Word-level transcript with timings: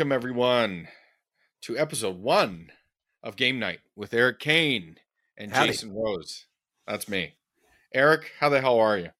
Welcome, 0.00 0.12
everyone, 0.12 0.88
to 1.60 1.76
episode 1.76 2.16
one 2.16 2.70
of 3.22 3.36
Game 3.36 3.58
Night 3.58 3.80
with 3.94 4.14
Erik 4.14 4.38
Kain 4.38 4.96
and 5.36 5.52
Howdy. 5.52 5.72
Jason 5.72 5.92
Rose. 5.92 6.46
That's 6.86 7.06
me. 7.06 7.34
Erik, 7.92 8.30
how 8.40 8.48
the 8.48 8.62
hell 8.62 8.78
are 8.78 8.96
you? 8.96 9.10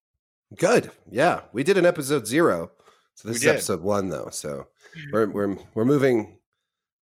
Good. 0.56 0.90
Yeah, 1.10 1.42
we 1.52 1.64
did 1.64 1.76
an 1.76 1.84
episode 1.84 2.26
zero, 2.26 2.70
so 3.14 3.28
this 3.28 3.34
We 3.34 3.36
is 3.36 3.42
did. 3.42 3.50
episode 3.56 3.82
one 3.82 4.08
though. 4.08 4.30
So 4.32 4.68
we're 5.12 5.28
we're 5.28 5.58
we're 5.74 5.84
moving 5.84 6.38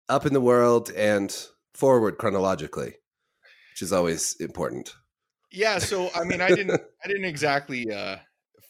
up 0.09 0.26
in 0.26 0.32
the 0.32 0.40
world 0.40 0.90
and 0.96 1.32
forward 1.73 2.18
chronologically, 2.18 2.95
which 3.70 3.82
is 3.82 3.92
always 3.92 4.34
important. 4.40 4.92
Yeah, 5.52 5.79
so 5.79 6.10
I 6.16 6.24
mean, 6.24 6.40
I 6.40 6.48
didn't, 6.48 6.80
I 7.04 7.06
didn't 7.06 7.26
exactly 7.26 7.92
uh, 7.92 8.16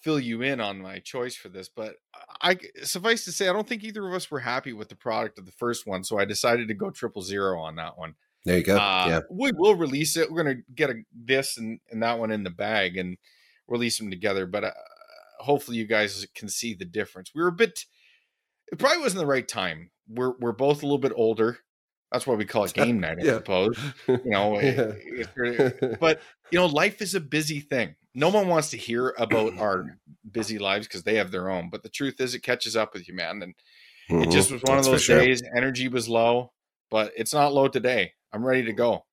fill 0.01 0.21
you 0.21 0.43
in 0.43 0.61
on 0.61 0.81
my 0.81 0.99
choice 1.01 1.35
for 1.35 1.49
this, 1.49 1.69
but 1.69 1.97
I 2.41 2.59
suffice 2.83 3.25
to 3.25 3.33
say, 3.33 3.49
I 3.49 3.53
don't 3.53 3.67
think 3.69 3.83
either 3.85 4.07
of 4.07 4.15
us 4.15 4.31
were 4.31 4.41
happy 4.41 4.73
with 4.73 4.89
the 4.89 4.95
product 4.97 5.39
of 5.39 5.47
the 5.47 5.53
first 5.53 5.87
one, 5.87 6.05
so 6.05 6.19
I 6.19 6.25
decided 6.25 6.69
to 6.69 6.75
go 6.75 6.91
triple 6.91 7.23
zero 7.23 7.59
on 7.61 7.77
that 7.77 7.99
one. 7.99 8.15
There 8.45 8.57
you 8.59 8.63
go. 8.65 8.77
Uh, 8.77 9.07
yeah, 9.09 9.21
we 9.31 9.51
will 9.53 9.75
release 9.75 10.17
it. 10.17 10.31
We're 10.31 10.43
gonna 10.45 10.63
get 10.75 10.91
a, 10.91 11.03
this 11.13 11.59
and, 11.59 11.81
and 11.91 12.03
that 12.03 12.19
one 12.19 12.31
in 12.31 12.45
the 12.45 12.51
bag 12.51 12.97
and 12.97 13.19
release 13.67 13.99
them 13.99 14.11
together. 14.11 14.47
But 14.47 14.65
uh, 14.65 14.71
hopefully, 15.41 15.77
you 15.77 15.87
guys 15.87 16.25
can 16.35 16.49
see 16.49 16.73
the 16.75 16.85
difference. 16.85 17.33
We 17.35 17.43
were 17.43 17.49
a 17.49 17.53
bit. 17.53 17.85
It 18.71 18.79
probably 18.79 19.03
wasn't 19.03 19.21
the 19.21 19.27
right 19.27 19.47
time. 19.47 19.91
We're 20.09 20.35
we're 20.39 20.53
both 20.53 20.83
a 20.83 20.87
little 20.87 20.99
bit 20.99 21.13
older. 21.17 21.59
That's 22.13 22.27
why 22.27 22.37
we 22.37 22.47
call 22.47 22.65
it 22.65 22.73
game 22.73 23.01
night, 23.01 23.19
I 23.21 23.25
Yeah. 23.27 23.35
suppose. 23.35 23.79
You 24.07 24.21
know, 24.25 24.59
Yeah. 25.37 25.71
but 26.01 26.21
you 26.51 26.59
know, 26.59 26.67
life 26.67 27.03
is 27.03 27.15
a 27.15 27.21
busy 27.21 27.61
thing. 27.61 27.97
No 28.15 28.29
one 28.31 28.49
wants 28.49 28.71
to 28.71 28.77
hear 28.77 29.15
about 29.19 29.59
our 29.59 29.99
busy 30.31 30.59
lives 30.59 30.87
because 30.87 31.03
they 31.05 31.17
have 31.17 31.31
their 31.31 31.51
own. 31.51 31.71
But 31.71 31.83
the 31.83 31.89
truth 31.89 32.21
is, 32.21 32.35
it 32.35 32.41
catches 32.43 32.77
up 32.77 32.93
with 32.95 33.09
you, 33.09 33.15
man. 33.15 33.43
And 33.43 33.55
it 34.09 34.29
Mhm. 34.29 34.33
just 34.33 34.51
was 34.51 34.63
one 34.63 34.77
That's 34.77 34.87
of 34.89 34.93
those 34.93 35.03
sure. 35.03 35.19
days. 35.21 35.43
Energy 35.57 35.89
was 35.89 36.09
low, 36.09 36.53
but 36.91 37.13
it's 37.17 37.33
not 37.35 37.53
low 37.53 37.69
today. 37.69 38.15
I'm 38.33 38.45
ready 38.45 38.65
to 38.65 38.73
go. 38.73 39.05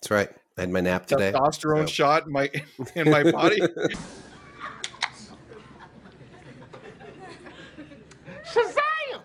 That's 0.00 0.10
right. 0.10 0.30
I 0.56 0.60
had 0.62 0.70
my 0.70 0.80
nap 0.80 1.06
today. 1.06 1.32
Testosterone 1.32 1.82
so- 1.82 1.92
shot 1.92 2.26
in 2.26 2.32
my 2.32 2.50
in 2.94 3.10
my 3.10 3.30
body. 3.30 3.60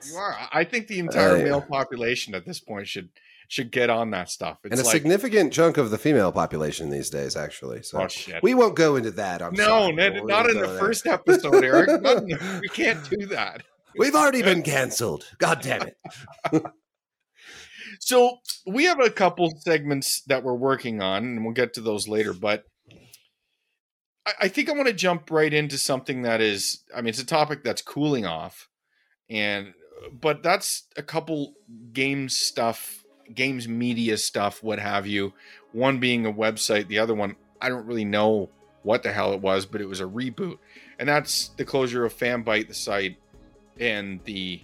you 0.09 0.17
are. 0.17 0.33
I- 0.33 0.49
I 0.59 0.63
think 0.63 0.87
the 0.87 0.99
entire 0.99 1.31
Uh, 1.33 1.37
yeah. 1.37 1.43
male 1.45 1.61
population 1.61 2.35
at 2.35 2.45
this 2.45 2.59
point 2.59 2.87
should 2.87 3.09
should 3.53 3.71
get 3.71 3.91
on 3.91 4.09
that 4.09 4.31
stuff. 4.31 4.57
It's 4.63 4.71
and 4.71 4.81
a 4.81 4.83
like 4.83 4.91
significant 4.91 5.53
chunk 5.53 5.77
of 5.77 5.91
the 5.91 5.97
female 5.99 6.31
population 6.31 6.89
these 6.89 7.11
days, 7.11 7.35
actually. 7.35 7.83
So 7.83 8.01
oh 8.01 8.07
shit. 8.07 8.41
we 8.41 8.55
won't 8.55 8.75
go 8.75 8.95
into 8.95 9.11
that. 9.11 9.43
I'm 9.43 9.53
no, 9.53 9.63
sorry. 9.63 9.93
not, 9.93 10.13
we'll 10.13 10.25
not 10.27 10.49
in 10.49 10.59
the 10.59 10.69
first 10.79 11.05
episode, 11.05 11.63
Erik. 11.63 12.01
Not 12.01 12.23
we 12.25 12.67
can't 12.69 13.07
do 13.07 13.27
that. 13.27 13.61
We've 13.95 14.15
already 14.15 14.41
been 14.41 14.63
canceled. 14.63 15.25
God 15.37 15.61
damn 15.61 15.83
it. 15.83 16.65
So 17.99 18.39
we 18.65 18.85
have 18.85 18.99
a 18.99 19.11
couple 19.11 19.53
segments 19.59 20.23
that 20.23 20.43
we're 20.43 20.55
working 20.55 20.99
on, 20.99 21.23
and 21.23 21.45
we'll 21.45 21.53
get 21.53 21.75
to 21.75 21.81
those 21.81 22.07
later. 22.07 22.33
But 22.33 22.63
I, 24.25 24.33
I 24.41 24.47
think 24.47 24.67
I 24.67 24.73
want 24.73 24.87
to 24.87 24.93
jump 24.93 25.29
right 25.29 25.53
into 25.53 25.77
something 25.77 26.23
that 26.23 26.41
is, 26.41 26.83
I 26.93 27.01
mean, 27.01 27.09
it's 27.09 27.21
a 27.21 27.25
topic 27.25 27.63
that's 27.63 27.83
cooling 27.83 28.25
off, 28.25 28.67
and 29.29 29.75
but 30.11 30.41
that's 30.41 30.87
a 30.97 31.03
couple 31.03 31.53
game 31.93 32.29
stuff, 32.29 33.02
games 33.35 33.67
media 33.67 34.17
stuff, 34.17 34.61
what 34.63 34.79
have 34.79 35.07
you. 35.07 35.33
One 35.71 35.99
being 35.99 36.25
a 36.25 36.31
website, 36.33 36.87
the 36.87 36.99
other 36.99 37.13
one 37.13 37.35
I 37.61 37.69
don't 37.69 37.85
really 37.85 38.05
know 38.05 38.49
what 38.83 39.03
the 39.03 39.11
hell 39.13 39.33
it 39.33 39.39
was, 39.41 39.65
but 39.65 39.79
it 39.81 39.87
was 39.87 40.01
a 40.01 40.05
reboot, 40.05 40.57
and 40.99 41.07
that's 41.07 41.49
the 41.57 41.63
closure 41.65 42.03
of 42.05 42.13
Fanbyte, 42.13 42.67
the 42.67 42.73
site, 42.73 43.17
and 43.79 44.19
the 44.25 44.61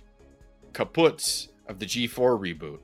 kaputs 0.73 1.47
of 1.67 1.79
the 1.79 1.85
G4 1.85 2.37
reboot. 2.39 2.79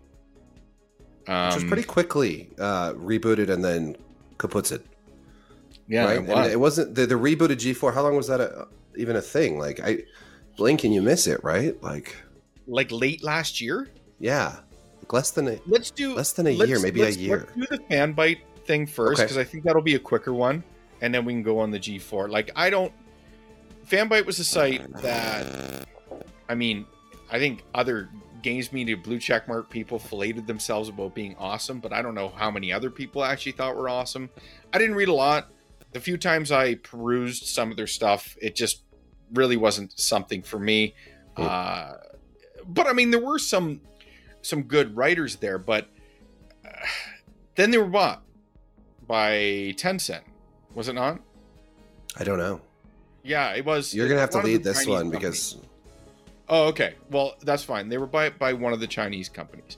Um, 1.27 1.47
Which 1.47 1.55
was 1.55 1.63
pretty 1.65 1.83
quickly 1.83 2.49
uh, 2.59 2.93
rebooted 2.93 3.49
and 3.49 3.63
then 3.63 3.95
kaputted. 4.37 4.83
yeah, 5.87 6.05
right? 6.05 6.15
it 6.15 6.17
And 6.19 6.27
was. 6.27 6.51
it 6.51 6.59
wasn't 6.59 6.95
the, 6.95 7.05
the 7.05 7.15
rebooted 7.15 7.57
G4. 7.57 7.93
How 7.93 8.03
long 8.03 8.15
was 8.15 8.27
that 8.27 8.39
a, 8.39 8.67
even 8.95 9.15
a 9.15 9.21
thing? 9.21 9.57
Like 9.59 9.79
I 9.83 10.03
blink 10.55 10.83
and 10.83 10.93
you 10.93 11.01
miss 11.01 11.27
it, 11.27 11.43
right? 11.43 11.81
Like 11.83 12.15
like 12.67 12.91
late 12.91 13.23
last 13.23 13.59
year. 13.59 13.89
yeah, 14.19 14.57
less 15.13 15.31
than 15.31 15.47
a 15.47 15.59
Let's 15.65 15.91
do 15.91 16.15
less 16.15 16.33
than 16.33 16.47
a 16.47 16.51
year, 16.51 16.79
maybe 16.79 17.01
a 17.01 17.09
year. 17.09 17.47
Let's 17.55 17.69
do 17.69 17.77
the 17.77 17.83
Fanbyte 17.83 18.39
thing 18.65 18.87
first 18.87 19.19
Okay. 19.19 19.23
because 19.23 19.37
I 19.37 19.43
think 19.43 19.63
that'll 19.63 19.81
be 19.81 19.95
a 19.95 19.99
quicker 19.99 20.33
one, 20.33 20.63
and 21.01 21.13
then 21.13 21.25
we 21.25 21.33
can 21.33 21.43
go 21.43 21.59
on 21.59 21.71
the 21.71 21.79
G4. 21.79 22.29
Like 22.29 22.51
I 22.55 22.69
don't. 22.69 22.91
Fanbyte 23.87 24.25
was 24.25 24.39
a 24.39 24.43
site 24.43 24.91
that, 25.01 25.87
I 26.49 26.55
mean, 26.55 26.87
I 27.31 27.37
think 27.37 27.63
other 27.75 28.09
games 28.41 28.73
media 28.73 28.97
blue 28.97 29.17
checkmark 29.19 29.69
people 29.69 29.99
filleted 29.99 30.47
themselves 30.47 30.89
about 30.89 31.13
being 31.13 31.35
awesome, 31.37 31.79
but 31.79 31.93
I 31.93 32.01
don't 32.01 32.15
know 32.15 32.29
how 32.29 32.49
many 32.49 32.73
other 32.73 32.89
people 32.89 33.23
actually 33.23 33.51
thought 33.51 33.75
were 33.75 33.87
awesome. 33.87 34.29
I 34.73 34.79
didn't 34.79 34.95
read 34.95 35.07
a 35.07 35.13
lot. 35.13 35.51
The 35.93 35.99
few 35.99 36.17
times 36.17 36.51
I 36.51 36.75
perused 36.75 37.45
some 37.45 37.69
of 37.71 37.77
their 37.77 37.87
stuff, 37.87 38.35
it 38.41 38.55
just 38.55 38.81
really 39.33 39.55
wasn't 39.57 39.97
something 39.99 40.41
for 40.41 40.59
me. 40.59 40.95
Uh, 41.37 41.93
but 42.67 42.87
I 42.87 42.93
mean, 42.93 43.11
there 43.11 43.23
were 43.23 43.39
some 43.39 43.81
some 44.45 44.63
good 44.63 44.95
writers 44.95 45.37
there, 45.37 45.57
but 45.57 45.87
uh, 46.65 46.69
then 47.55 47.71
they 47.71 47.77
were 47.77 47.85
bought 47.85 48.23
by 49.07 49.73
Tencent, 49.77 50.21
was 50.73 50.87
it 50.87 50.93
not? 50.93 51.19
I 52.17 52.23
don't 52.23 52.37
know. 52.37 52.61
Yeah, 53.23 53.53
it 53.53 53.65
was. 53.65 53.93
You're 53.93 54.07
gonna 54.07 54.19
have 54.19 54.29
to 54.31 54.41
lead 54.41 54.63
this 54.63 54.77
Chinese 54.77 54.89
one 54.89 55.11
companies. 55.11 55.53
because 55.53 55.65
Oh, 56.47 56.67
okay. 56.67 56.95
Well, 57.09 57.35
that's 57.41 57.63
fine. 57.63 57.89
They 57.89 57.97
were 57.97 58.07
bought 58.07 58.37
by 58.37 58.53
one 58.53 58.73
of 58.73 58.79
the 58.79 58.87
Chinese 58.87 59.29
companies, 59.29 59.77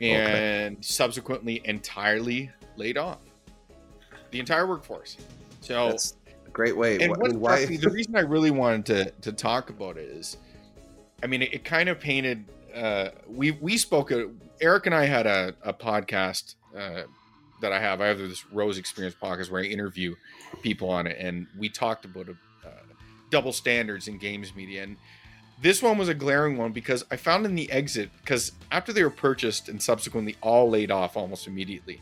and 0.00 0.84
subsequently 0.84 1.60
entirely 1.64 2.50
laid 2.76 2.98
off 2.98 3.18
the 4.32 4.40
entire 4.40 4.66
workforce. 4.66 5.16
So, 5.60 5.90
that's 5.90 6.16
a 6.46 6.50
great 6.50 6.76
way. 6.76 6.98
and 6.98 7.10
what 7.10 7.30
mean, 7.30 7.40
why? 7.40 7.64
the 7.64 7.90
reason 7.90 8.16
I 8.16 8.20
really 8.20 8.50
wanted 8.50 8.86
to 8.86 9.10
to 9.30 9.32
talk 9.32 9.70
about 9.70 9.96
it 9.96 10.08
is, 10.08 10.36
I 11.22 11.26
mean, 11.26 11.42
it, 11.42 11.54
it 11.54 11.64
kind 11.64 11.88
of 11.88 12.00
painted. 12.00 12.44
Uh, 12.74 13.10
we 13.28 13.52
we 13.52 13.78
spoke. 13.78 14.10
uh, 14.10 14.26
Erik 14.60 14.86
and 14.86 14.94
I 14.94 15.04
had 15.04 15.26
a, 15.26 15.54
a 15.62 15.72
podcast 15.72 16.54
uh, 16.76 17.02
that 17.60 17.72
I 17.72 17.78
have. 17.78 18.00
I 18.00 18.06
have 18.06 18.18
this 18.18 18.44
Rose 18.50 18.78
Experience 18.78 19.16
podcast 19.20 19.50
where 19.50 19.62
I 19.62 19.66
interview 19.66 20.14
people 20.62 20.90
on 20.90 21.06
it, 21.06 21.16
and 21.18 21.46
we 21.58 21.68
talked 21.68 22.04
about 22.04 22.28
uh, 22.28 22.68
double 23.30 23.52
standards 23.52 24.08
in 24.08 24.18
games 24.18 24.54
media. 24.54 24.82
And 24.82 24.96
this 25.62 25.82
one 25.82 25.98
was 25.98 26.08
a 26.08 26.14
glaring 26.14 26.56
one 26.56 26.72
because 26.72 27.04
I 27.10 27.16
found 27.16 27.46
in 27.46 27.54
the 27.54 27.70
exit 27.70 28.10
because 28.20 28.52
after 28.72 28.92
they 28.92 29.04
were 29.04 29.10
purchased 29.10 29.68
and 29.68 29.80
subsequently 29.80 30.36
all 30.40 30.68
laid 30.68 30.90
off 30.90 31.16
almost 31.16 31.46
immediately, 31.46 32.00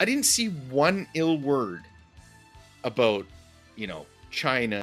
I 0.00 0.04
didn't 0.04 0.24
see 0.24 0.48
one 0.48 1.06
ill 1.14 1.38
word 1.38 1.82
about 2.82 3.26
you 3.76 3.86
know 3.86 4.06
China 4.30 4.82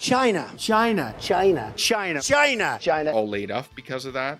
China, 0.00 0.50
China, 0.56 1.14
China, 1.20 1.72
China, 1.76 2.22
China, 2.22 2.78
China. 2.80 3.12
all 3.12 3.28
laid 3.28 3.50
off 3.50 3.72
because 3.74 4.06
of 4.06 4.14
that. 4.14 4.38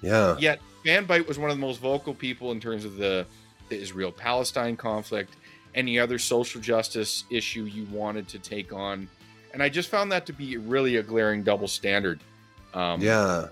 yeah, 0.00 0.36
Yet 0.38 0.60
Fanbyte 0.86 1.26
was 1.26 1.40
one 1.40 1.50
of 1.50 1.56
the 1.56 1.60
most 1.60 1.80
vocal 1.80 2.14
people 2.14 2.52
in 2.52 2.60
terms 2.60 2.84
of 2.84 2.96
the, 2.96 3.26
the 3.68 3.76
Israel 3.76 4.12
Palestine 4.12 4.76
conflict, 4.76 5.34
any 5.74 5.98
other 5.98 6.18
social 6.18 6.60
justice 6.60 7.24
issue 7.30 7.64
you 7.64 7.84
wanted 7.90 8.28
to 8.28 8.38
take 8.38 8.72
on. 8.72 9.08
And 9.52 9.60
I 9.60 9.68
just 9.68 9.88
found 9.88 10.12
that 10.12 10.24
to 10.26 10.32
be 10.32 10.56
really 10.56 10.96
a 10.96 11.02
glaring 11.02 11.42
double 11.42 11.68
standard. 11.68 12.20
Um, 12.72 13.00
yeah. 13.00 13.48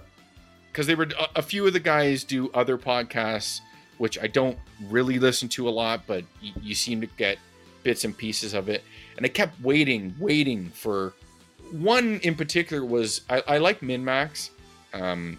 Because 0.70 0.86
they 0.86 0.94
were 0.94 1.08
a, 1.18 1.40
a 1.40 1.42
few 1.42 1.66
of 1.66 1.72
the 1.72 1.80
guys 1.80 2.22
do 2.22 2.48
other 2.52 2.78
podcasts, 2.78 3.60
which 3.98 4.20
I 4.20 4.28
don't 4.28 4.56
really 4.88 5.18
listen 5.18 5.48
to 5.50 5.68
a 5.68 5.70
lot, 5.70 6.02
but 6.06 6.24
you, 6.40 6.52
you 6.62 6.74
seem 6.76 7.00
to 7.00 7.08
get 7.08 7.38
bits 7.82 8.04
and 8.04 8.16
pieces 8.16 8.54
of 8.54 8.68
it. 8.68 8.84
And 9.16 9.26
I 9.26 9.28
kept 9.28 9.60
waiting, 9.60 10.14
waiting 10.18 10.68
for 10.68 11.12
one 11.72 12.20
in 12.22 12.34
particular 12.34 12.84
was 12.84 13.22
I, 13.30 13.42
I 13.46 13.58
like 13.58 13.80
MinnMax. 13.80 14.50
Um, 14.92 15.38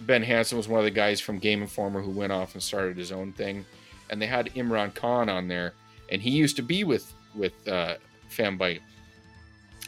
ben 0.00 0.22
Hanson 0.22 0.56
was 0.58 0.68
one 0.68 0.78
of 0.78 0.84
the 0.84 0.90
guys 0.90 1.20
from 1.20 1.38
Game 1.38 1.62
Informer 1.62 2.00
who 2.02 2.10
went 2.10 2.32
off 2.32 2.54
and 2.54 2.62
started 2.62 2.96
his 2.96 3.12
own 3.12 3.32
thing, 3.32 3.64
and 4.10 4.20
they 4.20 4.26
had 4.26 4.46
Imran 4.54 4.94
Khan 4.94 5.28
on 5.28 5.48
there, 5.48 5.74
and 6.10 6.20
he 6.22 6.30
used 6.30 6.56
to 6.56 6.62
be 6.62 6.84
with 6.84 7.12
with 7.34 7.52
uh, 7.68 7.94
Fanbyte, 8.30 8.80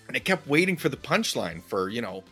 and 0.08 0.16
I 0.16 0.20
kept 0.20 0.46
waiting 0.46 0.76
for 0.76 0.88
the 0.88 0.96
punchline 0.96 1.62
for 1.62 1.88
you 1.88 2.02
know 2.02 2.24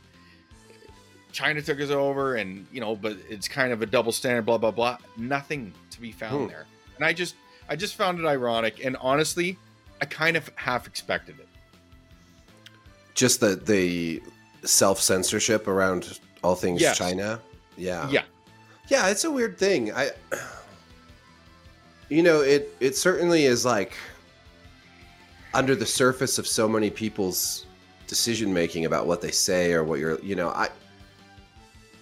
China 1.32 1.62
took 1.62 1.80
us 1.80 1.90
over, 1.90 2.34
and 2.36 2.66
you 2.72 2.80
know, 2.80 2.96
but 2.96 3.16
it's 3.28 3.46
kind 3.48 3.72
of 3.72 3.82
a 3.82 3.86
double 3.86 4.12
standard, 4.12 4.42
blah 4.46 4.58
blah 4.58 4.70
blah. 4.72 4.98
Nothing 5.16 5.72
to 5.90 6.00
be 6.00 6.12
found 6.12 6.42
Hmm. 6.44 6.48
there, 6.48 6.66
and 6.96 7.04
I 7.04 7.12
just 7.12 7.34
I 7.68 7.76
just 7.76 7.94
found 7.94 8.18
it 8.18 8.26
ironic, 8.26 8.84
and 8.84 8.96
honestly, 9.00 9.56
I 10.02 10.06
kind 10.06 10.36
of 10.36 10.50
half 10.56 10.86
expected 10.86 11.38
it. 11.38 11.46
Just 13.14 13.40
the 13.40 13.56
the 13.56 14.22
self 14.64 15.00
censorship 15.00 15.66
around 15.68 16.20
all 16.42 16.54
things 16.54 16.80
Yes. 16.80 16.96
China. 16.98 17.40
Yeah. 17.76 18.08
Yeah, 18.10 18.22
Yeah, 18.88 19.08
it's 19.08 19.24
a 19.24 19.30
weird 19.30 19.58
thing. 19.58 19.92
I 19.92 20.10
you 22.08 22.22
know, 22.22 22.40
it 22.40 22.74
it 22.80 22.96
certainly 22.96 23.44
is 23.46 23.64
like 23.64 23.94
under 25.54 25.74
the 25.74 25.86
surface 25.86 26.38
of 26.38 26.46
so 26.46 26.68
many 26.68 26.90
people's 26.90 27.66
decision 28.06 28.52
making 28.52 28.84
about 28.86 29.06
what 29.06 29.20
they 29.20 29.30
say 29.30 29.72
or 29.72 29.84
what 29.84 29.98
you're, 29.98 30.20
you 30.20 30.34
know, 30.34 30.48
I 30.50 30.68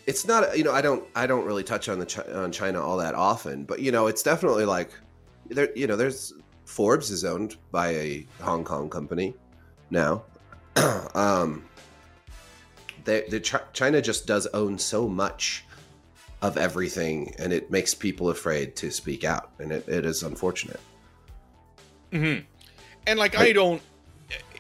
it's 0.06 0.26
not 0.26 0.56
you 0.56 0.64
know 0.64 0.72
I 0.72 0.80
don't 0.80 1.04
I 1.14 1.26
don't 1.26 1.44
really 1.44 1.62
touch 1.62 1.88
on 1.90 1.98
the 1.98 2.06
Chi- 2.06 2.32
on 2.32 2.50
China 2.50 2.80
all 2.82 2.96
that 2.96 3.14
often, 3.14 3.64
but 3.64 3.80
you 3.80 3.92
know 3.92 4.06
it's 4.06 4.22
definitely 4.22 4.64
like 4.64 4.90
there 5.48 5.68
you 5.76 5.86
know 5.86 5.96
there's 5.96 6.32
Forbes 6.64 7.10
is 7.10 7.24
owned 7.24 7.56
by 7.70 7.88
a 7.88 8.26
Hong 8.40 8.64
Kong 8.64 8.88
company 8.88 9.34
now. 9.90 10.24
um, 11.14 11.64
they, 13.04 13.22
the 13.28 13.40
Chi- 13.40 13.60
China 13.72 14.00
just 14.02 14.26
does 14.26 14.46
own 14.48 14.78
so 14.78 15.08
much 15.08 15.64
of 16.42 16.56
everything, 16.56 17.34
and 17.38 17.52
it 17.52 17.70
makes 17.70 17.94
people 17.94 18.30
afraid 18.30 18.76
to 18.76 18.90
speak 18.90 19.24
out, 19.24 19.50
and 19.58 19.72
it, 19.72 19.88
it 19.88 20.04
is 20.04 20.22
unfortunate. 20.22 20.80
Mm-hmm. 22.12 22.44
And 23.06 23.18
like, 23.18 23.36
I 23.38 23.52
don't. 23.52 23.82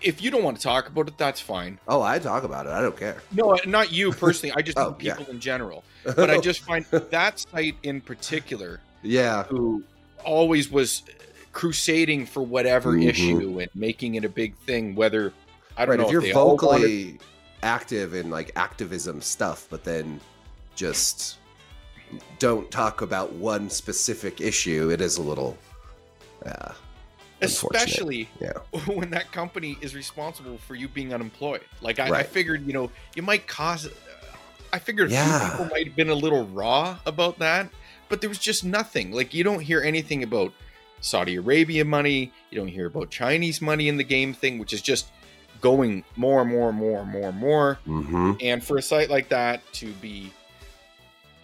If 0.00 0.22
you 0.22 0.30
don't 0.30 0.44
want 0.44 0.56
to 0.56 0.62
talk 0.62 0.88
about 0.88 1.08
it, 1.08 1.18
that's 1.18 1.40
fine. 1.40 1.78
Oh, 1.88 2.00
I 2.00 2.20
talk 2.20 2.44
about 2.44 2.66
it. 2.66 2.70
I 2.70 2.80
don't 2.80 2.96
care. 2.96 3.16
No, 3.32 3.58
not 3.66 3.90
you 3.92 4.12
personally. 4.12 4.54
I 4.56 4.62
just 4.62 4.78
Oh, 4.80 4.92
people 4.92 5.24
yeah. 5.24 5.30
in 5.30 5.40
general. 5.40 5.82
But 6.04 6.30
I 6.30 6.38
just 6.38 6.60
find 6.60 6.84
that 6.86 7.40
site 7.40 7.76
in 7.82 8.00
particular, 8.00 8.80
Yeah, 9.02 9.42
who 9.42 9.82
always 10.24 10.70
was 10.70 11.02
crusading 11.52 12.26
for 12.26 12.42
whatever 12.42 12.92
Mhm. 12.92 13.08
issue 13.08 13.58
and 13.58 13.68
making 13.74 14.14
it 14.14 14.24
a 14.24 14.28
big 14.28 14.56
thing. 14.58 14.94
Whether 14.94 15.32
I 15.78 15.86
don't 15.86 15.90
right. 15.90 16.00
know 16.00 16.06
If 16.06 16.12
you're 16.12 16.22
they 16.22 16.32
all 16.32 16.56
wanted- 16.56 16.60
vocally 16.60 17.18
active 17.62 18.14
in 18.14 18.30
like 18.30 18.52
activism 18.56 19.20
stuff, 19.20 19.66
but 19.70 19.84
then 19.84 20.20
just 20.74 21.38
don't 22.38 22.70
talk 22.70 23.00
about 23.00 23.32
one 23.32 23.68
specific 23.70 24.40
issue, 24.40 24.90
it 24.90 25.00
is 25.00 25.18
a 25.18 25.22
little. 25.22 25.56
Yeah. 26.44 26.72
unfortunate. 27.40 27.82
especially 27.82 28.28
Yeah. 28.40 28.52
when 28.86 29.10
that 29.10 29.30
company 29.32 29.76
is 29.80 29.94
responsible 29.94 30.58
for 30.58 30.74
you 30.74 30.88
being 30.88 31.12
unemployed. 31.14 31.62
Like 31.80 31.98
I, 31.98 32.20
I 32.20 32.22
figured, 32.22 32.66
you 32.66 32.72
know, 32.72 32.90
you 33.14 33.22
might 33.22 33.46
cause. 33.46 33.88
I 34.72 34.78
figured 34.78 35.10
a 35.10 35.12
Yeah. 35.14 35.38
few 35.38 35.50
people 35.50 35.64
might 35.66 35.86
have 35.86 35.96
been 35.96 36.10
a 36.10 36.14
little 36.14 36.46
raw 36.46 36.98
about 37.06 37.38
that, 37.38 37.70
but 38.08 38.20
there 38.20 38.28
was 38.28 38.38
just 38.38 38.64
nothing. 38.64 39.12
Like 39.12 39.34
you 39.34 39.42
don't 39.44 39.60
hear 39.60 39.80
anything 39.82 40.22
about 40.22 40.52
Saudi 41.00 41.36
Arabia 41.36 41.84
money. 41.84 42.32
You 42.50 42.58
don't 42.58 42.68
hear 42.68 42.86
about 42.86 43.10
Chinese 43.10 43.60
money 43.62 43.88
in 43.88 43.96
the 43.96 44.04
game 44.04 44.32
thing, 44.34 44.58
which 44.58 44.72
is 44.72 44.82
just 44.82 45.06
going 45.60 46.04
more 46.16 46.40
and 46.42 46.50
more 46.50 46.68
and 46.70 46.78
more 46.78 47.00
and 47.00 47.10
more 47.10 47.28
and 47.28 47.38
more. 47.38 47.78
Mm-hmm. 47.86 48.32
And 48.40 48.62
for 48.62 48.76
a 48.78 48.82
site 48.82 49.10
like 49.10 49.28
that 49.30 49.62
to 49.74 49.92
be 49.94 50.32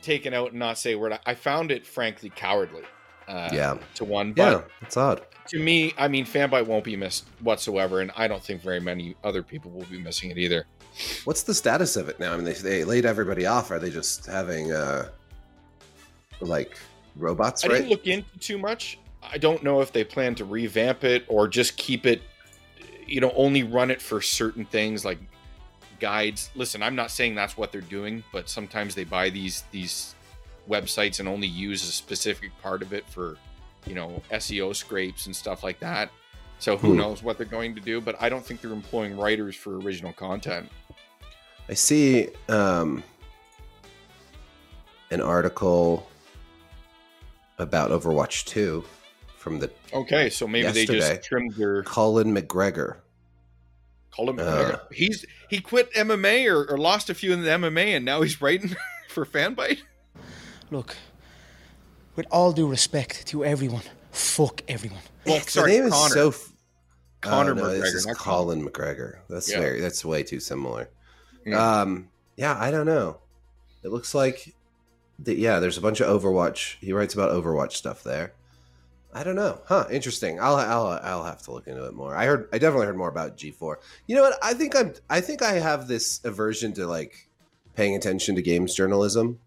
taken 0.02 0.34
out 0.34 0.50
and 0.50 0.58
not 0.58 0.78
say 0.78 0.92
a 0.92 0.98
word, 0.98 1.18
I 1.26 1.34
found 1.34 1.70
it 1.70 1.86
frankly 1.86 2.30
cowardly. 2.34 2.82
Uh, 3.26 3.48
Yeah. 3.52 3.78
To 3.94 4.04
one, 4.04 4.32
but 4.34 4.52
Yeah, 4.52 4.62
it's 4.82 4.96
odd. 4.96 5.22
to 5.48 5.58
me, 5.58 5.94
I 5.96 6.08
mean, 6.08 6.26
Fanbyte 6.26 6.66
won't 6.66 6.84
be 6.84 6.94
missed 6.96 7.24
whatsoever, 7.40 8.00
and 8.00 8.10
I 8.16 8.28
don't 8.28 8.42
think 8.42 8.60
very 8.62 8.80
many 8.80 9.16
other 9.24 9.42
people 9.42 9.70
will 9.70 9.86
be 9.86 9.98
missing 9.98 10.30
it 10.30 10.36
either. 10.38 10.66
What's 11.24 11.42
the 11.42 11.54
status 11.54 11.96
of 11.96 12.08
it 12.08 12.20
now? 12.20 12.32
I 12.32 12.36
mean, 12.36 12.44
they, 12.44 12.52
they 12.52 12.84
laid 12.84 13.04
everybody 13.06 13.46
off. 13.46 13.70
Are 13.70 13.78
they 13.78 13.90
just 13.90 14.26
having 14.26 14.72
uh 14.72 15.08
like 16.40 16.78
robots? 17.16 17.64
I 17.64 17.68
right? 17.68 17.74
didn't 17.78 17.90
look 17.90 18.06
into 18.06 18.38
too 18.38 18.58
much. 18.58 18.98
I 19.22 19.38
don't 19.38 19.62
know 19.62 19.80
if 19.80 19.90
they 19.92 20.04
plan 20.04 20.34
to 20.36 20.44
revamp 20.44 21.02
it 21.02 21.24
or 21.28 21.48
just 21.48 21.76
keep 21.76 22.04
it, 22.06 22.22
you 23.14 23.20
know, 23.20 23.32
only 23.36 23.62
run 23.62 23.92
it 23.92 24.02
for 24.02 24.20
certain 24.20 24.64
things 24.64 25.04
like 25.04 25.20
guides. 26.00 26.50
Listen, 26.56 26.82
I'm 26.82 26.96
not 26.96 27.12
saying 27.12 27.36
that's 27.36 27.56
what 27.56 27.70
they're 27.70 27.80
doing, 27.80 28.24
but 28.32 28.48
sometimes 28.48 28.96
they 28.96 29.04
buy 29.04 29.30
these 29.30 29.62
these 29.70 30.16
websites 30.68 31.20
and 31.20 31.28
only 31.28 31.46
use 31.46 31.84
a 31.84 31.92
specific 31.92 32.50
part 32.60 32.82
of 32.82 32.92
it 32.92 33.06
for, 33.08 33.36
you 33.86 33.94
know, 33.94 34.20
SEO 34.32 34.74
scrapes 34.74 35.26
and 35.26 35.36
stuff 35.36 35.62
like 35.62 35.78
that. 35.78 36.10
So 36.58 36.76
who 36.76 36.88
Hmm. 36.90 36.96
knows 36.96 37.22
what 37.22 37.38
they're 37.38 37.46
going 37.46 37.76
to 37.76 37.80
do? 37.80 38.00
But 38.00 38.20
I 38.20 38.28
don't 38.28 38.44
think 38.44 38.60
they're 38.60 38.72
employing 38.72 39.16
writers 39.16 39.54
for 39.54 39.78
original 39.78 40.12
content. 40.12 40.68
I 41.68 41.74
see 41.74 42.30
um, 42.48 43.04
an 45.12 45.20
article 45.20 46.08
about 47.58 47.92
Overwatch 47.92 48.44
2 48.46 48.84
from 49.38 49.60
the 49.60 49.70
Okay, 49.92 50.30
so 50.30 50.48
maybe 50.48 50.68
they 50.72 50.86
just 50.86 51.22
trimmed 51.22 51.54
their 51.54 51.82
Colin 51.84 52.34
McGregor. 52.34 52.96
Colin 54.14 54.38
Uh. 54.38 54.78
He's 54.92 55.24
he 55.48 55.60
quit 55.60 55.92
MMA 55.94 56.48
or, 56.50 56.70
or 56.70 56.78
lost 56.78 57.10
a 57.10 57.14
few 57.14 57.32
in 57.32 57.42
the 57.42 57.48
MMA, 57.48 57.96
and 57.96 58.04
now 58.04 58.22
he's 58.22 58.40
writing 58.40 58.74
for 59.08 59.24
Fanbyte. 59.26 59.80
Look, 60.70 60.96
with 62.16 62.26
all 62.30 62.52
due 62.52 62.68
respect 62.68 63.26
to 63.28 63.44
everyone, 63.44 63.82
fuck 64.12 64.62
everyone. 64.68 65.00
Well, 65.26 65.40
the 65.40 65.66
name 65.66 65.90
Connor. 65.90 66.06
is 66.06 66.12
so. 66.12 66.28
f- 66.28 66.50
Connor 67.20 67.52
oh, 67.52 67.54
no, 67.54 67.62
McGregor, 67.62 67.80
This 67.80 67.94
is 67.94 68.06
not 68.06 68.16
Colin 68.16 68.64
McGregor. 68.68 69.18
That's 69.28 69.50
Yeah. 69.50 69.60
very. 69.60 69.80
That's 69.80 70.04
way 70.04 70.22
too 70.22 70.40
similar. 70.40 70.90
Yeah. 71.46 71.80
Um. 71.80 72.08
Yeah, 72.36 72.56
I 72.58 72.70
don't 72.70 72.86
know. 72.86 73.18
It 73.82 73.90
looks 73.90 74.14
like. 74.14 74.54
The, 75.18 75.36
yeah, 75.36 75.60
there's 75.60 75.78
a 75.78 75.80
bunch 75.80 76.00
of 76.00 76.08
Overwatch. 76.22 76.76
He 76.80 76.92
writes 76.92 77.14
about 77.14 77.30
Overwatch 77.30 77.72
stuff 77.72 78.02
there. 78.02 78.32
I 79.14 79.22
don't 79.22 79.36
know. 79.36 79.60
Huh? 79.66 79.86
Interesting. 79.90 80.40
I'll 80.40 80.56
I'll 80.56 80.98
I'll 81.02 81.24
have 81.24 81.40
to 81.42 81.52
look 81.52 81.66
into 81.68 81.84
it 81.86 81.94
more. 81.94 82.16
I 82.16 82.26
heard. 82.26 82.48
I 82.52 82.58
definitely 82.58 82.86
heard 82.86 82.96
more 82.96 83.08
about 83.08 83.36
G4. 83.36 83.76
You 84.08 84.16
know 84.16 84.22
what? 84.22 84.38
I 84.42 84.54
think 84.54 84.74
I'm. 84.74 84.92
I 85.08 85.20
think 85.20 85.40
I 85.42 85.52
have 85.52 85.86
this 85.86 86.20
aversion 86.24 86.72
to 86.74 86.86
like 86.86 87.28
paying 87.76 87.94
attention 87.94 88.34
to 88.36 88.42
games 88.42 88.74
journalism 88.74 89.38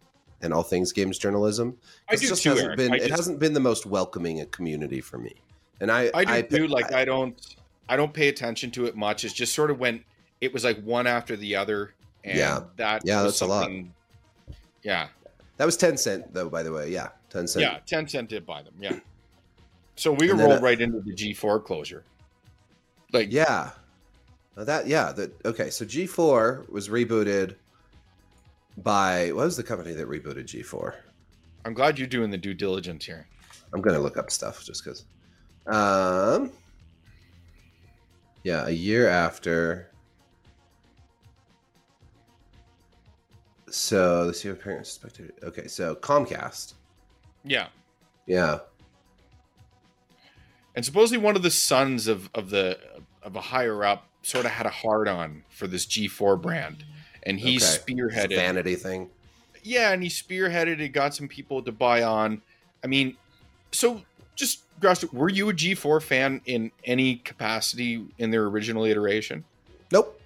and 0.41 0.53
all 0.53 0.63
things 0.63 0.93
games 0.93 1.17
journalism. 1.17 1.77
I 2.09 2.13
It 2.13 2.21
do 2.21 2.27
just 2.29 2.43
too, 2.43 2.49
hasn't 2.51 2.67
Erik. 2.67 2.77
been. 2.77 2.93
I 2.93 2.95
it 2.95 2.99
just- 3.07 3.11
hasn't 3.11 3.39
been 3.39 3.53
the 3.53 3.59
most 3.59 3.85
welcoming 3.85 4.39
a 4.41 4.45
community 4.45 5.01
for 5.01 5.17
me. 5.17 5.33
And 5.81 5.91
I 5.91 6.11
I 6.13 6.41
do 6.41 6.57
too. 6.59 6.63
I- 6.65 6.67
Like 6.67 6.93
I 6.93 7.03
don't, 7.03 7.55
I 7.89 7.97
don't 7.97 8.13
pay 8.13 8.29
attention 8.29 8.71
to 8.71 8.85
it 8.85 8.95
much. 8.95 9.25
It's 9.25 9.33
just 9.33 9.53
sort 9.53 9.69
of 9.69 9.79
when 9.79 10.03
it 10.39 10.53
was 10.53 10.63
like 10.63 10.81
one 10.83 11.07
after 11.07 11.35
the 11.35 11.55
other, 11.57 11.93
and 12.23 12.37
Yeah. 12.37 12.61
that 12.77 13.01
Yeah, 13.03 13.23
that's 13.23 13.41
a 13.41 13.45
lot. 13.45 13.69
Yeah, 14.83 15.07
That 15.57 15.65
was 15.65 15.77
Tencent 15.77 16.31
though. 16.31 16.49
By 16.49 16.63
the 16.63 16.71
way, 16.71 16.89
yeah, 16.91 17.09
Tencent. 17.29 17.59
yeah. 17.61 17.79
Tencent 17.85 18.29
did 18.29 18.45
buy 18.45 18.61
them. 18.61 18.73
Yeah. 18.79 18.99
So 19.97 20.11
we 20.11 20.27
can 20.27 20.31
And 20.31 20.39
then, 20.39 20.49
roll 20.49 20.57
uh, 20.59 20.61
right 20.61 20.79
into 20.79 21.01
the 21.01 21.11
G4 21.13 21.65
closure. 21.65 22.03
Like 23.11 23.31
Yeah. 23.31 23.71
That 24.55 24.87
yeah, 24.87 25.11
that 25.11 25.45
okay, 25.45 25.69
so 25.69 25.85
G4 25.85 26.69
was 26.69 26.89
rebooted 26.89 27.55
by 28.77 29.31
what 29.31 29.45
was 29.45 29.57
the 29.57 29.63
company 29.63 29.93
that 29.93 30.07
rebooted 30.07 30.45
G4? 30.45 30.95
I'm 31.65 31.73
glad 31.73 31.99
you're 31.99 32.07
doing 32.07 32.31
the 32.31 32.37
due 32.37 32.53
diligence 32.53 33.05
here. 33.05 33.27
I'm 33.73 33.81
gonna 33.81 33.99
look 33.99 34.17
up 34.17 34.31
stuff 34.31 34.63
just 34.63 34.83
because. 34.83 35.05
Um 35.67 36.51
Yeah, 38.43 38.65
a 38.67 38.71
year 38.71 39.09
after. 39.09 39.91
So 43.69 44.23
let's 44.25 44.41
see 44.41 44.49
what 44.49 44.61
parents 44.61 44.89
suspected. 44.89 45.33
Okay, 45.43 45.67
so 45.67 45.95
Comcast. 45.95 46.75
Yeah. 47.43 47.67
Yeah. 48.25 48.59
And 50.77 50.85
supposedly 50.85 51.17
one 51.17 51.35
of 51.35 51.41
the 51.41 51.49
sons 51.49 52.07
of 52.07 52.29
of 52.35 52.51
the 52.51 52.77
of 53.23 53.35
a 53.35 53.41
higher 53.41 53.83
up 53.83 54.07
sort 54.21 54.45
of 54.45 54.51
had 54.51 54.67
a 54.67 54.69
hard 54.69 55.07
on 55.07 55.43
for 55.49 55.65
this 55.65 55.87
G4 55.87 56.39
brand, 56.39 56.85
and 57.23 57.39
he 57.39 57.55
okay. 57.57 57.65
Spearheaded. 57.65 58.35
vanity 58.35 58.75
thing. 58.75 59.09
Yeah, 59.63 59.91
and 59.91 60.03
he 60.03 60.09
spearheaded 60.09 60.79
it, 60.79 60.89
got 60.89 61.15
some 61.15 61.27
people 61.27 61.63
to 61.63 61.71
buy 61.71 62.03
on. 62.03 62.43
I 62.83 62.87
mean, 62.87 63.17
so 63.71 64.03
just 64.35 64.61
Grouse, 64.79 65.03
were 65.11 65.29
you 65.29 65.49
a 65.49 65.53
G4 65.53 65.99
fan 65.99 66.41
in 66.45 66.71
any 66.85 67.15
capacity 67.15 68.05
in 68.19 68.29
their 68.29 68.43
original 68.45 68.85
iteration? 68.85 69.45
Nope. 69.91 70.21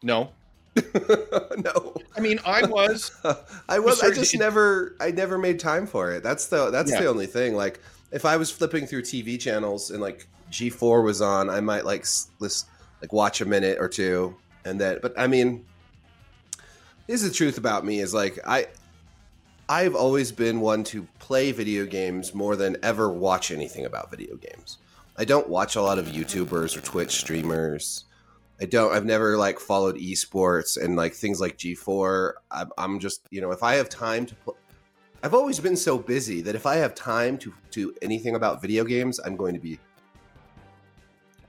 No. 0.00 0.30
no. 0.76 1.94
I 2.16 2.20
mean, 2.20 2.38
I 2.46 2.64
was. 2.66 3.10
I 3.68 3.80
was. 3.80 4.00
I 4.00 4.12
just 4.12 4.38
never. 4.38 4.94
I 5.00 5.10
never 5.10 5.38
made 5.38 5.58
time 5.58 5.88
for 5.88 6.12
it. 6.12 6.22
That's 6.22 6.46
the. 6.46 6.70
That's 6.70 6.92
Yeah. 6.92 7.00
the 7.00 7.06
only 7.08 7.26
thing. 7.26 7.54
Like, 7.56 7.80
if 8.12 8.24
I 8.24 8.36
was 8.36 8.50
flipping 8.50 8.86
through 8.86 9.02
TV 9.02 9.40
channels 9.40 9.90
and 9.90 10.00
like 10.00 10.28
G 10.50 10.70
four 10.70 11.02
was 11.02 11.22
on, 11.22 11.48
I 11.48 11.60
might 11.60 11.84
like 11.84 12.06
list, 12.38 12.68
like 13.00 13.12
watch 13.12 13.40
a 13.40 13.46
minute 13.46 13.78
or 13.80 13.88
two, 13.88 14.36
and 14.64 14.80
then. 14.80 14.98
But 15.00 15.18
I 15.18 15.26
mean, 15.26 15.64
this 17.06 17.22
is 17.22 17.30
the 17.30 17.34
truth 17.34 17.58
about 17.58 17.84
me: 17.84 18.00
is 18.00 18.12
like 18.12 18.38
I, 18.46 18.68
I've 19.68 19.94
always 19.94 20.30
been 20.30 20.60
one 20.60 20.84
to 20.84 21.08
play 21.18 21.52
video 21.52 21.86
games 21.86 22.34
more 22.34 22.54
than 22.54 22.76
ever 22.82 23.10
watch 23.10 23.50
anything 23.50 23.86
about 23.86 24.10
video 24.10 24.36
games. 24.36 24.78
I 25.16 25.24
don't 25.24 25.48
watch 25.48 25.76
a 25.76 25.82
lot 25.82 25.98
of 25.98 26.06
YouTubers 26.06 26.76
or 26.76 26.80
Twitch 26.82 27.12
streamers. 27.12 28.04
I 28.60 28.66
don't. 28.66 28.92
I've 28.92 29.06
never 29.06 29.38
like 29.38 29.58
followed 29.58 29.96
esports 29.96 30.80
and 30.80 30.96
like 30.96 31.14
things 31.14 31.40
like 31.40 31.56
G4. 31.56 32.34
I'm, 32.50 32.70
I'm 32.76 32.98
just 33.00 33.26
you 33.30 33.40
know 33.40 33.52
if 33.52 33.62
I 33.62 33.74
have 33.74 33.88
time 33.88 34.26
to. 34.26 34.34
Pl- 34.34 34.56
I've 35.22 35.34
always 35.34 35.60
been 35.60 35.76
so 35.76 35.98
busy 35.98 36.40
that 36.42 36.54
if 36.54 36.66
I 36.66 36.76
have 36.76 36.94
time 36.94 37.38
to 37.38 37.52
do 37.70 37.94
anything 38.02 38.34
about 38.34 38.60
video 38.60 38.84
games, 38.84 39.20
I'm 39.20 39.36
going 39.36 39.54
to 39.54 39.60
be 39.60 39.78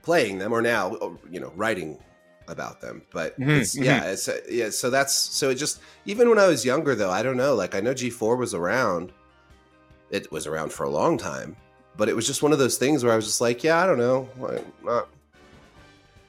playing 0.02 0.38
them 0.38 0.52
or 0.52 0.60
now 0.62 1.16
you 1.30 1.40
know 1.40 1.52
writing 1.56 1.98
about 2.46 2.80
them. 2.80 3.02
But 3.10 3.38
Mhm, 3.40 3.60
it's, 3.60 3.76
yeah, 3.76 4.04
it's 4.04 4.28
uh, 4.28 4.40
yeah. 4.48 4.70
So 4.70 4.90
that's 4.90 5.14
so 5.14 5.50
it 5.50 5.56
just 5.56 5.80
even 6.04 6.28
when 6.28 6.38
I 6.38 6.46
was 6.46 6.64
younger 6.64 6.94
though, 6.94 7.10
I 7.10 7.22
don't 7.22 7.36
know. 7.36 7.54
Like 7.54 7.74
I 7.74 7.80
know 7.80 7.94
G4 7.94 8.38
was 8.38 8.54
around. 8.54 9.12
It 10.10 10.30
was 10.30 10.46
around 10.46 10.72
for 10.72 10.84
a 10.84 10.90
long 10.90 11.18
time, 11.18 11.56
but 11.96 12.08
it 12.08 12.14
was 12.14 12.26
just 12.26 12.42
one 12.42 12.52
of 12.52 12.58
those 12.58 12.76
things 12.76 13.02
where 13.02 13.12
I 13.12 13.16
was 13.16 13.24
just 13.24 13.40
like, 13.40 13.64
yeah, 13.64 13.82
I 13.82 13.86
don't 13.86 13.98
know, 13.98 14.28
I'm 14.46 14.64
not 14.84 15.08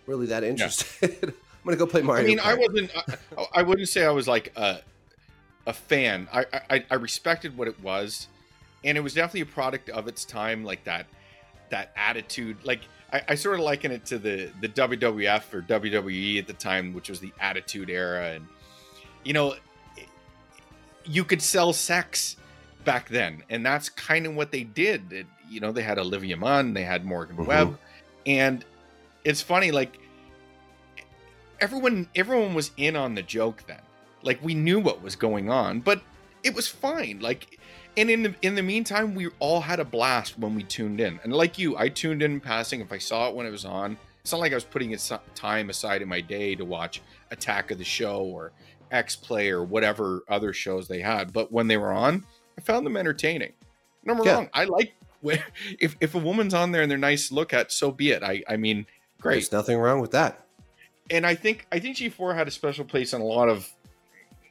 really 0.08 0.26
that 0.28 0.44
interested. 0.44 1.12
I'm 1.24 1.64
gonna 1.64 1.78
go 1.78 1.86
play 1.86 2.02
Mario. 2.02 2.24
I 2.24 2.28
mean, 2.28 2.40
I 2.40 2.56
wasn't. 2.56 2.92
I, 3.38 3.46
I 3.56 3.64
wouldn't 3.64 3.90
say 3.90 4.06
I 4.06 4.12
was 4.12 4.28
like 4.28 4.54
a 4.56 4.80
a 5.68 5.74
fan. 5.74 6.28
I, 6.32 6.46
I 6.70 6.86
I 6.92 6.96
respected 6.96 7.58
what 7.58 7.68
it 7.68 7.80
was, 7.82 8.28
and 8.84 8.98
it 8.98 9.02
was 9.02 9.14
definitely 9.14 9.42
a 9.42 9.46
product 9.48 9.90
of 9.90 10.08
its 10.08 10.26
time. 10.26 10.64
Like 10.64 10.84
that 10.86 11.08
that 11.70 11.92
attitude. 11.96 12.58
Like 12.64 12.82
I, 13.12 13.22
I 13.30 13.36
sort 13.36 13.56
of 13.60 13.66
liken 13.66 13.92
it 13.92 14.06
to 14.08 14.18
the 14.20 14.52
the 14.62 14.70
WWF 14.70 15.54
or 15.54 15.62
WWE 15.62 16.40
at 16.40 16.48
the 16.48 16.54
time, 16.54 16.94
which 16.94 17.10
was 17.10 17.20
the 17.20 17.32
Attitude 17.40 17.90
Era, 17.90 18.32
and 18.34 18.48
you 19.24 19.34
know, 19.34 19.56
you 21.06 21.24
could 21.24 21.42
sell 21.42 21.74
sex 21.74 22.38
back 22.84 23.10
then, 23.10 23.44
and 23.50 23.66
that's 23.66 23.90
kind 23.90 24.26
of 24.28 24.36
what 24.36 24.52
they 24.52 24.64
did. 24.64 25.12
It, 25.12 25.28
you 25.50 25.60
know, 25.60 25.72
they 25.72 25.82
had 25.84 25.98
Olivia 25.98 26.38
Munn, 26.38 26.74
they 26.74 26.84
had 26.84 27.06
Morgan 27.06 27.38
Mhm. 27.38 27.46
Webb, 27.48 27.80
and 28.26 28.64
it's 29.24 29.42
funny, 29.42 29.72
like 29.72 29.98
everyone 31.60 32.08
everyone 32.16 32.54
was 32.54 32.72
in 32.78 32.96
on 32.96 33.16
the 33.16 33.24
joke 33.24 33.64
then. 33.68 33.80
Like 34.26 34.44
we 34.44 34.54
knew 34.54 34.80
what 34.80 35.02
was 35.02 35.16
going 35.16 35.50
on, 35.50 35.80
but 35.80 36.02
it 36.44 36.54
was 36.54 36.68
fine. 36.68 37.20
Like 37.22 37.60
and 37.98 38.10
in 38.10 38.24
the 38.24 38.36
in 38.42 38.56
the 38.56 38.64
meantime, 38.64 39.16
we 39.16 39.30
all 39.40 39.62
had 39.62 39.80
a 39.80 39.86
blast 39.86 40.38
when 40.38 40.56
we 40.56 40.64
tuned 40.64 41.00
in. 41.00 41.20
And 41.24 41.32
like 41.32 41.58
you, 41.58 41.78
I 41.78 41.88
tuned 41.90 42.22
in 42.22 42.40
passing 42.42 42.82
if 42.82 42.92
I 42.92 42.98
saw 42.98 43.30
it 43.30 43.36
when 43.36 43.46
it 43.46 43.52
was 43.52 43.64
on. 43.66 43.98
It's 44.22 44.32
not 44.32 44.42
like 44.42 44.52
I 44.52 44.56
was 44.56 44.64
putting 44.64 44.92
it 44.92 45.12
time 45.36 45.70
aside 45.70 46.02
in 46.02 46.10
my 46.10 46.20
day 46.20 46.56
to 46.56 46.66
watch 46.66 47.02
Attack 47.30 47.70
of 47.72 47.78
the 47.78 47.84
Show 47.84 48.24
or 48.24 48.52
X 48.92 49.16
Play 49.16 49.50
or 49.50 49.64
whatever 49.64 50.24
other 50.28 50.52
shows 50.52 50.88
they 50.88 51.00
had. 51.00 51.32
But 51.32 51.52
when 51.52 51.68
they 51.68 51.78
were 51.78 51.92
on, 51.94 52.26
I 52.58 52.62
found 52.62 52.86
them 52.86 52.98
entertaining. 52.98 53.54
Number 54.04 54.24
Yeah. 54.26 54.34
wrong. 54.36 54.50
I 54.54 54.64
like 54.66 54.96
when- 55.22 55.44
if 55.80 55.96
if 56.02 56.16
a 56.16 56.20
woman's 56.20 56.54
on 56.56 56.72
there 56.72 56.82
and 56.82 56.90
they're 56.90 56.98
nice 56.98 57.30
to 57.30 57.36
look 57.36 57.54
at, 57.54 57.72
so 57.72 57.92
be 57.92 58.10
it. 58.12 58.24
I 58.24 58.44
I 58.50 58.58
mean, 58.58 58.88
great 59.22 59.36
There's 59.36 59.52
nothing 59.52 59.78
wrong 59.78 60.02
with 60.02 60.12
that. 60.12 60.44
and 61.12 61.26
I 61.26 61.36
think 61.36 61.68
I 61.72 61.78
think 61.80 61.98
G4 61.98 62.36
had 62.36 62.48
a 62.48 62.52
special 62.52 62.84
place 62.84 63.14
in 63.14 63.22
a 63.22 63.26
lot 63.26 63.48
of, 63.48 63.72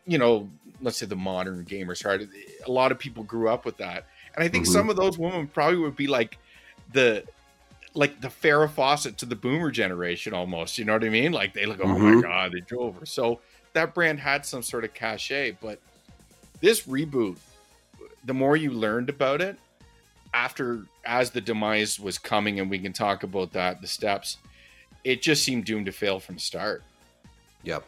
you 0.07 0.19
know, 0.19 0.51
let's 0.81 0.99
say 0.99 1.07
the 1.07 1.17
modern 1.17 1.65
gamers 1.65 2.03
heart. 2.03 2.23
A 2.67 2.71
lot 2.71 2.93
of 2.93 2.99
people 2.99 3.25
grew 3.25 3.49
up 3.49 3.65
with 3.65 3.77
that, 3.79 4.07
and 4.35 4.45
I 4.45 4.49
think 4.49 4.67
Mhm. 4.67 4.73
some 4.73 4.91
of 4.91 4.97
those 4.97 5.19
women 5.19 5.47
probably 5.47 5.79
would 5.79 5.97
be 5.97 6.07
like 6.07 6.39
the 6.93 7.25
like 7.97 8.21
the 8.21 8.29
Farrah 8.29 8.69
Fawcett 8.69 9.19
to 9.19 9.27
the 9.27 9.37
Boomer 9.37 9.71
generation 9.71 10.35
almost. 10.35 10.79
You 10.79 10.85
know 10.85 10.95
what 10.95 11.05
I 11.05 11.11
mean? 11.11 11.31
Like 11.31 11.55
they 11.55 11.65
look, 11.65 11.79
oh 11.81 11.87
my 11.87 12.11
Mhm. 12.11 12.23
god, 12.23 12.53
they 12.53 12.61
drove 12.61 12.99
her. 12.99 13.07
So 13.07 13.41
that 13.73 13.95
brand 13.95 14.19
had 14.19 14.45
some 14.45 14.63
sort 14.63 14.85
of 14.85 14.93
cachet, 14.95 15.59
but 15.61 15.81
this 16.61 16.83
reboot, 16.89 17.37
the 18.25 18.35
more 18.35 18.57
you 18.57 18.73
learned 18.73 19.11
about 19.11 19.41
it 19.41 19.59
after 20.33 20.87
as 21.05 21.31
the 21.31 21.41
demise 21.41 22.01
was 22.01 22.19
coming, 22.19 22.59
and 22.59 22.69
we 22.69 22.81
can 22.81 22.93
talk 22.93 23.23
about 23.23 23.53
that, 23.53 23.81
the 23.81 23.87
steps 23.87 24.39
it 25.05 25.21
just 25.23 25.45
seemed 25.45 25.67
doomed 25.67 25.87
to 25.87 25.93
fail 25.93 26.19
from 26.19 26.37
the 26.37 26.41
start. 26.41 26.83
Yep. 27.63 27.85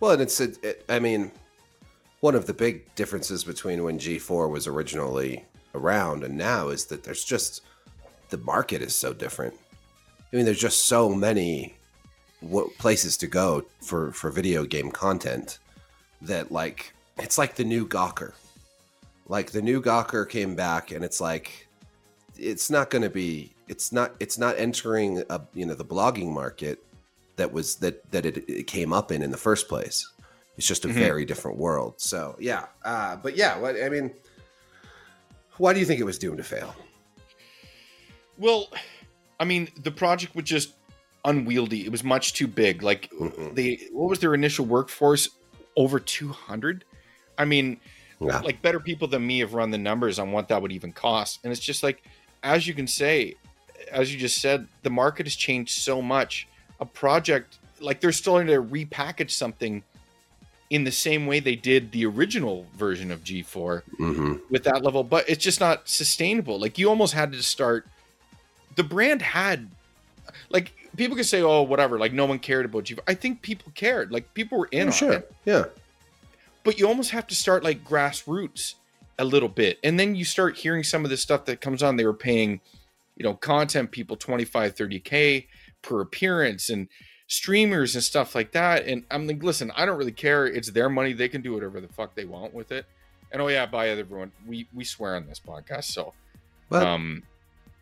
Well, 0.00 0.12
and 0.12 0.22
it's, 0.22 0.40
it, 0.40 0.62
it, 0.62 0.84
I 0.88 0.98
mean, 0.98 1.30
one 2.20 2.34
of 2.34 2.46
the 2.46 2.54
big 2.54 2.94
differences 2.94 3.44
between 3.44 3.82
when 3.82 3.98
G4 3.98 4.50
was 4.50 4.66
originally 4.66 5.44
around 5.74 6.24
and 6.24 6.36
now 6.36 6.68
is 6.68 6.86
that 6.86 7.02
there's 7.02 7.24
just, 7.24 7.62
the 8.30 8.38
market 8.38 8.82
is 8.82 8.94
so 8.94 9.12
different. 9.12 9.54
I 10.32 10.36
mean, 10.36 10.44
there's 10.44 10.60
just 10.60 10.84
so 10.84 11.08
many 11.08 11.76
w- 12.42 12.70
places 12.78 13.16
to 13.18 13.26
go 13.26 13.64
for, 13.80 14.12
for 14.12 14.30
video 14.30 14.64
game 14.64 14.90
content 14.90 15.60
that, 16.22 16.50
like, 16.52 16.92
it's 17.18 17.38
like 17.38 17.54
the 17.54 17.64
new 17.64 17.86
Gawker. 17.86 18.32
Like, 19.28 19.50
the 19.50 19.62
new 19.62 19.80
Gawker 19.80 20.28
came 20.28 20.54
back 20.54 20.90
and 20.90 21.04
it's 21.04 21.20
like, 21.20 21.68
it's 22.36 22.70
not 22.70 22.90
going 22.90 23.02
to 23.02 23.10
be, 23.10 23.54
it's 23.68 23.92
not, 23.92 24.14
it's 24.20 24.36
not 24.36 24.58
entering, 24.58 25.22
a, 25.30 25.40
you 25.54 25.64
know, 25.64 25.74
the 25.74 25.84
blogging 25.84 26.32
market 26.32 26.82
that 27.36 27.52
was 27.52 27.76
that 27.76 28.10
that 28.10 28.26
it, 28.26 28.48
it 28.48 28.66
came 28.66 28.92
up 28.92 29.12
in 29.12 29.22
in 29.22 29.30
the 29.30 29.36
first 29.36 29.68
place. 29.68 30.10
It's 30.56 30.66
just 30.66 30.84
a 30.84 30.88
Mhm. 30.88 30.94
very 30.94 31.24
different 31.24 31.58
world. 31.58 31.94
So 32.00 32.36
yeah, 32.40 32.66
uh, 32.84 33.16
but 33.16 33.36
yeah, 33.36 33.58
what 33.58 33.80
I 33.82 33.88
mean, 33.88 34.12
why 35.58 35.72
do 35.74 35.80
you 35.80 35.86
think 35.86 36.00
it 36.00 36.04
was 36.04 36.18
doomed 36.18 36.38
to 36.38 36.44
fail? 36.44 36.74
Well, 38.38 38.68
I 39.40 39.44
mean, 39.44 39.68
the 39.82 39.90
project 39.90 40.34
was 40.34 40.44
just 40.44 40.74
unwieldy. 41.24 41.84
It 41.84 41.90
was 41.92 42.04
much 42.04 42.34
too 42.34 42.46
big. 42.46 42.82
Like 42.82 43.10
they, 43.52 43.80
what 43.92 44.08
was 44.08 44.18
their 44.18 44.34
initial 44.34 44.64
workforce? 44.64 45.28
Over 45.78 46.00
two 46.00 46.28
hundred. 46.28 46.86
I 47.36 47.44
mean, 47.44 47.78
Yeah. 48.18 48.40
like 48.40 48.62
better 48.62 48.80
people 48.80 49.08
than 49.08 49.26
me 49.26 49.40
have 49.40 49.52
run 49.52 49.70
the 49.70 49.76
numbers 49.78 50.18
on 50.18 50.32
what 50.32 50.48
that 50.48 50.62
would 50.62 50.72
even 50.72 50.90
cost, 50.92 51.40
and 51.44 51.52
it's 51.52 51.60
just 51.60 51.82
like, 51.82 52.02
as 52.42 52.66
you 52.66 52.72
can 52.72 52.86
say, 52.86 53.34
as 53.92 54.10
you 54.10 54.18
just 54.18 54.40
said, 54.40 54.68
the 54.84 54.88
market 54.88 55.26
has 55.26 55.36
changed 55.36 55.72
so 55.82 56.00
much. 56.00 56.48
A 56.80 56.86
project 56.86 57.58
like 57.80 58.00
they're 58.00 58.12
starting 58.12 58.48
to 58.48 58.62
repackage 58.62 59.30
something 59.30 59.82
in 60.70 60.84
the 60.84 60.90
same 60.90 61.26
way 61.26 61.38
they 61.40 61.54
did 61.56 61.92
the 61.92 62.04
original 62.06 62.66
version 62.76 63.10
of 63.10 63.22
G4 63.22 63.82
hmm 63.98 64.34
with 64.50 64.64
that 64.64 64.82
level, 64.82 65.04
but 65.04 65.28
it's 65.28 65.42
just 65.42 65.60
not 65.60 65.88
sustainable. 65.88 66.58
Like 66.58 66.78
you 66.78 66.88
almost 66.88 67.14
had 67.14 67.32
to 67.32 67.42
start. 67.42 67.86
The 68.74 68.82
brand 68.82 69.22
had, 69.22 69.68
like, 70.50 70.72
people 70.96 71.16
could 71.16 71.24
say, 71.26 71.40
"Oh, 71.42 71.62
whatever." 71.62 71.98
Like 71.98 72.12
no 72.12 72.26
one 72.26 72.38
cared 72.38 72.64
about 72.66 72.84
G4. 72.84 72.98
I 73.06 73.14
think 73.14 73.42
people 73.42 73.72
cared. 73.74 74.10
Like 74.12 74.34
people 74.34 74.58
were 74.58 74.68
in 74.72 74.88
on 74.88 74.92
sure. 74.92 75.12
it, 75.12 75.32
Yeah. 75.44 75.64
but 76.64 76.78
you 76.78 76.86
almost 76.88 77.10
have 77.12 77.26
to 77.28 77.34
start 77.34 77.62
like 77.64 77.84
grassroots 77.84 78.74
a 79.18 79.24
little 79.24 79.48
bit, 79.48 79.78
and 79.84 79.98
then 79.98 80.14
you 80.14 80.24
start 80.24 80.56
hearing 80.56 80.82
some 80.84 81.04
of 81.04 81.10
the 81.10 81.16
stuff 81.16 81.44
that 81.46 81.60
comes 81.60 81.82
on. 81.82 81.96
They 81.96 82.04
were 82.04 82.12
paying, 82.12 82.60
you 83.16 83.22
know, 83.24 83.34
content 83.34 83.90
people 83.92 84.16
25, 84.16 84.74
30 84.76 85.00
k 85.00 85.46
per 85.86 86.00
appearance 86.00 86.68
and 86.68 86.88
streamers 87.28 87.94
and 87.94 88.04
stuff 88.04 88.34
like 88.34 88.52
that. 88.52 88.86
And 88.86 89.04
I'm 89.10 89.26
like, 89.26 89.42
listen, 89.42 89.72
I 89.74 89.86
don't 89.86 89.96
really 89.96 90.12
care. 90.12 90.46
It's 90.46 90.70
their 90.70 90.90
money. 90.90 91.12
They 91.12 91.28
can 91.28 91.40
do 91.40 91.54
whatever 91.54 91.80
the 91.80 91.88
fuck 91.88 92.14
they 92.14 92.24
want 92.24 92.52
with 92.52 92.72
it. 92.72 92.84
And 93.32 93.40
oh 93.40 93.48
yeah, 93.48 93.66
by 93.66 93.88
everyone, 93.88 94.32
we 94.46 94.68
we 94.74 94.84
swear 94.84 95.16
on 95.16 95.26
this 95.26 95.40
podcast. 95.40 95.84
So, 95.84 96.12
But 96.68 96.86
um, 96.86 97.22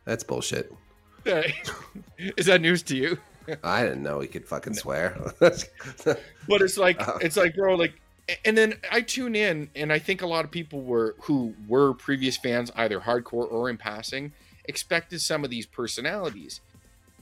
that's 0.05 0.25
bullshit. 0.25 0.73
is 2.19 2.47
that 2.47 2.61
news 2.61 2.83
to 2.83 2.97
you? 2.97 3.19
I 3.65 3.83
didn't 3.83 4.03
know 4.03 4.21
he 4.21 4.29
could 4.29 4.47
fucking 4.47 4.75
swear. 4.75 5.17
But 5.41 6.61
it's 6.61 6.77
like 6.77 7.01
it's 7.21 7.37
like, 7.37 7.55
bro, 7.55 7.75
like, 7.75 7.95
and 8.45 8.57
then 8.57 8.75
I 8.91 9.01
tune 9.01 9.35
in, 9.35 9.71
and 9.75 9.93
I 9.93 9.99
think 9.99 10.21
a 10.23 10.27
lot 10.27 10.45
of 10.45 10.51
people 10.51 10.83
were 10.83 11.15
who 11.23 11.55
were 11.69 11.95
previous 11.95 12.37
fans, 12.37 12.71
either 12.77 13.01
hardcore 13.01 13.51
or 13.51 13.71
in 13.71 13.77
passing, 13.77 14.33
expected 14.67 15.21
some 15.21 15.45
of 15.45 15.51
these 15.51 15.67
personalities. 15.67 16.61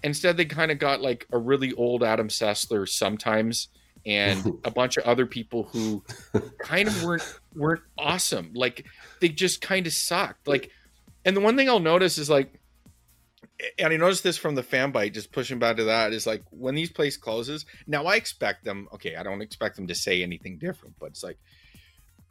Instead, 0.04 0.36
they 0.36 0.44
kind 0.44 0.70
of 0.70 0.78
got 0.78 1.00
like 1.00 1.26
a 1.32 1.38
really 1.38 1.72
old 1.74 2.02
Adam 2.02 2.28
Sessler 2.28 2.88
sometimes, 2.88 3.68
and 4.04 4.58
a 4.64 4.70
bunch 4.70 4.96
of 4.96 5.04
other 5.04 5.26
people 5.26 5.64
who 5.64 6.02
kind 6.58 6.88
of 6.88 7.04
weren't 7.04 7.38
weren't 7.54 7.82
awesome. 7.98 8.52
Like 8.54 8.86
they 9.20 9.28
just 9.28 9.60
kind 9.60 9.86
of 9.86 9.92
sucked. 9.92 10.48
Like, 10.48 10.70
and 11.24 11.36
the 11.36 11.40
one 11.40 11.56
thing 11.56 11.68
I'll 11.68 11.80
notice 11.80 12.18
is 12.18 12.28
like, 12.28 12.58
and 13.78 13.92
I 13.92 13.96
noticed 13.96 14.24
this 14.24 14.36
from 14.36 14.54
the 14.54 14.62
Fanbyte, 14.62 15.14
just 15.14 15.32
pushing 15.32 15.58
back 15.58 15.76
to 15.76 15.84
that 15.84 16.12
is 16.12 16.26
like 16.26 16.42
when 16.50 16.74
these 16.74 16.90
place 16.90 17.16
closes. 17.16 17.64
Now 17.86 18.06
I 18.06 18.16
expect 18.16 18.64
them. 18.64 18.88
Okay, 18.94 19.16
I 19.16 19.22
don't 19.22 19.42
expect 19.42 19.76
them 19.76 19.86
to 19.86 19.94
say 19.94 20.22
anything 20.22 20.58
different, 20.58 20.96
but 20.98 21.10
it's 21.10 21.22
like 21.22 21.38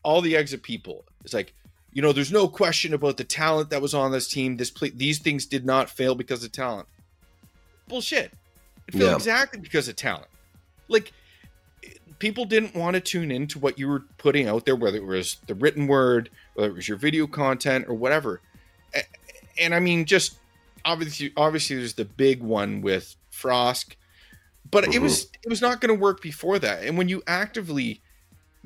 all 0.04 0.22
the 0.22 0.36
exit 0.36 0.64
people. 0.64 1.06
It's 1.24 1.34
like 1.34 1.54
you 1.94 2.02
know, 2.02 2.14
there's 2.14 2.32
no 2.32 2.48
question 2.48 2.94
about 2.94 3.18
the 3.18 3.24
talent 3.24 3.70
that 3.70 3.82
was 3.82 3.94
on 3.94 4.12
this 4.12 4.28
team. 4.28 4.58
This 4.58 4.72
pla 4.72 4.90
these 4.94 5.20
things 5.20 5.46
did 5.46 5.66
not 5.66 5.90
fail 5.90 6.16
because 6.16 6.44
of 6.44 6.52
talent. 6.52 6.88
Bullshit. 7.92 8.34
It 8.88 8.94
failed 8.94 9.10
Yeah. 9.10 9.16
exactly 9.16 9.60
because 9.60 9.88
of 9.88 9.96
talent. 9.96 10.28
Like 10.88 11.14
people 12.20 12.46
didn't 12.46 12.76
want 12.76 12.94
to 12.94 13.02
tune 13.02 13.32
into 13.32 13.60
what 13.60 13.78
you 13.80 13.88
were 13.88 14.06
putting 14.18 14.48
out 14.48 14.66
there, 14.66 14.76
whether 14.76 14.98
it 14.98 15.06
was 15.06 15.38
the 15.48 15.56
written 15.56 15.88
word, 15.88 16.30
whether 16.54 16.70
it 16.70 16.76
was 16.76 16.88
your 16.88 16.98
video 16.98 17.28
content 17.28 17.86
or 17.88 17.96
whatever. 17.96 18.42
And 19.60 19.76
I 19.76 19.80
mean, 19.80 20.06
just 20.06 20.38
obviously, 20.86 21.34
obviously, 21.36 21.78
there's 21.78 21.96
the 21.96 22.06
big 22.06 22.42
one 22.42 22.82
with 22.82 23.16
Frost, 23.32 23.96
but 24.70 24.94
it 24.94 25.02
was 25.02 25.26
mm-hmm. 25.26 25.42
it 25.44 25.50
was 25.50 25.62
not 25.62 25.82
going 25.82 25.94
to 25.94 26.00
work 26.00 26.22
before 26.22 26.60
that. 26.60 26.84
And 26.84 26.98
when 26.98 27.10
you 27.10 27.22
actively 27.28 28.02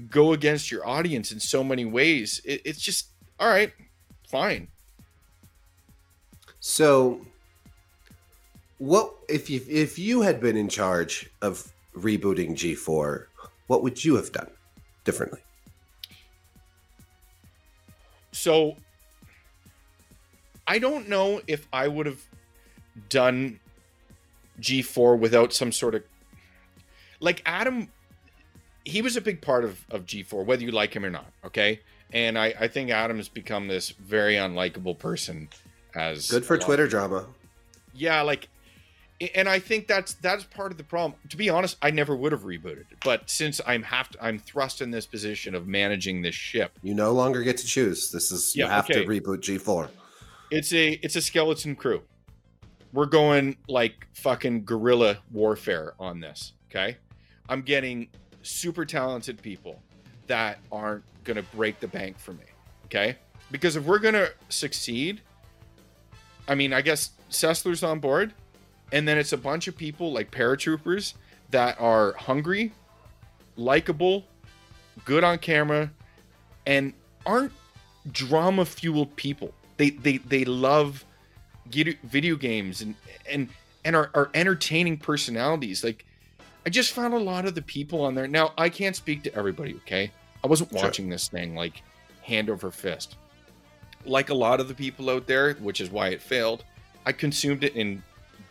go 0.09 0.33
against 0.33 0.69
your 0.69 0.87
audience 0.87 1.31
in 1.31 1.39
so 1.39 1.63
many 1.63 1.85
ways, 1.85 2.41
it, 2.45 2.61
it's 2.65 2.81
just 2.81 3.07
all 3.39 3.47
right, 3.47 3.71
fine. 4.27 4.67
so, 6.59 7.21
what 8.77 9.13
if 9.29 9.49
you 9.49 9.61
if 9.69 9.97
you 9.97 10.21
had 10.21 10.39
been 10.39 10.57
in 10.57 10.69
charge 10.69 11.29
of 11.41 11.73
rebooting 11.95 12.51
G4? 12.51 13.25
What 13.67 13.81
would 13.83 14.03
you 14.03 14.15
have 14.15 14.31
done 14.31 14.49
differently? 15.03 15.39
So 18.31 18.75
I 20.67 20.79
don't 20.79 21.07
know 21.07 21.41
if 21.47 21.67
I 21.71 21.87
would 21.87 22.05
have 22.05 22.21
done 23.09 23.59
G4 24.59 25.17
without 25.17 25.53
some 25.53 25.71
sort 25.71 25.95
of 25.95 26.03
like 27.19 27.41
Adam 27.45 27.89
he 28.85 29.01
was 29.01 29.17
a 29.17 29.21
big 29.21 29.41
part 29.41 29.65
of, 29.65 29.83
of 29.89 30.05
G4, 30.05 30.45
whether 30.45 30.61
you 30.61 30.71
like 30.71 30.95
him 30.95 31.03
or 31.03 31.09
not. 31.09 31.25
Okay. 31.43 31.81
And 32.13 32.37
I, 32.37 32.53
I 32.59 32.67
think 32.67 32.91
Adam 32.91 33.17
has 33.17 33.27
become 33.27 33.67
this 33.67 33.89
very 33.89 34.35
unlikable 34.35 34.97
person 34.97 35.49
as 35.95 36.29
Good 36.29 36.45
for 36.45 36.57
Twitter 36.57 36.87
drama. 36.87 37.25
yeah, 37.93 38.21
like 38.21 38.47
and 39.33 39.47
I 39.47 39.59
think 39.59 39.87
that's 39.87 40.15
that's 40.15 40.43
part 40.43 40.71
of 40.71 40.77
the 40.77 40.83
problem. 40.83 41.19
To 41.29 41.37
be 41.37 41.49
honest, 41.49 41.77
I 41.81 41.91
never 41.91 42.15
would 42.15 42.31
have 42.31 42.43
rebooted 42.43 42.85
but 43.05 43.29
since 43.29 43.61
I'm 43.65 43.83
have 43.83 44.09
to, 44.09 44.25
I'm 44.25 44.39
thrust 44.39 44.81
in 44.81 44.89
this 44.89 45.05
position 45.05 45.53
of 45.55 45.67
managing 45.67 46.23
this 46.23 46.35
ship. 46.35 46.77
You 46.81 46.95
no 46.95 47.11
longer 47.11 47.43
get 47.43 47.55
to 47.57 47.65
choose. 47.65 48.11
This 48.11 48.31
is 48.31 48.55
you 48.55 48.65
have 48.65 48.85
okay. 48.85 49.05
to 49.05 49.07
reboot 49.07 49.37
G4. 49.37 49.89
It's 50.51 50.73
a 50.73 50.93
it's 51.03 51.15
a 51.15 51.21
skeleton 51.21 51.75
crew. 51.75 52.01
We're 52.91 53.05
going 53.05 53.57
like 53.69 54.07
fucking 54.13 54.65
guerrilla 54.65 55.19
warfare 55.31 55.93
on 55.99 56.19
this. 56.19 56.53
Okay, 56.69 56.97
I'm 57.47 57.61
getting 57.61 58.07
super 58.41 58.85
talented 58.85 59.41
people 59.41 59.81
that 60.27 60.59
aren't 60.71 61.03
gonna 61.23 61.43
break 61.43 61.79
the 61.79 61.87
bank 61.87 62.17
for 62.17 62.33
me. 62.33 62.45
Okay, 62.85 63.17
because 63.51 63.75
if 63.75 63.85
we're 63.85 63.99
gonna 63.99 64.29
succeed, 64.49 65.21
I 66.47 66.55
mean, 66.55 66.73
I 66.73 66.81
guess 66.81 67.11
Sessler's 67.29 67.83
on 67.83 67.99
board, 67.99 68.33
and 68.95 69.05
then 69.05 69.17
it's 69.17 69.33
a 69.33 69.37
bunch 69.37 69.67
of 69.67 69.75
people 69.75 70.13
like 70.13 70.31
paratroopers 70.31 71.15
that 71.51 71.79
are 71.81 72.13
hungry, 72.13 72.71
likable, 73.57 74.23
good 75.03 75.21
on 75.21 75.37
camera, 75.37 75.91
and 76.65 76.93
aren't 77.25 77.51
drama 78.09 78.63
fueled 78.63 79.13
people. 79.17 79.53
They 79.75 79.89
they 79.89 80.17
they 80.19 80.45
love 80.45 81.03
video 81.67 82.37
games 82.37 82.81
and 82.81 82.95
and 83.29 83.49
and 83.83 83.97
are, 83.97 84.11
are 84.13 84.29
entertaining 84.33 84.97
personalities. 84.97 85.83
Like 85.83 86.05
I 86.65 86.69
just 86.69 86.93
found 86.93 87.13
a 87.13 87.19
lot 87.19 87.45
of 87.45 87.53
the 87.53 87.61
people 87.61 88.01
on 88.01 88.15
there. 88.15 88.29
Now 88.29 88.53
I 88.57 88.69
can't 88.69 88.95
speak 88.95 89.23
to 89.23 89.35
everybody. 89.35 89.75
Okay, 89.85 90.09
I 90.41 90.47
wasn't 90.47 90.69
Sure. 90.71 90.81
watching 90.81 91.09
this 91.09 91.27
thing 91.27 91.53
like 91.53 91.83
hand 92.21 92.49
over 92.49 92.71
fist. 92.71 93.17
Like 94.05 94.29
a 94.29 94.33
lot 94.33 94.61
of 94.61 94.69
the 94.69 94.73
people 94.73 95.09
out 95.09 95.27
there, 95.27 95.55
which 95.55 95.81
is 95.81 95.89
why 95.89 96.09
it 96.09 96.21
failed. 96.21 96.63
I 97.05 97.11
consumed 97.11 97.65
it 97.65 97.75
in 97.75 98.01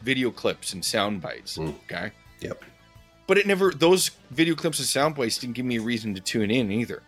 video 0.05 0.31
clips 0.31 0.73
and 0.73 0.85
sound 0.85 1.21
bites. 1.21 1.57
Mm. 1.57 1.75
Okay. 1.85 2.13
Yep. 2.41 2.63
But 3.27 3.39
it 3.39 3.47
never 3.47 3.73
those 3.73 4.11
video 4.31 4.55
clips 4.55 4.79
and 4.79 4.87
sound 4.87 5.15
bites 5.15 5.39
didn't 5.39 5.55
give 5.55 5.65
me 5.65 5.79
a 5.79 5.81
reason 5.81 6.15
to 6.15 6.21
tune 6.21 6.51
in 6.51 6.71
either. 6.71 7.03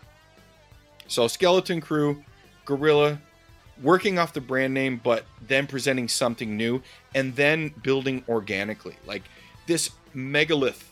So 1.06 1.28
Skeleton 1.28 1.80
Crew, 1.80 2.24
Guerrilla, 2.64 3.20
working 3.82 4.18
off 4.18 4.32
the 4.32 4.40
brand 4.40 4.74
name, 4.74 5.00
but 5.04 5.24
then 5.46 5.66
presenting 5.66 6.08
something 6.08 6.56
new 6.56 6.82
and 7.14 7.36
then 7.36 7.74
building 7.82 8.24
organically. 8.28 8.96
Like 9.06 9.22
this 9.66 9.90
megalith 10.14 10.90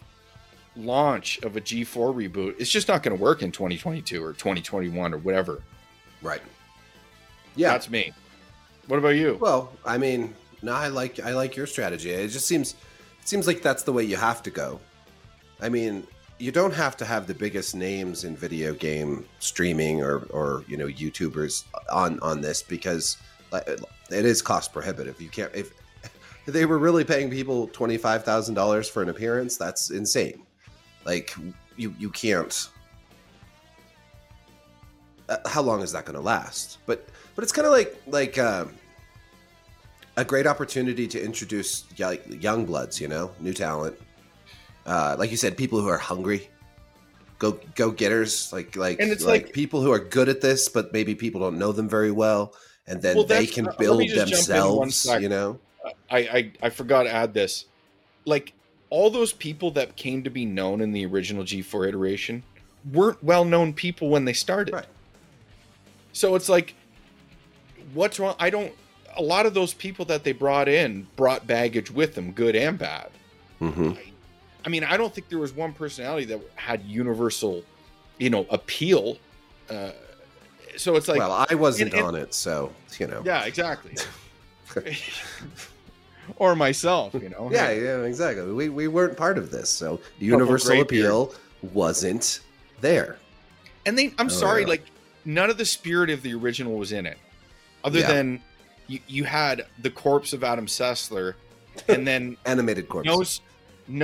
launch 0.77 1.39
of 1.43 1.57
a 1.57 1.61
G4 1.61 2.15
reboot, 2.15 2.57
it's 2.59 2.71
just 2.71 2.87
not 2.89 3.03
going 3.03 3.17
to 3.17 3.23
work 3.23 3.43
in 3.43 3.51
2022 3.51 4.23
or 4.23 4.35
2021 4.35 5.15
or 5.15 5.19
whatever. 5.19 5.63
Right. 6.23 6.43
Yeah. 7.57 7.73
That's 7.73 7.89
me. 7.89 8.13
What 8.87 8.99
about 8.99 9.17
you? 9.17 9.39
Well, 9.41 9.73
I 9.85 9.97
mean, 9.97 10.35
no, 10.65 10.73
I 10.73 10.89
like 10.89 11.21
I 11.21 11.33
like 11.35 11.57
your 11.57 11.67
strategy. 11.67 12.11
It 12.11 12.29
just 12.29 12.47
seems 12.47 12.75
it 13.21 13.29
seems 13.29 13.47
like 13.47 13.61
that's 13.63 13.83
the 13.83 13.93
way 13.93 14.03
you 14.03 14.17
have 14.17 14.43
to 14.45 14.51
go. 14.51 14.81
I 15.61 15.69
mean, 15.69 16.07
you 16.39 16.51
don't 16.51 16.73
have 16.73 16.97
to 16.97 17.05
have 17.05 17.27
the 17.27 17.35
biggest 17.35 17.75
names 17.75 18.25
in 18.25 18.35
video 18.35 18.73
game 18.73 19.27
streaming 19.41 20.03
or 20.03 20.21
or 20.31 20.65
you 20.67 20.79
know 20.79 20.87
YouTubers 20.87 21.65
on 21.93 22.19
on 22.21 22.41
this 22.41 22.63
because 22.63 23.19
it 23.53 24.25
is 24.25 24.41
cost 24.41 24.73
prohibitive. 24.73 25.21
You 25.21 25.29
can't 25.29 25.55
if, 25.55 25.73
they 26.47 26.67
were 26.67 26.79
really 26.79 27.05
paying 27.05 27.31
people 27.31 27.69
twenty 27.69 27.99
five 27.99 28.25
thousand 28.25 28.55
dollars 28.55 28.89
for 28.89 29.03
an 29.03 29.11
appearance. 29.11 29.59
That's 29.59 29.91
insane. 29.91 30.47
Like 31.05 31.35
you 31.77 31.95
you 31.99 32.09
can't. 32.09 32.71
Uh, 35.29 35.37
how 35.47 35.63
long 35.63 35.83
is 35.83 35.93
that 35.93 36.05
going 36.05 36.17
to 36.17 36.21
last? 36.21 36.79
But 36.87 37.07
but 37.35 37.43
it's 37.45 37.53
kind 37.53 37.67
of 37.67 37.73
like 37.73 38.01
like. 38.07 38.39
Um, 38.39 38.75
a 40.17 40.25
great 40.25 40.47
opportunity 40.47 41.07
to 41.09 41.23
introduce 41.23 41.85
y- 41.99 42.19
young 42.29 42.65
bloods, 42.65 43.01
you 43.01 43.09
know, 43.09 43.31
new 43.41 43.53
talent. 43.53 43.97
Uh, 44.87 45.17
like 45.19 45.31
you 45.31 45.37
said, 45.37 45.57
people 45.57 45.81
who 45.81 45.89
are 45.89 45.99
hungry, 45.99 46.49
go 47.39 47.59
go 47.75 47.91
getters, 47.91 48.53
like 48.53 48.77
like 48.77 49.01
And 49.01 49.11
it's 49.11 49.25
like, 49.25 49.45
like- 49.45 49.53
people 49.53 49.81
who 49.81 49.91
are 49.93 49.99
good 49.99 50.29
at 50.29 50.41
this, 50.41 50.69
but 50.69 50.93
maybe 50.93 51.15
people 51.15 51.41
don't 51.41 51.59
know 51.59 51.73
them 51.73 51.89
very 51.89 52.11
well, 52.11 52.55
and 52.87 53.01
then 53.01 53.17
Well, 53.17 53.25
they 53.27 53.47
can 53.47 53.69
uh, 53.69 53.73
build 53.79 53.99
me 53.99 54.09
just 54.09 54.47
jump 54.47 54.59
in 54.59 54.77
one 54.77 54.81
themselves. 54.89 55.23
You 55.23 55.29
know, 55.29 55.59
I, 56.11 56.19
I 56.19 56.53
I 56.63 56.71
forgot 56.71 57.05
to 57.05 57.13
add 57.13 57.35
this. 57.35 57.67
Like 58.25 58.53
all 58.91 59.11
those 59.11 59.33
people 59.33 59.71
that 59.73 59.97
came 59.97 60.23
to 60.23 60.31
be 60.31 60.45
known 60.45 60.81
in 60.81 60.93
the 60.93 61.05
original 61.07 61.43
G4 61.45 61.89
iteration 61.89 62.43
weren't 62.93 63.23
well-known 63.25 63.73
people 63.73 64.09
when 64.11 64.25
they 64.25 64.33
started. 64.35 64.75
Right. 64.75 64.87
So 66.13 66.35
it's 66.37 66.49
like 66.49 66.75
what's 67.95 68.21
wrong? 68.21 68.37
I 68.39 68.51
don't 68.51 68.73
a 69.17 69.23
lot 69.23 69.47
of 69.47 69.55
those 69.55 69.75
people 69.75 70.05
that 70.07 70.25
they 70.25 70.33
brought 70.33 70.69
in 70.69 71.07
brought 71.17 71.47
baggage 71.47 71.91
with 71.91 72.15
them, 72.15 72.33
good 72.33 72.57
and 72.57 72.79
bad. 72.79 73.11
hmm 73.59 73.93
I 74.67 74.71
mean, 74.71 74.83
I 74.85 74.97
don't 74.97 75.15
think 75.15 75.29
there 75.29 75.39
was 75.39 75.53
one 75.53 75.73
personality 75.75 76.25
that 76.27 76.41
had 76.57 76.83
universal, 76.85 77.63
you 78.19 78.31
know, 78.31 78.47
appeal. 78.51 79.19
Uh, 79.69 79.91
so 80.77 80.97
it's 80.97 81.07
like, 81.07 81.19
well, 81.19 81.47
I 81.51 81.55
wasn't 81.55 81.93
and- 81.93 81.99
and- 82.01 82.09
on 82.09 82.15
it, 82.17 82.33
so 82.35 82.73
you 82.99 83.07
know. 83.07 83.23
yeah, 83.25 83.45
exactly. 83.45 83.95
or 86.37 86.57
myself, 86.57 87.15
you 87.15 87.29
know. 87.29 87.51
yeah, 87.53 87.71
yeah, 87.71 88.03
exactly. 88.03 88.51
We 88.53 88.69
we 88.71 88.89
weren't 88.89 89.17
part 89.17 89.39
of 89.39 89.51
this, 89.51 89.69
so 89.71 90.01
universal 90.19 90.81
appeal 90.81 91.35
wasn't 91.73 92.41
there. 92.81 93.19
And 93.87 93.99
they, 93.99 94.15
I'm 94.19 94.27
Oh, 94.27 94.31
sorry, 94.31 94.63
yeah. 94.63 94.69
like 94.69 94.87
none 95.25 95.51
of 95.51 95.59
the 95.59 95.65
spirit 95.67 96.11
of 96.11 96.23
the 96.23 96.35
original 96.35 96.77
was 96.77 96.93
in 96.93 97.07
it, 97.07 97.19
other 97.85 98.01
Yeah. 98.01 98.07
than 98.13 98.41
you, 98.87 99.01
you 99.07 99.25
had 99.25 99.67
the 99.83 99.91
corpse 99.91 100.33
of 100.33 100.45
Adam 100.45 100.67
Sessler, 100.67 101.35
and 101.89 102.07
then 102.07 102.37
Animated 102.47 102.89
corpse. 102.89 103.07
no, 103.07 103.25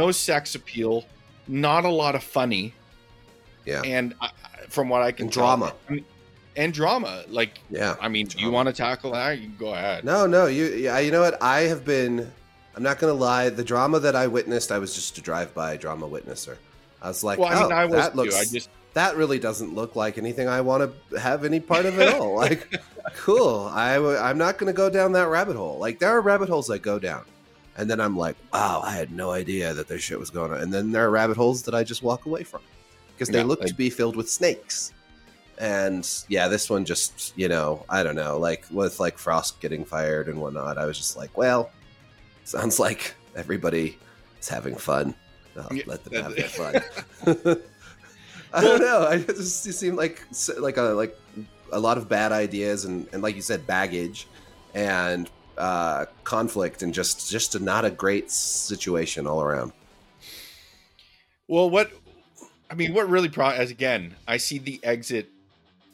no 0.06 0.10
sex 0.10 0.54
appeal, 0.54 1.04
not 1.48 1.84
a 1.84 1.88
lot 1.88 2.14
of 2.14 2.22
funny, 2.22 2.74
yeah, 3.64 3.82
and 3.84 4.14
I, 4.20 4.30
from 4.68 4.88
what 4.88 5.02
I 5.02 5.12
can 5.12 5.26
And 5.26 5.32
tell- 5.32 5.44
drama. 5.44 5.74
I 5.88 5.92
mean, 5.92 6.04
and 6.56 6.72
drama. 6.74 7.24
Like, 7.28 7.60
yeah. 7.70 7.94
I 8.00 8.08
mean, 8.08 8.26
do 8.26 8.38
you 8.40 8.50
want 8.50 8.66
to 8.68 8.72
tackle 8.72 9.12
that? 9.12 9.38
You 9.38 9.48
go 9.50 9.72
ahead. 9.72 10.04
No, 10.04 10.26
no, 10.26 10.46
you 10.46 10.66
yeah, 10.66 10.98
you 10.98 11.10
know 11.12 11.20
what? 11.20 11.40
I 11.42 11.60
have 11.62 11.84
been 11.84 12.30
I'm 12.76 12.82
not 12.82 12.98
gonna 12.98 13.12
lie, 13.14 13.48
the 13.50 13.64
drama 13.64 14.00
that 14.00 14.16
I 14.16 14.26
witnessed, 14.26 14.72
I 14.72 14.78
was 14.78 14.94
just 14.94 15.16
a 15.18 15.20
drive-by 15.20 15.76
drama 15.76 16.08
witnesser. 16.08 16.56
I 17.02 17.08
was 17.08 17.22
like, 17.24 17.38
well, 17.38 17.48
I 17.48 17.62
mean, 17.62 17.72
oh, 17.72 17.74
I 17.76 17.84
was 17.86 17.94
that 17.94 18.12
too. 18.12 18.16
looks 18.18 18.34
I 18.36 18.44
just 18.44 18.68
that 18.94 19.16
really 19.16 19.38
doesn't 19.38 19.74
look 19.74 19.94
like 19.96 20.18
anything 20.18 20.48
I 20.48 20.60
want 20.60 20.92
to 21.10 21.20
have 21.20 21.44
any 21.44 21.60
part 21.60 21.86
of 21.86 21.98
at 22.00 22.14
all. 22.14 22.34
Like, 22.40 22.80
cool. 23.14 23.70
I 23.72 23.94
w- 23.94 24.16
I'm 24.16 24.38
not 24.38 24.58
gonna 24.58 24.72
go 24.72 24.88
down 24.90 25.12
that 25.12 25.28
rabbit 25.28 25.56
hole. 25.56 25.78
Like, 25.78 25.98
there 25.98 26.10
are 26.10 26.20
rabbit 26.20 26.48
holes 26.48 26.70
I 26.70 26.78
go 26.78 26.98
down, 26.98 27.24
and 27.76 27.88
then 27.90 28.00
I'm 28.00 28.16
like, 28.16 28.36
wow, 28.52 28.80
I 28.84 28.92
had 28.92 29.10
no 29.12 29.30
idea 29.30 29.72
that 29.74 29.88
this 29.88 30.02
shit 30.02 30.18
was 30.18 30.30
going 30.30 30.52
on. 30.52 30.60
And 30.60 30.72
then 30.72 30.90
there 30.92 31.04
are 31.06 31.10
rabbit 31.10 31.36
holes 31.36 31.62
that 31.62 31.74
I 31.74 31.82
just 31.84 32.02
walk 32.02 32.26
away 32.26 32.42
from 32.44 32.60
because 33.14 33.28
they 33.28 33.38
Yeah, 33.38 33.44
look 33.44 33.60
like- 33.60 33.68
to 33.68 33.74
be 33.74 33.90
filled 33.90 34.16
with 34.16 34.28
snakes. 34.30 34.92
And 35.58 36.08
yeah, 36.28 36.48
this 36.48 36.70
one 36.70 36.84
just, 36.86 37.34
you 37.36 37.48
know, 37.48 37.84
I 37.90 38.02
don't 38.02 38.16
know, 38.16 38.38
like 38.38 38.64
with 38.70 38.98
like 38.98 39.18
Frost 39.18 39.60
getting 39.60 39.84
fired 39.84 40.28
and 40.28 40.40
whatnot, 40.40 40.78
I 40.78 40.86
was 40.86 40.96
just 40.96 41.16
like, 41.18 41.36
well, 41.36 41.70
sounds 42.44 42.78
like 42.80 43.14
everybody 43.36 43.98
is 44.40 44.48
having 44.48 44.74
fun. 44.74 45.14
Let 45.86 46.02
them 46.04 46.22
have 46.22 46.34
their 46.34 46.48
fun. 46.48 46.82
I 48.54 48.62
don't 48.62 48.80
know. 48.80 49.06
I 49.08 49.14
it 49.14 49.26
just 49.26 49.66
it 49.66 49.74
seemed 49.74 49.96
like 49.96 50.26
like 50.58 50.76
a 50.76 50.82
like 50.82 51.16
a 51.72 51.78
lot 51.78 51.98
of 51.98 52.08
bad 52.08 52.32
ideas 52.32 52.84
and, 52.84 53.06
and 53.12 53.22
like 53.22 53.36
you 53.36 53.42
said, 53.42 53.66
baggage 53.66 54.26
and 54.74 55.30
uh, 55.56 56.06
conflict 56.24 56.82
and 56.82 56.92
just 56.92 57.30
just 57.30 57.54
a, 57.54 57.60
not 57.60 57.84
a 57.84 57.90
great 57.90 58.30
situation 58.30 59.26
all 59.26 59.40
around. 59.40 59.72
Well, 61.46 61.70
what 61.70 61.92
I 62.70 62.74
mean, 62.74 62.92
what 62.92 63.08
really 63.08 63.28
pro 63.28 63.48
as 63.48 63.70
again, 63.70 64.16
I 64.26 64.38
see 64.38 64.58
the 64.58 64.80
exit 64.82 65.28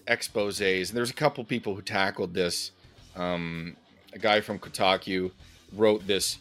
exposés, 0.06 0.88
and 0.88 0.96
there's 0.96 1.10
a 1.10 1.14
couple 1.14 1.44
people 1.44 1.74
who 1.74 1.82
tackled 1.82 2.32
this. 2.32 2.70
Um, 3.16 3.76
a 4.12 4.18
guy 4.18 4.40
from 4.40 4.58
Kotaku 4.58 5.30
wrote 5.74 6.06
this 6.06 6.38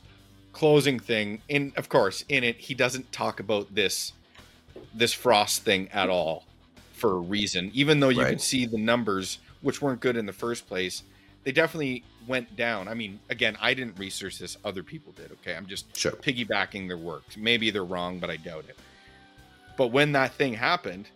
closing 0.54 0.99
thing, 0.99 1.41
and 1.49 1.73
of 1.75 1.89
course, 1.89 2.23
in 2.30 2.43
it, 2.43 2.58
he 2.58 2.73
doesn't 2.73 3.12
talk 3.12 3.39
about 3.39 3.73
this 3.75 4.13
this 4.93 5.13
frost 5.13 5.63
thing 5.63 5.89
at 5.91 6.09
all 6.09 6.45
for 6.93 7.11
a 7.11 7.19
reason. 7.19 7.71
Even 7.73 7.99
though 7.99 8.09
you 8.09 8.21
Right. 8.21 8.29
can 8.31 8.39
see 8.39 8.65
the 8.65 8.77
numbers, 8.77 9.39
which 9.61 9.81
weren't 9.81 9.99
good 9.99 10.15
in 10.17 10.25
the 10.25 10.33
first 10.33 10.67
place, 10.67 11.03
they 11.43 11.51
definitely 11.51 12.03
went 12.27 12.55
down. 12.55 12.88
I 12.88 12.93
mean, 12.93 13.19
again, 13.29 13.57
I 13.61 13.73
didn't 13.73 13.99
research 13.99 14.39
this; 14.39 14.57
other 14.65 14.81
people 14.83 15.11
did. 15.13 15.31
Okay, 15.33 15.55
I'm 15.55 15.65
just 15.67 15.95
Sure. 15.95 16.11
piggybacking 16.13 16.88
their 16.88 16.97
work. 16.97 17.23
Maybe 17.38 17.69
they're 17.69 17.83
wrong, 17.83 18.19
but 18.19 18.29
I 18.29 18.38
doubt 18.38 18.65
it. 18.67 18.77
But 19.77 19.88
when 19.88 20.11
that 20.13 20.33
thing 20.33 20.53
happened, 20.53 21.07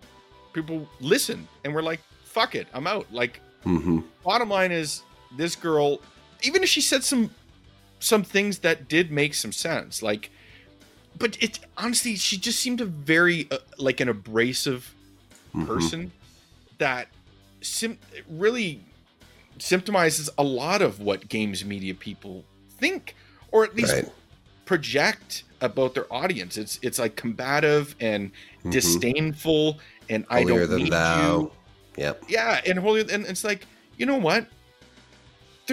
people 0.53 0.87
listened 0.99 1.47
and 1.63 1.73
were 1.73 1.81
like, 1.81 2.01
fuck 2.25 2.55
it, 2.55 2.67
I'm 2.73 2.87
out. 2.87 3.07
Like, 3.11 3.39
Mm-hmm. 3.65 3.99
bottom 4.23 4.49
line 4.49 4.71
is 4.71 5.03
this 5.35 5.55
girl, 5.55 5.99
even 6.43 6.63
if 6.63 6.69
she 6.69 6.79
said 6.81 7.03
some 7.03 7.29
some 8.01 8.23
things 8.23 8.59
that 8.59 8.87
did 8.87 9.11
make 9.11 9.33
some 9.33 9.51
sense, 9.51 10.01
like, 10.01 10.29
but 11.17 11.41
it 11.41 11.59
honestly, 11.77 12.15
she 12.15 12.37
just 12.37 12.59
seemed 12.59 12.81
a 12.81 12.85
very 12.85 13.47
uh, 13.51 13.57
like 13.77 13.99
an 13.99 14.09
abrasive 14.09 14.93
Mm-hmm. 15.55 15.65
person 15.65 16.11
that 16.77 17.07
sim- 17.61 17.97
really 18.29 18.81
symptomizes 19.57 20.29
a 20.37 20.43
lot 20.43 20.81
of 20.83 20.99
what 20.99 21.27
games 21.27 21.65
media 21.65 21.95
people 21.95 22.43
think, 22.79 23.15
or 23.51 23.63
at 23.63 23.75
least 23.75 23.93
Right. 23.93 24.07
project 24.65 25.43
about 25.61 25.95
their 25.95 26.05
audience. 26.13 26.55
It's 26.55 26.77
it's 26.83 26.99
like 26.99 27.15
combative 27.15 27.95
and 27.99 28.31
Mhm. 28.63 28.71
disdainful, 28.71 29.79
and 30.07 30.23
I 30.29 30.43
don't 30.43 30.69
than 30.69 30.83
need 30.83 30.91
thou. 30.93 31.39
you. 31.39 31.51
Yep. 31.97 32.23
Yeah, 32.29 32.61
and 32.67 32.77
holy, 32.79 33.01
and 33.11 33.25
it's 33.25 33.43
like 33.43 33.65
you 33.97 34.05
know 34.05 34.17
what? 34.17 34.45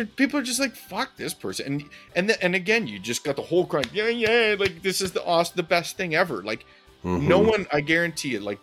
People 0.05 0.39
are 0.41 0.43
just 0.43 0.61
like 0.61 0.75
fuck 0.77 1.17
this 1.17 1.33
person, 1.33 1.67
and 1.67 1.85
and 2.15 2.29
the, 2.29 2.43
and 2.45 2.55
again, 2.55 2.87
you 2.87 2.99
just 2.99 3.25
got 3.25 3.37
the 3.37 3.43
whole 3.43 3.65
crowd. 3.67 3.89
Yeah, 3.93 4.09
yeah, 4.09 4.57
like 4.59 4.83
this 4.83 5.01
is 5.01 5.13
the 5.13 5.25
awesome, 5.25 5.55
the 5.57 5.63
best 5.63 5.97
thing 5.97 6.15
ever. 6.15 6.43
Like 6.43 6.67
no 7.03 7.41
Mhm. 7.41 7.49
one, 7.49 7.67
I 7.73 7.81
guarantee 7.81 8.35
it, 8.35 8.43
like 8.43 8.59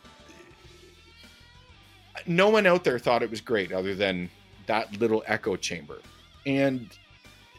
no 2.27 2.49
one 2.49 2.65
out 2.65 2.83
there 2.83 2.99
thought 2.99 3.23
it 3.23 3.29
was 3.29 3.41
great, 3.41 3.71
other 3.71 3.95
than 3.95 4.29
that 4.67 4.99
little 4.99 5.23
echo 5.27 5.55
chamber, 5.55 5.99
and 6.45 6.89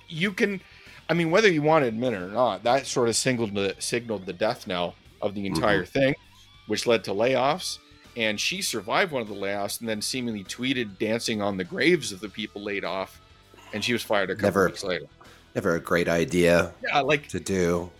you 0.08 0.32
can, 0.32 0.60
I 1.08 1.14
mean, 1.14 1.30
whether 1.30 1.50
you 1.50 1.62
want 1.62 1.82
to 1.84 1.88
admit 1.88 2.12
it 2.12 2.22
or 2.22 2.28
not, 2.28 2.62
that 2.64 2.86
sort 2.86 3.08
of 3.08 3.16
signaled 3.16 3.54
the 3.54 3.74
signaled 3.78 4.26
the 4.26 4.32
death 4.32 4.66
knell 4.66 4.94
of 5.20 5.34
the 5.34 5.46
entire 5.46 5.84
thing, 5.84 6.14
which 6.66 6.86
led 6.86 7.02
to 7.04 7.10
layoffs. 7.10 7.78
And 8.16 8.38
she 8.38 8.62
survived 8.62 9.10
one 9.10 9.22
of 9.22 9.28
the 9.28 9.34
layoffs, 9.34 9.80
and 9.80 9.88
then 9.88 10.00
seemingly 10.00 10.44
tweeted 10.44 10.98
dancing 10.98 11.42
on 11.42 11.56
the 11.56 11.64
graves 11.64 12.12
of 12.12 12.20
the 12.20 12.28
people 12.28 12.62
laid 12.62 12.84
off, 12.84 13.20
and 13.74 13.84
she 13.84 13.92
was 13.92 14.02
fired 14.02 14.30
a 14.30 14.34
couple 14.34 14.46
Never- 14.46 14.66
weeks 14.66 14.82
later. 14.84 15.06
Never 15.54 15.76
a 15.76 15.80
great 15.80 16.08
idea 16.08 16.72
Yeah, 16.82 17.00
like 17.00 17.28
to 17.28 17.38
do. 17.38 17.90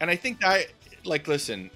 and 0.00 0.10
I 0.10 0.16
think 0.16 0.40
that, 0.40 0.66
like, 1.04 1.26
listen, 1.28 1.70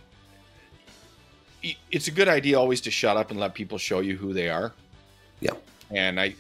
it's 1.91 2.07
a 2.09 2.11
good 2.11 2.29
idea 2.29 2.59
always 2.59 2.81
to 2.83 2.91
shut 2.91 3.17
up 3.17 3.31
and 3.31 3.41
let 3.41 3.55
people 3.55 3.79
show 3.79 4.01
you 4.01 4.17
who 4.17 4.33
they 4.35 4.51
are. 4.51 4.73
Yeah. 5.41 5.53
And 5.91 6.21
I, 6.21 6.35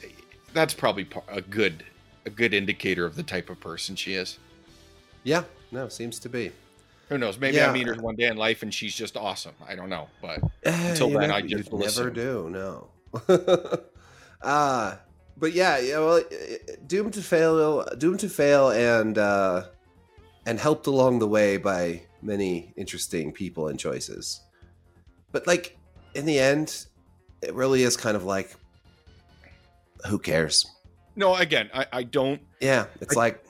that's 0.53 0.75
probably 0.75 1.07
a 1.29 1.41
good, 1.41 1.85
a 2.27 2.31
good 2.31 2.53
indicator 2.53 3.07
of 3.07 3.17
the 3.17 3.23
type 3.23 3.49
of 3.49 3.59
person 3.61 3.97
she 3.97 4.13
is. 4.15 4.39
Yeah. 5.25 5.45
No, 5.73 5.89
seems 5.89 6.19
to 6.21 6.29
be. 6.29 6.53
Who 7.09 7.17
knows? 7.19 7.39
Maybe 7.39 7.57
Yeah. 7.57 7.71
I 7.71 7.73
meet 7.73 7.87
her 7.87 7.95
one 7.95 8.17
day 8.17 8.27
in 8.27 8.37
life 8.37 8.63
and 8.63 8.73
she's 8.75 8.95
just 8.95 9.17
awesome. 9.17 9.55
I 9.67 9.75
don't 9.75 9.89
know, 9.89 10.09
but 10.21 10.41
Eh, 10.65 10.91
Until 10.91 11.11
you 11.11 11.19
then, 11.19 11.31
I 11.31 11.41
just 11.41 11.73
never 11.73 12.11
do. 12.11 12.51
No. 12.51 12.89
uh 14.43 14.97
but 15.37 15.53
yeah, 15.53 15.79
yeah. 15.79 15.99
Well, 15.99 16.22
doomed 16.87 17.14
to 17.14 17.22
fail, 17.22 17.85
doomed 17.99 18.20
to 18.20 18.29
fail, 18.29 18.70
and 18.70 19.16
uh, 19.18 19.64
and 20.46 20.59
helped 20.59 20.87
along 20.87 21.18
the 21.18 21.29
way 21.29 21.57
by 21.57 22.03
many 22.22 22.72
interesting 22.77 23.33
people 23.33 23.68
and 23.68 23.79
choices. 23.79 24.40
But 25.33 25.46
like 25.46 25.77
in 26.14 26.25
the 26.27 26.38
end, 26.38 26.87
it 27.42 27.55
really 27.55 27.83
is 27.83 27.96
kind 27.96 28.16
of 28.16 28.25
like, 28.25 28.55
who 30.07 30.18
cares? 30.18 30.66
no. 31.14 31.35
Again, 31.35 31.70
I, 31.75 31.87
I 31.92 32.03
don't. 32.03 32.40
Yeah, 32.61 32.87
it's 33.01 33.16
I- 33.16 33.20
like 33.20 33.44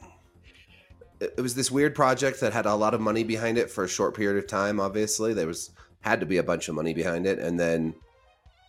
it 1.20 1.34
it 1.38 1.40
was 1.40 1.54
this 1.54 1.70
weird 1.70 1.94
project 1.94 2.40
that 2.40 2.52
had 2.52 2.66
a 2.66 2.74
lot 2.74 2.94
of 2.94 3.00
money 3.00 3.24
behind 3.24 3.58
it 3.58 3.70
for 3.70 3.84
a 3.84 3.88
short 3.88 4.14
period 4.14 4.38
of 4.42 4.48
time. 4.48 4.80
Obviously, 4.80 5.32
there 5.34 5.46
was 5.46 5.70
had 6.00 6.20
to 6.20 6.26
be 6.26 6.36
a 6.38 6.42
bunch 6.42 6.68
of 6.68 6.74
money 6.74 6.94
behind 6.94 7.26
it, 7.26 7.38
and 7.38 7.58
then 7.58 7.94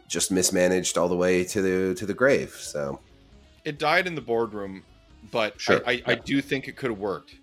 just 0.07 0.31
mismanaged 0.31 0.97
all 0.97 1.09
the 1.09 1.15
way 1.17 1.43
to 1.43 1.61
the 1.61 1.95
to 1.95 2.05
the 2.05 2.13
grave. 2.13 2.51
So 2.59 2.99
It 3.65 3.77
died 3.79 4.07
in 4.07 4.15
the 4.15 4.21
boardroom, 4.21 4.83
but 5.31 5.59
Sure. 5.59 5.81
I, 5.85 5.93
I, 5.93 6.03
I 6.07 6.15
do 6.15 6.41
think 6.41 6.67
it 6.67 6.75
could 6.75 6.89
have 6.89 6.99
worked. 6.99 7.35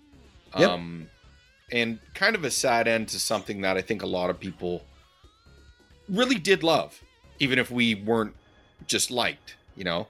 Yep. 0.57 0.69
Um, 0.69 1.09
and 1.71 1.99
kind 2.13 2.35
of 2.35 2.43
a 2.43 2.51
sad 2.51 2.87
end 2.87 3.09
to 3.09 3.19
something 3.19 3.61
that 3.61 3.77
I 3.77 3.81
think 3.81 4.01
a 4.03 4.07
lot 4.07 4.29
of 4.29 4.39
people 4.39 4.83
really 6.07 6.35
did 6.35 6.63
love, 6.63 7.01
even 7.39 7.59
if 7.59 7.71
we 7.71 7.95
weren't 7.95 8.35
just 8.87 9.11
liked, 9.11 9.55
you 9.75 9.83
know? 9.83 10.07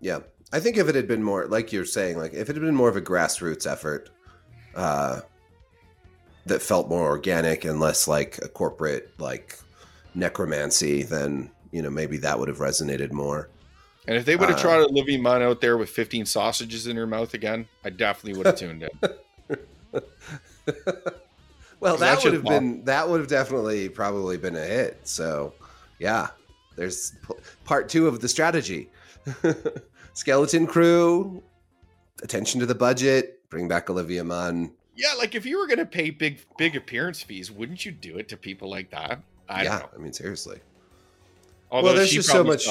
yeah, 0.00 0.20
I 0.52 0.60
think 0.60 0.76
if 0.76 0.88
it 0.88 0.94
had 0.94 1.06
been 1.06 1.22
more 1.22 1.46
like 1.46 1.72
you're 1.72 1.84
saying, 1.84 2.16
like 2.18 2.32
if 2.32 2.48
it 2.48 2.56
had 2.56 2.62
been 2.62 2.74
more 2.74 2.88
of 2.88 2.96
a 2.96 3.00
grassroots 3.00 3.70
effort, 3.70 4.10
uh, 4.74 5.20
that 6.46 6.62
felt 6.62 6.88
more 6.88 7.06
organic 7.06 7.64
and 7.64 7.78
less 7.78 8.08
like 8.08 8.38
a 8.42 8.48
corporate 8.48 9.12
like 9.18 9.58
necromancy, 10.14 11.02
then 11.02 11.50
you 11.70 11.82
know 11.82 11.90
maybe 11.90 12.16
that 12.18 12.38
would 12.38 12.48
have 12.48 12.58
resonated 12.58 13.12
more. 13.12 13.50
And 14.10 14.18
if 14.18 14.24
they 14.24 14.34
would 14.34 14.48
have 14.48 14.58
Uh, 14.58 14.62
tried 14.62 14.80
Olivia 14.80 15.20
Munn 15.20 15.40
out 15.40 15.60
there 15.60 15.76
with 15.76 15.88
15 15.88 16.26
sausages 16.26 16.88
in 16.88 16.96
her 16.96 17.06
mouth 17.06 17.32
again, 17.32 17.68
I 17.84 17.90
definitely 17.90 18.38
would 18.38 18.46
have 18.46 18.56
tuned 18.56 18.82
in. 18.82 18.90
well, 21.78 21.96
that 21.96 22.24
would 22.24 22.32
have 22.32 22.42
been 22.42 22.84
that 22.86 23.08
would 23.08 23.20
have 23.20 23.28
definitely 23.28 23.88
probably 23.88 24.36
been 24.36 24.56
a 24.56 24.64
hit. 24.64 24.98
So, 25.04 25.54
yeah, 26.00 26.26
there's 26.74 27.12
p- 27.24 27.34
part 27.64 27.88
two 27.88 28.08
of 28.08 28.18
the 28.20 28.28
strategy: 28.28 28.90
skeleton 30.14 30.66
crew, 30.66 31.40
attention 32.24 32.58
to 32.58 32.66
the 32.66 32.74
budget, 32.74 33.48
bring 33.48 33.68
back 33.68 33.90
Olivia 33.90 34.24
Munn. 34.24 34.72
Yeah, 34.96 35.12
like 35.18 35.36
if 35.36 35.46
you 35.46 35.56
were 35.56 35.68
gonna 35.68 35.86
pay 35.86 36.10
big 36.10 36.40
big 36.58 36.74
appearance 36.74 37.22
fees, 37.22 37.52
wouldn't 37.52 37.86
you 37.86 37.92
do 37.92 38.18
it 38.18 38.28
to 38.30 38.36
people 38.36 38.68
like 38.68 38.90
that? 38.90 39.22
I 39.48 39.62
yeah, 39.62 39.78
don't 39.78 39.92
know. 39.92 39.98
I 40.00 40.02
mean 40.02 40.12
seriously. 40.12 40.58
Although 41.70 41.92
there's 41.92 42.08
she 42.08 42.16
just 42.16 42.28
so 42.28 42.42
much- 42.42 42.66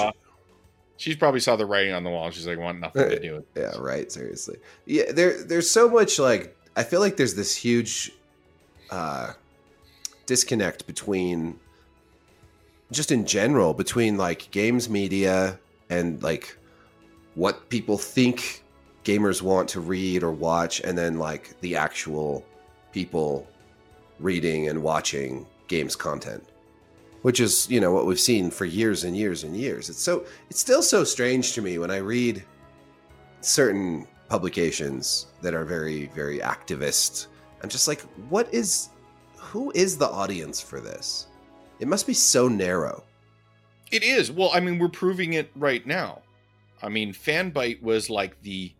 she's 1.00 1.16
probably 1.16 1.40
saw 1.40 1.56
the 1.56 1.66
writing 1.66 1.94
on 1.94 2.04
the 2.04 2.10
wall. 2.10 2.30
She's 2.30 2.46
like, 2.46 2.60
want 2.60 2.80
nothing 2.80 3.10
to 3.10 3.20
do 3.20 3.36
with. 3.36 3.46
Yeah, 3.56 3.76
right. 3.80 4.12
Seriously. 4.12 4.58
Yeah, 4.86 5.12
there 5.12 5.44
there's 5.44 5.70
so 5.70 5.90
much 5.90 6.20
like 6.20 6.56
I 6.76 6.84
feel 6.84 7.00
like 7.00 7.18
there's 7.18 7.34
this 7.34 7.56
huge 7.56 8.12
uh 8.92 9.34
disconnect 10.28 10.86
between 10.86 11.60
just 12.92 13.12
in 13.12 13.26
general 13.26 13.74
between 13.74 14.18
like 14.18 14.52
games 14.52 14.90
media 14.90 15.58
and 15.90 16.22
like 16.22 16.56
what 17.36 17.70
people 17.70 17.98
think 17.98 18.64
gamers 19.04 19.42
want 19.42 19.70
to 19.70 19.80
read 19.80 20.22
or 20.22 20.32
watch 20.32 20.82
and 20.82 20.98
then 20.98 21.18
like 21.18 21.60
the 21.62 21.76
actual 21.76 22.46
people 22.92 23.48
reading 24.20 24.68
and 24.68 24.82
watching 24.84 25.46
games 25.68 25.96
content 25.96 26.44
which 27.22 27.40
is 27.40 27.70
you 27.70 27.80
know 27.80 27.92
what 27.92 28.06
we've 28.06 28.20
seen 28.20 28.50
for 28.52 28.66
years 28.66 29.04
and 29.04 29.16
years 29.18 29.44
and 29.44 29.56
years 29.56 29.90
it's 29.90 30.02
so 30.02 30.26
it's 30.50 30.60
still 30.60 30.82
so 30.82 31.04
strange 31.04 31.54
to 31.54 31.62
me 31.62 31.78
when 31.78 31.92
i 31.92 31.98
read 31.98 32.44
certain 33.42 34.08
publications 34.30 35.28
that 35.42 35.54
are 35.54 35.66
very 35.66 36.08
very 36.08 36.40
activist 36.40 37.28
i'm 37.64 37.70
just 37.70 37.88
like 37.88 38.02
what 38.30 38.52
is 38.54 38.90
who 39.38 39.72
is 39.76 39.98
the 39.98 40.08
audience 40.08 40.62
for 40.62 40.80
this 40.80 41.28
it 41.80 41.88
must 41.88 42.06
be 42.08 42.14
so 42.14 42.48
narrow 42.48 43.04
It 43.92 44.04
is. 44.04 44.32
Well, 44.32 44.52
I 44.54 44.60
mean, 44.60 44.78
we're 44.78 44.90
proving 44.90 45.34
it 45.34 45.50
right 45.56 45.86
now. 45.88 46.22
I 46.84 46.90
mean, 46.90 47.12
Fanbyte 47.14 47.82
was 47.82 48.10
like 48.10 48.40
the 48.44 48.72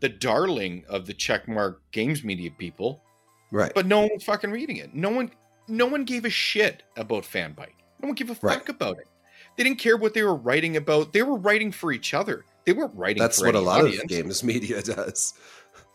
the 0.00 0.08
darling 0.08 0.84
of 0.88 1.06
the 1.06 1.14
checkmark 1.14 1.76
games 1.92 2.22
media 2.24 2.50
people, 2.50 3.02
right 3.50 3.72
but 3.74 3.86
no 3.86 4.00
one 4.00 4.10
was 4.14 4.24
fucking 4.24 4.50
reading 4.50 4.76
it. 4.76 4.94
No 4.94 5.10
one 5.10 5.30
no 5.68 5.86
one 5.86 6.04
gave 6.04 6.24
a 6.26 6.30
shit 6.30 6.82
about 6.96 7.24
Fanbyte. 7.24 7.79
No 8.02 8.08
one 8.08 8.14
gave 8.14 8.30
a 8.30 8.36
Right. 8.42 8.58
fuck 8.58 8.68
about 8.68 8.98
it. 8.98 9.08
They 9.56 9.64
didn't 9.64 9.78
care 9.78 9.96
what 9.96 10.14
they 10.14 10.22
were 10.22 10.34
writing 10.34 10.76
about. 10.76 11.12
They 11.12 11.22
were 11.22 11.36
writing 11.36 11.72
for 11.72 11.92
each 11.92 12.14
other. 12.14 12.44
They 12.64 12.72
weren't 12.72 12.94
writing 12.94 13.22
that's 13.22 13.40
what 13.42 13.54
a 13.54 13.60
lot 13.60 13.82
audience. 13.82 14.02
of 14.02 14.08
games 14.08 14.44
media 14.44 14.82
does 14.82 15.34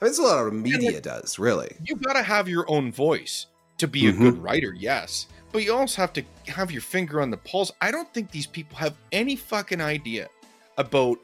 I 0.01 0.05
mean, 0.05 0.09
it's 0.09 0.19
a 0.19 0.23
lot 0.23 0.45
of 0.47 0.53
media 0.53 0.91
like- 0.93 1.03
does 1.03 1.39
really 1.39 1.75
you 1.83 1.95
gotta 1.95 2.23
have 2.23 2.49
your 2.49 2.69
own 2.69 2.91
voice 2.91 3.45
to 3.77 3.87
be 3.87 4.07
a 4.07 4.13
Mhm. 4.13 4.19
good 4.19 4.37
writer, 4.43 4.73
yes. 4.77 5.27
But 5.51 5.63
you 5.63 5.73
also 5.73 6.01
have 6.01 6.11
to 6.13 6.23
have 6.47 6.69
your 6.71 6.81
finger 6.81 7.21
on 7.21 7.29
the 7.29 7.37
pulse. 7.37 7.71
I 7.81 7.91
don't 7.91 8.13
think 8.13 8.31
these 8.31 8.45
people 8.47 8.77
have 8.77 8.95
any 9.13 9.35
fucking 9.37 9.79
idea 9.81 10.27
about 10.77 11.17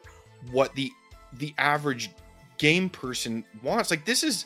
what 0.51 0.73
the 0.75 0.89
the 1.33 1.53
average 1.57 2.11
game 2.57 2.89
person 2.89 3.43
wants. 3.63 3.89
Like 3.89 4.05
this 4.05 4.23
is 4.23 4.45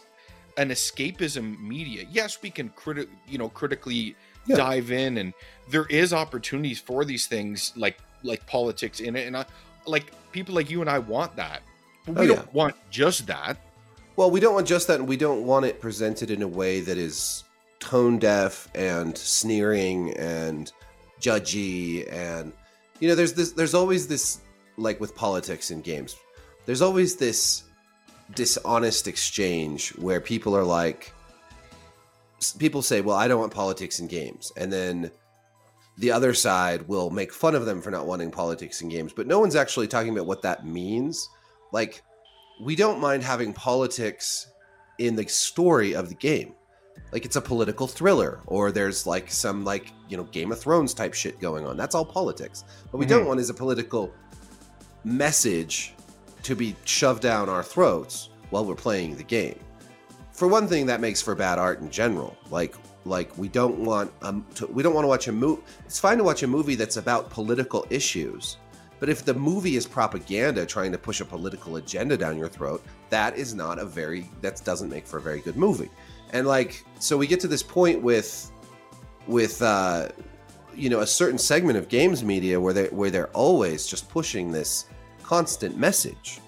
an 0.58 0.70
escapism 0.70 1.60
media. 1.60 2.06
Yes, 2.10 2.38
we 2.42 2.50
can 2.50 2.70
criti- 2.70 3.10
you 3.28 3.38
know, 3.38 3.50
critically 3.50 4.16
Yeah. 4.48 4.56
dive 4.58 4.92
in 4.92 5.18
and 5.18 5.34
there 5.70 5.86
is 5.88 6.14
opportunities 6.14 6.80
for 6.80 7.06
these 7.06 7.28
things 7.28 7.74
like 7.76 7.98
like 8.24 8.46
politics 8.48 9.00
in 9.00 9.16
it 9.16 9.28
and 9.28 9.38
I 9.38 9.46
like 9.86 10.12
people 10.32 10.56
like 10.56 10.70
you 10.70 10.82
and 10.82 10.90
I 10.90 11.00
want 11.00 11.36
that. 11.36 11.62
But 12.06 12.16
we 12.16 12.26
Oh, 12.30 12.36
don't 12.36 12.54
want 12.54 12.76
just 12.92 13.28
that. 13.28 13.58
Well, 14.16 14.32
we 14.32 14.40
don't 14.40 14.54
want 14.54 14.68
just 14.68 14.88
that, 14.88 15.00
and 15.00 15.10
we 15.10 15.18
don't 15.18 15.46
want 15.46 15.66
it 15.66 15.82
presented 15.82 16.32
in 16.32 16.42
a 16.42 16.48
way 16.48 16.80
that 16.82 16.98
is 16.98 17.44
tone 17.80 18.18
deaf 18.18 18.70
and 18.74 19.18
sneering 19.18 20.16
and 20.18 20.72
judgy. 21.20 22.12
And 22.12 22.54
you 23.00 23.10
know, 23.10 23.16
there's 23.16 23.34
this. 23.34 23.52
There's 23.52 23.74
always 23.74 24.08
this, 24.08 24.40
like 24.78 25.00
with 25.02 25.16
politics 25.16 25.72
in 25.72 25.82
games. 25.82 26.16
There's 26.66 26.82
always 26.82 27.16
this 27.16 27.64
dishonest 28.36 29.08
exchange 29.08 29.90
where 29.98 30.22
people 30.22 30.56
are 30.56 30.64
like, 30.64 31.12
people 32.58 32.82
say, 32.82 33.02
"Well, 33.02 33.18
I 33.18 33.28
don't 33.28 33.40
want 33.40 33.54
politics 33.54 34.00
in 34.00 34.08
games," 34.08 34.54
and 34.56 34.72
then 34.72 35.12
the 35.98 36.12
other 36.12 36.34
side 36.34 36.88
will 36.88 37.10
make 37.10 37.32
fun 37.32 37.56
of 37.56 37.66
them 37.66 37.82
for 37.82 37.92
not 37.92 38.06
wanting 38.06 38.32
politics 38.32 38.82
in 38.82 38.90
games, 38.90 39.14
but 39.14 39.28
no 39.28 39.40
one's 39.40 39.56
actually 39.56 39.88
talking 39.88 40.12
about 40.12 40.26
what 40.28 40.42
that 40.42 40.66
means. 40.66 41.30
Like, 41.72 42.04
we 42.62 42.76
don't 42.76 43.00
mind 43.00 43.24
having 43.24 43.54
politics 43.54 44.48
in 44.98 45.16
the 45.16 45.28
story 45.28 45.96
of 45.96 46.10
the 46.10 46.16
game. 46.16 46.54
Like 47.12 47.26
it's 47.26 47.36
a 47.36 47.42
political 47.42 47.88
thriller, 47.88 48.40
or 48.48 48.72
there's 48.72 49.06
like 49.06 49.30
some 49.30 49.64
like 49.64 49.92
you 50.08 50.18
know 50.18 50.24
Game 50.26 50.52
of 50.52 50.60
Thrones 50.60 50.94
type 50.94 51.14
shit 51.14 51.40
going 51.40 51.66
on. 51.66 51.78
That's 51.78 51.96
all 51.96 52.06
politics. 52.06 52.64
What 52.92 53.00
we 53.00 53.06
don't 53.06 53.20
mm-hmm. 53.20 53.28
want 53.30 53.40
is 53.40 53.50
a 53.50 53.54
political 53.54 54.14
message 55.04 55.94
to 56.44 56.56
be 56.56 56.76
shoved 56.86 57.22
down 57.22 57.50
our 57.50 57.64
throats 57.64 58.30
while 58.50 58.66
we're 58.66 58.76
playing 58.76 59.16
the 59.16 59.24
game. 59.24 59.60
for 60.32 60.48
one 60.48 60.68
thing, 60.68 60.86
that 60.86 61.00
makes 61.00 61.22
for 61.22 61.36
bad 61.36 61.58
art 61.58 61.80
in 61.80 61.90
general. 61.90 62.36
Like, 62.50 62.76
like 63.06 63.36
we 63.38 63.48
don't 63.48 63.78
want 63.80 64.12
um, 64.22 64.46
to, 64.56 64.68
we 64.68 64.84
don't 64.84 64.94
want 64.94 65.06
to 65.06 65.10
watch 65.10 65.28
a 65.28 65.32
movie. 65.32 65.62
It's 65.86 66.00
fine 66.00 66.18
to 66.18 66.24
watch 66.24 66.44
a 66.44 66.48
movie 66.48 66.76
that's 66.76 66.98
about 66.98 67.30
political 67.30 67.86
issues, 67.90 68.58
but 69.00 69.10
if 69.10 69.24
the 69.24 69.34
movie 69.34 69.76
is 69.76 69.86
propaganda 69.86 70.66
trying 70.66 70.92
to 70.92 70.98
push 70.98 71.22
a 71.22 71.26
political 71.26 71.76
agenda 71.78 72.18
down 72.18 72.38
your 72.38 72.50
throat, 72.50 72.84
that 73.10 73.38
is 73.38 73.54
not 73.54 73.80
a 73.80 73.86
very 73.86 74.30
that 74.42 74.64
doesn't 74.66 74.90
make 74.90 75.06
for 75.06 75.18
a 75.18 75.22
very 75.22 75.40
good 75.40 75.56
movie. 75.56 75.90
And 76.32 76.48
like, 76.48 76.84
so 77.00 77.18
we 77.18 77.28
get 77.28 77.40
to 77.42 77.48
this 77.48 77.64
point 77.64 78.02
with 78.02 78.52
with 79.28 79.62
uh, 79.62 80.10
you 80.74 80.90
know 80.90 81.02
a 81.02 81.08
certain 81.08 81.38
segment 81.38 81.78
of 81.78 81.90
games 81.90 82.24
media 82.24 82.60
where 82.60 82.74
they 82.74 82.88
where 82.88 83.10
they're 83.10 83.30
always 83.30 83.86
just 83.88 84.10
pushing 84.10 84.52
this 84.52 84.86
constant 85.24 85.78
message 85.78 86.40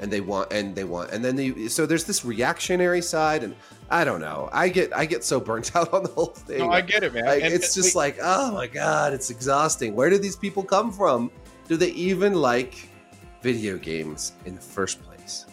and 0.00 0.10
they 0.10 0.20
want 0.20 0.52
and 0.52 0.74
they 0.74 0.84
want 0.84 1.10
and 1.10 1.24
then 1.24 1.34
they 1.34 1.68
so 1.68 1.86
there's 1.86 2.04
this 2.04 2.24
reactionary 2.24 3.00
side 3.00 3.42
and 3.42 3.54
i 3.90 4.04
don't 4.04 4.20
know 4.20 4.48
i 4.52 4.68
get 4.68 4.94
i 4.96 5.04
get 5.06 5.24
so 5.24 5.40
burnt 5.40 5.74
out 5.76 5.92
on 5.92 6.02
the 6.02 6.10
whole 6.10 6.26
thing 6.26 6.58
No, 6.58 6.70
I 6.70 6.80
get 6.80 7.02
it, 7.02 7.14
man. 7.14 7.24
like, 7.24 7.42
And- 7.42 7.52
it's 7.54 7.74
and 7.76 7.84
just 7.84 7.94
we- 7.94 7.98
like 8.00 8.18
oh 8.22 8.52
my 8.52 8.66
god 8.66 9.12
it's 9.12 9.30
exhausting 9.30 9.94
where 9.94 10.10
do 10.10 10.18
these 10.18 10.36
people 10.36 10.62
come 10.62 10.92
from 10.92 11.30
do 11.68 11.76
they 11.76 11.90
even 11.90 12.34
like 12.34 12.88
video 13.42 13.76
games 13.78 14.32
in 14.46 14.54
the 14.54 14.60
first 14.60 15.02
place 15.02 15.46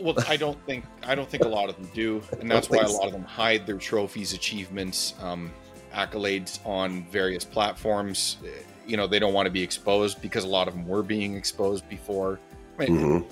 Well, 0.00 0.14
I 0.28 0.36
don't 0.36 0.58
think 0.66 0.84
I 1.02 1.14
don't 1.14 1.28
think 1.28 1.44
a 1.44 1.48
lot 1.48 1.68
of 1.68 1.76
them 1.76 1.88
do, 1.94 2.22
and 2.40 2.48
that's 2.54 2.70
why 2.70 2.82
a 2.82 2.88
so. 2.88 2.98
lot 2.98 3.06
of 3.06 3.12
them 3.12 3.24
hide 3.24 3.66
their 3.66 3.78
trophies, 3.78 4.32
achievements, 4.32 5.14
um, 5.20 5.50
accolades 5.92 6.60
on 6.64 7.04
various 7.10 7.44
platforms. 7.44 8.36
You 8.86 8.96
know, 8.96 9.06
they 9.08 9.18
don't 9.18 9.32
want 9.34 9.46
to 9.46 9.50
be 9.50 9.62
exposed 9.62 10.22
because 10.22 10.44
a 10.44 10.48
lot 10.48 10.68
of 10.68 10.74
them 10.74 10.86
were 10.86 11.02
being 11.02 11.34
exposed 11.34 11.88
before. 11.88 12.38
I 12.78 12.86
mean, 12.86 12.98
Mhm. 12.98 13.24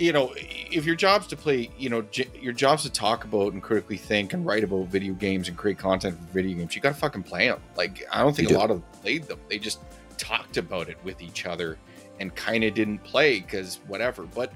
You 0.00 0.14
know, 0.14 0.32
if 0.36 0.86
your 0.86 0.96
job's 0.96 1.26
to 1.26 1.36
play, 1.36 1.70
you 1.76 1.90
know, 1.90 2.00
j- 2.00 2.30
your 2.40 2.54
job's 2.54 2.84
to 2.84 2.90
talk 2.90 3.24
about 3.24 3.52
and 3.52 3.62
critically 3.62 3.98
think 3.98 4.32
and 4.32 4.46
write 4.46 4.64
about 4.64 4.86
video 4.86 5.12
games 5.12 5.46
and 5.48 5.58
create 5.58 5.76
content 5.76 6.18
for 6.18 6.32
video 6.32 6.56
games, 6.56 6.74
you 6.74 6.80
got 6.80 6.94
to 6.94 6.98
fucking 6.98 7.22
play 7.22 7.48
them. 7.48 7.60
Like, 7.76 8.02
I 8.10 8.22
don't 8.22 8.34
think 8.34 8.48
You 8.48 8.56
a 8.56 8.58
do. 8.58 8.60
lot 8.60 8.70
of 8.70 8.80
them 8.80 9.00
played 9.02 9.24
them. 9.24 9.38
They 9.50 9.58
just 9.58 9.80
talked 10.16 10.56
about 10.56 10.88
it 10.88 10.96
with 11.04 11.20
each 11.20 11.44
other 11.44 11.76
and 12.18 12.34
kind 12.34 12.64
of 12.64 12.72
didn't 12.72 13.04
play 13.04 13.40
because 13.40 13.78
whatever. 13.88 14.22
But 14.22 14.54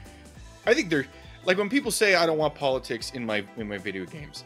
I 0.65 0.73
think 0.73 0.89
they're 0.89 1.07
like 1.45 1.59
when 1.59 1.69
people 1.69 1.91
say 1.91 2.15
I 2.15 2.25
don't 2.25 2.39
want 2.39 2.55
politics 2.55 3.11
in 3.11 3.27
my 3.27 3.45
in 3.59 3.69
my 3.69 3.77
video 3.77 4.07
games. 4.07 4.45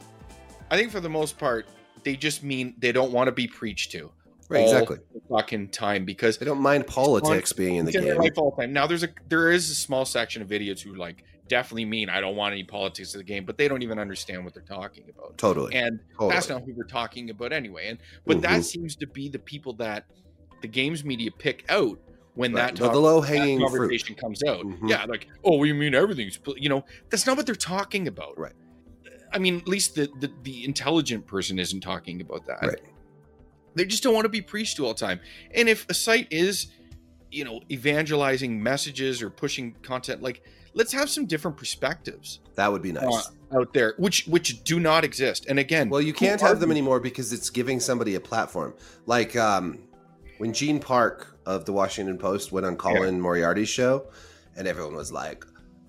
I 0.68 0.76
think 0.76 0.90
for 0.90 0.98
the 1.00 1.08
most 1.08 1.38
part 1.38 1.66
they 2.02 2.16
just 2.16 2.42
mean 2.42 2.74
they 2.78 2.90
don't 2.90 3.12
want 3.12 3.28
to 3.28 3.32
be 3.32 3.46
preached 3.46 3.92
to 3.92 4.10
right 4.48 4.62
exactly 4.64 4.98
fucking 5.30 5.68
time 5.68 6.04
because 6.04 6.38
they 6.38 6.46
don't 6.46 6.60
mind 6.60 6.86
politics 6.86 7.52
being 7.52 7.76
in 7.76 7.84
the 7.84 7.90
it's 7.90 7.96
in 7.98 8.04
their 8.04 8.14
game 8.14 8.22
life 8.22 8.32
all 8.38 8.50
the 8.56 8.62
time. 8.62 8.72
Now 8.72 8.86
there's 8.86 9.02
a 9.02 9.08
there 9.28 9.50
is 9.50 9.70
a 9.70 9.74
small 9.74 10.04
section 10.04 10.40
of 10.42 10.50
idiots 10.52 10.80
who 10.82 10.94
like 10.94 11.24
definitely 11.48 11.84
mean 11.86 12.08
I 12.10 12.20
don't 12.20 12.36
want 12.36 12.52
any 12.52 12.64
politics 12.64 13.14
in 13.14 13.18
the 13.18 13.24
game, 13.24 13.44
but 13.44 13.56
they 13.58 13.68
don't 13.68 13.82
even 13.82 13.98
understand 13.98 14.44
what 14.44 14.54
they're 14.54 14.62
talking 14.62 15.04
about. 15.08 15.36
totally 15.38 15.74
And 15.74 15.98
Totally. 16.12 16.30
that's 16.34 16.48
not 16.48 16.62
who 16.62 16.74
we're 16.74 16.84
talking 16.84 17.30
about 17.30 17.52
anyway. 17.52 17.88
And 17.88 17.98
but 18.26 18.40
that 18.42 18.60
Mhm. 18.60 18.64
seems 18.64 18.96
to 18.96 19.06
be 19.06 19.28
the 19.28 19.38
people 19.38 19.72
that 19.74 20.04
the 20.60 20.68
games 20.68 21.04
media 21.04 21.30
pick 21.30 21.64
out 21.70 21.98
when 22.34 22.52
Right. 22.52 22.66
that 22.68 22.76
the, 22.76 22.84
talk- 22.84 22.92
the 22.92 23.00
low-hanging 23.00 23.58
that 23.60 23.70
fruit 23.70 23.78
conversation 23.80 24.14
comes 24.14 24.42
out. 24.44 24.64
Mhm. 24.64 24.88
Yeah, 24.90 25.04
like, 25.06 25.26
oh, 25.44 25.64
you 25.64 25.74
mean 25.74 25.94
everything's, 25.94 26.38
you 26.56 26.68
know, 26.68 26.84
that's 27.10 27.26
not 27.26 27.36
what 27.36 27.46
they're 27.46 27.54
talking 27.54 28.06
about. 28.08 28.38
Right. 28.38 28.52
I 29.32 29.38
mean, 29.38 29.56
at 29.58 29.68
least 29.68 29.94
the 29.94 30.08
the, 30.20 30.30
the 30.42 30.64
intelligent 30.64 31.26
person 31.26 31.58
isn't 31.58 31.80
talking 31.80 32.20
about 32.20 32.46
that. 32.46 32.62
Right. 32.62 32.80
They 33.78 33.84
just 33.84 34.02
don't 34.02 34.14
want 34.14 34.24
to 34.24 34.30
be 34.30 34.42
preached 34.42 34.76
to 34.76 34.86
all 34.86 34.94
the 34.94 35.00
time. 35.00 35.20
And 35.54 35.68
if 35.68 35.86
a 35.88 35.94
site 35.94 36.28
is, 36.30 36.68
you 37.30 37.44
know, 37.44 37.60
evangelizing 37.70 38.62
messages 38.62 39.22
or 39.22 39.30
pushing 39.30 39.72
content, 39.82 40.22
like, 40.22 40.42
let's 40.74 40.92
have 40.92 41.08
some 41.08 41.26
different 41.26 41.56
perspectives 41.56 42.40
that 42.54 42.70
would 42.72 42.82
be 42.82 42.92
nice 42.92 43.04
uh, 43.52 43.58
out 43.60 43.72
there, 43.72 43.94
which 43.98 44.26
which 44.26 44.64
do 44.64 44.80
not 44.80 45.04
exist. 45.04 45.46
And 45.48 45.58
again, 45.58 45.88
Well, 45.88 46.00
you 46.00 46.12
can't 46.12 46.40
have 46.40 46.58
them 46.60 46.70
anymore 46.70 46.98
because 47.00 47.32
it's 47.32 47.50
giving 47.50 47.78
somebody 47.80 48.16
a 48.16 48.20
platform. 48.20 48.74
Like 49.06 49.36
um, 49.36 49.78
when 50.38 50.52
Gene 50.52 50.80
Park 50.80 51.38
of 51.46 51.64
the 51.64 51.72
Washington 51.72 52.18
Post 52.18 52.50
went 52.52 52.66
on 52.66 52.76
Colin 52.76 53.20
Moriarty's 53.20 53.68
show, 53.68 54.08
and 54.56 54.66
everyone 54.66 54.96
was 54.96 55.12
like, 55.12 55.44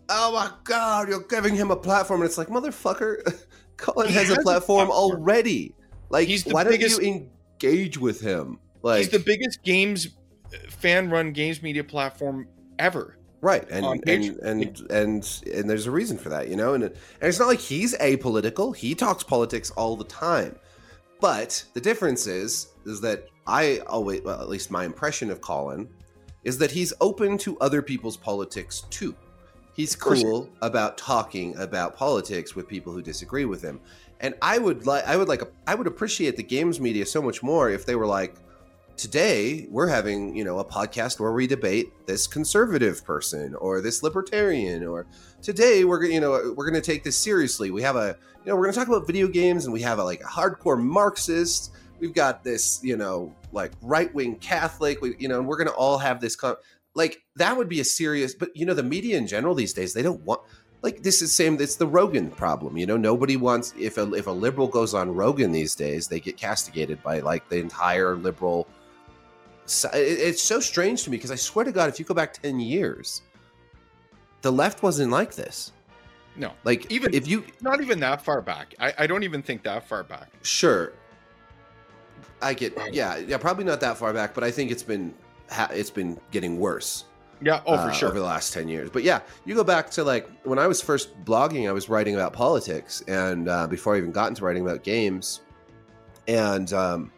"Oh 0.09 0.31
my 0.33 0.51
God, 0.63 1.09
you're 1.09 1.23
giving 1.23 1.55
him 1.55 1.71
a 1.71 1.75
platform!" 1.75 2.21
And 2.21 2.27
it's 2.27 2.37
like, 2.37 2.49
motherfucker, 2.49 3.45
Colin 3.77 4.09
has, 4.09 4.27
has 4.27 4.37
a 4.37 4.39
a 4.41 4.43
platform, 4.43 4.87
platform. 4.87 5.19
already. 5.21 5.75
Like, 6.09 6.29
why 6.45 6.63
biggest- 6.63 6.99
don't 6.99 7.05
you 7.05 7.29
engage 7.63 7.97
with 7.97 8.21
him? 8.21 8.59
Like, 8.81 8.99
He's 8.99 9.09
the 9.09 9.19
biggest 9.19 9.63
games 9.63 10.07
uh, 10.53 10.57
fan 10.69 11.09
run 11.09 11.31
games 11.33 11.61
media 11.61 11.83
platform 11.83 12.47
ever. 12.77 13.17
right 13.41 13.65
and 13.69 13.85
and, 14.07 14.37
and 14.39 14.91
and 14.91 15.41
and 15.53 15.69
there's 15.69 15.87
a 15.87 15.91
reason 15.91 16.17
for 16.17 16.29
that 16.29 16.47
you 16.49 16.55
know? 16.55 16.73
And, 16.73 16.83
it- 16.85 16.97
and 17.21 17.27
it's 17.29 17.39
not 17.39 17.47
like 17.47 17.59
he's 17.59 17.95
apolitical. 17.97 18.75
He 18.75 18.95
talks 18.95 19.23
politics 19.23 19.71
all 19.71 19.95
the 19.95 20.03
time. 20.05 20.55
But 21.21 21.63
the 21.73 21.81
difference 21.81 22.27
is 22.27 22.69
is 22.85 23.01
that 23.01 23.25
i 23.47 23.79
always 23.87 24.21
well 24.21 24.39
at 24.41 24.47
least 24.49 24.69
my 24.71 24.85
impression 24.85 25.29
of 25.31 25.41
colin 25.41 25.89
is 26.43 26.57
that 26.57 26.71
he's 26.71 26.93
open 27.01 27.37
to 27.39 27.57
other 27.59 27.81
people's 27.81 28.15
politics 28.17 28.83
too. 28.89 29.13
He's 29.73 29.95
cool 29.95 30.49
about 30.61 30.97
talking 30.97 31.55
about 31.57 31.95
politics 31.95 32.55
with 32.55 32.67
people 32.67 32.91
who 32.93 33.01
disagree 33.01 33.45
with 33.45 33.61
him 33.61 33.79
and 34.19 34.35
i 34.41 34.57
would 34.57 34.85
like 34.85 35.05
i 35.05 35.15
would 35.15 35.27
like 35.27 35.41
i 35.67 35.75
would 35.75 35.87
appreciate 35.87 36.37
the 36.37 36.43
games 36.43 36.79
media 36.79 37.05
so 37.05 37.21
much 37.21 37.41
more 37.43 37.69
if 37.69 37.85
they 37.85 37.95
were 37.95 38.07
like 38.07 38.35
today 38.97 39.65
we're 39.71 39.87
having 39.87 40.35
you 40.35 40.43
know 40.43 40.59
a 40.59 40.65
podcast 40.65 41.19
where 41.19 41.31
we 41.31 41.47
debate 41.47 41.87
this 42.05 42.27
conservative 42.27 43.03
person 43.05 43.55
or 43.55 43.79
this 43.79 44.03
libertarian 44.03 44.85
or 44.85 45.05
today 45.41 45.85
we're 45.85 45.99
gonna 45.99 46.13
you 46.13 46.19
know 46.19 46.53
we're 46.55 46.65
gonna 46.65 46.81
take 46.81 47.03
this 47.03 47.17
seriously. 47.17 47.71
We 47.71 47.81
have 47.81 47.95
a 47.95 48.17
you 48.43 48.49
know 48.49 48.55
we're 48.55 48.65
gonna 48.65 48.73
talk 48.73 48.87
about 48.87 49.07
video 49.07 49.27
games 49.27 49.65
and 49.65 49.73
we 49.73 49.81
have 49.81 49.99
a 49.99 50.03
like 50.03 50.21
a 50.21 50.25
hardcore 50.25 50.81
marxist. 50.81 51.71
We've 51.99 52.13
got 52.13 52.43
this 52.43 52.79
you 52.83 52.97
know 52.97 53.33
like 53.51 53.71
right-wing 53.81 54.35
catholic. 54.37 55.01
We, 55.01 55.15
you 55.17 55.27
know 55.27 55.39
and 55.39 55.47
we're 55.47 55.57
gonna 55.57 55.71
all 55.71 55.97
have 55.97 56.19
this 56.19 56.35
con- 56.35 56.55
like 56.95 57.21
that 57.35 57.55
would 57.55 57.69
be 57.69 57.79
a 57.79 57.85
serious 57.85 58.33
but 58.33 58.55
you 58.55 58.65
know 58.65 58.73
the 58.73 58.83
media 58.83 59.17
in 59.17 59.27
general 59.27 59.55
these 59.55 59.73
days 59.73 59.93
they 59.93 60.01
don't 60.01 60.21
want 60.23 60.41
like 60.81 61.03
this 61.03 61.21
is 61.21 61.33
same 61.33 61.59
it's 61.59 61.75
the 61.75 61.85
rogan 61.85 62.29
problem 62.31 62.77
you 62.77 62.85
know 62.85 62.95
nobody 62.97 63.35
wants 63.35 63.73
if 63.77 63.97
a 63.97 64.13
if 64.13 64.27
a 64.27 64.31
liberal 64.31 64.67
goes 64.67 64.93
on 64.93 65.13
rogan 65.13 65.51
these 65.51 65.75
days 65.75 66.07
they 66.07 66.19
get 66.19 66.37
castigated 66.37 67.01
by 67.03 67.19
like 67.19 67.47
the 67.49 67.57
entire 67.57 68.15
liberal 68.15 68.67
it's 69.93 70.41
so 70.41 70.59
strange 70.59 71.03
to 71.03 71.11
me 71.11 71.17
because 71.17 71.31
I 71.31 71.35
swear 71.35 71.65
to 71.65 71.71
God, 71.71 71.89
if 71.89 71.99
you 71.99 72.05
go 72.05 72.13
back 72.15 72.33
10 72.33 72.59
years, 72.59 73.21
the 74.41 74.51
left 74.51 74.81
wasn't 74.81 75.11
like 75.11 75.35
this. 75.35 75.71
No, 76.35 76.53
Like, 76.63 76.91
Even- 76.91 77.13
even 77.13 77.13
if 77.13 77.27
you, 77.27 77.43
not 77.61 77.81
even 77.81 77.99
that 77.99 78.21
far 78.21 78.41
back. 78.41 78.73
I, 78.79 78.93
I 78.99 79.07
don't 79.07 79.23
even 79.23 79.41
think 79.41 79.63
that 79.63 79.87
far 79.87 80.03
back. 80.03 80.29
sure, 80.41 80.93
I 82.41 82.53
get, 82.53 82.73
yeah, 82.93 83.17
yeah, 83.17 83.37
probably 83.37 83.65
not 83.65 83.81
that 83.81 83.97
far 83.97 84.13
back, 84.13 84.33
but 84.33 84.43
I 84.43 84.51
think 84.51 84.71
it's 84.71 84.83
been, 84.83 85.13
it's 85.71 85.89
been 85.91 86.19
getting 86.31 86.57
worse. 86.57 87.03
Yeah, 87.41 87.61
oh 87.65 87.77
for 87.77 87.89
uh, 87.89 87.91
sure. 87.91 88.09
over 88.09 88.19
the 88.19 88.25
last 88.25 88.53
10 88.53 88.67
years. 88.67 88.89
But 88.89 89.03
yeah, 89.03 89.21
you 89.45 89.55
go 89.55 89.63
back 89.63 89.89
to 89.91 90.03
like 90.03 90.29
when 90.43 90.59
I 90.59 90.67
was 90.67 90.81
first 90.81 91.23
blogging, 91.23 91.69
I 91.69 91.71
was 91.71 91.87
writing 91.87 92.15
about 92.15 92.33
politics, 92.33 93.01
and 93.07 93.47
uh, 93.47 93.67
before 93.67 93.95
I 93.95 93.97
even 93.97 94.11
got 94.11 94.27
into 94.27 94.43
writing 94.43 94.65
about 94.65 94.83
games, 94.83 95.41
and 96.27 96.71
um, 96.73 97.11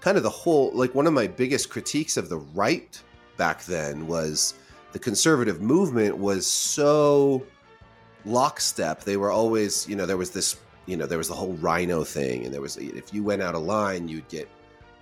kind 0.00 0.16
of 0.16 0.22
the 0.22 0.30
whole 0.30 0.70
like 0.72 0.94
one 0.94 1.06
of 1.06 1.12
my 1.12 1.26
biggest 1.26 1.70
critiques 1.70 2.16
of 2.16 2.28
the 2.28 2.38
right 2.38 3.00
back 3.36 3.64
then 3.64 4.06
was 4.06 4.54
the 4.92 4.98
conservative 4.98 5.60
movement 5.60 6.16
was 6.16 6.46
so 6.46 7.44
lockstep. 8.24 9.04
They 9.04 9.16
were 9.16 9.30
always, 9.30 9.88
you 9.88 9.96
know, 9.96 10.06
there 10.06 10.16
was 10.16 10.30
this, 10.30 10.56
you 10.86 10.96
know, 10.96 11.06
there 11.06 11.18
was 11.18 11.28
the 11.28 11.34
whole 11.34 11.54
RINO 11.54 12.04
thing, 12.04 12.44
and 12.44 12.52
there 12.52 12.60
was 12.60 12.76
if 12.76 13.12
you 13.14 13.22
went 13.22 13.42
out 13.42 13.54
of 13.54 13.62
line, 13.62 14.08
you'd 14.08 14.28
get 14.28 14.48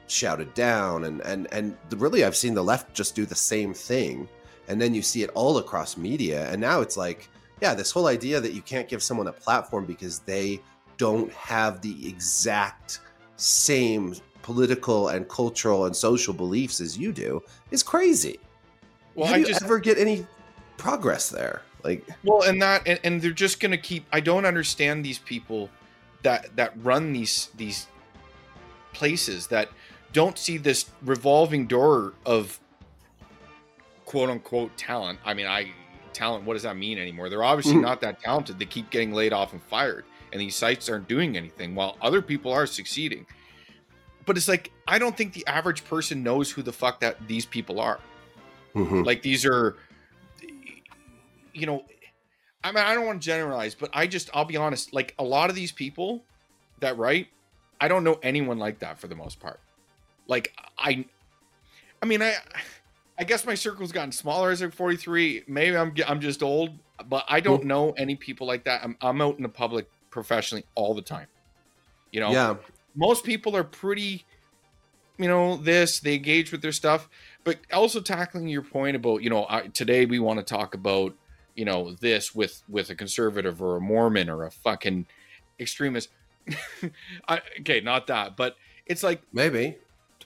shouted 0.09 0.53
down, 0.55 1.05
and 1.05 1.21
and 1.23 1.47
and 1.53 1.77
really, 1.97 2.25
I've 2.25 2.37
seen 2.37 2.55
the 2.55 2.64
left 2.64 2.94
just 2.94 3.14
do 3.14 3.25
the 3.25 3.35
same 3.35 3.73
thing, 3.73 4.29
and 4.68 4.81
then 4.81 4.94
you 4.94 5.02
see 5.02 5.22
it 5.22 5.31
all 5.35 5.59
across 5.59 5.96
media, 5.96 6.50
and 6.50 6.61
now 6.61 6.81
it's 6.81 6.96
like, 6.96 7.28
yeah, 7.61 7.74
this 7.74 7.90
whole 7.90 8.07
idea 8.07 8.40
that 8.40 8.52
you 8.52 8.62
can't 8.62 8.88
give 8.88 9.02
someone 9.02 9.26
a 9.26 9.33
platform 9.33 9.85
because 9.85 10.20
they 10.20 10.61
don't 10.96 11.33
have 11.33 11.81
the 11.81 12.09
exact 12.09 13.00
same 13.37 14.14
political 14.42 15.09
and 15.09 15.28
cultural 15.28 15.87
and 15.87 15.94
social 15.94 16.35
beliefs 16.35 16.81
as 16.81 16.96
you 16.96 17.12
do 17.12 17.42
is 17.70 17.83
crazy. 17.83 18.38
well, 19.14 19.26
How 19.26 19.35
I 19.35 19.37
do 19.37 19.40
you 19.42 19.46
just 19.48 19.62
ever 19.62 19.78
get 19.78 19.98
any 19.98 20.26
progress 20.76 21.28
there? 21.28 21.62
Like, 21.85 22.07
well, 22.24 22.42
and 22.42 22.61
that 22.62 22.83
and, 22.87 22.98
and 23.04 23.22
they're 23.22 23.31
just 23.31 23.61
gonna 23.61 23.78
keep. 23.78 24.04
I 24.12 24.20
don't 24.20 24.44
understand 24.44 25.04
these 25.04 25.18
people 25.18 25.70
that 26.22 26.54
that 26.57 26.72
run 26.83 27.12
these 27.12 27.50
these 27.57 27.87
places 28.92 29.46
that 29.48 29.70
don't 30.12 30.37
see 30.38 30.57
this 30.57 30.90
revolving 31.02 31.66
door 31.66 32.14
of 32.26 32.59
quote 34.09 34.31
unquote 34.31 34.75
talent. 34.79 35.18
I 35.23 35.35
mean, 35.35 35.47
I 35.47 35.71
talent. 36.14 36.44
What 36.44 36.55
does 36.55 36.62
that 36.62 36.77
mean 36.79 36.97
anymore? 36.99 37.29
They're 37.29 37.44
obviously 37.44 37.75
Mhm. 37.75 37.83
not 37.83 38.01
that 38.01 38.21
talented. 38.21 38.59
They 38.59 38.64
keep 38.64 38.88
getting 38.88 39.12
laid 39.12 39.35
off 39.35 39.53
and 39.53 39.62
fired, 39.62 40.07
and 40.33 40.40
these 40.40 40.57
sites 40.57 40.88
aren't 40.88 41.07
doing 41.09 41.37
anything 41.37 41.75
while 41.75 41.99
other 42.01 42.23
people 42.23 42.51
are 42.51 42.66
succeeding. 42.66 43.27
But 44.25 44.38
it's 44.38 44.49
like 44.49 44.71
I 44.88 44.99
don't 44.99 45.14
think 45.14 45.35
the 45.35 45.47
average 45.47 45.85
person 45.85 46.23
knows 46.23 46.51
who 46.51 46.62
the 46.62 46.73
fuck 46.73 47.01
that 47.01 47.29
these 47.29 47.44
people 47.44 47.81
are. 47.81 48.01
mhm. 48.75 49.05
Like 49.05 49.21
these 49.23 49.44
are, 49.44 49.77
you 51.53 51.66
know, 51.66 51.85
I 52.64 52.73
mean, 52.73 52.85
I 52.85 52.94
don't 52.94 53.07
want 53.07 53.21
to 53.21 53.27
generalize, 53.27 53.75
but 53.75 53.90
I 53.92 54.07
just, 54.07 54.31
I'll 54.35 54.44
be 54.44 54.57
honest, 54.57 54.92
like 54.94 55.14
a 55.18 55.25
lot 55.25 55.51
of 55.51 55.57
these 55.57 55.73
people 55.73 56.23
that 56.81 56.97
write, 56.97 57.29
I 57.81 57.88
don't 57.88 58.05
know 58.05 58.18
anyone 58.23 58.59
like 58.59 58.79
that 58.81 58.99
for 58.99 59.07
the 59.09 59.14
most 59.16 59.40
part. 59.40 59.61
Like, 60.27 60.55
I, 60.79 61.05
I 62.03 62.07
mean, 62.07 62.23
I, 62.23 62.35
I 63.18 63.24
guess 63.24 63.44
my 63.44 63.54
circle's 63.54 63.90
gotten 63.92 64.12
smaller 64.12 64.50
as 64.50 64.62
I'm 64.62 64.70
43. 64.70 65.44
Maybe 65.48 65.76
I'm, 65.76 65.92
I'm 66.07 66.20
just 66.20 66.42
old, 66.42 66.78
but 67.09 67.24
I 67.28 67.40
don't 67.40 67.64
know 67.64 67.90
any 67.92 68.14
people 68.14 68.46
like 68.46 68.64
that. 68.64 68.83
I'm, 68.85 68.96
I'm 69.00 69.20
out 69.20 69.37
in 69.37 69.42
the 69.42 69.48
public 69.48 69.88
professionally 70.11 70.64
all 70.74 70.94
the 70.94 71.02
time. 71.02 71.26
You 72.12 72.20
know, 72.20 72.31
Yeah. 72.31 72.57
most 72.94 73.24
people 73.24 73.57
are 73.57 73.64
pretty, 73.64 74.24
you 75.18 75.26
know, 75.26 75.57
this, 75.57 75.98
they 76.00 76.14
engage 76.14 76.52
with 76.52 76.62
their 76.62 76.72
stuff, 76.72 77.09
but 77.42 77.59
also 77.72 78.00
tackling 78.00 78.46
your 78.48 78.62
point 78.62 78.94
about, 78.94 79.22
you 79.22 79.31
know, 79.31 79.46
I, 79.48 79.62
today 79.66 80.07
we 80.07 80.20
want 80.20 80.38
to 80.38 80.44
talk 80.44 80.74
about, 80.74 81.14
you 81.57 81.64
know, 81.64 81.94
this 81.94 82.35
with 82.37 82.62
with 82.68 82.88
a 82.90 82.94
conservative 82.94 83.61
or 83.61 83.76
a 83.76 83.81
Mormon 83.81 84.31
or 84.31 84.44
a 84.44 84.50
fucking 84.50 85.07
extremist. 85.59 86.09
I, 87.28 87.40
okay, 87.61 87.81
not 87.81 88.07
that, 88.07 88.37
but 88.37 88.54
it's 88.87 89.02
like 89.02 89.22
Maybe. 89.33 89.76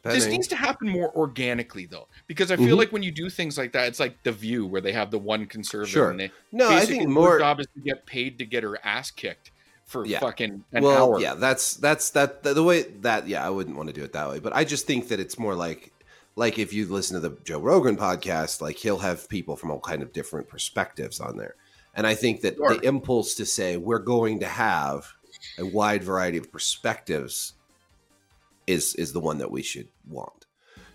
This 0.02 0.26
needs 0.26 0.48
to 0.48 0.56
happen 0.56 0.88
more 0.88 1.14
organically 1.16 1.86
though, 1.86 2.08
because 2.26 2.50
I 2.50 2.56
feel 2.56 2.74
Mhm. 2.76 2.78
like 2.78 2.92
when 2.92 3.02
you 3.02 3.12
do 3.12 3.30
things 3.30 3.56
like 3.56 3.72
that, 3.72 3.86
it's 3.88 4.00
like 4.00 4.22
the 4.24 4.32
View 4.32 4.66
where 4.66 4.80
they 4.80 4.92
have 4.92 5.10
the 5.10 5.18
one 5.18 5.46
conservative. 5.46 5.92
Sure. 5.92 6.10
And 6.10 6.18
they, 6.18 6.32
No, 6.50 6.68
I 6.70 6.84
think 6.84 7.08
more. 7.08 7.38
job 7.38 7.60
is 7.60 7.66
to 7.74 7.80
get 7.80 8.04
paid 8.06 8.38
to 8.38 8.44
get 8.46 8.62
her 8.64 8.78
ass 8.84 9.10
kicked 9.10 9.50
for 9.86 10.04
Yeah. 10.06 10.18
fucking 10.20 10.64
an 10.72 10.82
well, 10.82 11.12
hour. 11.14 11.20
yeah, 11.20 11.34
that's 11.34 11.74
that's 11.74 12.10
that 12.10 12.42
the, 12.42 12.54
the 12.54 12.62
way 12.64 12.82
that 12.82 13.28
yeah, 13.28 13.46
I 13.46 13.50
wouldn't 13.50 13.76
want 13.76 13.88
to 13.88 13.92
do 13.92 14.02
it 14.02 14.12
that 14.14 14.28
way, 14.28 14.38
but 14.40 14.52
I 14.54 14.64
just 14.64 14.86
think 14.86 15.08
that 15.08 15.20
it's 15.20 15.38
more 15.38 15.54
like 15.54 15.92
like 16.34 16.58
if 16.58 16.72
you 16.72 16.86
listen 16.86 17.20
to 17.20 17.28
the 17.28 17.36
Joe 17.44 17.60
Rogan 17.60 17.96
podcast, 17.96 18.60
like 18.62 18.76
he'll 18.78 19.00
have 19.00 19.28
people 19.28 19.54
from 19.56 19.70
all 19.70 19.80
kind 19.80 20.02
of 20.02 20.12
different 20.14 20.48
perspectives 20.48 21.20
on 21.20 21.36
there. 21.36 21.56
And 21.94 22.06
I 22.06 22.14
think 22.14 22.40
that 22.40 22.56
Sure. 22.56 22.74
the 22.74 22.80
impulse 22.86 23.34
to 23.34 23.44
say 23.44 23.76
we're 23.76 23.98
going 23.98 24.40
to 24.40 24.46
have 24.46 25.12
a 25.58 25.66
wide 25.66 26.02
variety 26.02 26.38
of 26.38 26.50
perspectives 26.50 27.52
is 28.66 28.94
is 28.94 29.12
the 29.12 29.20
one 29.20 29.38
that 29.38 29.50
we 29.50 29.62
should 29.62 29.88
want. 30.08 30.46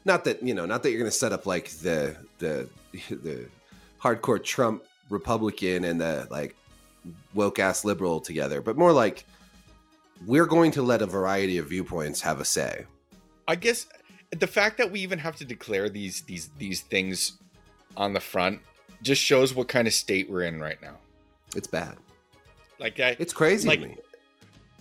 Not 0.06 0.24
that, 0.24 0.42
you 0.42 0.54
know, 0.54 0.66
not 0.66 0.84
that 0.84 0.92
you're 0.92 1.00
going 1.00 1.12
to 1.12 1.18
set 1.18 1.34
up 1.34 1.46
like 1.46 1.70
the 1.70 2.16
the 2.40 2.70
the 3.10 3.48
hardcore 4.02 4.44
Trump 4.44 4.84
Republican 5.10 5.84
and 5.84 6.00
the 6.00 6.28
like 6.30 6.56
woke 7.34 7.60
ass 7.60 7.86
liberal 7.86 8.20
together, 8.20 8.62
but 8.62 8.78
more 8.78 8.92
like 8.92 9.26
we're 10.26 10.46
going 10.46 10.72
to 10.72 10.82
let 10.82 11.02
a 11.02 11.06
variety 11.06 11.58
of 11.58 11.70
viewpoints 11.70 12.22
have 12.22 12.40
a 12.40 12.46
say. 12.46 12.86
I 13.48 13.56
guess 13.56 13.88
the 14.32 14.48
fact 14.48 14.78
that 14.78 14.92
we 14.92 15.00
even 15.02 15.20
have 15.20 15.36
to 15.38 15.46
declare 15.46 15.90
these 15.90 16.22
these 16.24 16.50
these 16.58 16.82
things 16.82 17.38
on 17.96 18.14
the 18.14 18.20
front 18.20 18.62
just 19.02 19.22
shows 19.22 19.54
what 19.54 19.68
kind 19.68 19.88
of 19.88 19.94
state 19.94 20.30
we're 20.30 20.44
in 20.44 20.60
right 20.60 20.82
now. 20.82 20.98
It's 21.56 21.68
bad. 21.68 21.98
Like 22.80 23.00
I, 23.00 23.16
It's 23.20 23.34
crazy 23.34 23.68
Like- 23.68 23.82
to 23.82 23.88
me. 23.88 23.98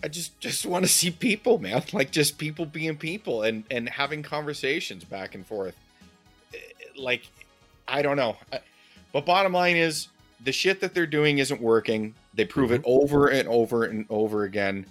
I 0.03 0.07
just 0.07 0.39
just 0.39 0.65
want 0.65 0.85
to 0.85 0.91
see 0.99 1.11
people, 1.11 1.57
man. 1.59 1.83
Like 1.93 2.11
just 2.11 2.37
people 2.37 2.65
being 2.65 2.97
people 2.97 3.43
and 3.43 3.63
and 3.71 3.89
having 3.89 4.23
conversations 4.23 5.03
back 5.03 5.35
and 5.35 5.45
forth. 5.45 5.75
Eh, 6.53 6.57
Like 6.95 7.23
I 7.87 8.01
don't 8.01 8.17
know, 8.17 8.35
but 9.13 9.25
bottom 9.25 9.53
line 9.53 9.77
is 9.77 10.09
the 10.43 10.51
shit 10.51 10.81
that 10.81 10.93
they're 10.93 11.07
doing 11.07 11.39
isn't 11.39 11.61
working. 11.61 12.13
They 12.33 12.45
prove 12.45 12.71
it 12.71 12.81
over 12.85 13.27
and 13.29 13.47
over 13.47 13.85
and 13.85 14.05
over 14.09 14.43
again, 14.43 14.85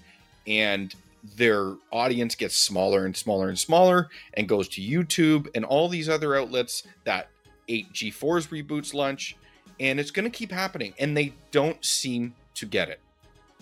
and 0.46 0.94
their 1.36 1.74
audience 1.92 2.34
gets 2.34 2.56
smaller 2.56 3.04
and 3.04 3.16
smaller 3.16 3.48
and 3.48 3.58
smaller, 3.58 4.08
and 4.34 4.48
goes 4.48 4.68
to 4.70 4.80
YouTube 4.80 5.48
and 5.54 5.64
all 5.64 5.88
these 5.88 6.08
other 6.08 6.36
outlets 6.36 6.84
that 7.04 7.28
ate 7.68 7.92
G4's 7.92 8.48
reboots 8.48 8.94
lunch, 8.94 9.36
and 9.78 10.00
it's 10.00 10.10
going 10.10 10.24
to 10.24 10.36
keep 10.36 10.50
happening, 10.50 10.94
and 10.98 11.16
they 11.16 11.32
don't 11.50 11.84
seem 11.84 12.34
to 12.54 12.66
get 12.66 12.88
it. 12.88 13.00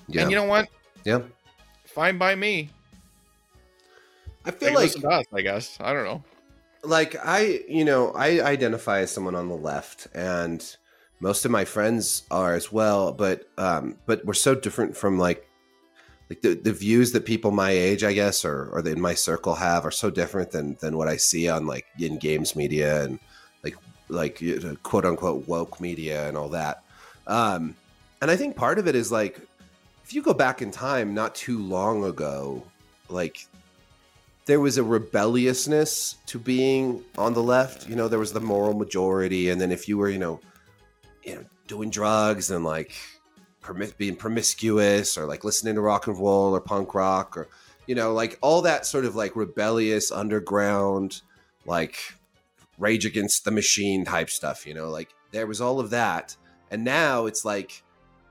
Yeah. 0.09 0.23
And 0.23 0.31
you 0.31 0.37
know 0.37 0.45
what? 0.45 0.69
Yeah. 1.05 1.21
fine 1.85 2.19
by 2.19 2.35
me. 2.35 2.71
I 4.45 4.51
feel 4.51 4.69
can 4.69 4.77
like 4.77 5.05
us, 5.05 5.27
I 5.33 5.40
guess. 5.40 5.79
I 5.81 5.93
don't 5.93 6.05
know. 6.05 6.23
like 6.83 7.17
I, 7.25 7.61
you 7.69 7.85
know, 7.85 8.12
I 8.12 8.40
identify 8.40 9.01
as 9.01 9.11
someone 9.11 9.35
on 9.35 9.49
the 9.49 9.57
left 9.57 10.07
and 10.14 10.64
most 11.21 11.45
of 11.45 11.51
my 11.51 11.64
friends 11.64 12.25
are 12.31 12.55
as 12.55 12.71
well, 12.71 13.12
but 13.12 13.49
um 13.57 13.97
but 14.07 14.25
we're 14.25 14.35
so 14.35 14.55
different 14.55 14.97
from 14.97 15.19
like 15.19 15.49
like 16.31 16.40
the, 16.40 16.55
the 16.55 16.73
views 16.73 17.12
that 17.12 17.25
people 17.25 17.51
my 17.51 17.71
age, 17.71 18.05
I 18.05 18.12
guess, 18.12 18.45
or 18.45 18.69
or 18.73 18.87
in 18.87 19.01
my 19.01 19.14
circle 19.14 19.55
have 19.55 19.87
are 19.87 19.90
so 19.90 20.11
different 20.11 20.51
than 20.51 20.77
than 20.81 20.97
what 20.97 21.09
I 21.09 21.17
see 21.17 21.49
on 21.49 21.67
like 21.67 21.87
in 21.99 22.19
games 22.19 22.55
media 22.55 23.05
and 23.05 23.19
like 23.62 23.77
like 24.09 24.40
you 24.43 24.61
know, 24.61 24.77
quote 24.83 25.07
unquote 25.07 25.49
woke 25.49 25.81
media 25.81 26.29
and 26.29 26.37
all 26.37 26.51
that. 26.51 26.83
Um 27.27 27.77
and 28.21 28.31
I 28.31 28.37
think 28.37 28.57
part 28.57 28.79
of 28.79 28.87
it 28.88 28.95
is 28.95 29.11
like 29.12 29.40
if 30.05 30.12
you 30.12 30.23
go 30.23 30.35
back 30.35 30.61
in 30.61 30.71
time 30.71 31.14
not 31.14 31.35
too 31.35 31.59
long 31.59 32.05
ago, 32.05 32.62
like 33.09 33.47
there 34.45 34.61
was 34.61 34.77
a 34.77 34.83
rebelliousness 34.83 36.17
to 36.27 36.38
being 36.38 37.03
on 37.17 37.33
the 37.33 37.43
left. 37.43 37.88
You 37.88 37.97
know, 37.97 38.09
there 38.09 38.19
was 38.19 38.33
the 38.33 38.40
moral 38.40 38.75
majority, 38.75 39.49
and 39.49 39.61
then 39.61 39.73
if 39.73 39.88
you 39.88 39.97
were, 39.97 40.11
you 40.11 40.19
know, 40.19 40.40
you 41.23 41.37
know, 41.37 41.45
doing 41.67 41.88
drugs 41.88 42.51
and 42.51 42.64
like 42.64 42.93
being 43.97 44.14
promiscuous 44.17 45.17
or 45.17 45.25
like 45.25 45.43
listening 45.43 45.75
to 45.77 45.81
rock 45.81 46.07
and 46.07 46.19
roll 46.19 46.55
or 46.55 46.61
punk 46.61 46.95
rock 46.95 47.35
or 47.37 47.49
you 47.87 47.95
know, 47.95 48.12
like 48.12 48.38
all 48.43 48.62
that 48.62 48.87
sort 48.87 49.05
of 49.05 49.14
like 49.14 49.37
rebellious 49.37 50.11
underground, 50.11 51.23
like 51.67 51.97
rage 52.79 53.07
against 53.07 53.45
the 53.45 53.51
machine 53.51 54.05
type 54.05 54.29
stuff. 54.29 54.67
You 54.67 54.75
know, 54.75 54.90
like 54.90 55.14
there 55.31 55.47
was 55.47 55.61
all 55.62 55.81
of 55.81 55.90
that, 55.90 56.37
and 56.71 56.85
now 56.85 57.27
it's 57.27 57.45
like 57.45 57.83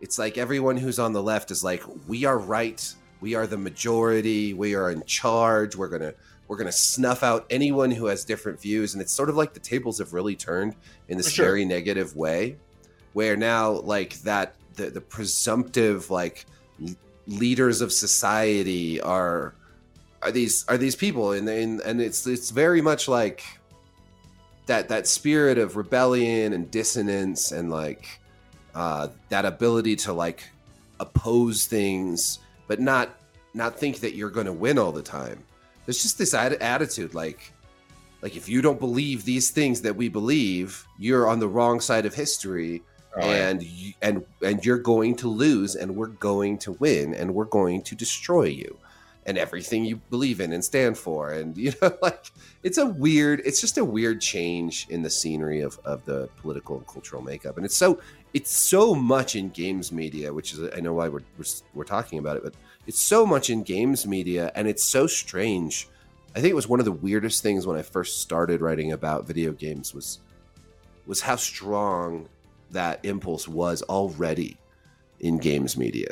it's 0.04 0.20
like 0.20 0.38
everyone 0.38 0.76
who's 0.76 1.00
on 1.00 1.14
the 1.14 1.24
left 1.24 1.50
is 1.50 1.64
like 1.64 1.82
we 2.10 2.26
are 2.26 2.38
right. 2.38 2.94
We 3.22 3.36
are 3.36 3.48
the 3.48 3.58
majority. 3.58 4.54
We 4.54 4.76
are 4.76 4.92
in 4.92 5.02
charge. 5.06 5.78
We're 5.78 5.88
gonna 5.88 6.14
we're 6.50 6.58
gonna 6.58 6.74
snuff 6.74 7.24
out 7.24 7.46
anyone 7.50 7.90
who 7.90 8.08
has 8.08 8.26
different 8.26 8.60
views. 8.60 8.94
And 8.94 9.02
it's 9.02 9.14
sort 9.14 9.30
of 9.30 9.38
like 9.38 9.54
the 9.54 9.62
tables 9.62 10.00
have 10.00 10.12
really 10.12 10.36
turned 10.36 10.76
in 11.08 11.16
this 11.16 11.32
sure. 11.32 11.46
very 11.46 11.64
negative 11.64 12.18
way 12.18 12.58
where 13.14 13.38
now 13.38 13.72
like 13.72 14.16
that 14.24 14.56
the, 14.76 14.90
the 14.90 15.00
presumptive 15.00 16.12
like 16.12 16.48
l- 16.86 16.96
leaders 17.28 17.80
of 17.80 17.94
society 17.94 19.00
are 19.00 19.56
are 20.22 20.32
these 20.34 20.66
are 20.68 20.78
these 20.78 20.98
people. 20.98 21.32
And 21.32 21.48
and, 21.48 21.80
and 21.80 22.02
it's 22.02 22.28
it's 22.28 22.50
very 22.50 22.82
much 22.82 23.08
like 23.08 23.42
that 24.66 24.90
that 24.90 25.08
spirit 25.08 25.58
of 25.58 25.78
rebellion 25.78 26.52
and 26.52 26.70
dissonance 26.70 27.54
and 27.54 27.72
like 27.72 28.20
uh, 28.76 29.08
that 29.30 29.46
ability 29.46 29.96
to 29.96 30.14
like 30.14 30.44
oppose 31.00 31.66
things 31.66 32.40
but 32.68 32.80
not 32.80 33.10
not 33.54 33.78
think 33.78 34.00
that 34.00 34.16
you're 34.16 34.30
going 34.30 34.46
to 34.46 34.54
win 34.54 34.78
all 34.80 34.92
the 34.92 35.02
time 35.02 35.44
there's 35.86 36.02
just 36.02 36.18
this 36.18 36.34
ad- 36.34 36.54
attitude 36.54 37.14
like 37.14 37.52
like 38.22 38.38
if 38.38 38.48
you 38.48 38.62
don't 38.62 38.80
believe 38.80 39.26
these 39.26 39.52
things 39.52 39.82
that 39.82 39.96
we 39.96 40.08
believe 40.08 40.86
you're 40.98 41.28
on 41.28 41.40
the 41.40 41.48
wrong 41.48 41.80
side 41.80 42.06
of 42.06 42.14
history 42.14 42.82
Oh, 43.16 43.20
yeah. 43.30 43.50
and 43.50 43.62
you, 43.62 43.94
and 44.02 44.26
and 44.42 44.66
you're 44.66 44.80
going 44.80 45.16
to 45.18 45.28
lose 45.28 45.76
and 45.76 45.96
we're 45.96 46.08
going 46.08 46.58
to 46.60 46.72
win 46.74 47.14
and 47.14 47.32
we're 47.36 47.46
going 47.46 47.84
to 47.84 47.96
destroy 47.96 48.46
you 48.46 48.76
and 49.26 49.38
everything 49.38 49.86
you 49.86 49.98
believe 50.10 50.42
in 50.42 50.52
and 50.52 50.64
stand 50.64 50.98
for 50.98 51.32
and 51.32 51.58
you 51.66 51.72
know 51.82 51.96
like 52.02 52.32
it's 52.64 52.78
a 52.78 52.86
weird 52.86 53.42
it's 53.46 53.62
just 53.62 53.78
a 53.78 53.86
weird 53.86 54.20
change 54.20 54.88
in 54.90 55.02
the 55.02 55.10
scenery 55.10 55.62
of 55.62 55.80
of 55.86 56.04
the 56.06 56.28
political 56.38 56.78
and 56.78 56.88
cultural 56.88 57.22
makeup 57.22 57.58
and 57.58 57.66
it's 57.66 57.78
so 57.78 58.00
it's 58.34 58.52
so 58.52 58.94
much 58.94 59.36
in 59.36 59.50
games 59.50 59.92
media 59.92 60.34
which 60.34 60.54
is 60.54 60.70
i 60.76 60.80
know 60.80 60.94
why 60.94 61.08
we're 61.08 61.22
we're, 61.38 61.46
we're 61.74 61.84
talking 61.84 62.20
about 62.20 62.36
it 62.36 62.44
but 62.44 62.54
it's 62.86 63.00
so 63.00 63.26
much 63.26 63.50
in 63.50 63.64
games 63.64 64.06
media 64.06 64.52
and 64.56 64.68
it's 64.68 64.84
so 64.84 65.08
strange. 65.08 65.88
I 66.36 66.42
think 66.42 66.52
it 66.52 66.56
was 66.56 66.68
one 66.68 66.80
of 66.80 66.86
the 66.86 66.92
weirdest 66.92 67.44
things 67.44 67.66
when 67.66 67.78
i 67.78 67.82
first 67.82 68.22
started 68.22 68.62
writing 68.62 68.92
about 68.92 69.26
video 69.26 69.52
games 69.52 69.94
was 69.94 70.20
was 71.06 71.22
how 71.22 71.36
strong 71.36 72.28
that 72.72 73.00
impulse 73.04 73.48
was 73.48 73.82
already 73.84 74.58
in 75.20 75.38
games 75.38 75.78
media. 75.78 76.08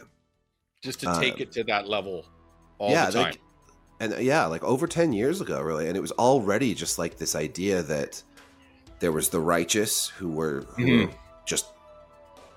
Just 0.84 0.99
to 0.99 1.14
take 1.20 1.36
um, 1.36 1.41
it 1.41 1.51
to 1.53 1.64
that 1.66 1.88
level 1.88 2.26
all 2.82 2.91
yeah, 2.91 3.05
the 3.07 3.11
time. 3.13 3.23
like- 3.23 3.39
and 3.99 4.13
uh, 4.13 4.17
yeah, 4.17 4.45
like 4.47 4.63
over 4.63 4.88
10 4.88 5.13
years 5.13 5.41
ago, 5.41 5.61
really. 5.61 5.88
And 5.88 5.95
it 5.95 5.99
was 6.01 6.11
already 6.13 6.73
just 6.73 6.97
like 6.97 7.17
this 7.17 7.36
idea 7.36 7.84
that 7.84 8.21
there 8.99 9.11
was 9.11 9.29
the 9.29 9.39
righteous 9.39 10.07
who 10.07 10.29
were, 10.32 10.61
who 10.75 10.86
Mhm. 10.86 11.05
were 11.07 11.13
just 11.45 11.65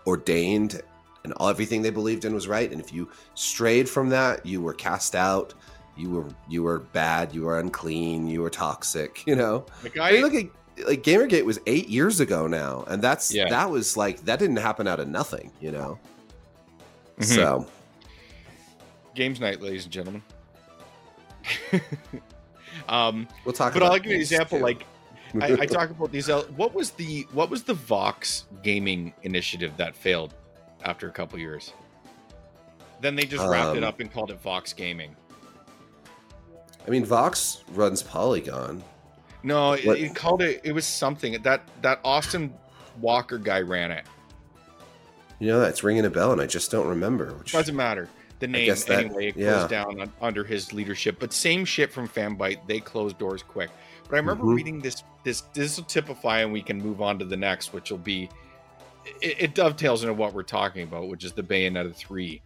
ordained 0.06 0.80
and 1.24 1.32
all, 1.34 1.48
everything 1.48 1.82
they 1.82 1.90
believed 1.90 2.24
in 2.24 2.34
was 2.34 2.46
right. 2.48 2.70
And 2.70 2.80
if 2.80 2.92
you 2.92 3.08
strayed 3.34 3.88
from 3.88 4.08
that, 4.10 4.44
you 4.46 4.60
were 4.62 4.74
cast 4.74 5.14
out. 5.14 5.54
You 5.96 6.10
were 6.10 6.26
you 6.48 6.62
were 6.62 6.80
bad. 6.80 7.34
You 7.34 7.42
were 7.42 7.58
unclean. 7.60 8.26
You 8.26 8.40
were 8.42 8.50
toxic. 8.50 9.22
You 9.26 9.36
know. 9.36 9.64
Like, 9.82 9.98
I 9.98 10.08
I, 10.08 10.12
mean, 10.12 10.22
look 10.22 10.34
at 10.34 10.86
like 10.88 11.02
Gamergate 11.02 11.44
was 11.44 11.60
eight 11.66 11.88
years 11.88 12.20
ago 12.20 12.46
now, 12.48 12.84
and 12.88 13.00
that's 13.00 13.32
Yeah. 13.32 13.48
that 13.50 13.70
was 13.70 13.96
like 13.96 14.24
that 14.24 14.38
didn't 14.38 14.56
happen 14.56 14.88
out 14.88 14.98
of 15.00 15.08
nothing. 15.08 15.52
You 15.60 15.70
know. 15.72 15.98
Mhm. 17.20 17.24
So 17.24 17.66
games 19.14 19.40
night, 19.40 19.60
ladies 19.60 19.84
and 19.84 19.92
gentlemen. 19.92 20.22
um, 22.88 23.28
we'll 23.44 23.52
talk. 23.52 23.74
but 23.74 23.82
I'll 23.82 23.96
give 23.98 24.06
you 24.06 24.14
an 24.14 24.20
example. 24.20 24.58
too. 24.58 24.64
Like 24.64 24.86
I, 25.40 25.52
I 25.60 25.66
talk 25.66 25.90
about 25.90 26.12
these. 26.12 26.28
What 26.28 26.74
was 26.74 26.90
the 26.90 27.26
what 27.32 27.50
was 27.50 27.62
the 27.62 27.74
Vox 27.74 28.44
gaming 28.62 29.12
initiative 29.22 29.76
that 29.76 29.94
failed? 29.94 30.34
after 30.84 31.08
a 31.08 31.10
couple 31.10 31.38
years. 31.38 31.72
Then 33.00 33.16
they 33.16 33.24
just 33.24 33.46
wrapped 33.46 33.76
it 33.76 33.82
Um, 33.82 33.88
up 33.88 34.00
and 34.00 34.12
called 34.12 34.30
it 34.30 34.40
Vox 34.40 34.72
Gaming. 34.72 35.16
I 36.86 36.90
mean, 36.90 37.04
Vox 37.04 37.64
runs 37.72 38.02
Polygon. 38.02 38.82
No, 39.42 39.72
it, 39.72 39.84
it 39.86 40.14
called 40.14 40.42
it. 40.42 40.60
It 40.64 40.72
was 40.72 40.86
something 40.86 41.40
that 41.42 41.62
that 41.82 42.00
Austin 42.04 42.54
Walker 43.00 43.38
guy 43.38 43.60
ran 43.60 43.90
it. 43.90 44.04
You 45.38 45.48
know, 45.48 45.60
that's 45.60 45.82
ringing 45.82 46.04
a 46.04 46.10
bell, 46.10 46.32
and 46.32 46.40
I 46.40 46.46
just 46.46 46.70
don't 46.70 46.86
remember. 46.86 47.32
Which, 47.34 47.52
Doesn't 47.52 47.76
matter 47.76 48.08
the 48.52 48.58
name 48.58 48.68
that- 48.74 48.90
anyway. 48.90 49.28
It 49.28 49.36
yeah. 49.36 49.50
goes 49.60 49.70
down 49.70 50.00
un- 50.00 50.12
under 50.20 50.44
his 50.44 50.72
leadership. 50.72 51.16
But 51.18 51.32
same 51.32 51.64
shit 51.64 51.92
from 51.92 52.08
Fanbyte. 52.08 52.66
They 52.66 52.80
closed 52.80 53.18
doors 53.18 53.42
quick. 53.42 53.70
But 54.08 54.16
I 54.16 54.18
remember 54.18 54.44
Mhm. 54.44 54.54
reading 54.56 54.80
this. 54.80 55.02
This 55.24 55.40
this 55.54 55.76
will 55.78 55.84
typify, 55.84 56.40
and 56.40 56.52
we 56.52 56.60
can 56.62 56.78
move 56.78 57.00
on 57.00 57.18
to 57.18 57.24
the 57.24 57.36
next, 57.36 57.72
which 57.72 57.90
will 57.90 57.98
be. 57.98 58.28
It, 59.22 59.36
it 59.38 59.54
dovetails 59.54 60.02
into 60.02 60.14
what 60.14 60.34
we're 60.34 60.42
talking 60.42 60.82
about, 60.82 61.08
which 61.08 61.24
is 61.24 61.32
the 61.32 61.42
Bayonetta 61.42 61.94
three 61.94 62.42